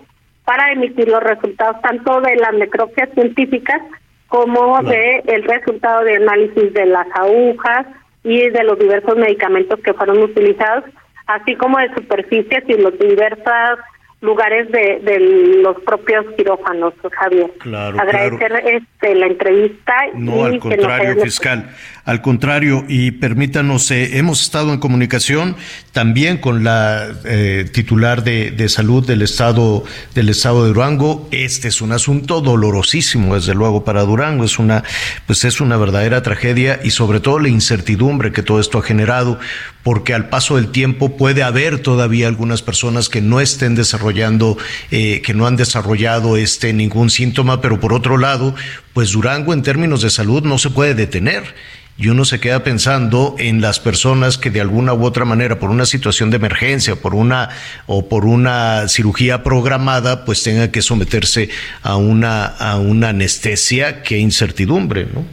para 0.49 0.71
emitir 0.71 1.07
los 1.07 1.21
resultados 1.21 1.79
tanto 1.83 2.21
de 2.21 2.35
las 2.37 2.55
necropsias 2.55 3.07
científicas 3.13 3.79
como 4.27 4.81
de 4.81 5.21
el 5.27 5.43
resultado 5.43 6.03
de 6.03 6.15
análisis 6.15 6.73
de 6.73 6.87
las 6.87 7.05
agujas 7.13 7.85
y 8.23 8.49
de 8.49 8.63
los 8.63 8.79
diversos 8.79 9.15
medicamentos 9.15 9.79
que 9.81 9.93
fueron 9.93 10.17
utilizados, 10.23 10.85
así 11.27 11.55
como 11.55 11.77
de 11.77 11.93
superficies 11.93 12.63
y 12.67 12.81
los 12.81 12.97
diversos 12.97 13.77
lugares 14.21 14.71
de, 14.71 14.99
de 15.03 15.19
los 15.61 15.79
propios 15.81 16.25
quirófanos, 16.35 16.95
Javier. 17.11 17.51
Claro, 17.59 17.99
Agradecer 17.99 18.51
Este, 18.65 19.13
la 19.13 19.27
entrevista. 19.27 19.93
No, 20.15 20.45
al 20.45 20.59
contrario, 20.59 21.21
fiscal. 21.21 21.69
Al 22.09 22.23
contrario, 22.23 22.85
y 22.89 23.11
permítanos, 23.11 23.91
eh, 23.91 24.17
hemos 24.17 24.41
estado 24.41 24.73
en 24.73 24.79
comunicación 24.79 25.55
también 25.91 26.39
con 26.39 26.63
la 26.63 27.07
eh, 27.23 27.69
titular 27.71 28.23
de, 28.23 28.67
salud 28.67 29.05
del 29.05 29.21
estado 29.21 29.83
del 30.15 30.29
estado 30.29 30.63
de 30.63 30.69
Durango. 30.69 31.29
Este 31.29 31.67
es 31.67 31.83
un 31.83 31.91
asunto 31.91 32.41
dolorosísimo, 32.41 33.35
desde 33.35 33.53
luego, 33.53 33.83
para 33.85 34.01
Durango. 34.05 34.43
Es 34.43 34.57
una, 34.57 34.83
pues 35.27 35.45
es 35.45 35.61
una 35.61 35.77
verdadera 35.77 36.23
tragedia 36.23 36.79
y 36.83 36.89
sobre 36.89 37.19
todo 37.19 37.37
la 37.37 37.49
incertidumbre 37.49 38.31
que 38.31 38.41
todo 38.41 38.59
esto 38.59 38.79
ha 38.79 38.81
generado, 38.81 39.39
porque 39.83 40.15
al 40.15 40.29
paso 40.29 40.55
del 40.55 40.69
tiempo 40.69 41.15
puede 41.15 41.43
haber 41.43 41.77
todavía 41.77 42.27
algunas 42.27 42.63
personas 42.63 43.07
que 43.07 43.21
no 43.21 43.39
estén 43.39 43.75
desarrollando, 43.75 44.57
eh, 44.89 45.21
que 45.23 45.35
no 45.35 45.45
han 45.45 45.57
desarrollado 45.57 46.37
este 46.37 46.73
ningún 46.73 47.11
síntoma, 47.11 47.61
pero 47.61 47.79
por 47.79 47.93
otro 47.93 48.17
lado, 48.17 48.55
pues 48.99 49.13
Durango 49.13 49.53
en 49.53 49.63
términos 49.63 50.01
de 50.01 50.09
salud 50.09 50.43
no 50.43 50.57
se 50.57 50.71
puede 50.71 50.93
detener 50.93 51.55
y 51.97 52.09
uno 52.09 52.25
se 52.25 52.41
queda 52.41 52.65
pensando 52.65 53.37
en 53.39 53.61
las 53.61 53.79
personas 53.79 54.37
que 54.37 54.49
de 54.49 54.59
alguna 54.59 54.93
u 54.93 55.05
otra 55.05 55.23
manera, 55.23 55.57
por 55.57 55.69
una 55.69 55.85
situación 55.85 56.29
de 56.31 56.35
emergencia, 56.35 56.97
por 56.97 57.15
una 57.15 57.47
o 57.87 58.09
por 58.09 58.25
una 58.25 58.89
cirugía 58.89 59.41
programada, 59.41 60.25
pues 60.25 60.43
tengan 60.43 60.69
que 60.69 60.81
someterse 60.81 61.47
a 61.81 61.95
una 61.95 62.45
a 62.45 62.77
una 62.77 63.07
anestesia, 63.07 64.03
qué 64.03 64.17
incertidumbre, 64.17 65.05
¿no? 65.05 65.23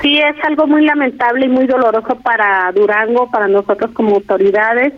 Sí, 0.00 0.16
es 0.16 0.42
algo 0.44 0.66
muy 0.66 0.86
lamentable 0.86 1.44
y 1.44 1.48
muy 1.50 1.66
doloroso 1.66 2.18
para 2.22 2.72
Durango, 2.72 3.30
para 3.30 3.46
nosotros 3.46 3.90
como 3.92 4.14
autoridades. 4.14 4.94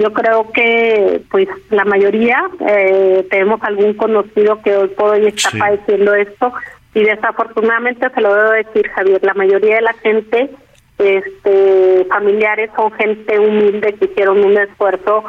Yo 0.00 0.14
creo 0.14 0.50
que, 0.50 1.20
pues, 1.30 1.46
la 1.68 1.84
mayoría 1.84 2.42
eh, 2.66 3.26
tenemos 3.28 3.62
algún 3.62 3.92
conocido 3.92 4.62
que 4.62 4.74
hoy 4.74 4.88
por 4.88 5.10
hoy 5.10 5.26
está 5.26 5.50
padeciendo 5.58 6.14
esto 6.14 6.54
y 6.94 7.04
desafortunadamente 7.04 8.08
se 8.08 8.20
lo 8.22 8.34
debo 8.34 8.50
decir 8.52 8.88
Javier 8.88 9.22
la 9.22 9.34
mayoría 9.34 9.76
de 9.76 9.82
la 9.82 9.92
gente 9.92 10.50
este 10.98 12.04
familiares 12.06 12.70
son 12.74 12.90
gente 12.92 13.38
humilde 13.38 13.94
que 13.94 14.06
hicieron 14.06 14.42
un 14.42 14.58
esfuerzo 14.58 15.22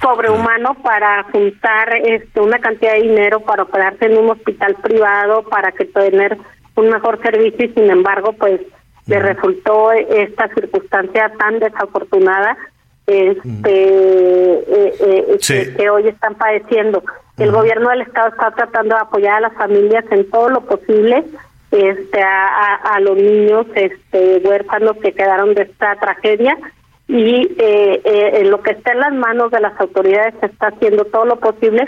sobrehumano 0.00 0.74
para 0.82 1.22
juntar 1.24 1.94
este 1.96 2.40
una 2.40 2.58
cantidad 2.58 2.94
de 2.94 3.02
dinero 3.02 3.40
para 3.40 3.64
operarse 3.64 4.06
en 4.06 4.18
un 4.18 4.30
hospital 4.30 4.74
privado 4.82 5.42
para 5.44 5.70
que 5.72 5.84
tener 5.84 6.36
un 6.76 6.88
mejor 6.88 7.20
servicio 7.22 7.66
y 7.66 7.74
sin 7.74 7.90
embargo 7.90 8.32
pues 8.32 8.60
le 9.06 9.20
resultó 9.20 9.92
esta 9.92 10.48
circunstancia 10.48 11.30
tan 11.38 11.58
desafortunada 11.60 12.56
este 13.08 13.72
eh, 13.72 14.94
eh, 15.00 15.74
que, 15.76 15.90
hoy 15.90 16.08
están 16.08 16.34
padeciendo. 16.34 17.02
El 17.38 17.52
gobierno 17.52 17.90
del 17.90 18.02
estado 18.02 18.28
está 18.28 18.50
tratando 18.50 18.94
de 18.96 19.00
apoyar 19.00 19.36
a 19.36 19.40
las 19.40 19.54
familias 19.54 20.04
en 20.10 20.28
todo 20.30 20.48
lo 20.50 20.60
posible, 20.62 21.24
este 21.70 22.22
a, 22.22 22.74
a, 22.74 23.00
los 23.00 23.16
niños 23.16 23.66
este 23.74 24.38
huérfanos 24.44 24.96
que 24.98 25.12
quedaron 25.12 25.54
de 25.54 25.62
esta 25.62 25.96
tragedia. 25.96 26.56
Y 27.06 27.48
eh, 27.58 28.02
en 28.04 28.50
lo 28.50 28.62
que 28.62 28.72
está 28.72 28.92
en 28.92 29.00
las 29.00 29.14
manos 29.14 29.50
de 29.50 29.60
las 29.60 29.80
autoridades 29.80 30.34
se 30.40 30.46
está 30.46 30.66
haciendo 30.68 31.06
todo 31.06 31.24
lo 31.24 31.36
posible 31.36 31.86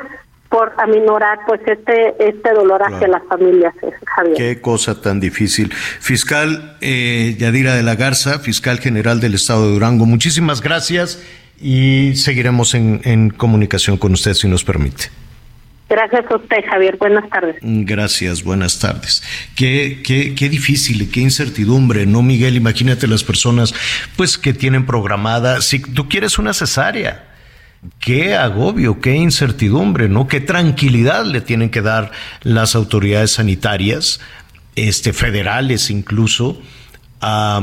por 0.50 0.74
aminorar 0.78 1.38
pues 1.46 1.60
este 1.64 2.14
este 2.18 2.52
dolor 2.52 2.82
hacia 2.82 3.08
las 3.08 3.22
familias, 3.28 3.72
Javier. 4.04 4.36
Qué 4.36 4.60
cosa 4.60 5.00
tan 5.00 5.20
difícil. 5.20 5.72
Fiscal 5.72 6.76
eh, 6.80 7.36
Yadira 7.38 7.74
de 7.74 7.82
la 7.82 7.94
Garza, 7.94 8.40
fiscal 8.40 8.80
general 8.80 9.20
del 9.20 9.34
Estado 9.34 9.66
de 9.66 9.72
Durango, 9.72 10.04
muchísimas 10.06 10.60
gracias 10.60 11.24
y 11.60 12.16
seguiremos 12.16 12.74
en, 12.74 13.00
en 13.04 13.30
comunicación 13.30 13.96
con 13.96 14.12
usted 14.12 14.34
si 14.34 14.48
nos 14.48 14.64
permite. 14.64 15.04
Gracias 15.88 16.24
a 16.30 16.36
usted, 16.36 16.58
Javier. 16.70 16.96
Buenas 16.98 17.28
tardes. 17.30 17.56
Gracias, 17.60 18.44
buenas 18.44 18.78
tardes. 18.78 19.24
Qué, 19.56 20.02
qué, 20.04 20.36
qué 20.36 20.48
difícil, 20.48 21.10
qué 21.10 21.20
incertidumbre, 21.20 22.06
¿no, 22.06 22.22
Miguel? 22.22 22.54
Imagínate 22.54 23.08
las 23.08 23.24
personas, 23.24 23.74
pues, 24.16 24.38
que 24.38 24.54
tienen 24.54 24.86
programada, 24.86 25.60
si 25.60 25.80
tú 25.80 26.08
quieres 26.08 26.38
una 26.38 26.54
cesárea, 26.54 27.29
qué 27.98 28.36
agobio, 28.36 29.00
qué 29.00 29.14
incertidumbre, 29.14 30.08
¿no? 30.08 30.28
Qué 30.28 30.40
tranquilidad 30.40 31.24
le 31.24 31.40
tienen 31.40 31.70
que 31.70 31.82
dar 31.82 32.10
las 32.42 32.74
autoridades 32.74 33.32
sanitarias, 33.32 34.20
este, 34.76 35.12
federales 35.12 35.90
incluso, 35.90 36.60
a, 37.22 37.60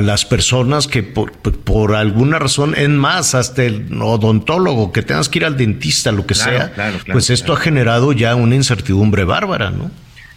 las 0.00 0.24
personas 0.24 0.86
que 0.86 1.02
por, 1.02 1.32
por, 1.32 1.94
alguna 1.94 2.38
razón, 2.38 2.74
en 2.76 2.96
más, 2.96 3.34
hasta 3.34 3.62
el 3.62 3.86
odontólogo, 4.00 4.92
que 4.92 5.02
tengas 5.02 5.28
que 5.28 5.40
ir 5.40 5.44
al 5.44 5.56
dentista, 5.56 6.10
lo 6.10 6.26
que 6.26 6.34
sea, 6.34 6.72
pues 7.12 7.30
esto 7.30 7.52
ha 7.52 7.56
generado 7.56 8.12
ya 8.12 8.34
una 8.34 8.54
incertidumbre 8.54 9.24
bárbara, 9.24 9.70
¿no? 9.70 9.90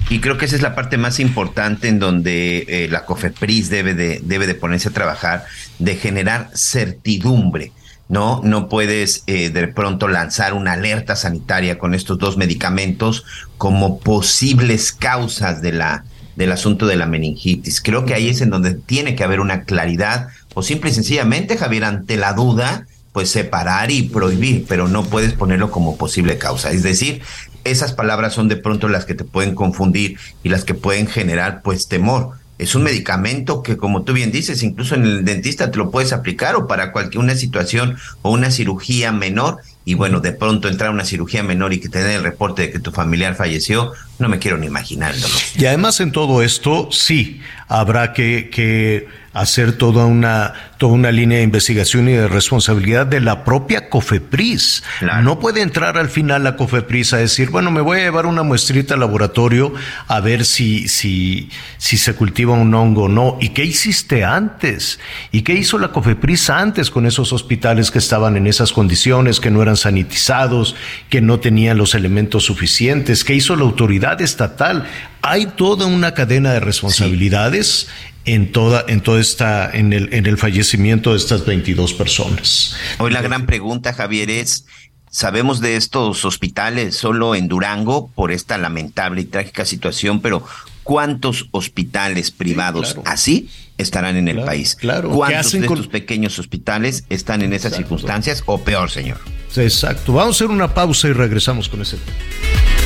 Y 0.10 0.20
creo 0.20 0.38
que 0.38 0.46
esa 0.46 0.56
es 0.56 0.62
la 0.62 0.74
parte 0.74 0.98
más 0.98 1.20
importante 1.20 1.90
en 1.90 2.00
donde 2.00 2.66
eh, 2.70 2.88
la 2.90 3.04
COFEPRIS 3.04 3.70
debe 3.70 3.94
de, 3.94 4.22
debe 4.24 4.48
de 4.48 4.56
ponerse 4.56 4.88
a 4.88 4.92
trabajar, 4.94 5.44
de 5.80 5.98
generar 5.98 6.50
certidumbre 6.54 7.74
¿no? 8.10 8.42
No 8.44 8.70
puedes 8.70 9.24
eh, 9.28 9.50
de 9.50 9.68
pronto 9.68 10.08
lanzar 10.08 10.54
una 10.54 10.74
alerta 10.74 11.16
sanitaria 11.16 11.78
con 11.78 11.94
estos 11.94 12.18
dos 12.18 12.38
medicamentos 12.38 13.26
como 13.58 14.00
posibles 14.00 14.92
causas 14.92 15.62
de 15.62 15.74
la, 15.74 16.06
del 16.36 16.52
asunto 16.52 16.86
de 16.86 16.96
la 16.96 17.06
meningitis. 17.06 17.82
Creo 17.82 18.06
que 18.06 18.14
ahí 18.14 18.30
es 18.30 18.42
en 18.42 18.50
donde 18.50 18.76
tiene 18.76 19.16
que 19.16 19.24
haber 19.24 19.40
una 19.40 19.64
claridad 19.64 20.30
o 20.54 20.64
simple 20.64 20.90
y 20.90 20.94
sencillamente, 20.94 21.58
Javier, 21.58 21.84
ante 21.84 22.18
la 22.18 22.34
duda, 22.34 22.88
pues 23.12 23.30
separar 23.30 23.92
y 23.92 24.04
prohibir, 24.04 24.66
pero 24.68 24.88
no 24.88 25.04
puedes 25.04 25.34
ponerlo 25.34 25.72
como 25.72 25.98
posible 25.98 26.38
causa. 26.38 26.72
Es 26.72 26.84
decir, 26.84 27.22
esas 27.64 27.94
palabras 27.94 28.34
son 28.34 28.48
de 28.48 28.56
pronto 28.56 28.88
las 28.88 29.06
que 29.06 29.16
te 29.16 29.24
pueden 29.24 29.56
confundir 29.56 30.18
y 30.44 30.50
las 30.50 30.64
que 30.64 30.74
pueden 30.74 31.08
generar 31.08 31.62
pues 31.62 31.88
temor 31.88 32.32
es 32.58 32.74
un 32.74 32.84
medicamento 32.84 33.62
que, 33.62 33.78
como 33.78 34.04
tú 34.04 34.14
bien 34.14 34.32
dices, 34.32 34.64
incluso 34.64 34.96
en 34.96 35.04
el 35.04 35.26
dentista 35.26 35.70
te 35.70 35.78
lo 35.78 35.92
puedes 35.92 36.12
aplicar 36.12 36.56
o 36.56 36.68
para 36.68 36.92
cualquier 36.92 37.24
una 37.24 37.36
situación 37.36 37.98
o 38.24 38.32
una 38.32 38.50
cirugía 38.50 39.12
menor. 39.12 39.58
Y 39.86 39.94
bueno, 39.94 40.20
de 40.20 40.34
pronto 40.34 40.68
entrar 40.68 40.90
a 40.90 40.94
una 40.94 41.06
cirugía 41.06 41.44
menor 41.44 41.72
y 41.72 41.80
que 41.80 41.88
te 41.88 42.04
den 42.04 42.18
el 42.18 42.24
reporte 42.24 42.64
de 42.64 42.72
que 42.72 42.80
tu 42.80 42.92
familiar 42.92 43.36
falleció, 43.36 43.94
no 44.20 44.28
me 44.28 44.40
quiero 44.40 44.58
ni 44.58 44.66
imaginarlo. 44.66 45.28
Y 45.56 45.66
además 45.66 46.00
en 46.02 46.12
todo 46.12 46.42
esto, 46.42 46.90
sí, 46.92 47.42
habrá 47.68 48.12
que, 48.12 48.50
que 48.52 49.08
hacer 49.38 49.74
toda 49.74 50.06
una, 50.06 50.54
toda 50.78 50.94
una 50.94 51.12
línea 51.12 51.38
de 51.38 51.44
investigación 51.44 52.10
y 52.10 52.14
de 52.14 52.28
responsabilidad 52.28 53.06
de 53.06 53.22
la 53.22 53.44
propia 53.44 53.90
COFEPRIS. 53.90 54.84
No 55.22 55.40
puede 55.40 55.62
entrar 55.62 55.98
al 55.98 56.10
final 56.10 56.44
la 56.44 56.56
COFEPRIS 56.56 57.14
a 57.14 57.18
decir, 57.18 57.52
bueno, 57.52 57.70
me 57.70 57.82
voy 57.82 58.00
a 58.00 58.04
llevar 58.04 58.26
una 58.26 58.44
muestrita 58.44 58.96
al 58.96 59.02
laboratorio 59.02 59.74
a 60.08 60.20
ver 60.22 60.44
si, 60.44 60.88
si, 60.88 61.50
si 61.78 61.98
se 61.98 62.16
cultiva 62.16 62.54
un 62.54 62.74
hongo 62.74 63.04
o 63.04 63.10
no. 63.10 63.38
¿Y 63.40 63.50
qué 63.50 63.64
hiciste 63.64 64.24
antes? 64.24 65.00
¿Y 65.32 65.44
qué 65.44 65.54
hizo 65.54 65.78
la 65.78 65.90
COFEPRIS 65.90 66.50
antes 66.50 66.90
con 66.90 67.06
esos 67.06 67.32
hospitales 67.32 67.92
que 67.92 68.00
estaban 68.00 68.38
en 68.38 68.48
esas 68.48 68.74
condiciones, 68.74 69.40
que 69.40 69.52
no 69.52 69.62
eran 69.62 69.78
sanitizados, 69.78 70.76
que 71.10 71.22
no 71.22 71.40
tenían 71.40 71.78
los 71.78 71.94
elementos 71.94 72.46
suficientes? 72.46 73.24
¿Qué 73.24 73.36
hizo 73.36 73.56
la 73.56 73.64
autoridad 73.64 74.20
estatal? 74.22 74.88
Hay 75.22 75.48
toda 75.48 75.88
una 75.88 76.14
cadena 76.14 76.54
de 76.54 76.60
responsabilidades 76.60 77.90
en 78.28 78.52
toda, 78.52 78.84
en 78.88 79.02
toda 79.02 79.20
esta, 79.20 79.72
en 79.72 79.94
el, 79.94 80.14
en 80.14 80.26
el 80.26 80.38
fallecimiento 80.38 81.12
de 81.12 81.18
estas 81.18 81.46
22 81.46 81.94
personas. 81.94 82.76
Hoy 83.00 83.12
la 83.12 83.22
gran 83.22 83.46
pregunta, 83.46 83.94
Javier, 83.94 84.30
es, 84.30 84.66
sabemos 85.10 85.62
de 85.62 85.78
estos 85.78 86.26
hospitales 86.26 86.96
solo 86.96 87.36
en 87.36 87.48
Durango 87.48 88.12
por 88.14 88.32
esta 88.34 88.58
lamentable 88.58 89.22
y 89.22 89.26
trágica 89.26 89.66
situación, 89.66 90.22
pero 90.22 90.44
¿cuántos 90.84 91.48
hospitales 91.52 92.32
privados 92.32 92.98
así 93.06 93.50
estarán 93.78 94.18
en 94.18 94.28
el 94.28 94.44
país? 94.44 94.76
Claro. 94.76 95.10
¿Cuántos 95.10 95.54
de 95.54 95.60
estos 95.60 95.88
pequeños 95.88 96.38
hospitales 96.38 97.06
están 97.10 97.42
en 97.42 97.54
esas 97.54 97.76
circunstancias 97.78 98.44
o 98.46 98.62
peor, 98.62 98.92
señor? 98.92 99.20
Exacto. 99.56 100.12
Vamos 100.12 100.36
a 100.36 100.46
hacer 100.46 100.54
una 100.54 100.74
pausa 100.74 101.08
y 101.08 101.14
regresamos 101.14 101.70
con 101.70 101.82
ese 101.82 101.96
tema. 101.96 102.77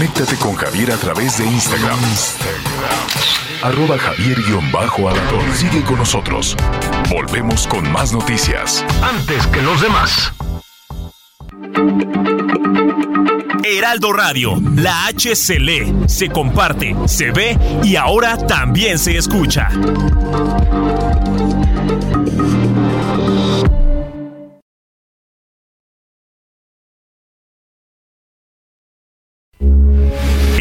Conéctate 0.00 0.36
con 0.36 0.54
Javier 0.54 0.92
a 0.92 0.96
través 0.96 1.36
de 1.36 1.44
Instagram. 1.44 1.98
Arroba 3.62 3.98
Javier-Alador. 3.98 5.54
Sigue 5.54 5.82
con 5.82 5.98
nosotros. 5.98 6.56
Volvemos 7.10 7.66
con 7.66 7.92
más 7.92 8.10
noticias. 8.10 8.82
Antes 9.02 9.46
que 9.48 9.60
los 9.60 9.82
demás. 9.82 10.32
Heraldo 13.62 14.14
Radio, 14.14 14.58
la 14.74 15.04
H 15.04 15.36
se 15.36 15.60
lee, 15.60 15.94
se 16.06 16.30
comparte, 16.30 16.96
se 17.04 17.30
ve 17.30 17.58
y 17.84 17.96
ahora 17.96 18.38
también 18.38 18.98
se 18.98 19.18
escucha. 19.18 19.68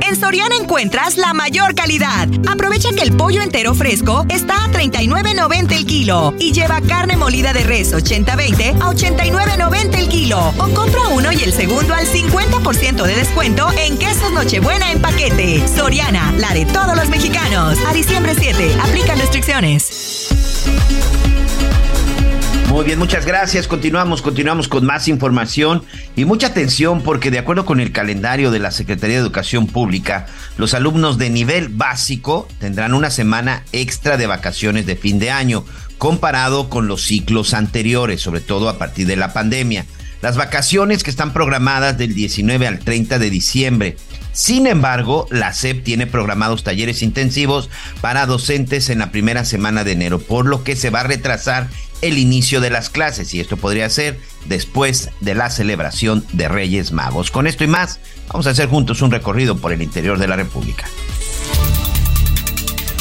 En 0.00 0.16
Soriana 0.16 0.56
encuentras 0.56 1.16
la 1.16 1.32
mayor 1.34 1.74
calidad. 1.74 2.28
Aprovecha 2.48 2.90
que 2.90 3.02
el 3.02 3.16
pollo 3.16 3.42
entero 3.42 3.74
fresco 3.74 4.24
está 4.28 4.64
a 4.64 4.68
39.90 4.68 5.72
el 5.72 5.86
kilo 5.86 6.34
y 6.38 6.52
lleva 6.52 6.80
carne 6.80 7.16
molida 7.16 7.52
de 7.52 7.64
res 7.64 7.92
80-20 7.92 8.80
a 8.80 8.92
89.90 8.92 9.98
el 9.98 10.08
kilo. 10.08 10.52
O 10.58 10.68
compra 10.74 11.08
uno 11.08 11.32
y 11.32 11.42
el 11.42 11.52
segundo 11.52 11.94
al 11.94 12.06
50% 12.06 13.02
de 13.02 13.14
descuento 13.14 13.70
en 13.78 13.98
quesos 13.98 14.32
Nochebuena 14.32 14.90
en 14.90 15.00
paquete. 15.00 15.66
Soriana, 15.68 16.32
la 16.38 16.52
de 16.52 16.66
todos 16.66 16.96
los 16.96 17.08
mexicanos. 17.08 17.78
A 17.86 17.92
diciembre 17.92 18.34
7, 18.38 18.76
aplican 18.82 19.18
restricciones. 19.18 20.24
Muy 22.74 22.86
bien, 22.86 22.98
muchas 22.98 23.24
gracias. 23.24 23.68
Continuamos, 23.68 24.20
continuamos 24.20 24.66
con 24.66 24.84
más 24.84 25.06
información 25.06 25.84
y 26.16 26.24
mucha 26.24 26.48
atención 26.48 27.02
porque 27.02 27.30
de 27.30 27.38
acuerdo 27.38 27.64
con 27.64 27.78
el 27.78 27.92
calendario 27.92 28.50
de 28.50 28.58
la 28.58 28.72
Secretaría 28.72 29.14
de 29.14 29.22
Educación 29.22 29.68
Pública, 29.68 30.26
los 30.58 30.74
alumnos 30.74 31.16
de 31.16 31.30
nivel 31.30 31.68
básico 31.68 32.48
tendrán 32.58 32.92
una 32.92 33.10
semana 33.10 33.62
extra 33.70 34.16
de 34.16 34.26
vacaciones 34.26 34.86
de 34.86 34.96
fin 34.96 35.20
de 35.20 35.30
año 35.30 35.64
comparado 35.98 36.68
con 36.68 36.88
los 36.88 37.04
ciclos 37.04 37.54
anteriores, 37.54 38.20
sobre 38.20 38.40
todo 38.40 38.68
a 38.68 38.76
partir 38.76 39.06
de 39.06 39.14
la 39.14 39.32
pandemia. 39.32 39.86
Las 40.20 40.36
vacaciones 40.36 41.04
que 41.04 41.10
están 41.10 41.32
programadas 41.32 41.96
del 41.96 42.12
19 42.12 42.66
al 42.66 42.80
30 42.80 43.20
de 43.20 43.30
diciembre. 43.30 43.96
Sin 44.32 44.66
embargo, 44.66 45.28
la 45.30 45.52
SEP 45.52 45.84
tiene 45.84 46.08
programados 46.08 46.64
talleres 46.64 47.02
intensivos 47.02 47.70
para 48.00 48.26
docentes 48.26 48.90
en 48.90 48.98
la 48.98 49.12
primera 49.12 49.44
semana 49.44 49.84
de 49.84 49.92
enero, 49.92 50.18
por 50.18 50.46
lo 50.46 50.64
que 50.64 50.74
se 50.74 50.90
va 50.90 51.00
a 51.00 51.04
retrasar 51.04 51.68
el 52.04 52.18
inicio 52.18 52.60
de 52.60 52.70
las 52.70 52.90
clases 52.90 53.32
y 53.32 53.40
esto 53.40 53.56
podría 53.56 53.88
ser 53.88 54.20
después 54.44 55.10
de 55.20 55.34
la 55.34 55.48
celebración 55.48 56.24
de 56.32 56.48
Reyes 56.48 56.92
Magos. 56.92 57.30
Con 57.30 57.46
esto 57.46 57.64
y 57.64 57.66
más, 57.66 57.98
vamos 58.28 58.46
a 58.46 58.50
hacer 58.50 58.68
juntos 58.68 59.00
un 59.00 59.10
recorrido 59.10 59.56
por 59.56 59.72
el 59.72 59.80
interior 59.80 60.18
de 60.18 60.28
la 60.28 60.36
República. 60.36 60.86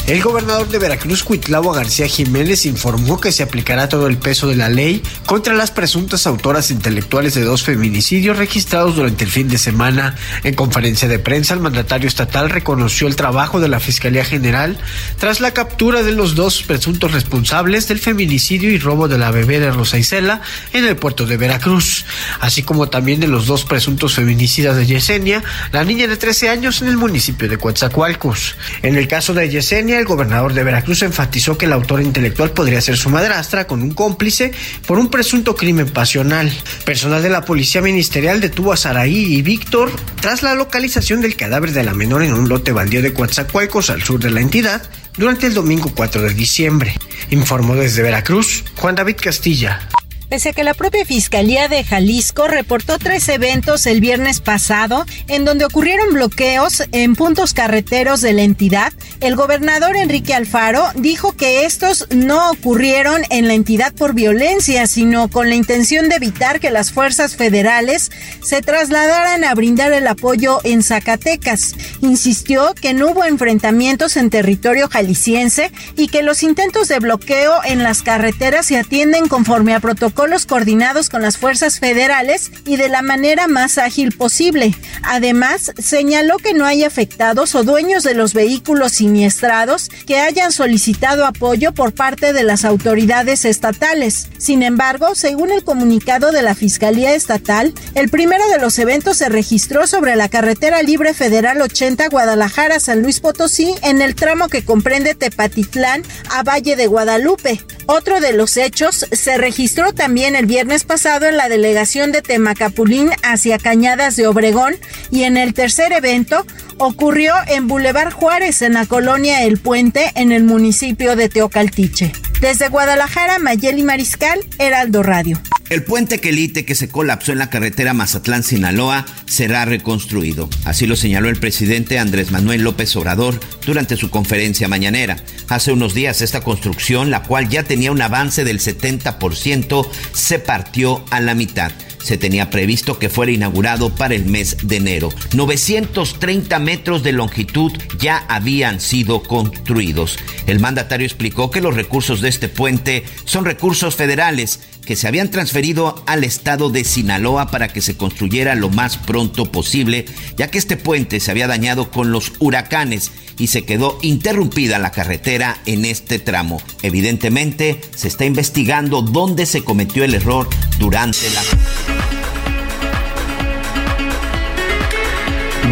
El 0.06 0.22
gobernador 0.22 0.68
de 0.68 0.80
Veracruz, 0.80 1.24
Cuitlavo 1.24 1.72
García 1.72 2.08
Jiménez, 2.08 2.66
informó 2.66 3.22
que 3.22 3.32
se 3.32 3.42
aplicará 3.42 3.88
todo 3.88 4.08
el 4.08 4.18
peso 4.18 4.50
de 4.50 4.58
la 4.58 4.68
ley 4.68 5.02
contra 5.26 5.54
las 5.54 5.72
presuntas 5.72 6.28
autoras 6.28 6.72
intelectuales 6.72 7.36
de 7.36 7.44
dos 7.44 7.64
feminicidios 7.64 8.38
registrados 8.38 8.98
durante 8.98 9.24
el 9.24 9.32
fin 9.32 9.48
de 9.48 9.58
semana. 9.58 10.18
En 10.44 10.56
conferencia 10.56 11.08
de 11.08 11.20
prensa, 11.20 11.54
el 11.54 11.62
mandatario 11.62 12.10
estatal 12.10 12.50
reconoció 12.50 13.08
el 13.08 13.16
trabajo 13.16 13.62
de 13.62 13.70
la 13.70 13.80
Fiscalía 13.80 14.26
General 14.26 14.78
tras 15.20 15.40
la 15.40 15.52
captura 15.52 16.04
de 16.04 16.12
los 16.12 16.36
dos 16.36 16.64
presuntos 16.64 17.14
responsables 17.14 17.88
del 17.88 18.00
feminicidio 18.00 18.72
y 18.72 18.80
robo 18.80 19.08
de 19.08 19.18
la 19.18 19.32
bebé 19.32 19.62
de 19.62 19.72
Rosa 19.72 19.98
Isela 19.98 20.42
en 20.74 20.84
el 20.84 20.98
puerto 20.98 21.26
de 21.26 21.38
Veracruz, 21.38 22.04
así 22.42 22.62
como 22.62 22.90
también 22.90 23.22
de 23.22 23.28
los 23.28 23.46
dos 23.46 23.64
presuntos 23.64 24.16
feminicidas 24.16 24.76
de 24.76 24.86
Yesenia, 24.86 25.42
la 25.72 25.86
niña 25.86 26.08
de 26.08 26.18
13 26.18 26.50
años 26.50 26.82
en 26.82 26.90
el 26.90 26.98
municipio 26.98 27.48
de 27.48 27.58
Coatzacoalcos. 27.58 28.58
En 28.82 28.98
el 28.98 29.08
caso 29.08 29.34
de 29.34 29.48
Yesenia, 29.48 29.93
el 30.00 30.06
gobernador 30.06 30.54
de 30.54 30.64
Veracruz 30.64 31.04
enfatizó 31.04 31.58
que 31.58 31.68
la 31.68 31.76
autora 31.76 32.04
intelectual 32.04 32.52
podría 32.52 32.82
ser 32.82 32.98
su 32.98 33.10
madrastra 33.10 33.68
con 33.68 33.82
un 33.82 33.92
cómplice 33.92 34.52
por 34.88 35.00
un 35.00 35.10
presunto 35.10 35.56
crimen 35.56 35.90
pasional. 35.90 36.52
Personal 36.86 37.22
de 37.22 37.30
la 37.30 37.46
Policía 37.46 37.82
Ministerial 37.82 38.42
detuvo 38.42 38.74
a 38.74 38.78
Saraí 38.78 39.36
y 39.36 39.42
Víctor 39.42 39.92
tras 40.22 40.44
la 40.44 40.56
localización 40.56 41.22
del 41.22 41.36
cadáver 41.36 41.72
de 41.72 41.84
la 41.84 41.94
menor 41.94 42.24
en 42.24 42.34
un 42.34 42.50
lote 42.50 42.72
baldío 42.72 43.02
de 43.02 43.14
Coatzacoalcos 43.14 43.90
al 43.90 44.04
sur 44.04 44.20
de 44.20 44.32
la 44.32 44.42
entidad 44.42 44.82
durante 45.18 45.48
el 45.48 45.54
domingo 45.54 45.92
4 45.96 46.22
de 46.22 46.34
diciembre. 46.34 46.96
Informó 47.30 47.76
desde 47.76 48.04
Veracruz 48.04 48.64
Juan 48.76 48.96
David 48.96 49.18
Castilla. 49.22 49.90
Pese 50.30 50.50
a 50.50 50.54
que 50.54 50.64
la 50.64 50.74
propia 50.74 51.06
Fiscalía 51.06 51.68
de 51.68 51.84
Jalisco 51.84 52.48
reportó 52.48 52.98
tres 52.98 53.28
eventos 53.30 53.86
el 53.86 54.02
viernes 54.02 54.40
pasado 54.40 55.06
en 55.28 55.46
donde 55.46 55.66
ocurrieron 55.66 56.14
bloqueos 56.14 56.84
en 56.92 57.16
puntos 57.16 57.54
carreteros 57.54 58.22
de 58.22 58.34
la 58.34 58.42
entidad, 58.42 58.94
el 59.20 59.36
gobernador 59.36 59.96
Enrique 59.96 60.34
Alfaro 60.34 60.84
dijo 60.96 61.34
que 61.34 61.66
estos 61.66 62.08
no 62.10 62.52
ocurrieron 62.52 63.22
en 63.30 63.48
la 63.48 63.54
entidad 63.54 63.94
por 63.94 64.14
violencia, 64.14 64.88
sino 64.88 65.28
con 65.28 65.50
la 65.50 65.56
intención 65.56 66.10
de 66.10 66.16
evitar 66.16 66.60
que 66.60 66.72
las 66.72 66.92
fuerzas 66.92 67.36
federales 67.36 68.12
se 68.42 68.62
trasladaran 68.62 69.44
a 69.44 69.54
brindar 69.54 69.94
el 69.94 70.08
apoyo 70.08 70.60
en 70.64 70.84
Zacatecas. 70.84 71.76
Insistió 72.02 72.74
que 72.74 72.94
no 72.94 73.12
hubo 73.12 73.24
enfrentamientos 73.24 74.18
en 74.18 74.30
territorio 74.30 74.90
jalisciense 74.90 75.72
y 75.96 76.08
que 76.08 76.24
los 76.24 76.44
intentos 76.44 76.88
de 76.88 77.00
bloqueo 77.00 77.60
en 77.66 77.84
las 77.84 78.02
carreteras 78.02 78.66
se 78.66 78.80
atienden 78.80 79.28
conforme 79.28 79.76
a 79.76 79.80
protocolos 79.80 80.13
coordinados 80.14 81.10
con 81.10 81.22
las 81.22 81.38
fuerzas 81.38 81.80
federales 81.80 82.52
y 82.66 82.78
de 82.78 82.90
la 82.90 83.02
manera 83.02 83.48
más 83.48 83.78
ágil 83.78 84.12
posible. 84.12 84.76
Además, 85.04 85.72
señaló 85.78 86.38
que 86.38 86.54
no 86.54 86.66
hay 86.66 86.84
afectados 86.84 87.56
o 87.56 87.64
dueños 87.64 88.04
de 88.04 88.14
los 88.14 88.34
vehículos 88.34 88.94
siniestrados 88.94 89.90
que 90.08 90.20
hayan 90.20 90.52
solicitado 90.52 91.26
apoyo 91.26 91.74
por 91.74 91.94
parte 91.94 92.34
de 92.34 92.44
las 92.44 92.66
autoridades 92.66 93.46
estatales. 93.46 94.30
Sin 94.38 94.64
embargo, 94.64 95.16
según 95.16 95.52
el 95.52 95.64
comunicado 95.64 96.32
de 96.32 96.42
la 96.42 96.56
Fiscalía 96.56 97.14
Estatal, 97.14 97.74
el 97.96 98.10
primero 98.10 98.48
de 98.50 98.60
los 98.60 98.78
eventos 98.80 99.18
se 99.18 99.30
registró 99.30 99.88
sobre 99.88 100.16
la 100.16 100.30
carretera 100.30 100.82
libre 100.82 101.14
federal 101.14 101.62
80 101.62 102.10
Guadalajara-San 102.10 103.02
Luis 103.02 103.20
Potosí 103.20 103.76
en 103.84 104.02
el 104.02 104.16
tramo 104.16 104.48
que 104.48 104.64
comprende 104.66 105.16
Tepatitlán 105.16 106.04
a 106.30 106.44
Valle 106.44 106.76
de 106.76 106.88
Guadalupe. 106.88 107.62
Otro 107.86 108.20
de 108.20 108.34
los 108.34 108.58
hechos 108.58 109.06
se 109.12 109.38
registró 109.38 109.94
también 110.04 110.36
el 110.36 110.48
viernes 110.48 110.84
pasado 110.84 111.28
en 111.28 111.38
la 111.38 111.48
delegación 111.48 112.12
de 112.12 112.22
Temacapulín 112.22 113.12
hacia 113.24 113.58
Cañadas 113.58 114.18
de 114.18 114.28
Obregón 114.28 114.76
y 115.12 115.24
en 115.24 115.38
el 115.38 115.54
tercer 115.54 115.94
evento 115.94 116.46
ocurrió 116.78 117.34
en 117.48 117.70
Boulevard 117.70 118.12
Juárez 118.12 118.64
en 118.64 118.74
la 118.74 118.86
colonia 118.86 119.46
El 119.46 119.60
Puente 119.60 120.12
en 120.16 120.34
el 120.34 120.44
municipio 120.44 121.16
de 121.16 121.30
Teocaltiche. 121.30 122.12
Desde 122.44 122.68
Guadalajara, 122.68 123.40
Mayeli 123.40 123.84
Mariscal, 123.84 124.38
Heraldo 124.60 125.02
Radio. 125.02 125.40
El 125.70 125.86
puente 125.86 126.20
Quelite 126.20 126.66
que 126.66 126.76
se 126.76 126.90
colapsó 126.90 127.32
en 127.32 127.38
la 127.38 127.50
carretera 127.50 127.94
Mazatlán-Sinaloa 127.94 129.06
será 129.26 129.64
reconstruido. 129.64 130.50
Así 130.66 130.86
lo 130.86 130.98
señaló 130.98 131.30
el 131.30 131.40
presidente 131.40 132.00
Andrés 132.00 132.32
Manuel 132.32 132.64
López 132.64 132.94
Obrador 132.98 133.40
durante 133.66 133.96
su 133.96 134.10
conferencia 134.10 134.68
mañanera. 134.68 135.16
Hace 135.48 135.72
unos 135.72 135.94
días 135.94 136.22
esta 136.22 136.42
construcción, 136.42 137.12
la 137.12 137.24
cual 137.24 137.48
ya 137.48 137.64
tenía 137.64 137.94
un 137.94 138.02
avance 138.02 138.44
del 138.44 138.60
70%, 138.60 139.88
se 140.12 140.38
partió 140.38 141.06
a 141.12 141.22
la 141.22 141.36
mitad 141.36 141.72
se 142.04 142.18
tenía 142.18 142.50
previsto 142.50 143.00
que 143.00 143.10
fuera 143.10 143.32
inaugurado 143.32 143.90
para 143.96 144.14
el 144.14 144.26
mes 144.26 144.58
de 144.64 144.78
enero. 144.78 145.10
930 145.34 146.60
metros 146.60 147.02
de 147.02 147.14
longitud 147.14 147.72
ya 148.00 148.26
habían 148.28 148.80
sido 148.80 149.24
construidos. 149.24 150.18
El 150.46 150.60
mandatario 150.60 151.08
explicó 151.08 151.50
que 151.50 151.62
los 151.62 151.76
recursos 151.76 152.22
de 152.22 152.30
este 152.30 152.50
puente 152.50 153.04
son 153.26 153.46
recursos 153.46 153.96
federales 153.96 154.60
que 154.86 154.96
se 154.96 155.08
habían 155.08 155.32
transferido 155.32 156.04
al 156.08 156.24
estado 156.24 156.70
de 156.70 156.84
Sinaloa 156.84 157.50
para 157.50 157.70
que 157.70 157.82
se 157.82 157.96
construyera 157.96 158.56
lo 158.56 158.70
más 158.70 158.98
pronto 158.98 159.52
posible, 159.52 160.06
ya 160.38 160.50
que 160.50 160.58
este 160.58 160.78
puente 160.78 161.20
se 161.20 161.32
había 161.32 161.48
dañado 161.48 161.90
con 161.90 162.12
los 162.12 162.34
huracanes 162.40 163.12
y 163.38 163.48
se 163.48 163.64
quedó 163.64 163.98
interrumpida 164.02 164.80
la 164.80 164.92
carretera 164.92 165.62
en 165.66 165.86
este 165.86 166.20
tramo. 166.20 166.62
Evidentemente, 166.82 167.80
se 167.96 168.08
está 168.08 168.26
investigando 168.26 169.02
dónde 169.02 169.46
se 169.46 169.64
cometió 169.64 170.04
el 170.04 170.16
error 170.16 170.48
durante 170.80 171.30
la... 171.32 171.93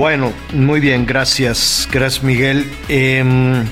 Bueno, 0.02 0.34
muy 0.52 0.80
bien, 0.80 1.06
gracias, 1.06 1.88
gracias 1.91 2.23
Miguel. 2.23 2.65
Em, 2.90 3.64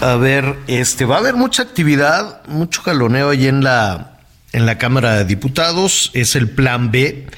a 0.00 0.16
ver, 0.16 0.56
este 0.66 1.04
va 1.04 1.14
a 1.14 1.18
haber 1.20 1.36
mucha 1.36 1.62
actividad, 1.62 2.44
mucho 2.48 2.82
jaloneo 2.82 3.30
ahí 3.30 3.46
en 3.46 3.62
la 3.62 4.18
en 4.52 4.66
la 4.66 4.76
Cámara 4.76 5.14
de 5.14 5.24
Diputados, 5.24 6.10
es 6.14 6.34
el 6.34 6.50
plan 6.50 6.90
B 6.90 7.28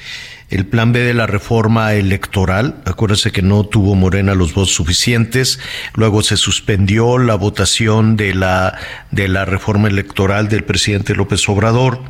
el 0.48 0.64
plan 0.64 0.94
B 0.94 1.01
de 1.01 1.12
la 1.12 1.27
reforma 1.27 1.93
electoral. 1.93 2.77
Acuérdese 2.86 3.31
que 3.31 3.43
no 3.43 3.64
tuvo 3.64 3.94
Morena 3.94 4.35
los 4.35 4.55
votos 4.55 4.73
suficientes. 4.73 5.60
Luego 5.94 6.23
se 6.23 6.39
suspendió 6.39 7.19
la 7.19 7.35
votación 7.35 8.16
de 8.16 8.35
la, 8.35 8.78
de 9.10 9.28
la 9.28 9.44
reforma 9.44 9.89
electoral 9.89 10.48
del 10.48 10.64
presidente 10.64 11.14
López 11.14 11.47
Obrador. 11.47 12.01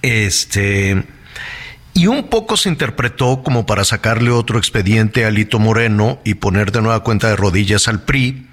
Este. 0.00 1.04
Y 1.98 2.06
un 2.06 2.28
poco 2.28 2.56
se 2.56 2.68
interpretó 2.68 3.42
como 3.42 3.66
para 3.66 3.82
sacarle 3.82 4.30
otro 4.30 4.56
expediente 4.56 5.24
a 5.24 5.32
Lito 5.32 5.58
Moreno 5.58 6.20
y 6.22 6.34
poner 6.34 6.70
de 6.70 6.80
nueva 6.80 7.02
cuenta 7.02 7.28
de 7.28 7.34
rodillas 7.34 7.88
al 7.88 8.02
PRI 8.02 8.46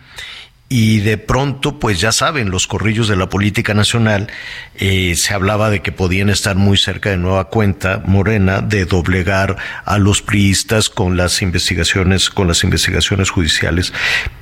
y 0.67 1.01
de 1.01 1.19
pronto, 1.19 1.77
pues 1.77 2.01
ya 2.01 2.11
saben, 2.11 2.49
los 2.49 2.65
corrillos 2.65 3.07
de 3.07 3.15
la 3.15 3.29
política 3.29 3.75
nacional, 3.75 4.31
eh, 4.79 5.13
se 5.15 5.35
hablaba 5.35 5.69
de 5.69 5.83
que 5.83 5.91
podían 5.91 6.31
estar 6.31 6.55
muy 6.55 6.75
cerca 6.75 7.11
de 7.11 7.17
nueva 7.17 7.49
cuenta 7.49 8.01
Morena 8.07 8.61
de 8.61 8.85
doblegar 8.85 9.57
a 9.85 9.99
los 9.99 10.23
priistas 10.23 10.89
con 10.89 11.15
las 11.15 11.43
investigaciones, 11.43 12.31
con 12.31 12.47
las 12.47 12.63
investigaciones 12.63 13.29
judiciales. 13.29 13.93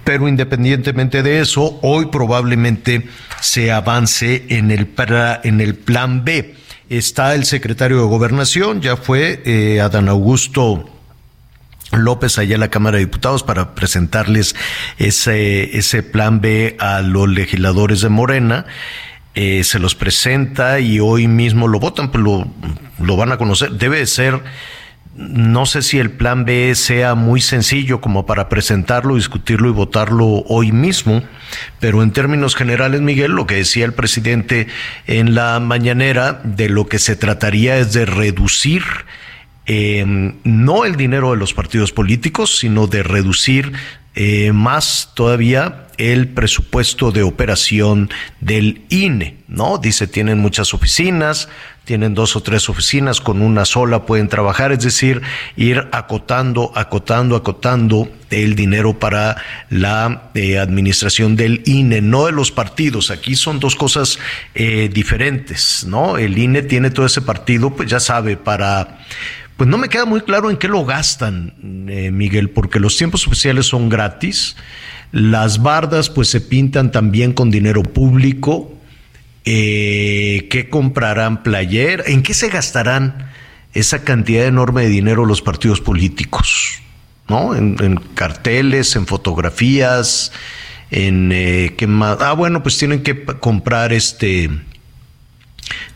Pero 0.06 0.30
independientemente 0.30 1.24
de 1.24 1.42
eso, 1.42 1.78
hoy 1.82 2.06
probablemente 2.06 3.06
se 3.42 3.74
avance 3.74 4.46
en 4.48 4.72
el, 4.72 4.88
en 5.44 5.60
el 5.60 5.76
plan 5.76 6.24
B. 6.24 6.56
Está 6.90 7.34
el 7.34 7.46
secretario 7.46 7.98
de 7.98 8.04
Gobernación, 8.04 8.82
ya 8.82 8.98
fue 8.98 9.42
eh, 9.46 9.80
Adán 9.80 10.10
Augusto 10.10 10.90
López 11.92 12.38
allá 12.38 12.56
en 12.56 12.60
la 12.60 12.70
Cámara 12.70 12.98
de 12.98 13.06
Diputados 13.06 13.44
para 13.44 13.74
presentarles 13.74 14.56
ese, 14.98 15.78
ese 15.78 16.04
plan 16.04 16.42
B 16.42 16.76
a 16.80 17.02
los 17.02 17.30
legisladores 17.30 18.02
de 18.02 18.10
Morena. 18.10 18.66
Eh, 19.36 19.64
se 19.64 19.80
los 19.80 19.96
presenta 19.96 20.80
y 20.80 21.00
hoy 21.00 21.28
mismo 21.28 21.68
lo 21.68 21.80
votan, 21.80 22.12
pues 22.12 22.24
lo, 22.24 22.48
lo 23.00 23.18
van 23.18 23.32
a 23.32 23.38
conocer. 23.38 23.72
Debe 23.72 24.06
ser 24.06 24.42
no 25.16 25.66
sé 25.68 25.84
si 25.84 26.00
el 26.00 26.10
plan 26.12 26.44
B 26.44 26.74
sea 26.76 27.14
muy 27.14 27.40
sencillo 27.40 28.02
como 28.02 28.26
para 28.26 28.50
presentarlo, 28.50 29.16
discutirlo 29.16 29.70
y 29.70 29.72
votarlo 29.72 30.44
hoy 30.48 30.72
mismo, 30.72 31.24
pero 31.80 32.02
en 32.02 32.12
términos 32.12 32.56
generales, 32.56 33.02
Miguel, 33.02 33.32
lo 33.32 33.46
que 33.46 33.56
decía 33.56 33.86
el 33.86 33.94
presidente 33.94 34.68
en 35.06 35.36
la 35.36 35.60
mañanera, 35.60 36.42
de 36.44 36.70
lo 36.70 36.88
que 36.88 36.98
se 36.98 37.16
trataría 37.16 37.78
es 37.78 37.94
de 37.94 38.06
reducir 38.06 38.84
eh, 39.66 40.04
no 40.44 40.84
el 40.84 40.96
dinero 40.96 41.32
de 41.32 41.38
los 41.38 41.54
partidos 41.54 41.92
políticos, 41.92 42.58
sino 42.58 42.88
de 42.88 43.04
reducir 43.04 43.72
eh, 44.16 44.52
más 44.52 45.12
todavía 45.16 45.88
el 45.98 46.30
presupuesto 46.30 47.12
de 47.12 47.24
operación 47.24 48.10
del 48.40 48.84
INE, 48.90 49.38
¿no? 49.48 49.78
Dice, 49.78 50.08
tienen 50.08 50.40
muchas 50.40 50.74
oficinas, 50.74 51.50
tienen 51.86 52.14
dos 52.14 52.36
o 52.36 52.42
tres 52.42 52.70
oficinas, 52.70 53.22
con 53.22 53.42
una 53.42 53.66
sola 53.66 54.06
pueden 54.06 54.30
trabajar, 54.30 54.72
es 54.72 54.84
decir, 54.84 55.22
ir 55.56 55.88
acotando, 55.92 56.72
acotando, 56.76 57.36
acotando 57.36 58.10
el 58.30 58.56
dinero 58.56 58.98
para 59.00 59.38
la 59.70 60.32
eh, 60.34 60.58
administración 60.58 61.36
del 61.36 61.62
INE, 61.66 62.02
no 62.02 62.26
de 62.26 62.32
los 62.32 62.52
partidos. 62.52 63.12
Aquí 63.12 63.36
son 63.36 63.60
dos 63.60 63.76
cosas 63.76 64.18
eh, 64.56 64.90
diferentes, 64.92 65.86
¿no? 65.88 66.18
El 66.18 66.38
INE 66.38 66.64
tiene 66.64 66.90
todo 66.90 67.06
ese 67.06 67.22
partido, 67.22 67.76
pues 67.76 67.90
ya 67.90 68.00
sabe, 68.00 68.38
para 68.38 69.00
pues 69.58 69.70
no 69.70 69.78
me 69.78 69.88
queda 69.88 70.06
muy 70.06 70.22
claro 70.22 70.50
en 70.50 70.58
qué 70.58 70.68
lo 70.68 70.84
gastan, 70.84 71.54
eh, 71.88 72.10
Miguel, 72.12 72.50
porque 72.50 72.80
los 72.80 72.98
tiempos 72.98 73.28
oficiales 73.28 73.68
son 73.68 73.88
gratis, 74.04 74.56
las 75.12 75.62
bardas 75.62 76.10
pues 76.10 76.30
se 76.30 76.42
pintan 76.42 76.92
también 76.92 77.34
con 77.34 77.52
dinero 77.52 77.84
público, 77.84 78.74
eh, 79.46 80.48
¿qué 80.50 80.70
comprarán 80.70 81.44
player? 81.44 82.04
¿En 82.08 82.24
qué 82.24 82.34
se 82.34 82.50
gastarán 82.50 83.32
esa 83.74 84.04
cantidad 84.04 84.46
enorme 84.46 84.84
de 84.84 84.90
dinero 84.90 85.26
los 85.26 85.42
partidos 85.42 85.82
políticos? 85.82 86.82
¿No? 87.30 87.56
En, 87.56 87.96
carteles, 88.16 88.96
en 88.98 89.08
fotografías, 89.08 90.34
en 90.92 91.32
eh, 91.32 91.74
qué 91.78 91.88
más. 91.88 92.18
Ah, 92.20 92.34
bueno, 92.34 92.62
pues 92.62 92.78
tienen 92.78 93.02
que 93.02 93.24
comprar 93.24 93.94
este 93.94 94.50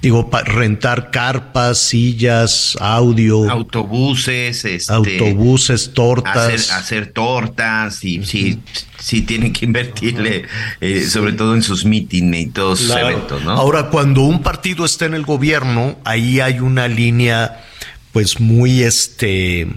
Digo, 0.02 0.30
rentar 0.46 1.10
carpas, 1.12 1.80
sillas, 1.80 2.78
audio. 2.80 3.50
Autobuses, 3.50 4.64
este, 4.64 4.94
autobuses, 4.94 5.94
tortas. 5.94 6.72
Hacer, 6.72 7.08
tortas, 7.08 8.04
y 8.04 8.24
sí, 8.24 8.60
sí 9.00 9.24
tienen 9.24 9.54
que 9.54 9.66
invertirle, 9.66 10.46
eh, 10.82 11.02
sobre 11.02 11.34
todo 11.34 11.56
en 11.56 11.64
sus 11.64 11.84
mítines 11.84 12.42
y 12.42 12.48
todos 12.48 12.80
sus 12.80 12.92
eventos, 12.92 13.44
¿no? 13.44 13.52
Ahora, 13.52 13.90
cuando 13.90 14.22
un 14.22 14.44
partido 14.44 14.86
está 14.86 15.06
en 15.06 15.16
el 15.16 15.24
gobierno, 15.24 15.98
ahí 16.06 16.40
hay 16.40 16.60
una 16.60 16.88
línea, 16.88 17.66
pues 18.12 18.40
muy, 18.40 18.84
este, 18.84 19.68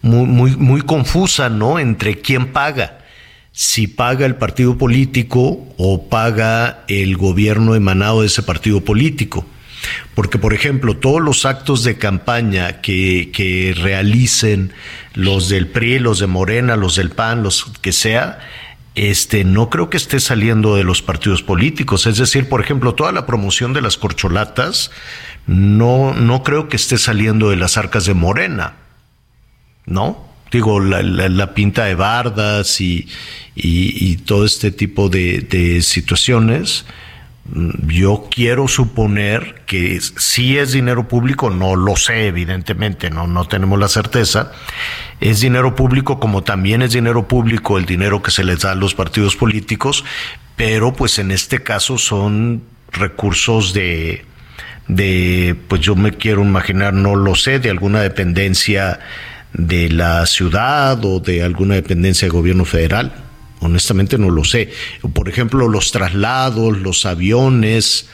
muy, 0.00 0.26
muy, 0.26 0.56
muy 0.56 0.80
confusa, 0.80 1.50
¿no? 1.50 1.78
Entre 1.78 2.18
quién 2.18 2.52
paga 2.52 2.99
si 3.52 3.86
paga 3.86 4.26
el 4.26 4.36
partido 4.36 4.78
político 4.78 5.66
o 5.76 6.08
paga 6.08 6.84
el 6.88 7.16
gobierno 7.16 7.74
emanado 7.74 8.20
de 8.20 8.28
ese 8.28 8.42
partido 8.42 8.84
político. 8.84 9.46
Porque, 10.14 10.38
por 10.38 10.52
ejemplo, 10.52 10.96
todos 10.96 11.20
los 11.20 11.44
actos 11.46 11.84
de 11.84 11.96
campaña 11.96 12.80
que, 12.80 13.30
que 13.32 13.74
realicen 13.76 14.72
los 15.14 15.48
del 15.48 15.68
PRI, 15.68 15.98
los 15.98 16.18
de 16.18 16.26
Morena, 16.26 16.76
los 16.76 16.96
del 16.96 17.10
PAN, 17.10 17.42
los 17.42 17.64
que 17.80 17.92
sea, 17.92 18.40
este, 18.94 19.44
no 19.44 19.70
creo 19.70 19.88
que 19.88 19.96
esté 19.96 20.20
saliendo 20.20 20.76
de 20.76 20.84
los 20.84 21.02
partidos 21.02 21.42
políticos. 21.42 22.06
Es 22.06 22.18
decir, 22.18 22.48
por 22.48 22.60
ejemplo, 22.60 22.94
toda 22.94 23.12
la 23.12 23.26
promoción 23.26 23.72
de 23.72 23.80
las 23.80 23.96
corcholatas, 23.96 24.90
no, 25.46 26.12
no 26.14 26.42
creo 26.42 26.68
que 26.68 26.76
esté 26.76 26.98
saliendo 26.98 27.50
de 27.50 27.56
las 27.56 27.76
arcas 27.76 28.04
de 28.04 28.14
Morena. 28.14 28.74
¿No? 29.86 30.29
Digo, 30.50 30.80
la, 30.80 31.54
pinta 31.54 31.84
de 31.84 31.94
bardas 31.94 32.80
y, 32.80 33.08
y, 33.54 34.16
todo 34.18 34.44
este 34.44 34.70
tipo 34.70 35.08
de, 35.08 35.80
situaciones, 35.82 36.86
mm, 37.52 37.88
yo 37.88 38.28
quiero 38.30 38.68
suponer 38.68 39.62
que 39.66 40.00
si 40.00 40.58
es 40.58 40.72
dinero 40.72 41.08
público, 41.08 41.50
no 41.50 41.76
lo 41.76 41.96
sé, 41.96 42.26
evidentemente, 42.26 43.10
no, 43.10 43.26
no 43.26 43.46
tenemos 43.46 43.78
la 43.78 43.88
certeza. 43.88 44.52
Es 45.20 45.40
dinero 45.40 45.74
público 45.74 46.18
como 46.18 46.42
también 46.42 46.82
es 46.82 46.92
dinero 46.92 47.28
público 47.28 47.78
el 47.78 47.86
dinero 47.86 48.22
que 48.22 48.30
se 48.30 48.44
les 48.44 48.60
da 48.60 48.72
a 48.72 48.74
los 48.74 48.94
partidos 48.94 49.36
políticos, 49.36 50.04
pero 50.56 50.92
pues 50.92 51.18
en 51.18 51.30
este 51.30 51.62
caso 51.62 51.98
son 51.98 52.62
recursos 52.92 53.72
de, 53.72 54.24
de 54.88 55.54
pues 55.68 55.80
yo 55.80 55.94
me 55.94 56.12
quiero 56.12 56.42
imaginar, 56.42 56.92
no 56.92 57.14
lo 57.14 57.34
sé, 57.34 57.60
de 57.60 57.70
alguna 57.70 58.00
dependencia 58.00 58.98
de 59.52 59.88
la 59.90 60.26
ciudad 60.26 61.04
o 61.04 61.20
de 61.20 61.42
alguna 61.42 61.74
dependencia 61.74 62.26
de 62.26 62.30
gobierno 62.30 62.64
federal. 62.64 63.12
Honestamente 63.60 64.16
no 64.18 64.30
lo 64.30 64.44
sé. 64.44 64.70
Por 65.12 65.28
ejemplo, 65.28 65.68
los 65.68 65.92
traslados, 65.92 66.78
los 66.78 67.04
aviones, 67.04 68.08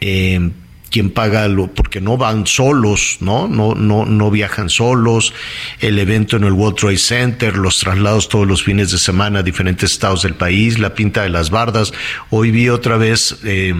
eh, 0.00 0.50
quién 0.92 1.10
paga 1.10 1.48
lo, 1.48 1.68
porque 1.68 2.00
no 2.00 2.16
van 2.16 2.46
solos, 2.46 3.16
¿no? 3.20 3.48
No, 3.48 3.74
no, 3.74 4.04
no 4.04 4.30
viajan 4.30 4.68
solos, 4.68 5.32
el 5.80 5.98
evento 5.98 6.36
en 6.36 6.44
el 6.44 6.52
World 6.52 6.76
Trade 6.76 6.98
Center, 6.98 7.56
los 7.56 7.78
traslados 7.78 8.28
todos 8.28 8.46
los 8.46 8.62
fines 8.62 8.92
de 8.92 8.98
semana 8.98 9.40
a 9.40 9.42
diferentes 9.42 9.90
estados 9.90 10.22
del 10.22 10.34
país, 10.34 10.78
la 10.78 10.94
pinta 10.94 11.22
de 11.22 11.30
las 11.30 11.50
bardas. 11.50 11.92
Hoy 12.30 12.50
vi 12.50 12.68
otra 12.68 12.98
vez 12.98 13.38
eh, 13.44 13.74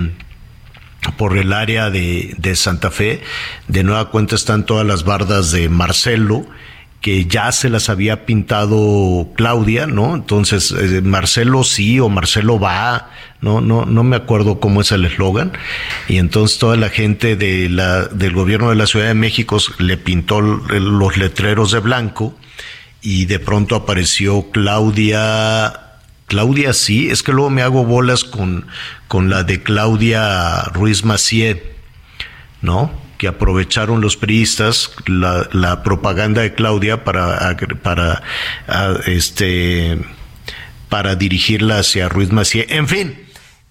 por 1.18 1.36
el 1.36 1.52
área 1.52 1.90
de, 1.90 2.34
de 2.38 2.56
Santa 2.56 2.90
Fe, 2.90 3.22
de 3.68 3.84
nueva 3.84 4.10
cuenta 4.10 4.34
están 4.34 4.64
todas 4.64 4.86
las 4.86 5.04
bardas 5.04 5.52
de 5.52 5.68
Marcelo, 5.68 6.46
que 7.02 7.26
ya 7.26 7.50
se 7.50 7.68
las 7.68 7.88
había 7.88 8.24
pintado 8.24 9.28
Claudia, 9.34 9.88
¿no? 9.88 10.14
Entonces, 10.14 10.70
eh, 10.70 11.02
Marcelo 11.02 11.64
sí 11.64 11.98
o 11.98 12.08
Marcelo 12.08 12.60
va, 12.60 13.10
no, 13.40 13.60
no, 13.60 13.84
no 13.84 14.04
me 14.04 14.14
acuerdo 14.14 14.60
cómo 14.60 14.80
es 14.80 14.92
el 14.92 15.04
eslogan. 15.04 15.52
Y 16.08 16.18
entonces 16.18 16.58
toda 16.58 16.76
la 16.76 16.90
gente 16.90 17.34
de 17.34 17.68
la, 17.68 18.04
del 18.06 18.32
gobierno 18.32 18.70
de 18.70 18.76
la 18.76 18.86
Ciudad 18.86 19.08
de 19.08 19.14
México 19.14 19.58
le 19.78 19.96
pintó 19.96 20.40
los 20.40 21.16
letreros 21.16 21.72
de 21.72 21.80
blanco 21.80 22.38
y 23.02 23.24
de 23.24 23.40
pronto 23.40 23.74
apareció 23.74 24.52
Claudia. 24.52 25.98
Claudia 26.28 26.72
sí, 26.72 27.10
es 27.10 27.24
que 27.24 27.32
luego 27.32 27.50
me 27.50 27.62
hago 27.62 27.84
bolas 27.84 28.22
con, 28.22 28.66
con 29.08 29.28
la 29.28 29.42
de 29.42 29.60
Claudia 29.60 30.62
Ruiz 30.72 31.04
Macié, 31.04 31.74
¿no? 32.60 33.01
Que 33.22 33.28
aprovecharon 33.28 34.00
los 34.00 34.16
priistas 34.16 34.90
la, 35.06 35.84
propaganda 35.84 36.42
de 36.42 36.54
Claudia 36.54 37.04
para, 37.04 37.56
para, 37.80 38.20
este, 39.06 39.96
para 40.88 41.14
dirigirla 41.14 41.78
hacia 41.78 42.08
Ruiz 42.08 42.32
Macié. 42.32 42.66
En 42.70 42.88
fin, 42.88 43.16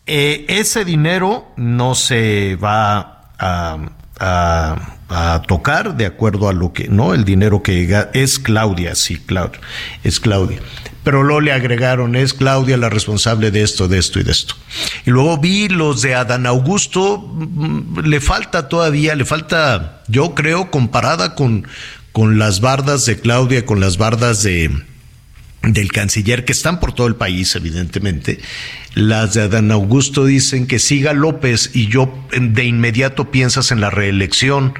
eh, 0.05 0.45
ese 0.47 0.85
dinero 0.85 1.51
no 1.57 1.95
se 1.95 2.55
va 2.63 3.33
a, 3.37 3.77
a, 5.09 5.41
tocar 5.49 5.97
de 5.97 6.05
acuerdo 6.05 6.47
a 6.47 6.53
lo 6.53 6.71
que, 6.71 6.87
¿no? 6.87 7.13
El 7.13 7.25
dinero 7.25 7.61
que 7.61 8.07
es 8.13 8.39
Claudia, 8.39 8.95
sí, 8.95 9.17
Claudia, 9.17 9.59
es 10.05 10.21
Claudia 10.21 10.61
pero 11.03 11.23
luego 11.23 11.41
le 11.41 11.51
agregaron, 11.51 12.15
es 12.15 12.33
Claudia 12.33 12.77
la 12.77 12.89
responsable 12.89 13.51
de 13.51 13.63
esto, 13.63 13.87
de 13.87 13.97
esto 13.97 14.19
y 14.19 14.23
de 14.23 14.31
esto. 14.31 14.55
Y 15.05 15.11
luego 15.11 15.37
vi 15.37 15.67
los 15.67 16.01
de 16.01 16.15
Adán 16.15 16.45
Augusto, 16.45 17.17
mm, 17.17 18.01
le 18.01 18.21
falta 18.21 18.69
todavía, 18.69 19.15
le 19.15 19.25
falta, 19.25 20.03
yo 20.07 20.35
creo, 20.35 20.69
comparada 20.69 21.35
con, 21.35 21.67
con 22.11 22.37
las 22.37 22.61
bardas 22.61 23.05
de 23.05 23.19
Claudia, 23.19 23.65
con 23.65 23.79
las 23.79 23.97
bardas 23.97 24.43
de 24.43 24.71
del 25.63 25.91
canciller, 25.91 26.43
que 26.43 26.53
están 26.53 26.79
por 26.79 26.93
todo 26.93 27.07
el 27.07 27.15
país, 27.15 27.55
evidentemente. 27.55 28.39
Las 28.95 29.35
de 29.35 29.43
Adán 29.43 29.71
Augusto 29.71 30.25
dicen 30.25 30.65
que 30.65 30.79
siga 30.79 31.13
López 31.13 31.71
y 31.73 31.87
yo 31.87 32.11
de 32.31 32.65
inmediato 32.65 33.29
piensas 33.29 33.71
en 33.71 33.79
la 33.79 33.89
reelección 33.89 34.73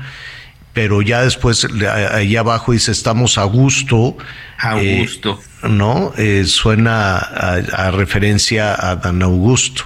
pero 0.73 1.01
ya 1.01 1.23
después 1.23 1.67
ahí 2.11 2.35
abajo 2.35 2.71
dice 2.71 2.91
estamos 2.91 3.37
a 3.37 3.43
gusto. 3.43 4.17
A 4.57 4.81
eh, 4.81 4.99
gusto. 4.99 5.39
¿No? 5.63 6.13
Eh, 6.17 6.45
suena 6.45 7.17
a, 7.17 7.91
referencia 7.91 8.73
a 8.89 8.95
Dan 8.95 9.21
Augusto, 9.21 9.83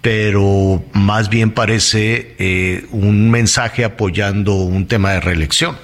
pero 0.00 0.84
más 0.92 1.28
bien 1.28 1.50
parece 1.50 2.36
eh, 2.38 2.86
un 2.90 3.30
mensaje 3.30 3.84
apoyando 3.84 4.54
un 4.54 4.86
tema 4.86 5.12
de 5.12 5.20
reelección. 5.20 5.76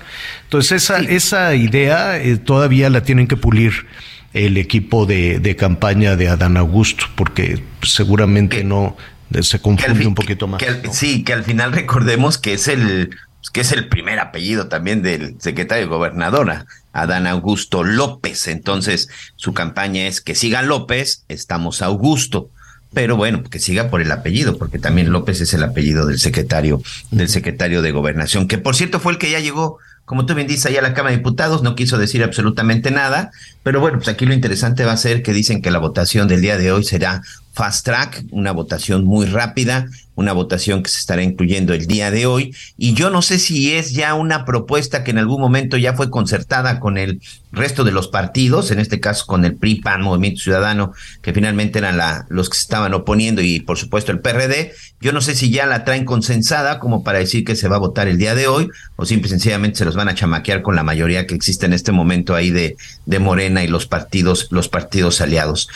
Entonces 0.45 0.83
esa, 0.83 0.99
esa 1.01 1.55
idea 1.55 2.21
todavía 2.45 2.91
la 2.91 3.03
tienen 3.03 3.27
que 3.27 3.37
pulir 3.37 3.87
el 4.35 4.57
equipo 4.57 5.07
de, 5.07 5.41
de 5.41 5.57
campaña 5.57 6.15
de 6.15 6.29
Adán 6.29 6.57
Augusto, 6.57 7.07
porque 7.17 7.63
seguramente 7.83 8.63
no 8.63 8.97
se 9.41 9.61
confunde 9.61 10.07
un 10.07 10.15
poquito 10.15 10.47
más. 10.47 10.63
Sí, 10.93 11.25
que 11.25 11.33
al 11.33 11.45
final 11.45 11.73
recordemos 11.73 12.39
que 12.39 12.55
es 12.55 12.69
el 12.69 13.11
que 13.53 13.61
es 13.61 13.73
el 13.73 13.89
primer 13.89 14.19
apellido 14.20 14.69
también 14.69 15.03
del 15.03 15.37
secretario 15.41 15.85
de 15.85 15.91
gobernadora, 15.91 16.66
Adán 16.93 17.27
Augusto 17.27 17.85
López. 17.85 18.49
Entonces, 18.49 19.09
su 19.37 19.55
campaña 19.55 20.07
es 20.07 20.20
que 20.20 20.35
siga 20.35 20.62
López, 20.62 21.25
estamos 21.29 21.83
Augusto. 21.83 22.51
Pero 22.95 23.16
bueno, 23.16 23.43
que 23.43 23.59
siga 23.59 23.91
por 23.91 24.01
el 24.01 24.11
apellido, 24.11 24.57
porque 24.57 24.79
también 24.79 25.12
López 25.12 25.43
es 25.43 25.53
el 25.53 25.62
apellido 25.62 26.07
del 26.07 26.19
secretario, 26.19 26.83
del 27.11 27.29
secretario 27.29 27.83
de 27.83 27.93
gobernación, 27.93 28.49
que 28.49 28.57
por 28.57 28.75
cierto 28.77 28.99
fue 28.99 29.12
el 29.12 29.19
que 29.19 29.31
ya 29.31 29.41
llegó 29.41 29.79
como 30.09 30.25
tú 30.25 30.35
bien 30.35 30.47
dices, 30.47 30.65
allá 30.65 30.79
a 30.79 30.83
la 30.83 30.95
Cámara 30.95 31.11
de 31.11 31.19
Diputados 31.19 31.62
no 31.62 31.75
quiso 31.75 31.99
decir 31.99 32.25
absolutamente 32.25 32.91
nada, 32.91 33.31
pero 33.62 33.79
bueno, 33.79 33.99
pues 33.99 34.09
aquí 34.09 34.25
lo 34.25 34.33
interesante 34.33 34.87
va 34.87 34.93
a 34.93 34.97
ser 34.97 35.23
que 35.23 35.35
dicen 35.35 35.61
que 35.61 35.70
la 35.70 35.79
votación 35.79 36.29
del 36.29 36.41
día 36.41 36.57
de 36.57 36.73
hoy 36.73 36.83
será 36.83 37.20
fast 37.53 37.85
track, 37.85 38.25
una 38.31 38.53
votación 38.53 39.05
muy 39.05 39.27
rápida, 39.27 39.85
una 40.19 40.32
votación 40.32 40.82
que 40.82 40.90
se 40.90 40.99
estará 40.99 41.23
incluyendo 41.23 41.73
el 41.73 41.86
día 41.86 42.11
de 42.11 42.27
hoy. 42.27 42.53
Y 42.77 42.95
yo 42.95 43.09
no 43.09 43.23
sé 43.23 43.39
si 43.39 43.74
es 43.74 43.93
ya 43.93 44.15
una 44.15 44.45
propuesta 44.45 45.05
que 45.05 45.12
en 45.12 45.19
algún 45.19 45.40
momento 45.40 45.77
ya 45.77 45.95
fue 45.95 46.11
concertada 46.11 46.81
con 46.81 46.99
el 46.99 47.20
resto 47.53 47.85
de 47.85 47.93
los 47.93 48.09
partidos, 48.09 48.70
en 48.70 48.79
este 48.79 49.01
caso 49.01 49.27
con 49.27 49.45
el 49.45 49.57
PRI, 49.57 49.77
PAN, 49.77 50.03
Movimiento 50.03 50.43
Ciudadano, 50.43 50.93
que 51.23 51.33
finalmente 51.33 51.79
eran 51.79 51.97
la, 51.97 52.27
los 52.29 52.49
que 52.49 52.57
se 52.57 52.62
estaban 52.62 52.95
oponiendo 52.95 53.43
y 53.43 53.61
por 53.61 53.79
supuesto 53.79 54.12
el 54.12 54.20
PRD. 54.20 54.73
Yo 55.01 55.12
no 55.12 55.20
sé 55.20 55.35
si 55.35 55.51
ya 55.51 55.66
la 55.66 55.85
traen 55.85 56.05
consensada 56.05 56.79
como 56.79 57.05
para 57.05 57.19
decir 57.19 57.45
que 57.45 57.57
se 57.57 57.69
va 57.69 57.77
a 57.77 57.81
votar 57.81 58.09
el 58.09 58.19
día 58.19 58.35
de 58.35 58.49
hoy 58.49 58.69
o 58.97 59.07
simple 59.07 59.29
y 59.29 59.31
sencillamente 59.31 59.79
se 59.79 59.85
los 59.85 59.97
van 59.97 60.09
a 60.09 60.15
chamaquear 60.15 60.62
con 60.62 60.77
la 60.77 60.83
mayoría 60.83 61.27
que 61.27 61.35
existe 61.35 61.66
en 61.66 61.73
este 61.73 61.93
momento 61.93 62.35
ahí 62.35 62.51
de, 62.51 62.77
de 63.07 63.19
Morena 63.19 63.62
y 63.62 63.69
los 63.69 63.87
partidos, 63.87 64.49
los 64.51 64.69
partidos 64.69 65.20
aliados. 65.20 65.69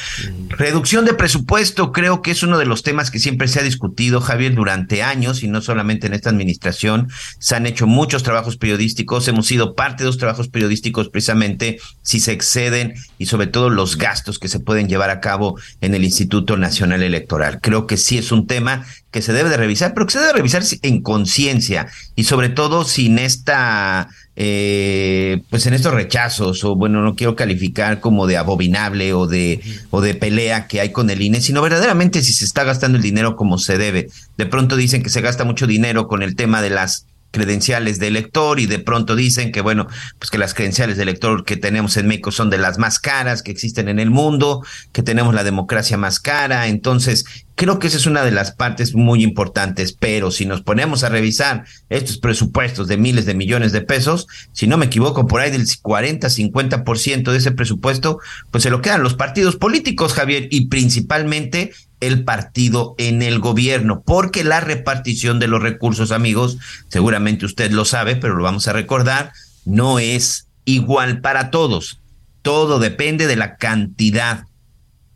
Reducción 0.48 1.04
de 1.04 1.14
presupuesto 1.14 1.92
creo 1.92 2.22
que 2.22 2.32
es 2.32 2.42
uno 2.42 2.58
de 2.58 2.66
los 2.66 2.82
temas 2.82 3.10
que 3.10 3.18
siempre 3.18 3.48
se 3.48 3.60
ha 3.60 3.62
discutido, 3.62 4.20
Javier, 4.20 4.54
durante 4.54 5.02
años 5.02 5.42
y 5.42 5.48
no 5.48 5.60
solamente 5.60 6.06
en 6.06 6.14
esta 6.14 6.30
administración. 6.30 7.08
Se 7.38 7.54
han 7.54 7.66
hecho 7.66 7.86
muchos 7.86 8.22
trabajos 8.22 8.56
periodísticos, 8.56 9.28
hemos 9.28 9.46
sido 9.46 9.74
parte 9.74 10.02
de 10.02 10.08
los 10.08 10.18
trabajos 10.18 10.48
periodísticos 10.48 11.08
precisamente 11.08 11.61
si 12.02 12.20
se 12.20 12.32
exceden 12.32 12.94
y 13.18 13.26
sobre 13.26 13.46
todo 13.46 13.70
los 13.70 13.96
gastos 13.96 14.38
que 14.38 14.48
se 14.48 14.60
pueden 14.60 14.88
llevar 14.88 15.10
a 15.10 15.20
cabo 15.20 15.58
en 15.80 15.94
el 15.94 16.04
Instituto 16.04 16.56
Nacional 16.56 17.02
Electoral. 17.02 17.60
Creo 17.60 17.86
que 17.86 17.96
sí 17.96 18.18
es 18.18 18.32
un 18.32 18.46
tema 18.46 18.84
que 19.10 19.22
se 19.22 19.32
debe 19.32 19.50
de 19.50 19.56
revisar, 19.56 19.94
pero 19.94 20.06
que 20.06 20.12
se 20.12 20.20
debe 20.20 20.32
revisar 20.32 20.62
en 20.82 21.02
conciencia 21.02 21.88
y 22.16 22.24
sobre 22.24 22.48
todo 22.48 22.84
sin 22.84 23.18
esta 23.18 24.08
eh, 24.34 25.42
pues 25.50 25.66
en 25.66 25.74
estos 25.74 25.92
rechazos, 25.92 26.64
o 26.64 26.74
bueno, 26.74 27.02
no 27.02 27.14
quiero 27.14 27.36
calificar 27.36 28.00
como 28.00 28.26
de 28.26 28.38
abominable 28.38 29.12
o 29.12 29.26
de, 29.26 29.60
o 29.90 30.00
de 30.00 30.14
pelea 30.14 30.66
que 30.66 30.80
hay 30.80 30.90
con 30.90 31.10
el 31.10 31.20
INE, 31.20 31.42
sino 31.42 31.60
verdaderamente 31.60 32.22
si 32.22 32.32
se 32.32 32.46
está 32.46 32.64
gastando 32.64 32.96
el 32.96 33.02
dinero 33.02 33.36
como 33.36 33.58
se 33.58 33.76
debe. 33.76 34.08
De 34.38 34.46
pronto 34.46 34.76
dicen 34.76 35.02
que 35.02 35.10
se 35.10 35.20
gasta 35.20 35.44
mucho 35.44 35.66
dinero 35.66 36.08
con 36.08 36.22
el 36.22 36.34
tema 36.34 36.62
de 36.62 36.70
las 36.70 37.06
credenciales 37.32 37.98
de 37.98 38.06
elector 38.06 38.60
y 38.60 38.66
de 38.66 38.78
pronto 38.78 39.16
dicen 39.16 39.50
que 39.50 39.60
bueno, 39.60 39.88
pues 40.18 40.30
que 40.30 40.38
las 40.38 40.54
credenciales 40.54 40.96
de 40.96 41.02
elector 41.02 41.44
que 41.44 41.56
tenemos 41.56 41.96
en 41.96 42.06
México 42.06 42.30
son 42.30 42.50
de 42.50 42.58
las 42.58 42.78
más 42.78 43.00
caras 43.00 43.42
que 43.42 43.50
existen 43.50 43.88
en 43.88 43.98
el 43.98 44.10
mundo, 44.10 44.62
que 44.92 45.02
tenemos 45.02 45.34
la 45.34 45.42
democracia 45.42 45.96
más 45.96 46.20
cara, 46.20 46.68
entonces 46.68 47.24
creo 47.54 47.78
que 47.78 47.86
esa 47.86 47.96
es 47.96 48.06
una 48.06 48.24
de 48.24 48.30
las 48.30 48.52
partes 48.52 48.94
muy 48.94 49.22
importantes, 49.22 49.92
pero 49.92 50.30
si 50.30 50.46
nos 50.46 50.62
ponemos 50.62 51.04
a 51.04 51.08
revisar 51.08 51.64
estos 51.88 52.18
presupuestos 52.18 52.88
de 52.88 52.96
miles 52.96 53.26
de 53.26 53.34
millones 53.34 53.72
de 53.72 53.82
pesos, 53.82 54.26
si 54.52 54.66
no 54.66 54.78
me 54.78 54.86
equivoco, 54.86 55.26
por 55.26 55.40
ahí 55.40 55.50
del 55.50 55.66
40, 55.80 56.28
50% 56.28 57.30
de 57.30 57.38
ese 57.38 57.52
presupuesto, 57.52 58.18
pues 58.50 58.62
se 58.62 58.70
lo 58.70 58.80
quedan 58.80 59.02
los 59.02 59.14
partidos 59.14 59.56
políticos, 59.56 60.14
Javier, 60.14 60.48
y 60.50 60.66
principalmente 60.66 61.72
el 62.00 62.24
partido 62.24 62.94
en 62.98 63.22
el 63.22 63.38
gobierno, 63.38 64.02
porque 64.04 64.42
la 64.42 64.60
repartición 64.60 65.38
de 65.38 65.46
los 65.46 65.62
recursos, 65.62 66.10
amigos, 66.10 66.58
seguramente 66.88 67.46
usted 67.46 67.70
lo 67.70 67.84
sabe, 67.84 68.16
pero 68.16 68.34
lo 68.34 68.42
vamos 68.42 68.66
a 68.66 68.72
recordar, 68.72 69.32
no 69.64 69.98
es 69.98 70.48
igual 70.64 71.20
para 71.20 71.50
todos. 71.50 72.00
Todo 72.42 72.80
depende 72.80 73.28
de 73.28 73.36
la 73.36 73.56
cantidad 73.56 74.46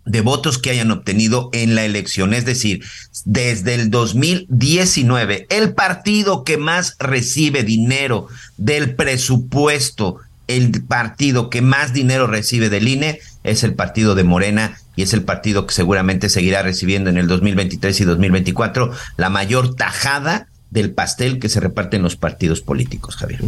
de 0.07 0.21
votos 0.23 0.59
que 0.59 0.71
hayan 0.71 0.91
obtenido 0.91 1.51
en 1.53 1.75
la 1.75 1.85
elección. 1.85 2.33
Es 2.33 2.47
decir, 2.47 2.83
desde 3.25 3.75
el 3.75 3.91
2019, 3.91 5.47
el 5.51 5.75
partido 5.75 6.45
que 6.45 6.57
más 6.57 6.97
recibe 6.99 7.65
dinero 7.65 8.29
del 8.57 8.95
presupuesto, 8.95 10.17
el 10.47 10.83
partido 10.85 11.51
que 11.51 11.61
más 11.61 11.93
dinero 11.93 12.27
recibe 12.29 12.71
del 12.71 12.89
INE, 12.89 13.21
es 13.43 13.65
el 13.65 13.75
partido 13.75 14.15
de 14.15 14.25
Morena 14.25 14.79
y 14.95 15.03
es 15.03 15.13
el 15.13 15.23
partido 15.23 15.67
que 15.67 15.75
seguramente 15.75 16.29
seguirá 16.29 16.63
recibiendo 16.63 17.11
en 17.11 17.19
el 17.19 17.27
2023 17.27 18.01
y 18.01 18.05
2024 18.05 18.93
la 19.17 19.29
mayor 19.29 19.75
tajada 19.75 20.47
del 20.77 20.91
pastel 20.91 21.39
que 21.39 21.49
se 21.49 21.59
reparte 21.59 21.97
en 21.97 22.03
los 22.03 22.17
partidos 22.17 22.61
políticos, 22.61 23.17
Javier. 23.17 23.41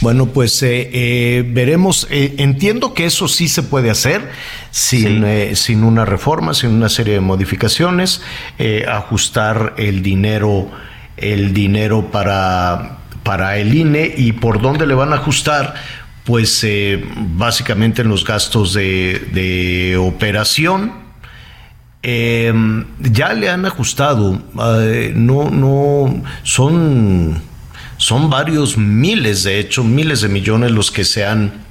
Bueno, 0.00 0.26
pues 0.26 0.62
eh, 0.62 0.88
eh, 0.92 1.44
veremos. 1.46 2.08
Eh, 2.10 2.36
entiendo 2.38 2.94
que 2.94 3.04
eso 3.04 3.28
sí 3.28 3.46
se 3.46 3.62
puede 3.62 3.90
hacer 3.90 4.30
sin, 4.70 5.24
sin 5.54 5.84
una 5.84 6.06
reforma, 6.06 6.54
sin 6.54 6.70
una 6.70 6.88
serie 6.88 7.14
de 7.14 7.20
modificaciones, 7.20 8.22
ajustar 8.88 9.74
el 9.76 10.02
dinero, 10.02 10.70
el 11.18 11.52
dinero 11.52 12.10
para, 12.10 13.00
para 13.22 13.58
el 13.58 13.74
INE 13.74 14.14
y 14.16 14.32
por 14.32 14.62
dónde 14.62 14.86
le 14.86 14.94
van 14.94 15.12
a 15.12 15.16
ajustar 15.16 15.74
pues 16.24 16.66
básicamente 17.36 18.00
en 18.00 18.08
los 18.08 18.24
gastos 18.24 18.72
de, 18.72 19.98
operación. 20.00 21.03
Em, 22.06 22.84
ya 23.00 23.32
le 23.32 23.48
han 23.48 23.64
ajustado, 23.64 24.38
eh, 24.78 25.14
no, 25.16 25.48
no, 25.48 26.22
son, 26.42 27.40
son 27.96 28.28
varios 28.28 28.76
miles, 28.76 29.42
de 29.44 29.58
hecho, 29.58 29.82
miles 29.82 30.20
de 30.20 30.28
millones 30.28 30.70
los 30.70 30.90
que 30.90 31.06
se 31.06 31.24
han 31.24 31.64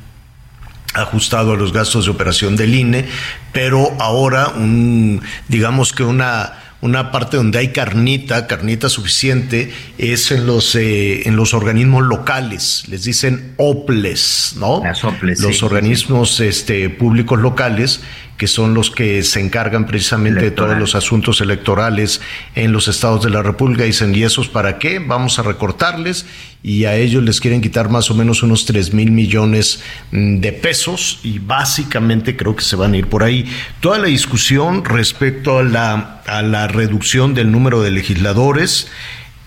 ajustado 0.95 1.51
a 1.51 1.55
los 1.55 1.71
gastos 1.71 2.05
de 2.05 2.11
operación 2.11 2.55
del 2.55 2.73
INE, 2.73 3.07
pero 3.51 3.95
ahora 3.99 4.47
un, 4.47 5.21
digamos 5.49 5.93
que 5.93 6.01
una 6.01 6.62
una 6.83 7.11
parte 7.11 7.37
donde 7.37 7.59
hay 7.59 7.69
carnita, 7.69 8.45
carnita 8.45 8.89
suficiente, 8.89 9.71
es 9.97 10.31
en 10.31 10.45
los, 10.45 10.75
eh, 10.75 11.27
en 11.27 11.37
los 11.37 11.53
organismos 11.53 12.03
locales, 12.03 12.83
les 12.89 13.05
dicen 13.05 13.53
OPLES, 13.55 14.55
¿no? 14.59 14.81
Las 14.83 15.01
OPLES, 15.03 15.39
los 15.39 15.63
organismos 15.63 16.41
Este, 16.41 16.89
públicos 16.89 17.39
locales 17.39 18.01
que 18.37 18.47
son 18.47 18.73
los 18.73 18.91
que 18.91 19.23
se 19.23 19.39
encargan 19.39 19.85
precisamente 19.85 20.41
de 20.41 20.51
todos 20.51 20.77
los 20.77 20.95
asuntos 20.95 21.39
electorales 21.39 22.19
en 22.55 22.73
los 22.73 22.87
estados 22.89 23.23
de 23.23 23.29
la 23.29 23.43
República. 23.43 23.83
Dicen, 23.83 24.13
¿y 24.13 24.23
esos 24.23 24.49
para 24.49 24.79
qué? 24.79 24.99
Vamos 24.99 25.39
a 25.39 25.43
recortarles 25.43 26.25
y 26.63 26.85
a 26.85 26.95
ellos 26.95 27.21
les 27.21 27.41
quieren 27.41 27.59
quitar 27.59 27.89
más 27.89 28.09
o 28.09 28.15
menos 28.15 28.41
unos 28.41 28.65
3 28.65 28.93
mil 28.93 29.11
millones 29.11 29.81
mm, 30.11 30.37
de 30.37 30.53
pesos 30.53 31.19
y 31.21 31.39
básicamente 31.39 32.37
creo 32.37 32.55
que 32.55 32.63
se 32.63 32.77
van 32.77 32.93
a 32.93 32.97
ir 32.97 33.07
por 33.07 33.23
ahí. 33.23 33.45
Toda 33.81 33.99
la 33.99 34.07
discusión 34.07 34.85
respecto 34.85 35.59
a 35.59 35.63
la, 35.63 36.21
a 36.25 36.41
la 36.41 36.69
reducción 36.69 37.33
del 37.33 37.51
número 37.51 37.81
de 37.81 37.91
legisladores, 37.91 38.87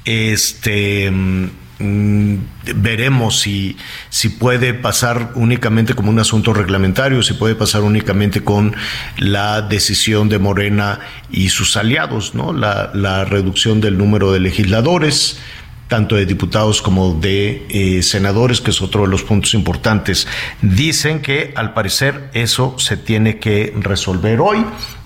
este 0.04 1.10
mm, 1.10 1.46
veremos 2.74 3.40
si, 3.40 3.76
si 4.08 4.28
puede 4.28 4.74
pasar 4.74 5.32
únicamente 5.34 5.94
como 5.94 6.10
un 6.10 6.18
asunto 6.18 6.52
reglamentario, 6.52 7.22
si 7.22 7.34
puede 7.34 7.54
pasar 7.54 7.82
únicamente 7.82 8.42
con 8.42 8.74
la 9.18 9.62
decisión 9.62 10.28
de 10.28 10.38
Morena 10.38 11.00
y 11.30 11.48
sus 11.48 11.76
aliados, 11.76 12.34
¿no? 12.34 12.52
La, 12.52 12.90
la 12.94 13.24
reducción 13.24 13.80
del 13.80 13.98
número 13.98 14.32
de 14.32 14.40
legisladores, 14.40 15.38
tanto 15.88 16.16
de 16.16 16.26
diputados 16.26 16.82
como 16.82 17.14
de 17.14 17.66
eh, 17.68 18.02
senadores, 18.02 18.60
que 18.60 18.70
es 18.70 18.82
otro 18.82 19.02
de 19.02 19.08
los 19.08 19.22
puntos 19.22 19.54
importantes. 19.54 20.26
Dicen 20.62 21.20
que 21.20 21.52
al 21.56 21.74
parecer 21.74 22.30
eso 22.34 22.78
se 22.78 22.96
tiene 22.96 23.38
que 23.38 23.72
resolver 23.76 24.40
hoy. 24.40 24.64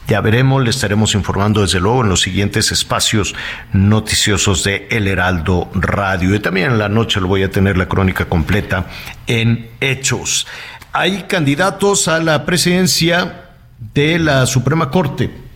Ya 0.09 0.21
veremos, 0.21 0.65
le 0.65 0.71
estaremos 0.71 1.15
informando 1.15 1.61
desde 1.61 1.79
luego 1.79 2.03
en 2.03 2.09
los 2.09 2.21
siguientes 2.21 2.73
espacios 2.73 3.35
noticiosos 3.73 4.65
de 4.65 4.89
El 4.91 5.07
Heraldo 5.07 5.71
Radio. 5.73 6.35
Y 6.35 6.41
también 6.41 6.73
en 6.73 6.79
la 6.79 6.89
noche 6.89 7.21
lo 7.21 7.29
voy 7.29 7.45
a 7.45 7.51
tener 7.51 7.77
la 7.79 7.87
crónica 7.87 8.25
completa 8.25 8.87
en 9.29 9.69
Hechos. 9.81 10.49
Hay 10.93 11.25
candidatos 11.29 12.09
a 12.09 12.19
la 12.19 12.45
presidencia 12.45 13.51
de 13.95 14.19
la 14.19 14.47
Suprema 14.47 14.91
Corte. 14.91 15.50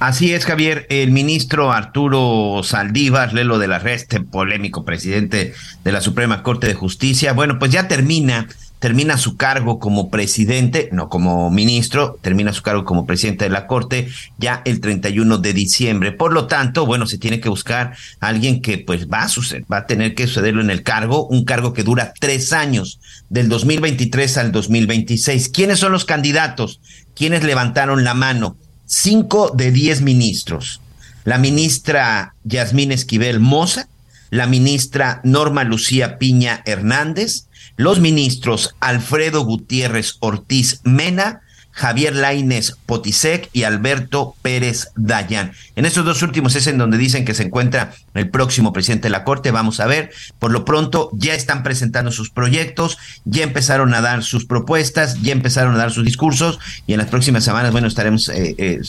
Así 0.00 0.34
es, 0.34 0.44
Javier. 0.44 0.86
El 0.90 1.12
ministro 1.12 1.72
Arturo 1.72 2.62
Saldívar, 2.62 3.32
Lelo 3.32 3.58
de 3.58 3.68
la 3.68 3.78
Reste, 3.78 4.20
polémico 4.20 4.84
presidente 4.84 5.54
de 5.82 5.92
la 5.92 6.00
Suprema 6.00 6.42
Corte 6.42 6.66
de 6.66 6.74
Justicia, 6.74 7.32
bueno, 7.32 7.58
pues 7.58 7.70
ya 7.70 7.88
termina 7.88 8.48
termina 8.84 9.16
su 9.16 9.38
cargo 9.38 9.78
como 9.78 10.10
presidente, 10.10 10.90
no 10.92 11.08
como 11.08 11.50
ministro, 11.50 12.18
termina 12.20 12.52
su 12.52 12.60
cargo 12.60 12.84
como 12.84 13.06
presidente 13.06 13.46
de 13.46 13.50
la 13.50 13.66
Corte 13.66 14.08
ya 14.36 14.60
el 14.66 14.80
31 14.80 15.38
de 15.38 15.54
diciembre. 15.54 16.12
Por 16.12 16.34
lo 16.34 16.46
tanto, 16.48 16.84
bueno, 16.84 17.06
se 17.06 17.16
tiene 17.16 17.40
que 17.40 17.48
buscar 17.48 17.94
a 18.20 18.26
alguien 18.26 18.60
que 18.60 18.76
pues 18.76 19.08
va 19.08 19.22
a 19.22 19.28
suceder, 19.30 19.64
va 19.72 19.78
a 19.78 19.86
tener 19.86 20.14
que 20.14 20.26
sucederlo 20.26 20.60
en 20.60 20.68
el 20.68 20.82
cargo, 20.82 21.26
un 21.28 21.46
cargo 21.46 21.72
que 21.72 21.82
dura 21.82 22.12
tres 22.20 22.52
años, 22.52 23.00
del 23.30 23.48
2023 23.48 24.36
al 24.36 24.52
2026. 24.52 25.48
¿Quiénes 25.48 25.78
son 25.78 25.92
los 25.92 26.04
candidatos? 26.04 26.82
¿Quiénes 27.14 27.42
levantaron 27.42 28.04
la 28.04 28.12
mano? 28.12 28.58
Cinco 28.86 29.50
de 29.54 29.70
diez 29.70 30.02
ministros. 30.02 30.80
La 31.24 31.38
ministra 31.38 32.34
Yasmín 32.44 32.92
Esquivel 32.92 33.40
Moza, 33.40 33.88
la 34.30 34.46
ministra 34.46 35.20
Norma 35.24 35.64
Lucía 35.64 36.18
Piña 36.18 36.62
Hernández, 36.66 37.46
los 37.76 38.00
ministros 38.00 38.74
Alfredo 38.80 39.44
Gutiérrez 39.44 40.16
Ortiz 40.20 40.80
Mena, 40.84 41.40
Javier 41.70 42.14
Laines 42.14 42.76
Potisek 42.86 43.48
y 43.52 43.64
Alberto 43.64 44.36
Pérez 44.42 44.88
Dayán. 44.96 45.52
En 45.76 45.86
estos 45.86 46.04
dos 46.04 46.22
últimos 46.22 46.54
es 46.54 46.66
en 46.66 46.78
donde 46.78 46.98
dicen 46.98 47.24
que 47.24 47.34
se 47.34 47.44
encuentra 47.44 47.94
el 48.14 48.30
próximo 48.30 48.72
presidente 48.72 49.08
de 49.08 49.10
la 49.10 49.24
Corte. 49.24 49.50
Vamos 49.50 49.80
a 49.80 49.86
ver. 49.86 50.10
Por 50.38 50.50
lo 50.50 50.64
pronto 50.64 51.10
ya 51.12 51.34
están 51.34 51.62
presentando 51.62 52.12
sus 52.12 52.30
proyectos, 52.30 52.98
ya 53.24 53.44
empezaron 53.44 53.92
a 53.94 54.00
dar 54.00 54.22
sus 54.22 54.46
propuestas, 54.46 55.20
ya 55.22 55.32
empezaron 55.32 55.74
a 55.74 55.78
dar 55.78 55.90
sus 55.90 56.04
discursos 56.04 56.58
y 56.86 56.92
en 56.92 56.98
las 56.98 57.08
próximas 57.08 57.44
semanas, 57.44 57.72
bueno, 57.72 57.88
estaremos, 57.88 58.28
eh, 58.28 58.54
eh, 58.58 58.80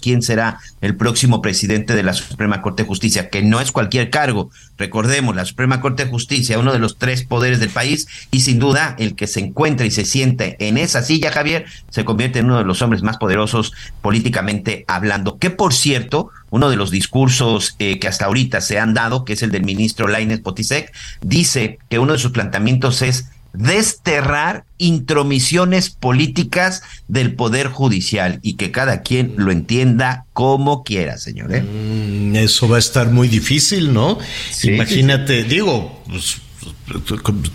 quién 0.00 0.22
será 0.22 0.58
el 0.80 0.96
próximo 0.96 1.42
presidente 1.42 1.94
de 1.94 2.02
la 2.02 2.14
Suprema 2.14 2.62
Corte 2.62 2.82
de 2.82 2.88
Justicia, 2.88 3.28
que 3.30 3.42
no 3.42 3.60
es 3.60 3.72
cualquier 3.72 4.10
cargo. 4.10 4.50
Recordemos, 4.78 5.34
la 5.34 5.44
Suprema 5.44 5.80
Corte 5.80 6.04
de 6.04 6.10
Justicia, 6.10 6.58
uno 6.58 6.72
de 6.72 6.78
los 6.78 6.98
tres 6.98 7.24
poderes 7.24 7.60
del 7.60 7.70
país 7.70 8.06
y 8.30 8.40
sin 8.40 8.58
duda 8.58 8.94
el 8.98 9.14
que 9.14 9.26
se 9.26 9.40
encuentra 9.40 9.86
y 9.86 9.90
se 9.90 10.04
siente 10.04 10.56
en 10.58 10.78
esa 10.78 11.02
silla, 11.02 11.30
Javier, 11.30 11.66
se 11.90 12.04
convierte 12.04 12.40
en 12.40 12.46
uno 12.46 12.58
de 12.58 12.64
los 12.64 12.82
hombres 12.82 13.02
más 13.02 13.16
poderosos 13.16 13.72
políticamente 14.02 14.84
hablando. 14.88 15.38
Que 15.38 15.50
por 15.50 15.72
cierto, 15.72 16.30
uno 16.50 16.70
de 16.70 16.76
los 16.76 16.90
discursos 16.90 17.74
eh, 17.78 17.98
que 17.98 18.08
hasta 18.08 18.26
ahorita 18.26 18.60
se 18.60 18.78
han 18.78 18.94
dado, 18.94 19.24
que 19.24 19.34
es 19.34 19.42
el 19.42 19.50
del 19.50 19.64
ministro 19.64 20.08
Lainez 20.08 20.40
Potisek, 20.40 20.92
dice 21.20 21.78
que 21.88 21.98
uno 21.98 22.12
de 22.12 22.18
sus 22.18 22.30
planteamientos 22.30 23.02
es 23.02 23.30
desterrar 23.56 24.64
intromisiones 24.78 25.90
políticas 25.90 26.82
del 27.08 27.34
poder 27.34 27.68
judicial 27.68 28.38
y 28.42 28.54
que 28.54 28.70
cada 28.70 29.02
quien 29.02 29.34
lo 29.36 29.50
entienda 29.50 30.26
como 30.32 30.84
quiera, 30.84 31.16
señor. 31.16 31.54
¿eh? 31.54 31.62
Mm, 31.62 32.36
eso 32.36 32.68
va 32.68 32.76
a 32.76 32.80
estar 32.80 33.10
muy 33.10 33.28
difícil, 33.28 33.92
¿no? 33.92 34.18
Imagínate, 34.62 35.44
digo, 35.44 36.02
pues, 36.06 36.36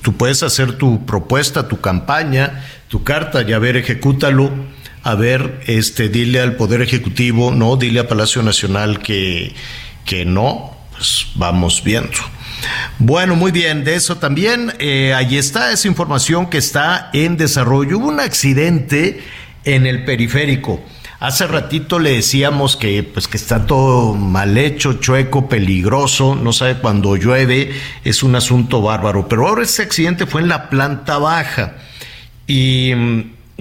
tú 0.02 0.14
puedes 0.14 0.44
hacer 0.44 0.74
tu 0.74 1.06
propuesta, 1.06 1.68
tu 1.68 1.80
campaña, 1.80 2.66
tu 2.88 3.04
carta 3.04 3.44
y 3.48 3.54
a 3.54 3.60
ver, 3.60 3.78
ejecútalo. 3.78 4.52
A 5.04 5.16
ver, 5.16 5.62
este, 5.68 6.10
dile 6.10 6.42
al 6.42 6.56
Poder 6.56 6.82
Ejecutivo, 6.82 7.52
no, 7.52 7.76
dile 7.76 8.02
a 8.02 8.08
Palacio 8.08 8.44
Nacional 8.44 9.00
que, 9.00 9.54
que 10.06 10.26
no, 10.26 10.78
pues 10.92 11.28
vamos 11.36 11.84
viendo. 11.84 12.18
Bueno, 13.00 13.36
muy 13.36 13.52
bien, 13.52 13.84
de 13.84 13.96
eso 13.96 14.18
también, 14.18 14.74
eh, 14.78 15.14
ahí 15.16 15.38
está 15.38 15.72
esa 15.72 15.88
información 15.88 16.50
que 16.50 16.60
está 16.60 17.10
en 17.14 17.36
desarrollo. 17.36 17.98
Hubo 17.98 18.10
un 18.10 18.20
accidente 18.20 19.24
en 19.64 19.88
el 19.88 20.06
periférico. 20.06 20.84
Hace 21.20 21.46
ratito 21.46 22.00
le 22.00 22.14
decíamos 22.14 22.78
que 22.78 23.04
pues 23.04 23.28
que 23.28 23.38
está 23.38 23.68
todo 23.68 24.16
mal 24.16 24.58
hecho, 24.58 24.94
chueco, 24.94 25.48
peligroso, 25.48 26.36
no 26.36 26.52
sabe 26.52 26.76
cuando 26.76 27.16
llueve, 27.16 27.72
es 28.04 28.24
un 28.24 28.36
asunto 28.36 28.82
bárbaro. 28.82 29.28
Pero 29.28 29.48
ahora 29.48 29.64
ese 29.64 29.84
accidente 29.84 30.26
fue 30.26 30.42
en 30.42 30.48
la 30.48 30.70
planta 30.70 31.20
baja 31.20 31.76
y, 32.48 32.94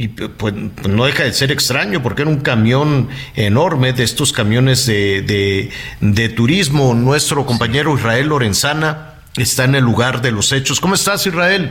pues 0.08 0.54
no 0.54 1.04
deja 1.04 1.24
de 1.24 1.32
ser 1.32 1.52
extraño 1.52 2.02
porque 2.02 2.22
era 2.22 2.30
un 2.30 2.40
camión 2.40 3.08
enorme 3.36 3.92
de 3.92 4.04
estos 4.04 4.32
camiones 4.32 4.86
de, 4.86 5.70
de, 6.00 6.28
turismo. 6.30 6.94
Nuestro 6.94 7.44
compañero 7.44 7.94
Israel 7.94 8.28
Lorenzana 8.28 9.14
está 9.36 9.64
en 9.64 9.74
el 9.74 9.84
lugar 9.84 10.22
de 10.22 10.32
los 10.32 10.52
hechos. 10.52 10.80
¿Cómo 10.80 10.94
estás, 10.94 11.26
Israel? 11.26 11.70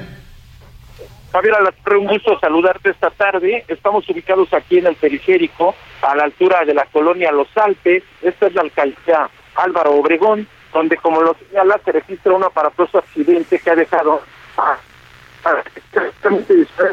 Javier 1.32 1.56
un 1.98 2.08
gusto 2.08 2.40
saludarte 2.40 2.90
esta 2.90 3.12
tarde. 3.12 3.64
Estamos 3.68 4.08
ubicados 4.10 4.52
aquí 4.54 4.80
en 4.80 4.88
el 4.88 4.96
periférico, 4.96 5.76
a 6.02 6.16
la 6.16 6.24
altura 6.24 6.66
de 6.66 6.74
la 6.74 6.86
colonia 6.86 7.32
Los 7.32 7.56
Alpes. 7.56 8.04
Esta 8.22 8.48
es 8.48 8.54
la 8.54 8.62
alcaldía 8.62 9.30
Álvaro 9.56 9.92
Obregón, 9.92 10.48
donde, 10.74 10.98
como 10.98 11.22
lo 11.22 11.36
señala, 11.48 11.80
se 11.84 11.92
registra 11.92 12.34
un 12.34 12.44
aparatoso 12.44 13.00
accidente 13.00 13.60
que 13.60 13.70
ha 13.70 13.76
dejado 13.76 14.22
a, 14.58 14.78
a 15.46 15.64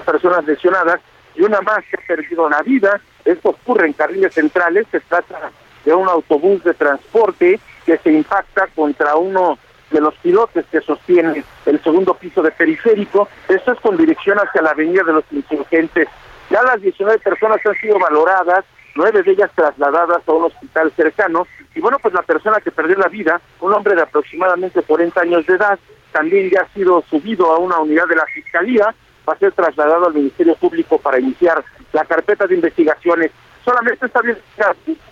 personas 0.04 0.44
lesionadas 0.44 1.00
y 1.36 1.42
una 1.42 1.60
más 1.60 1.84
que 1.90 1.96
ha 1.96 2.06
perdido 2.06 2.48
la 2.48 2.62
vida. 2.62 3.00
Esto 3.24 3.50
ocurre 3.50 3.86
en 3.86 3.92
carriles 3.92 4.34
centrales. 4.34 4.86
Se 4.90 5.00
trata 5.00 5.50
de 5.84 5.94
un 5.94 6.08
autobús 6.08 6.62
de 6.64 6.74
transporte 6.74 7.60
que 7.84 7.98
se 7.98 8.12
impacta 8.12 8.66
contra 8.74 9.16
uno 9.16 9.58
de 9.90 10.00
los 10.00 10.14
pilotes 10.16 10.66
que 10.66 10.80
sostienen 10.80 11.44
el 11.64 11.82
segundo 11.82 12.14
piso 12.14 12.42
de 12.42 12.50
periférico. 12.50 13.28
Esto 13.48 13.72
es 13.72 13.80
con 13.80 13.96
dirección 13.96 14.38
hacia 14.38 14.62
la 14.62 14.70
avenida 14.70 15.04
de 15.04 15.12
los 15.12 15.24
insurgentes. 15.30 16.08
Ya 16.50 16.62
las 16.62 16.80
19 16.80 17.18
personas 17.20 17.64
han 17.64 17.74
sido 17.76 17.98
valoradas, 17.98 18.64
nueve 18.94 19.22
de 19.22 19.32
ellas 19.32 19.50
trasladadas 19.54 20.22
a 20.26 20.32
un 20.32 20.44
hospital 20.44 20.92
cercano. 20.96 21.46
Y 21.74 21.80
bueno, 21.80 21.98
pues 22.00 22.14
la 22.14 22.22
persona 22.22 22.60
que 22.60 22.70
perdió 22.70 22.96
la 22.96 23.08
vida, 23.08 23.40
un 23.60 23.72
hombre 23.72 23.94
de 23.94 24.02
aproximadamente 24.02 24.82
40 24.82 25.20
años 25.20 25.46
de 25.46 25.54
edad, 25.54 25.78
también 26.12 26.50
ya 26.50 26.62
ha 26.62 26.72
sido 26.72 27.04
subido 27.10 27.52
a 27.52 27.58
una 27.58 27.78
unidad 27.78 28.06
de 28.06 28.16
la 28.16 28.26
Fiscalía, 28.26 28.94
va 29.28 29.32
a 29.32 29.38
ser 29.38 29.52
trasladado 29.52 30.06
al 30.06 30.14
Ministerio 30.14 30.54
Público 30.56 30.98
para 30.98 31.18
iniciar 31.18 31.64
la 31.92 32.04
carpeta 32.04 32.46
de 32.46 32.54
investigaciones. 32.54 33.30
Solamente 33.64 34.06
está 34.06 34.20
bien 34.22 34.38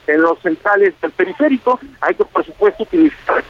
en 0.07 0.23
los 0.23 0.39
centrales 0.41 0.95
del 1.01 1.11
periférico, 1.11 1.81
hay 2.01 2.15
que 2.15 2.25
por 2.25 2.45
supuesto 2.45 2.85
utilizar 2.85 3.43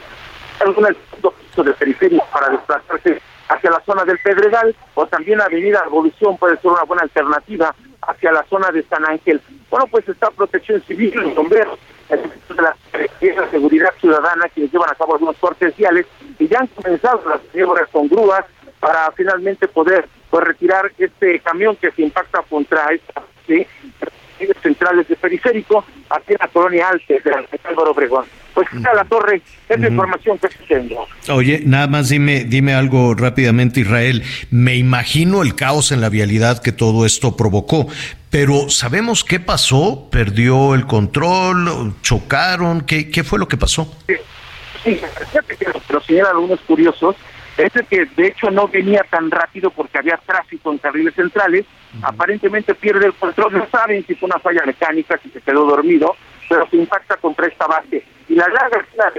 alguna 0.59 0.89
piso 0.89 1.63
de 1.63 1.73
periférico 1.73 2.25
para 2.31 2.49
desplazarse 2.49 3.21
hacia 3.47 3.69
la 3.69 3.81
zona 3.81 4.03
del 4.05 4.17
Pedregal 4.19 4.75
o 4.95 5.05
también 5.05 5.41
Avenida 5.41 5.83
Evolución 5.85 6.37
puede 6.37 6.57
ser 6.57 6.71
una 6.71 6.83
buena 6.83 7.03
alternativa 7.03 7.75
hacia 8.01 8.31
la 8.31 8.43
zona 8.45 8.71
de 8.71 8.83
San 8.83 9.05
Ángel. 9.05 9.41
Bueno, 9.69 9.85
pues 9.87 10.07
está 10.07 10.31
Protección 10.31 10.81
Civil, 10.83 11.13
los 11.15 11.35
bomberos, 11.35 11.77
el 12.09 12.21
de 12.21 12.61
la, 12.61 12.75
Seguridad 13.51 13.93
Ciudadana 13.99 14.47
quienes 14.49 14.71
llevan 14.71 14.89
a 14.89 14.95
cabo 14.95 15.13
algunos 15.13 15.37
cortes 15.37 15.73
y 15.77 16.47
ya 16.47 16.59
han 16.59 16.67
comenzado 16.67 17.21
las 17.27 17.41
maniobras 17.47 17.89
con 17.89 18.07
grúas 18.07 18.45
para 18.79 19.11
finalmente 19.11 19.67
poder 19.67 20.07
pues, 20.29 20.43
retirar 20.43 20.91
este 20.97 21.39
camión 21.39 21.75
que 21.75 21.91
se 21.91 22.01
impacta 22.01 22.41
contra 22.49 22.87
esta 22.93 23.23
¿sí? 23.47 23.65
centrales 24.61 25.07
de 25.07 25.15
periférico 25.15 25.85
aquí 26.09 26.33
en 26.33 26.37
la 26.39 26.47
colonia 26.47 26.89
Alte 26.89 27.21
de 27.23 27.31
Álvaro 27.63 27.91
Obregón. 27.91 28.25
Pues 28.53 28.67
está 28.73 28.93
la 28.93 29.03
torre, 29.03 29.41
es 29.67 29.79
la 29.79 29.87
información 29.89 30.37
que 30.37 30.47
tengo. 30.67 31.07
Oye, 31.29 31.61
nada 31.65 31.87
más 31.87 32.09
dime, 32.09 32.45
dime 32.45 32.73
algo 32.73 33.13
rápidamente, 33.13 33.81
Israel. 33.81 34.23
Me 34.49 34.75
imagino 34.75 35.41
el 35.41 35.55
caos 35.55 35.91
en 35.91 35.99
la 35.99 36.09
vialidad 36.09 36.61
que 36.61 36.71
todo 36.71 37.05
esto 37.05 37.35
provocó, 37.35 37.87
pero 38.29 38.69
¿sabemos 38.69 39.25
qué 39.25 39.41
pasó? 39.41 40.09
¿Perdió 40.09 40.73
el 40.73 40.85
control? 40.85 41.95
¿Chocaron? 42.01 42.81
¿Qué, 42.81 43.09
qué 43.09 43.25
fue 43.25 43.39
lo 43.39 43.47
que 43.47 43.57
pasó? 43.57 43.93
Sí, 44.07 44.15
sí 44.83 45.01
pero 45.87 46.01
señalan 46.01 46.31
algunos 46.31 46.61
curiosos 46.61 47.15
es 47.57 47.71
que 47.87 48.05
de 48.05 48.27
hecho 48.27 48.51
no 48.51 48.67
venía 48.67 49.05
tan 49.09 49.31
rápido 49.31 49.69
porque 49.69 49.97
había 49.97 50.17
tráfico 50.17 50.71
en 50.71 50.77
carriles 50.77 51.13
centrales, 51.15 51.65
aparentemente 52.01 52.75
pierde 52.75 53.07
el 53.07 53.13
control, 53.13 53.53
no 53.53 53.67
saben 53.69 54.05
si 54.05 54.15
fue 54.15 54.27
una 54.27 54.39
falla 54.39 54.63
mecánica, 54.65 55.17
si 55.23 55.29
se 55.29 55.41
quedó 55.41 55.65
dormido, 55.65 56.15
pero 56.49 56.67
se 56.69 56.77
impacta 56.77 57.15
contra 57.17 57.47
esta 57.47 57.67
base. 57.67 58.03
Y 58.27 58.35
la 58.35 58.47
larga 58.49 58.85
fila 58.91 59.13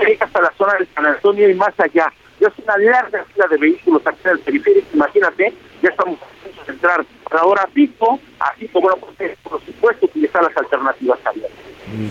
llega 0.00 0.26
hasta 0.26 0.42
la 0.42 0.52
zona 0.58 0.74
de 0.74 0.86
San 0.94 1.06
Antonio 1.06 1.48
y 1.48 1.54
más 1.54 1.78
allá. 1.78 2.12
Es 2.40 2.52
una 2.62 2.76
larga 2.76 3.24
fila 3.32 3.46
de 3.48 3.56
vehículos 3.56 4.02
aquí 4.06 4.20
en 4.24 4.30
el 4.32 4.38
periférico, 4.40 4.88
imagínate, 4.92 5.54
ya 5.82 5.88
estamos 5.88 6.18
a 6.20 6.70
entrar 6.70 7.00
a 7.30 7.34
la 7.34 7.44
hora 7.44 7.66
pico, 7.72 8.20
así 8.40 8.68
como 8.68 8.88
bueno, 8.88 9.06
pues, 9.16 9.36
por 9.42 9.64
supuesto 9.64 10.06
utilizar 10.06 10.42
las 10.42 10.56
alternativas 10.56 11.18
también. 11.20 11.50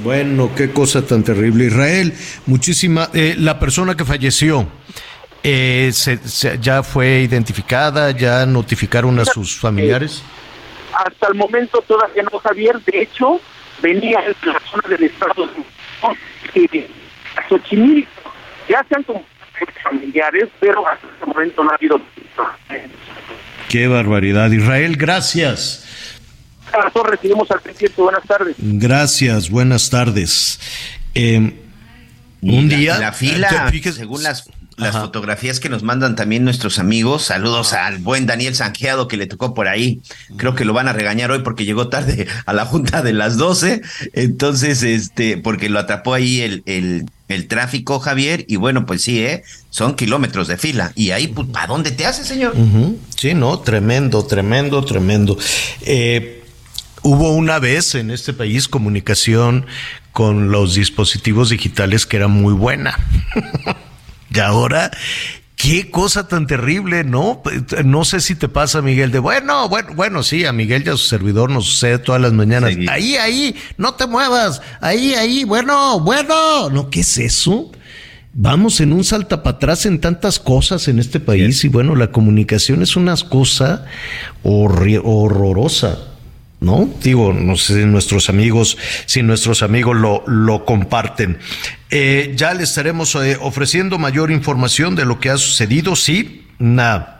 Bueno, 0.03 0.52
qué 0.56 0.72
cosa 0.72 1.06
tan 1.06 1.24
terrible. 1.24 1.66
Israel, 1.66 2.14
muchísima. 2.45 3.10
Eh, 3.14 3.36
la 3.38 3.60
persona 3.60 3.95
que 3.95 4.06
falleció, 4.06 4.66
eh, 5.47 5.91
se, 5.93 6.19
¿Ya 6.59 6.81
fue 6.81 7.19
identificada? 7.19 8.09
¿Ya 8.09 8.47
notificaron 8.47 9.19
a 9.19 9.26
sus 9.26 9.55
familiares? 9.55 10.23
Hasta 10.91 11.27
el 11.27 11.35
momento 11.35 11.84
todavía 11.88 12.23
no, 12.23 12.39
Javier. 12.39 12.81
De 12.81 13.03
hecho, 13.03 13.39
venía 13.80 14.22
en 14.26 14.51
la 14.51 14.59
zona 14.61 14.89
del 14.89 15.03
estado 15.03 15.47
de 16.55 16.89
Xochimilco. 17.47 18.09
Ya 18.67 18.84
se 18.89 18.95
han 18.95 19.05
familiares, 19.84 20.49
pero 20.59 20.88
hasta 20.88 21.05
el 21.22 21.27
momento 21.27 21.63
no 21.63 21.69
ha 21.69 21.76
habido. 21.76 22.01
Qué 23.69 23.88
barbaridad. 23.88 24.49
Israel, 24.49 24.95
gracias. 24.97 25.85
A 26.73 26.89
todos 26.89 27.07
recibimos 27.07 27.51
al 27.51 27.61
presidente. 27.61 28.01
Buenas 28.01 28.23
tardes. 28.23 28.55
Gracias, 28.57 29.51
buenas 29.51 29.91
tardes. 29.91 30.59
Eh, 31.13 31.53
un 32.41 32.67
día. 32.67 32.97
La 32.97 33.11
fila, 33.11 33.72
según 33.93 34.23
las 34.23 34.49
las 34.77 34.97
fotografías 34.97 35.60
que 35.60 35.69
nos 35.69 35.84
mandan 35.84 36.15
también 36.15 36.43
nuestros 36.43 36.80
amigos. 36.80 37.23
Saludos 37.23 37.73
al 37.73 37.97
buen 37.99 38.26
Daniel 38.26 38.56
Sanjeado 38.56 39.07
que 39.07 39.18
le 39.18 39.26
tocó 39.26 39.53
por 39.53 39.68
ahí. 39.68 40.02
Creo 40.38 40.56
que 40.56 40.65
lo 40.65 40.73
van 40.73 40.88
a 40.88 40.93
regañar 40.93 41.31
hoy 41.31 41.39
porque 41.39 41.65
llegó 41.65 41.88
tarde 41.88 42.27
a 42.45 42.53
la 42.53 42.65
junta 42.65 43.02
de 43.02 43.14
las 43.14 43.38
12. 43.38 43.81
Entonces, 44.14 44.84
este, 44.84 45.38
porque 45.38 45.69
lo 45.69 45.80
atrapó 45.80 46.14
ahí 46.14 46.41
el, 46.41 46.64
el, 46.65 47.06
el 47.30 47.47
tráfico, 47.47 47.99
Javier. 47.99 48.45
Y 48.47 48.57
bueno, 48.57 48.85
pues 48.85 49.02
sí, 49.02 49.19
¿eh? 49.23 49.43
son 49.69 49.95
kilómetros 49.95 50.47
de 50.47 50.57
fila. 50.57 50.91
Y 50.95 51.11
ahí, 51.11 51.27
pues, 51.27 51.47
¿para 51.47 51.68
dónde 51.68 51.91
te 51.91 52.06
hace, 52.06 52.23
señor? 52.23 52.53
Sí, 53.15 53.34
no, 53.34 53.60
tremendo, 53.60 54.26
tremendo, 54.26 54.84
tremendo. 54.84 55.38
Eh, 55.81 56.43
hubo 57.02 57.31
una 57.31 57.60
vez 57.60 57.95
en 57.95 58.11
este 58.11 58.34
país 58.34 58.68
comunicación 58.68 59.65
con 60.11 60.52
los 60.52 60.76
dispositivos 60.76 61.49
digitales 61.49 62.06
que 62.06 62.18
era 62.18 62.27
muy 62.27 62.53
buena. 62.53 62.97
Y 64.36 64.40
ahora 64.40 64.91
Qué 65.56 65.90
cosa 65.90 66.28
tan 66.28 66.48
terrible, 66.48 67.03
¿no? 67.06 67.41
No 67.86 68.03
sé 68.03 68.20
si 68.20 68.36
te 68.36 68.49
pasa, 68.49 68.82
Miguel, 68.82 69.12
de 69.12 69.20
bueno, 69.20 69.70
bueno, 69.70 69.94
bueno, 69.95 70.22
sí, 70.22 70.45
a 70.45 70.52
Miguel 70.52 70.84
y 70.86 70.90
a 70.90 70.91
su 70.91 71.07
servidor 71.07 71.49
nos 71.49 71.66
sucede 71.66 71.98
todas 71.98 72.22
las 72.22 72.34
mañanas. 72.34 72.76
Ahí, 72.90 73.16
ahí, 73.16 73.56
no 73.78 73.94
te 73.94 74.06
muevas. 74.06 74.62
Ahí, 74.82 75.14
ahí, 75.14 75.45
bueno, 75.45 76.02
bueno. 76.02 76.70
No, 76.70 76.90
¿qué 76.90 76.99
es 76.99 77.18
eso? 77.18 77.72
Vamos 78.34 78.82
en 78.82 78.91
un 78.91 79.06
salta 79.06 79.44
para 79.44 79.56
atrás 79.56 79.86
en 79.86 80.02
tantas 80.02 80.40
cosas 80.40 80.90
en 80.90 80.99
este 80.99 81.22
país 81.22 81.64
y 81.64 81.70
bueno, 81.70 81.95
la 81.95 82.12
comunicación 82.12 82.82
es 82.84 82.98
una 82.98 83.16
cosa 83.16 83.86
horrorosa. 84.44 85.98
¿No? 86.60 86.90
Digo, 87.02 87.34
no 87.34 87.56
sé 87.57 87.82
si 87.82 87.86
nuestros 87.86 88.30
amigos, 88.30 88.77
si 89.06 89.23
nuestros 89.23 89.64
amigos 89.64 89.95
lo, 89.95 90.23
lo 90.27 90.65
comparten. 90.65 91.38
Eh, 91.90 92.34
ya 92.36 92.53
le 92.53 92.64
estaremos 92.64 93.15
eh, 93.15 93.38
ofreciendo 93.40 93.98
mayor 93.98 94.32
información 94.32 94.95
de 94.95 95.06
lo 95.06 95.19
que 95.19 95.30
ha 95.30 95.38
sucedido, 95.38 95.95
sí, 95.95 96.45
una 96.60 97.15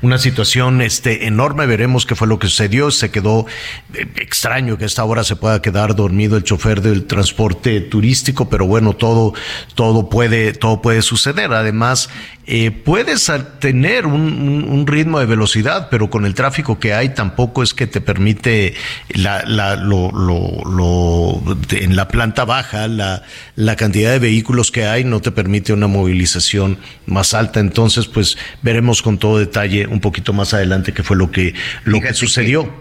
una 0.00 0.18
situación 0.18 0.80
este 0.80 1.26
enorme 1.26 1.66
veremos 1.66 2.06
qué 2.06 2.14
fue 2.14 2.28
lo 2.28 2.38
que 2.38 2.46
sucedió 2.46 2.90
se 2.92 3.10
quedó 3.10 3.46
eh, 3.94 4.06
extraño 4.16 4.78
que 4.78 4.84
a 4.84 4.86
esta 4.86 5.04
hora 5.04 5.24
se 5.24 5.34
pueda 5.34 5.60
quedar 5.60 5.96
dormido 5.96 6.36
el 6.36 6.44
chofer 6.44 6.80
del 6.80 7.06
transporte 7.06 7.80
turístico 7.80 8.48
pero 8.48 8.66
bueno 8.66 8.94
todo 8.94 9.34
todo 9.74 10.08
puede 10.08 10.52
todo 10.52 10.80
puede 10.80 11.02
suceder 11.02 11.52
además 11.52 12.10
eh, 12.48 12.70
puedes 12.70 13.30
tener 13.58 14.06
un, 14.06 14.86
ritmo 14.86 15.18
de 15.18 15.26
velocidad, 15.26 15.88
pero 15.90 16.10
con 16.10 16.24
el 16.26 16.34
tráfico 16.34 16.78
que 16.78 16.94
hay 16.94 17.08
tampoco 17.08 17.64
es 17.64 17.74
que 17.74 17.88
te 17.88 18.00
permite 18.00 18.74
la, 19.08 19.42
la, 19.44 19.74
lo, 19.74 20.12
lo, 20.12 21.42
en 21.70 21.96
la 21.96 22.06
planta 22.06 22.44
baja, 22.44 22.86
la, 22.86 23.22
la 23.56 23.74
cantidad 23.74 24.12
de 24.12 24.20
vehículos 24.20 24.70
que 24.70 24.86
hay 24.86 25.02
no 25.02 25.20
te 25.20 25.32
permite 25.32 25.72
una 25.72 25.88
movilización 25.88 26.78
más 27.06 27.34
alta. 27.34 27.58
Entonces, 27.58 28.06
pues 28.06 28.38
veremos 28.62 29.02
con 29.02 29.18
todo 29.18 29.38
detalle 29.38 29.86
un 29.88 30.00
poquito 30.00 30.32
más 30.32 30.54
adelante 30.54 30.92
qué 30.92 31.02
fue 31.02 31.16
lo 31.16 31.32
que, 31.32 31.52
lo 31.84 32.00
que 32.00 32.14
sucedió. 32.14 32.72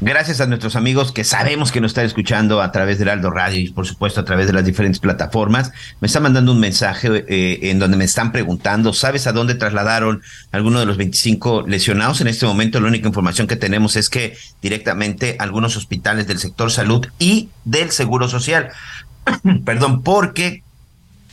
Gracias 0.00 0.40
a 0.40 0.46
nuestros 0.46 0.74
amigos 0.74 1.12
que 1.12 1.22
sabemos 1.22 1.70
que 1.70 1.80
nos 1.80 1.92
están 1.92 2.04
escuchando 2.04 2.60
a 2.60 2.72
través 2.72 2.98
del 2.98 3.08
Aldo 3.08 3.30
Radio 3.30 3.60
y 3.60 3.70
por 3.70 3.86
supuesto 3.86 4.20
a 4.20 4.24
través 4.24 4.48
de 4.48 4.52
las 4.52 4.64
diferentes 4.64 4.98
plataformas. 4.98 5.70
Me 6.00 6.06
están 6.06 6.24
mandando 6.24 6.50
un 6.50 6.58
mensaje 6.58 7.24
eh, 7.28 7.70
en 7.70 7.78
donde 7.78 7.96
me 7.96 8.04
están 8.04 8.32
preguntando, 8.32 8.92
¿sabes 8.92 9.28
a 9.28 9.32
dónde 9.32 9.54
trasladaron 9.54 10.20
algunos 10.50 10.80
de 10.80 10.86
los 10.86 10.96
25 10.96 11.66
lesionados? 11.68 12.20
En 12.20 12.26
este 12.26 12.44
momento 12.44 12.80
la 12.80 12.88
única 12.88 13.06
información 13.06 13.46
que 13.46 13.54
tenemos 13.54 13.94
es 13.94 14.10
que 14.10 14.36
directamente 14.60 15.36
algunos 15.38 15.76
hospitales 15.76 16.26
del 16.26 16.40
sector 16.40 16.72
salud 16.72 17.06
y 17.20 17.50
del 17.64 17.92
Seguro 17.92 18.28
Social. 18.28 18.70
Perdón, 19.64 20.02
porque 20.02 20.64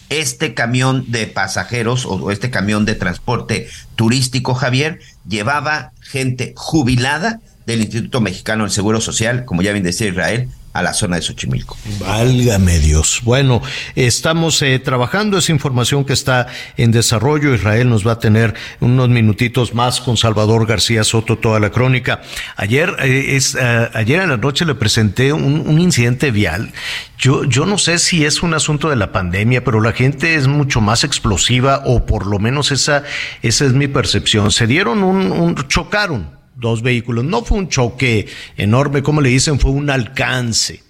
este 0.09 0.53
camión 0.53 1.05
de 1.07 1.25
pasajeros 1.25 2.05
o 2.05 2.29
este 2.29 2.51
camión 2.51 2.85
de 2.85 2.93
transporte 2.93 3.69
turístico, 3.95 4.53
Javier, 4.53 4.99
llevaba 5.27 5.93
gente 6.01 6.53
jubilada 6.55 7.39
del 7.65 7.81
Instituto 7.81 8.21
Mexicano 8.21 8.63
del 8.63 8.71
Seguro 8.71 9.01
Social, 9.01 9.45
como 9.45 9.61
ya 9.61 9.71
bien 9.71 9.83
decía 9.83 10.07
Israel, 10.07 10.49
a 10.73 10.81
la 10.81 10.93
zona 10.93 11.17
de 11.17 11.21
Xochimilco. 11.21 11.77
Válgame 11.99 12.79
Dios. 12.79 13.21
Bueno, 13.23 13.61
estamos 13.95 14.61
eh, 14.61 14.79
trabajando 14.79 15.37
esa 15.37 15.51
información 15.51 16.05
que 16.05 16.13
está 16.13 16.47
en 16.77 16.91
desarrollo. 16.91 17.53
Israel 17.53 17.89
nos 17.89 18.07
va 18.07 18.13
a 18.13 18.19
tener 18.19 18.53
unos 18.79 19.09
minutitos 19.09 19.73
más 19.73 19.99
con 19.99 20.17
Salvador 20.17 20.65
García 20.65 21.03
Soto 21.03 21.37
toda 21.37 21.59
la 21.59 21.71
crónica. 21.71 22.21
Ayer 22.55 22.95
eh, 22.99 23.35
es 23.35 23.55
eh, 23.55 23.89
ayer 23.93 24.21
en 24.21 24.29
la 24.29 24.37
noche 24.37 24.65
le 24.65 24.75
presenté 24.75 25.33
un, 25.33 25.79
incidente 25.81 26.31
vial. 26.31 26.71
Yo 27.17 27.43
yo 27.43 27.65
no 27.65 27.77
sé 27.77 27.97
si 27.99 28.23
es 28.25 28.43
un 28.43 28.53
asunto 28.53 28.89
de 28.89 28.95
la 28.95 29.11
pandemia, 29.11 29.63
pero 29.63 29.81
la 29.81 29.91
gente 29.91 30.35
es 30.35 30.47
mucho 30.47 30.79
más 30.79 31.03
explosiva 31.03 31.81
o 31.85 32.05
por 32.05 32.27
lo 32.27 32.39
menos 32.39 32.71
esa 32.71 33.03
esa 33.41 33.65
es 33.65 33.73
mi 33.73 33.87
percepción. 33.87 34.51
Se 34.51 34.67
dieron 34.67 35.03
un 35.03 35.55
chocaron 35.67 36.40
dos 36.61 36.81
vehículos. 36.81 37.25
No 37.25 37.43
fue 37.43 37.57
un 37.57 37.67
choque 37.67 38.27
enorme, 38.55 39.03
como 39.03 39.19
le 39.19 39.29
dicen, 39.29 39.59
fue 39.59 39.71
un 39.71 39.89
alcance. 39.89 40.83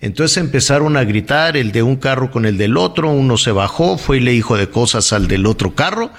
Entonces 0.00 0.38
empezaron 0.38 0.96
a 0.96 1.04
gritar 1.04 1.56
el 1.56 1.72
de 1.72 1.82
un 1.82 1.96
carro 1.96 2.30
con 2.30 2.46
el 2.46 2.56
del 2.56 2.76
otro, 2.76 3.10
uno 3.10 3.36
se 3.36 3.50
bajó, 3.50 3.98
fue 3.98 4.18
y 4.18 4.20
le 4.20 4.32
dijo 4.32 4.56
de 4.56 4.70
cosas 4.70 5.12
al 5.12 5.26
del 5.26 5.46
otro 5.46 5.74
carro. 5.74 6.10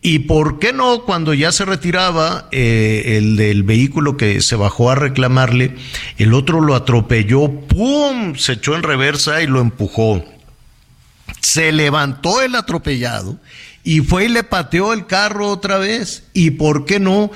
Y 0.00 0.20
por 0.20 0.58
qué 0.58 0.72
no, 0.72 1.02
cuando 1.02 1.34
ya 1.34 1.50
se 1.50 1.64
retiraba 1.64 2.48
eh, 2.52 3.16
el 3.18 3.36
del 3.36 3.64
vehículo 3.64 4.16
que 4.16 4.40
se 4.40 4.54
bajó 4.54 4.90
a 4.90 4.94
reclamarle, 4.94 5.74
el 6.16 6.32
otro 6.32 6.60
lo 6.60 6.76
atropelló, 6.76 7.50
¡pum! 7.50 8.36
Se 8.36 8.52
echó 8.52 8.76
en 8.76 8.84
reversa 8.84 9.42
y 9.42 9.48
lo 9.48 9.60
empujó. 9.60 10.24
Se 11.40 11.72
levantó 11.72 12.40
el 12.40 12.54
atropellado 12.54 13.38
y 13.82 14.00
fue 14.00 14.24
y 14.24 14.28
le 14.28 14.42
pateó 14.42 14.92
el 14.92 15.06
carro 15.06 15.48
otra 15.48 15.78
vez. 15.78 16.24
¿Y 16.32 16.50
por 16.52 16.86
qué 16.86 16.98
no? 17.00 17.30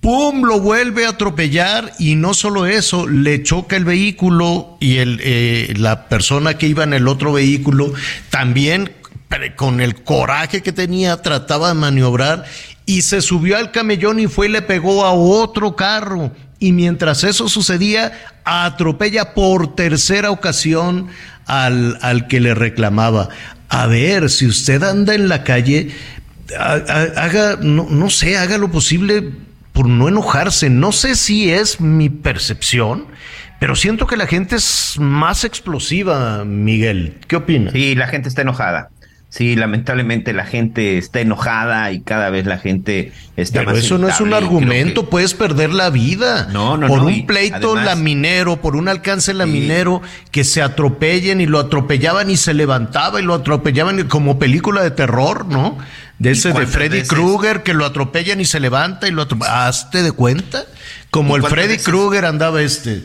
¡Pum! 0.00 0.44
Lo 0.44 0.60
vuelve 0.60 1.04
a 1.04 1.10
atropellar 1.10 1.92
y 1.98 2.14
no 2.14 2.32
solo 2.32 2.66
eso, 2.66 3.06
le 3.06 3.42
choca 3.42 3.76
el 3.76 3.84
vehículo 3.84 4.78
y 4.80 4.96
el, 4.96 5.20
eh, 5.22 5.74
la 5.76 6.08
persona 6.08 6.56
que 6.56 6.68
iba 6.68 6.84
en 6.84 6.94
el 6.94 7.06
otro 7.06 7.34
vehículo 7.34 7.92
también 8.30 8.92
con 9.56 9.80
el 9.80 10.02
coraje 10.02 10.62
que 10.62 10.72
tenía 10.72 11.18
trataba 11.18 11.68
de 11.68 11.74
maniobrar 11.74 12.44
y 12.86 13.02
se 13.02 13.20
subió 13.20 13.56
al 13.56 13.70
camellón 13.70 14.18
y 14.18 14.26
fue 14.26 14.46
y 14.46 14.50
le 14.50 14.62
pegó 14.62 15.04
a 15.04 15.12
otro 15.12 15.76
carro. 15.76 16.32
Y 16.58 16.72
mientras 16.72 17.22
eso 17.22 17.48
sucedía, 17.48 18.12
atropella 18.44 19.34
por 19.34 19.74
tercera 19.76 20.30
ocasión 20.30 21.08
al, 21.46 21.98
al 22.02 22.26
que 22.26 22.40
le 22.40 22.54
reclamaba. 22.54 23.28
A 23.68 23.86
ver, 23.86 24.30
si 24.30 24.46
usted 24.46 24.82
anda 24.82 25.14
en 25.14 25.28
la 25.28 25.44
calle, 25.44 25.90
haga, 26.58 27.56
no, 27.60 27.86
no 27.88 28.10
sé, 28.10 28.36
haga 28.36 28.58
lo 28.58 28.70
posible 28.70 29.30
por 29.80 29.88
no 29.88 30.08
enojarse. 30.08 30.68
No 30.68 30.92
sé 30.92 31.14
si 31.14 31.50
es 31.50 31.80
mi 31.80 32.10
percepción, 32.10 33.06
pero 33.60 33.74
siento 33.74 34.06
que 34.06 34.18
la 34.18 34.26
gente 34.26 34.56
es 34.56 34.96
más 34.98 35.42
explosiva, 35.44 36.44
Miguel. 36.44 37.16
¿Qué 37.26 37.36
opinas? 37.36 37.72
Sí, 37.72 37.94
la 37.94 38.06
gente 38.06 38.28
está 38.28 38.42
enojada. 38.42 38.90
Sí, 39.30 39.56
lamentablemente 39.56 40.34
la 40.34 40.44
gente 40.44 40.98
está 40.98 41.20
enojada 41.20 41.92
y 41.92 42.00
cada 42.00 42.28
vez 42.28 42.44
la 42.44 42.58
gente 42.58 43.12
está 43.38 43.60
Pero 43.60 43.74
eso 43.74 43.96
no 43.96 44.08
es 44.08 44.20
un 44.20 44.34
argumento, 44.34 45.08
puedes 45.08 45.32
perder 45.32 45.72
la 45.72 45.88
vida. 45.88 46.48
No, 46.52 46.76
no, 46.76 46.86
por 46.86 47.00
un 47.00 47.24
pleito 47.24 47.74
laminero, 47.74 48.60
por 48.60 48.76
un 48.76 48.86
alcance 48.86 49.32
laminero, 49.32 50.02
que 50.30 50.44
se 50.44 50.60
atropellen 50.60 51.40
y 51.40 51.46
lo 51.46 51.58
atropellaban 51.58 52.28
y 52.28 52.36
se 52.36 52.52
levantaba 52.52 53.18
y 53.18 53.24
lo 53.24 53.32
atropellaban 53.32 54.06
como 54.08 54.38
película 54.38 54.82
de 54.82 54.90
terror, 54.90 55.46
¿no? 55.46 55.78
De 56.20 56.32
ese 56.32 56.52
de 56.52 56.66
Freddy 56.66 57.02
Krueger 57.04 57.62
que 57.62 57.72
lo 57.72 57.86
atropellan 57.86 58.42
y 58.42 58.44
se 58.44 58.60
levanta 58.60 59.08
y 59.08 59.10
lo 59.10 59.22
atropellan. 59.22 59.68
¿Hazte 59.68 60.02
de 60.02 60.12
cuenta? 60.12 60.66
Como 61.10 61.34
el 61.34 61.42
Freddy 61.42 61.78
Krueger 61.78 62.26
andaba 62.26 62.60
este. 62.60 63.02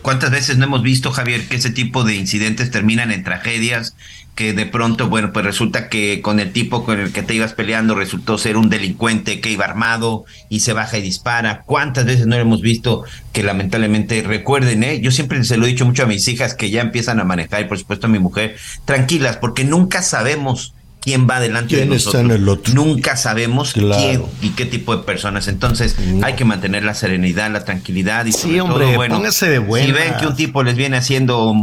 ¿Cuántas 0.00 0.30
veces 0.30 0.56
no 0.56 0.64
hemos 0.64 0.82
visto, 0.82 1.12
Javier, 1.12 1.46
que 1.46 1.56
ese 1.56 1.68
tipo 1.68 2.04
de 2.04 2.14
incidentes 2.14 2.70
terminan 2.70 3.12
en 3.12 3.22
tragedias? 3.22 3.94
Que 4.34 4.54
de 4.54 4.64
pronto, 4.64 5.10
bueno, 5.10 5.30
pues 5.30 5.44
resulta 5.44 5.90
que 5.90 6.22
con 6.22 6.40
el 6.40 6.52
tipo 6.52 6.86
con 6.86 6.98
el 6.98 7.12
que 7.12 7.22
te 7.22 7.34
ibas 7.34 7.52
peleando 7.52 7.94
resultó 7.94 8.38
ser 8.38 8.56
un 8.56 8.70
delincuente 8.70 9.42
que 9.42 9.50
iba 9.50 9.66
armado 9.66 10.24
y 10.48 10.60
se 10.60 10.72
baja 10.72 10.96
y 10.96 11.02
dispara. 11.02 11.64
¿Cuántas 11.66 12.06
veces 12.06 12.26
no 12.26 12.34
hemos 12.34 12.62
visto 12.62 13.04
que 13.34 13.42
lamentablemente 13.42 14.22
recuerden, 14.22 14.84
eh? 14.84 15.02
Yo 15.02 15.10
siempre 15.10 15.44
se 15.44 15.58
lo 15.58 15.66
he 15.66 15.68
dicho 15.68 15.84
mucho 15.84 16.04
a 16.04 16.06
mis 16.06 16.26
hijas 16.28 16.54
que 16.54 16.70
ya 16.70 16.80
empiezan 16.80 17.20
a 17.20 17.24
manejar 17.24 17.60
y 17.60 17.64
por 17.66 17.78
supuesto 17.78 18.06
a 18.06 18.10
mi 18.10 18.20
mujer, 18.20 18.56
tranquilas, 18.86 19.36
porque 19.36 19.64
nunca 19.64 20.00
sabemos 20.00 20.72
quién 21.04 21.28
va 21.28 21.38
delante 21.38 21.76
de 21.76 21.86
nosotros. 21.86 22.72
Nunca 22.72 23.16
sabemos 23.16 23.74
quién 23.74 24.24
y 24.40 24.50
qué 24.50 24.64
tipo 24.64 24.96
de 24.96 25.02
personas. 25.04 25.46
Entonces 25.48 25.96
hay 26.22 26.32
que 26.32 26.46
mantener 26.46 26.82
la 26.82 26.94
serenidad, 26.94 27.50
la 27.50 27.64
tranquilidad 27.64 28.24
y 28.24 28.32
sí, 28.32 28.58
hombre, 28.58 28.96
bueno, 28.96 29.16
póngase 29.16 29.48
de 29.48 29.58
buena. 29.58 29.86
Si 29.86 29.92
ven 29.92 30.14
que 30.18 30.26
un 30.26 30.34
tipo 30.34 30.62
les 30.62 30.76
viene 30.76 30.96
haciendo 30.96 31.54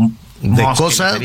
de 0.41 0.63
cosas, 0.77 1.19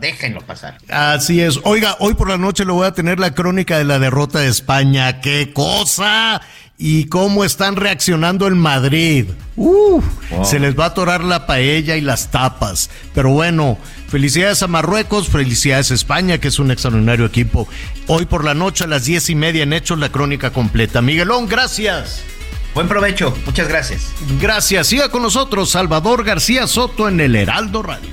déjenlo 0.00 0.40
pasar. 0.42 0.78
Así 0.88 1.40
es. 1.40 1.58
Oiga, 1.64 1.96
hoy 1.98 2.14
por 2.14 2.28
la 2.28 2.38
noche 2.38 2.64
le 2.64 2.72
voy 2.72 2.86
a 2.86 2.92
tener 2.92 3.18
la 3.18 3.34
crónica 3.34 3.78
de 3.78 3.84
la 3.84 3.98
derrota 3.98 4.38
de 4.38 4.48
España. 4.48 5.20
¡Qué 5.20 5.52
cosa! 5.52 6.40
Y 6.76 7.06
cómo 7.06 7.44
están 7.44 7.76
reaccionando 7.76 8.46
en 8.46 8.58
Madrid. 8.58 9.26
Se 10.42 10.58
les 10.58 10.78
va 10.78 10.84
a 10.84 10.88
atorar 10.88 11.22
la 11.22 11.46
paella 11.46 11.96
y 11.96 12.00
las 12.00 12.30
tapas. 12.30 12.90
Pero 13.14 13.30
bueno, 13.30 13.78
felicidades 14.08 14.62
a 14.62 14.66
Marruecos, 14.66 15.28
felicidades 15.28 15.90
a 15.90 15.94
España, 15.94 16.38
que 16.38 16.48
es 16.48 16.58
un 16.58 16.70
extraordinario 16.70 17.26
equipo. 17.26 17.68
Hoy 18.08 18.26
por 18.26 18.44
la 18.44 18.54
noche 18.54 18.84
a 18.84 18.88
las 18.88 19.04
diez 19.04 19.30
y 19.30 19.34
media 19.34 19.62
en 19.62 19.72
Hechos 19.72 19.98
la 19.98 20.10
crónica 20.10 20.52
completa. 20.52 21.00
Miguelón, 21.00 21.46
gracias. 21.46 22.22
Buen 22.74 22.88
provecho, 22.88 23.36
muchas 23.46 23.68
gracias. 23.68 24.08
Gracias. 24.40 24.88
Siga 24.88 25.08
con 25.08 25.22
nosotros 25.22 25.70
Salvador 25.70 26.24
García 26.24 26.66
Soto 26.66 27.08
en 27.08 27.20
el 27.20 27.36
Heraldo 27.36 27.84
Radio. 27.84 28.10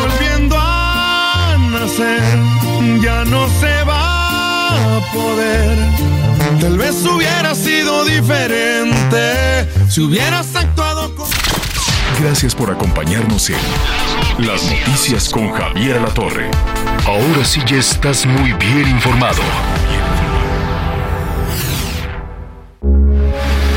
volviendo 0.00 0.56
a 0.58 1.56
nacer, 1.70 3.00
ya 3.00 3.24
no 3.26 3.48
se 3.60 3.84
va 3.84 4.09
a 5.00 5.12
poder 5.12 5.90
Tal 6.60 6.76
vez 6.76 7.04
hubiera 7.06 7.54
sido 7.54 8.04
diferente 8.04 9.66
si 9.88 10.02
hubieras 10.02 10.54
actuado 10.54 11.14
con... 11.14 11.26
Gracias 12.20 12.54
por 12.54 12.70
acompañarnos 12.70 13.48
en 13.48 13.56
Las 14.46 14.64
Noticias 14.64 15.30
con 15.30 15.50
Javier 15.52 16.00
La 16.02 16.08
Torre. 16.08 16.50
Ahora 17.06 17.44
sí 17.44 17.60
ya 17.66 17.76
estás 17.76 18.26
muy 18.26 18.52
bien 18.52 18.88
informado. 18.88 19.40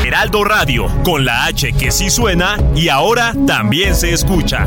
Heraldo 0.04 0.44
Radio, 0.44 0.86
con 1.04 1.24
la 1.24 1.46
H 1.46 1.72
que 1.72 1.90
sí 1.90 2.10
suena 2.10 2.58
y 2.74 2.88
ahora 2.88 3.34
también 3.46 3.94
se 3.94 4.12
escucha. 4.12 4.66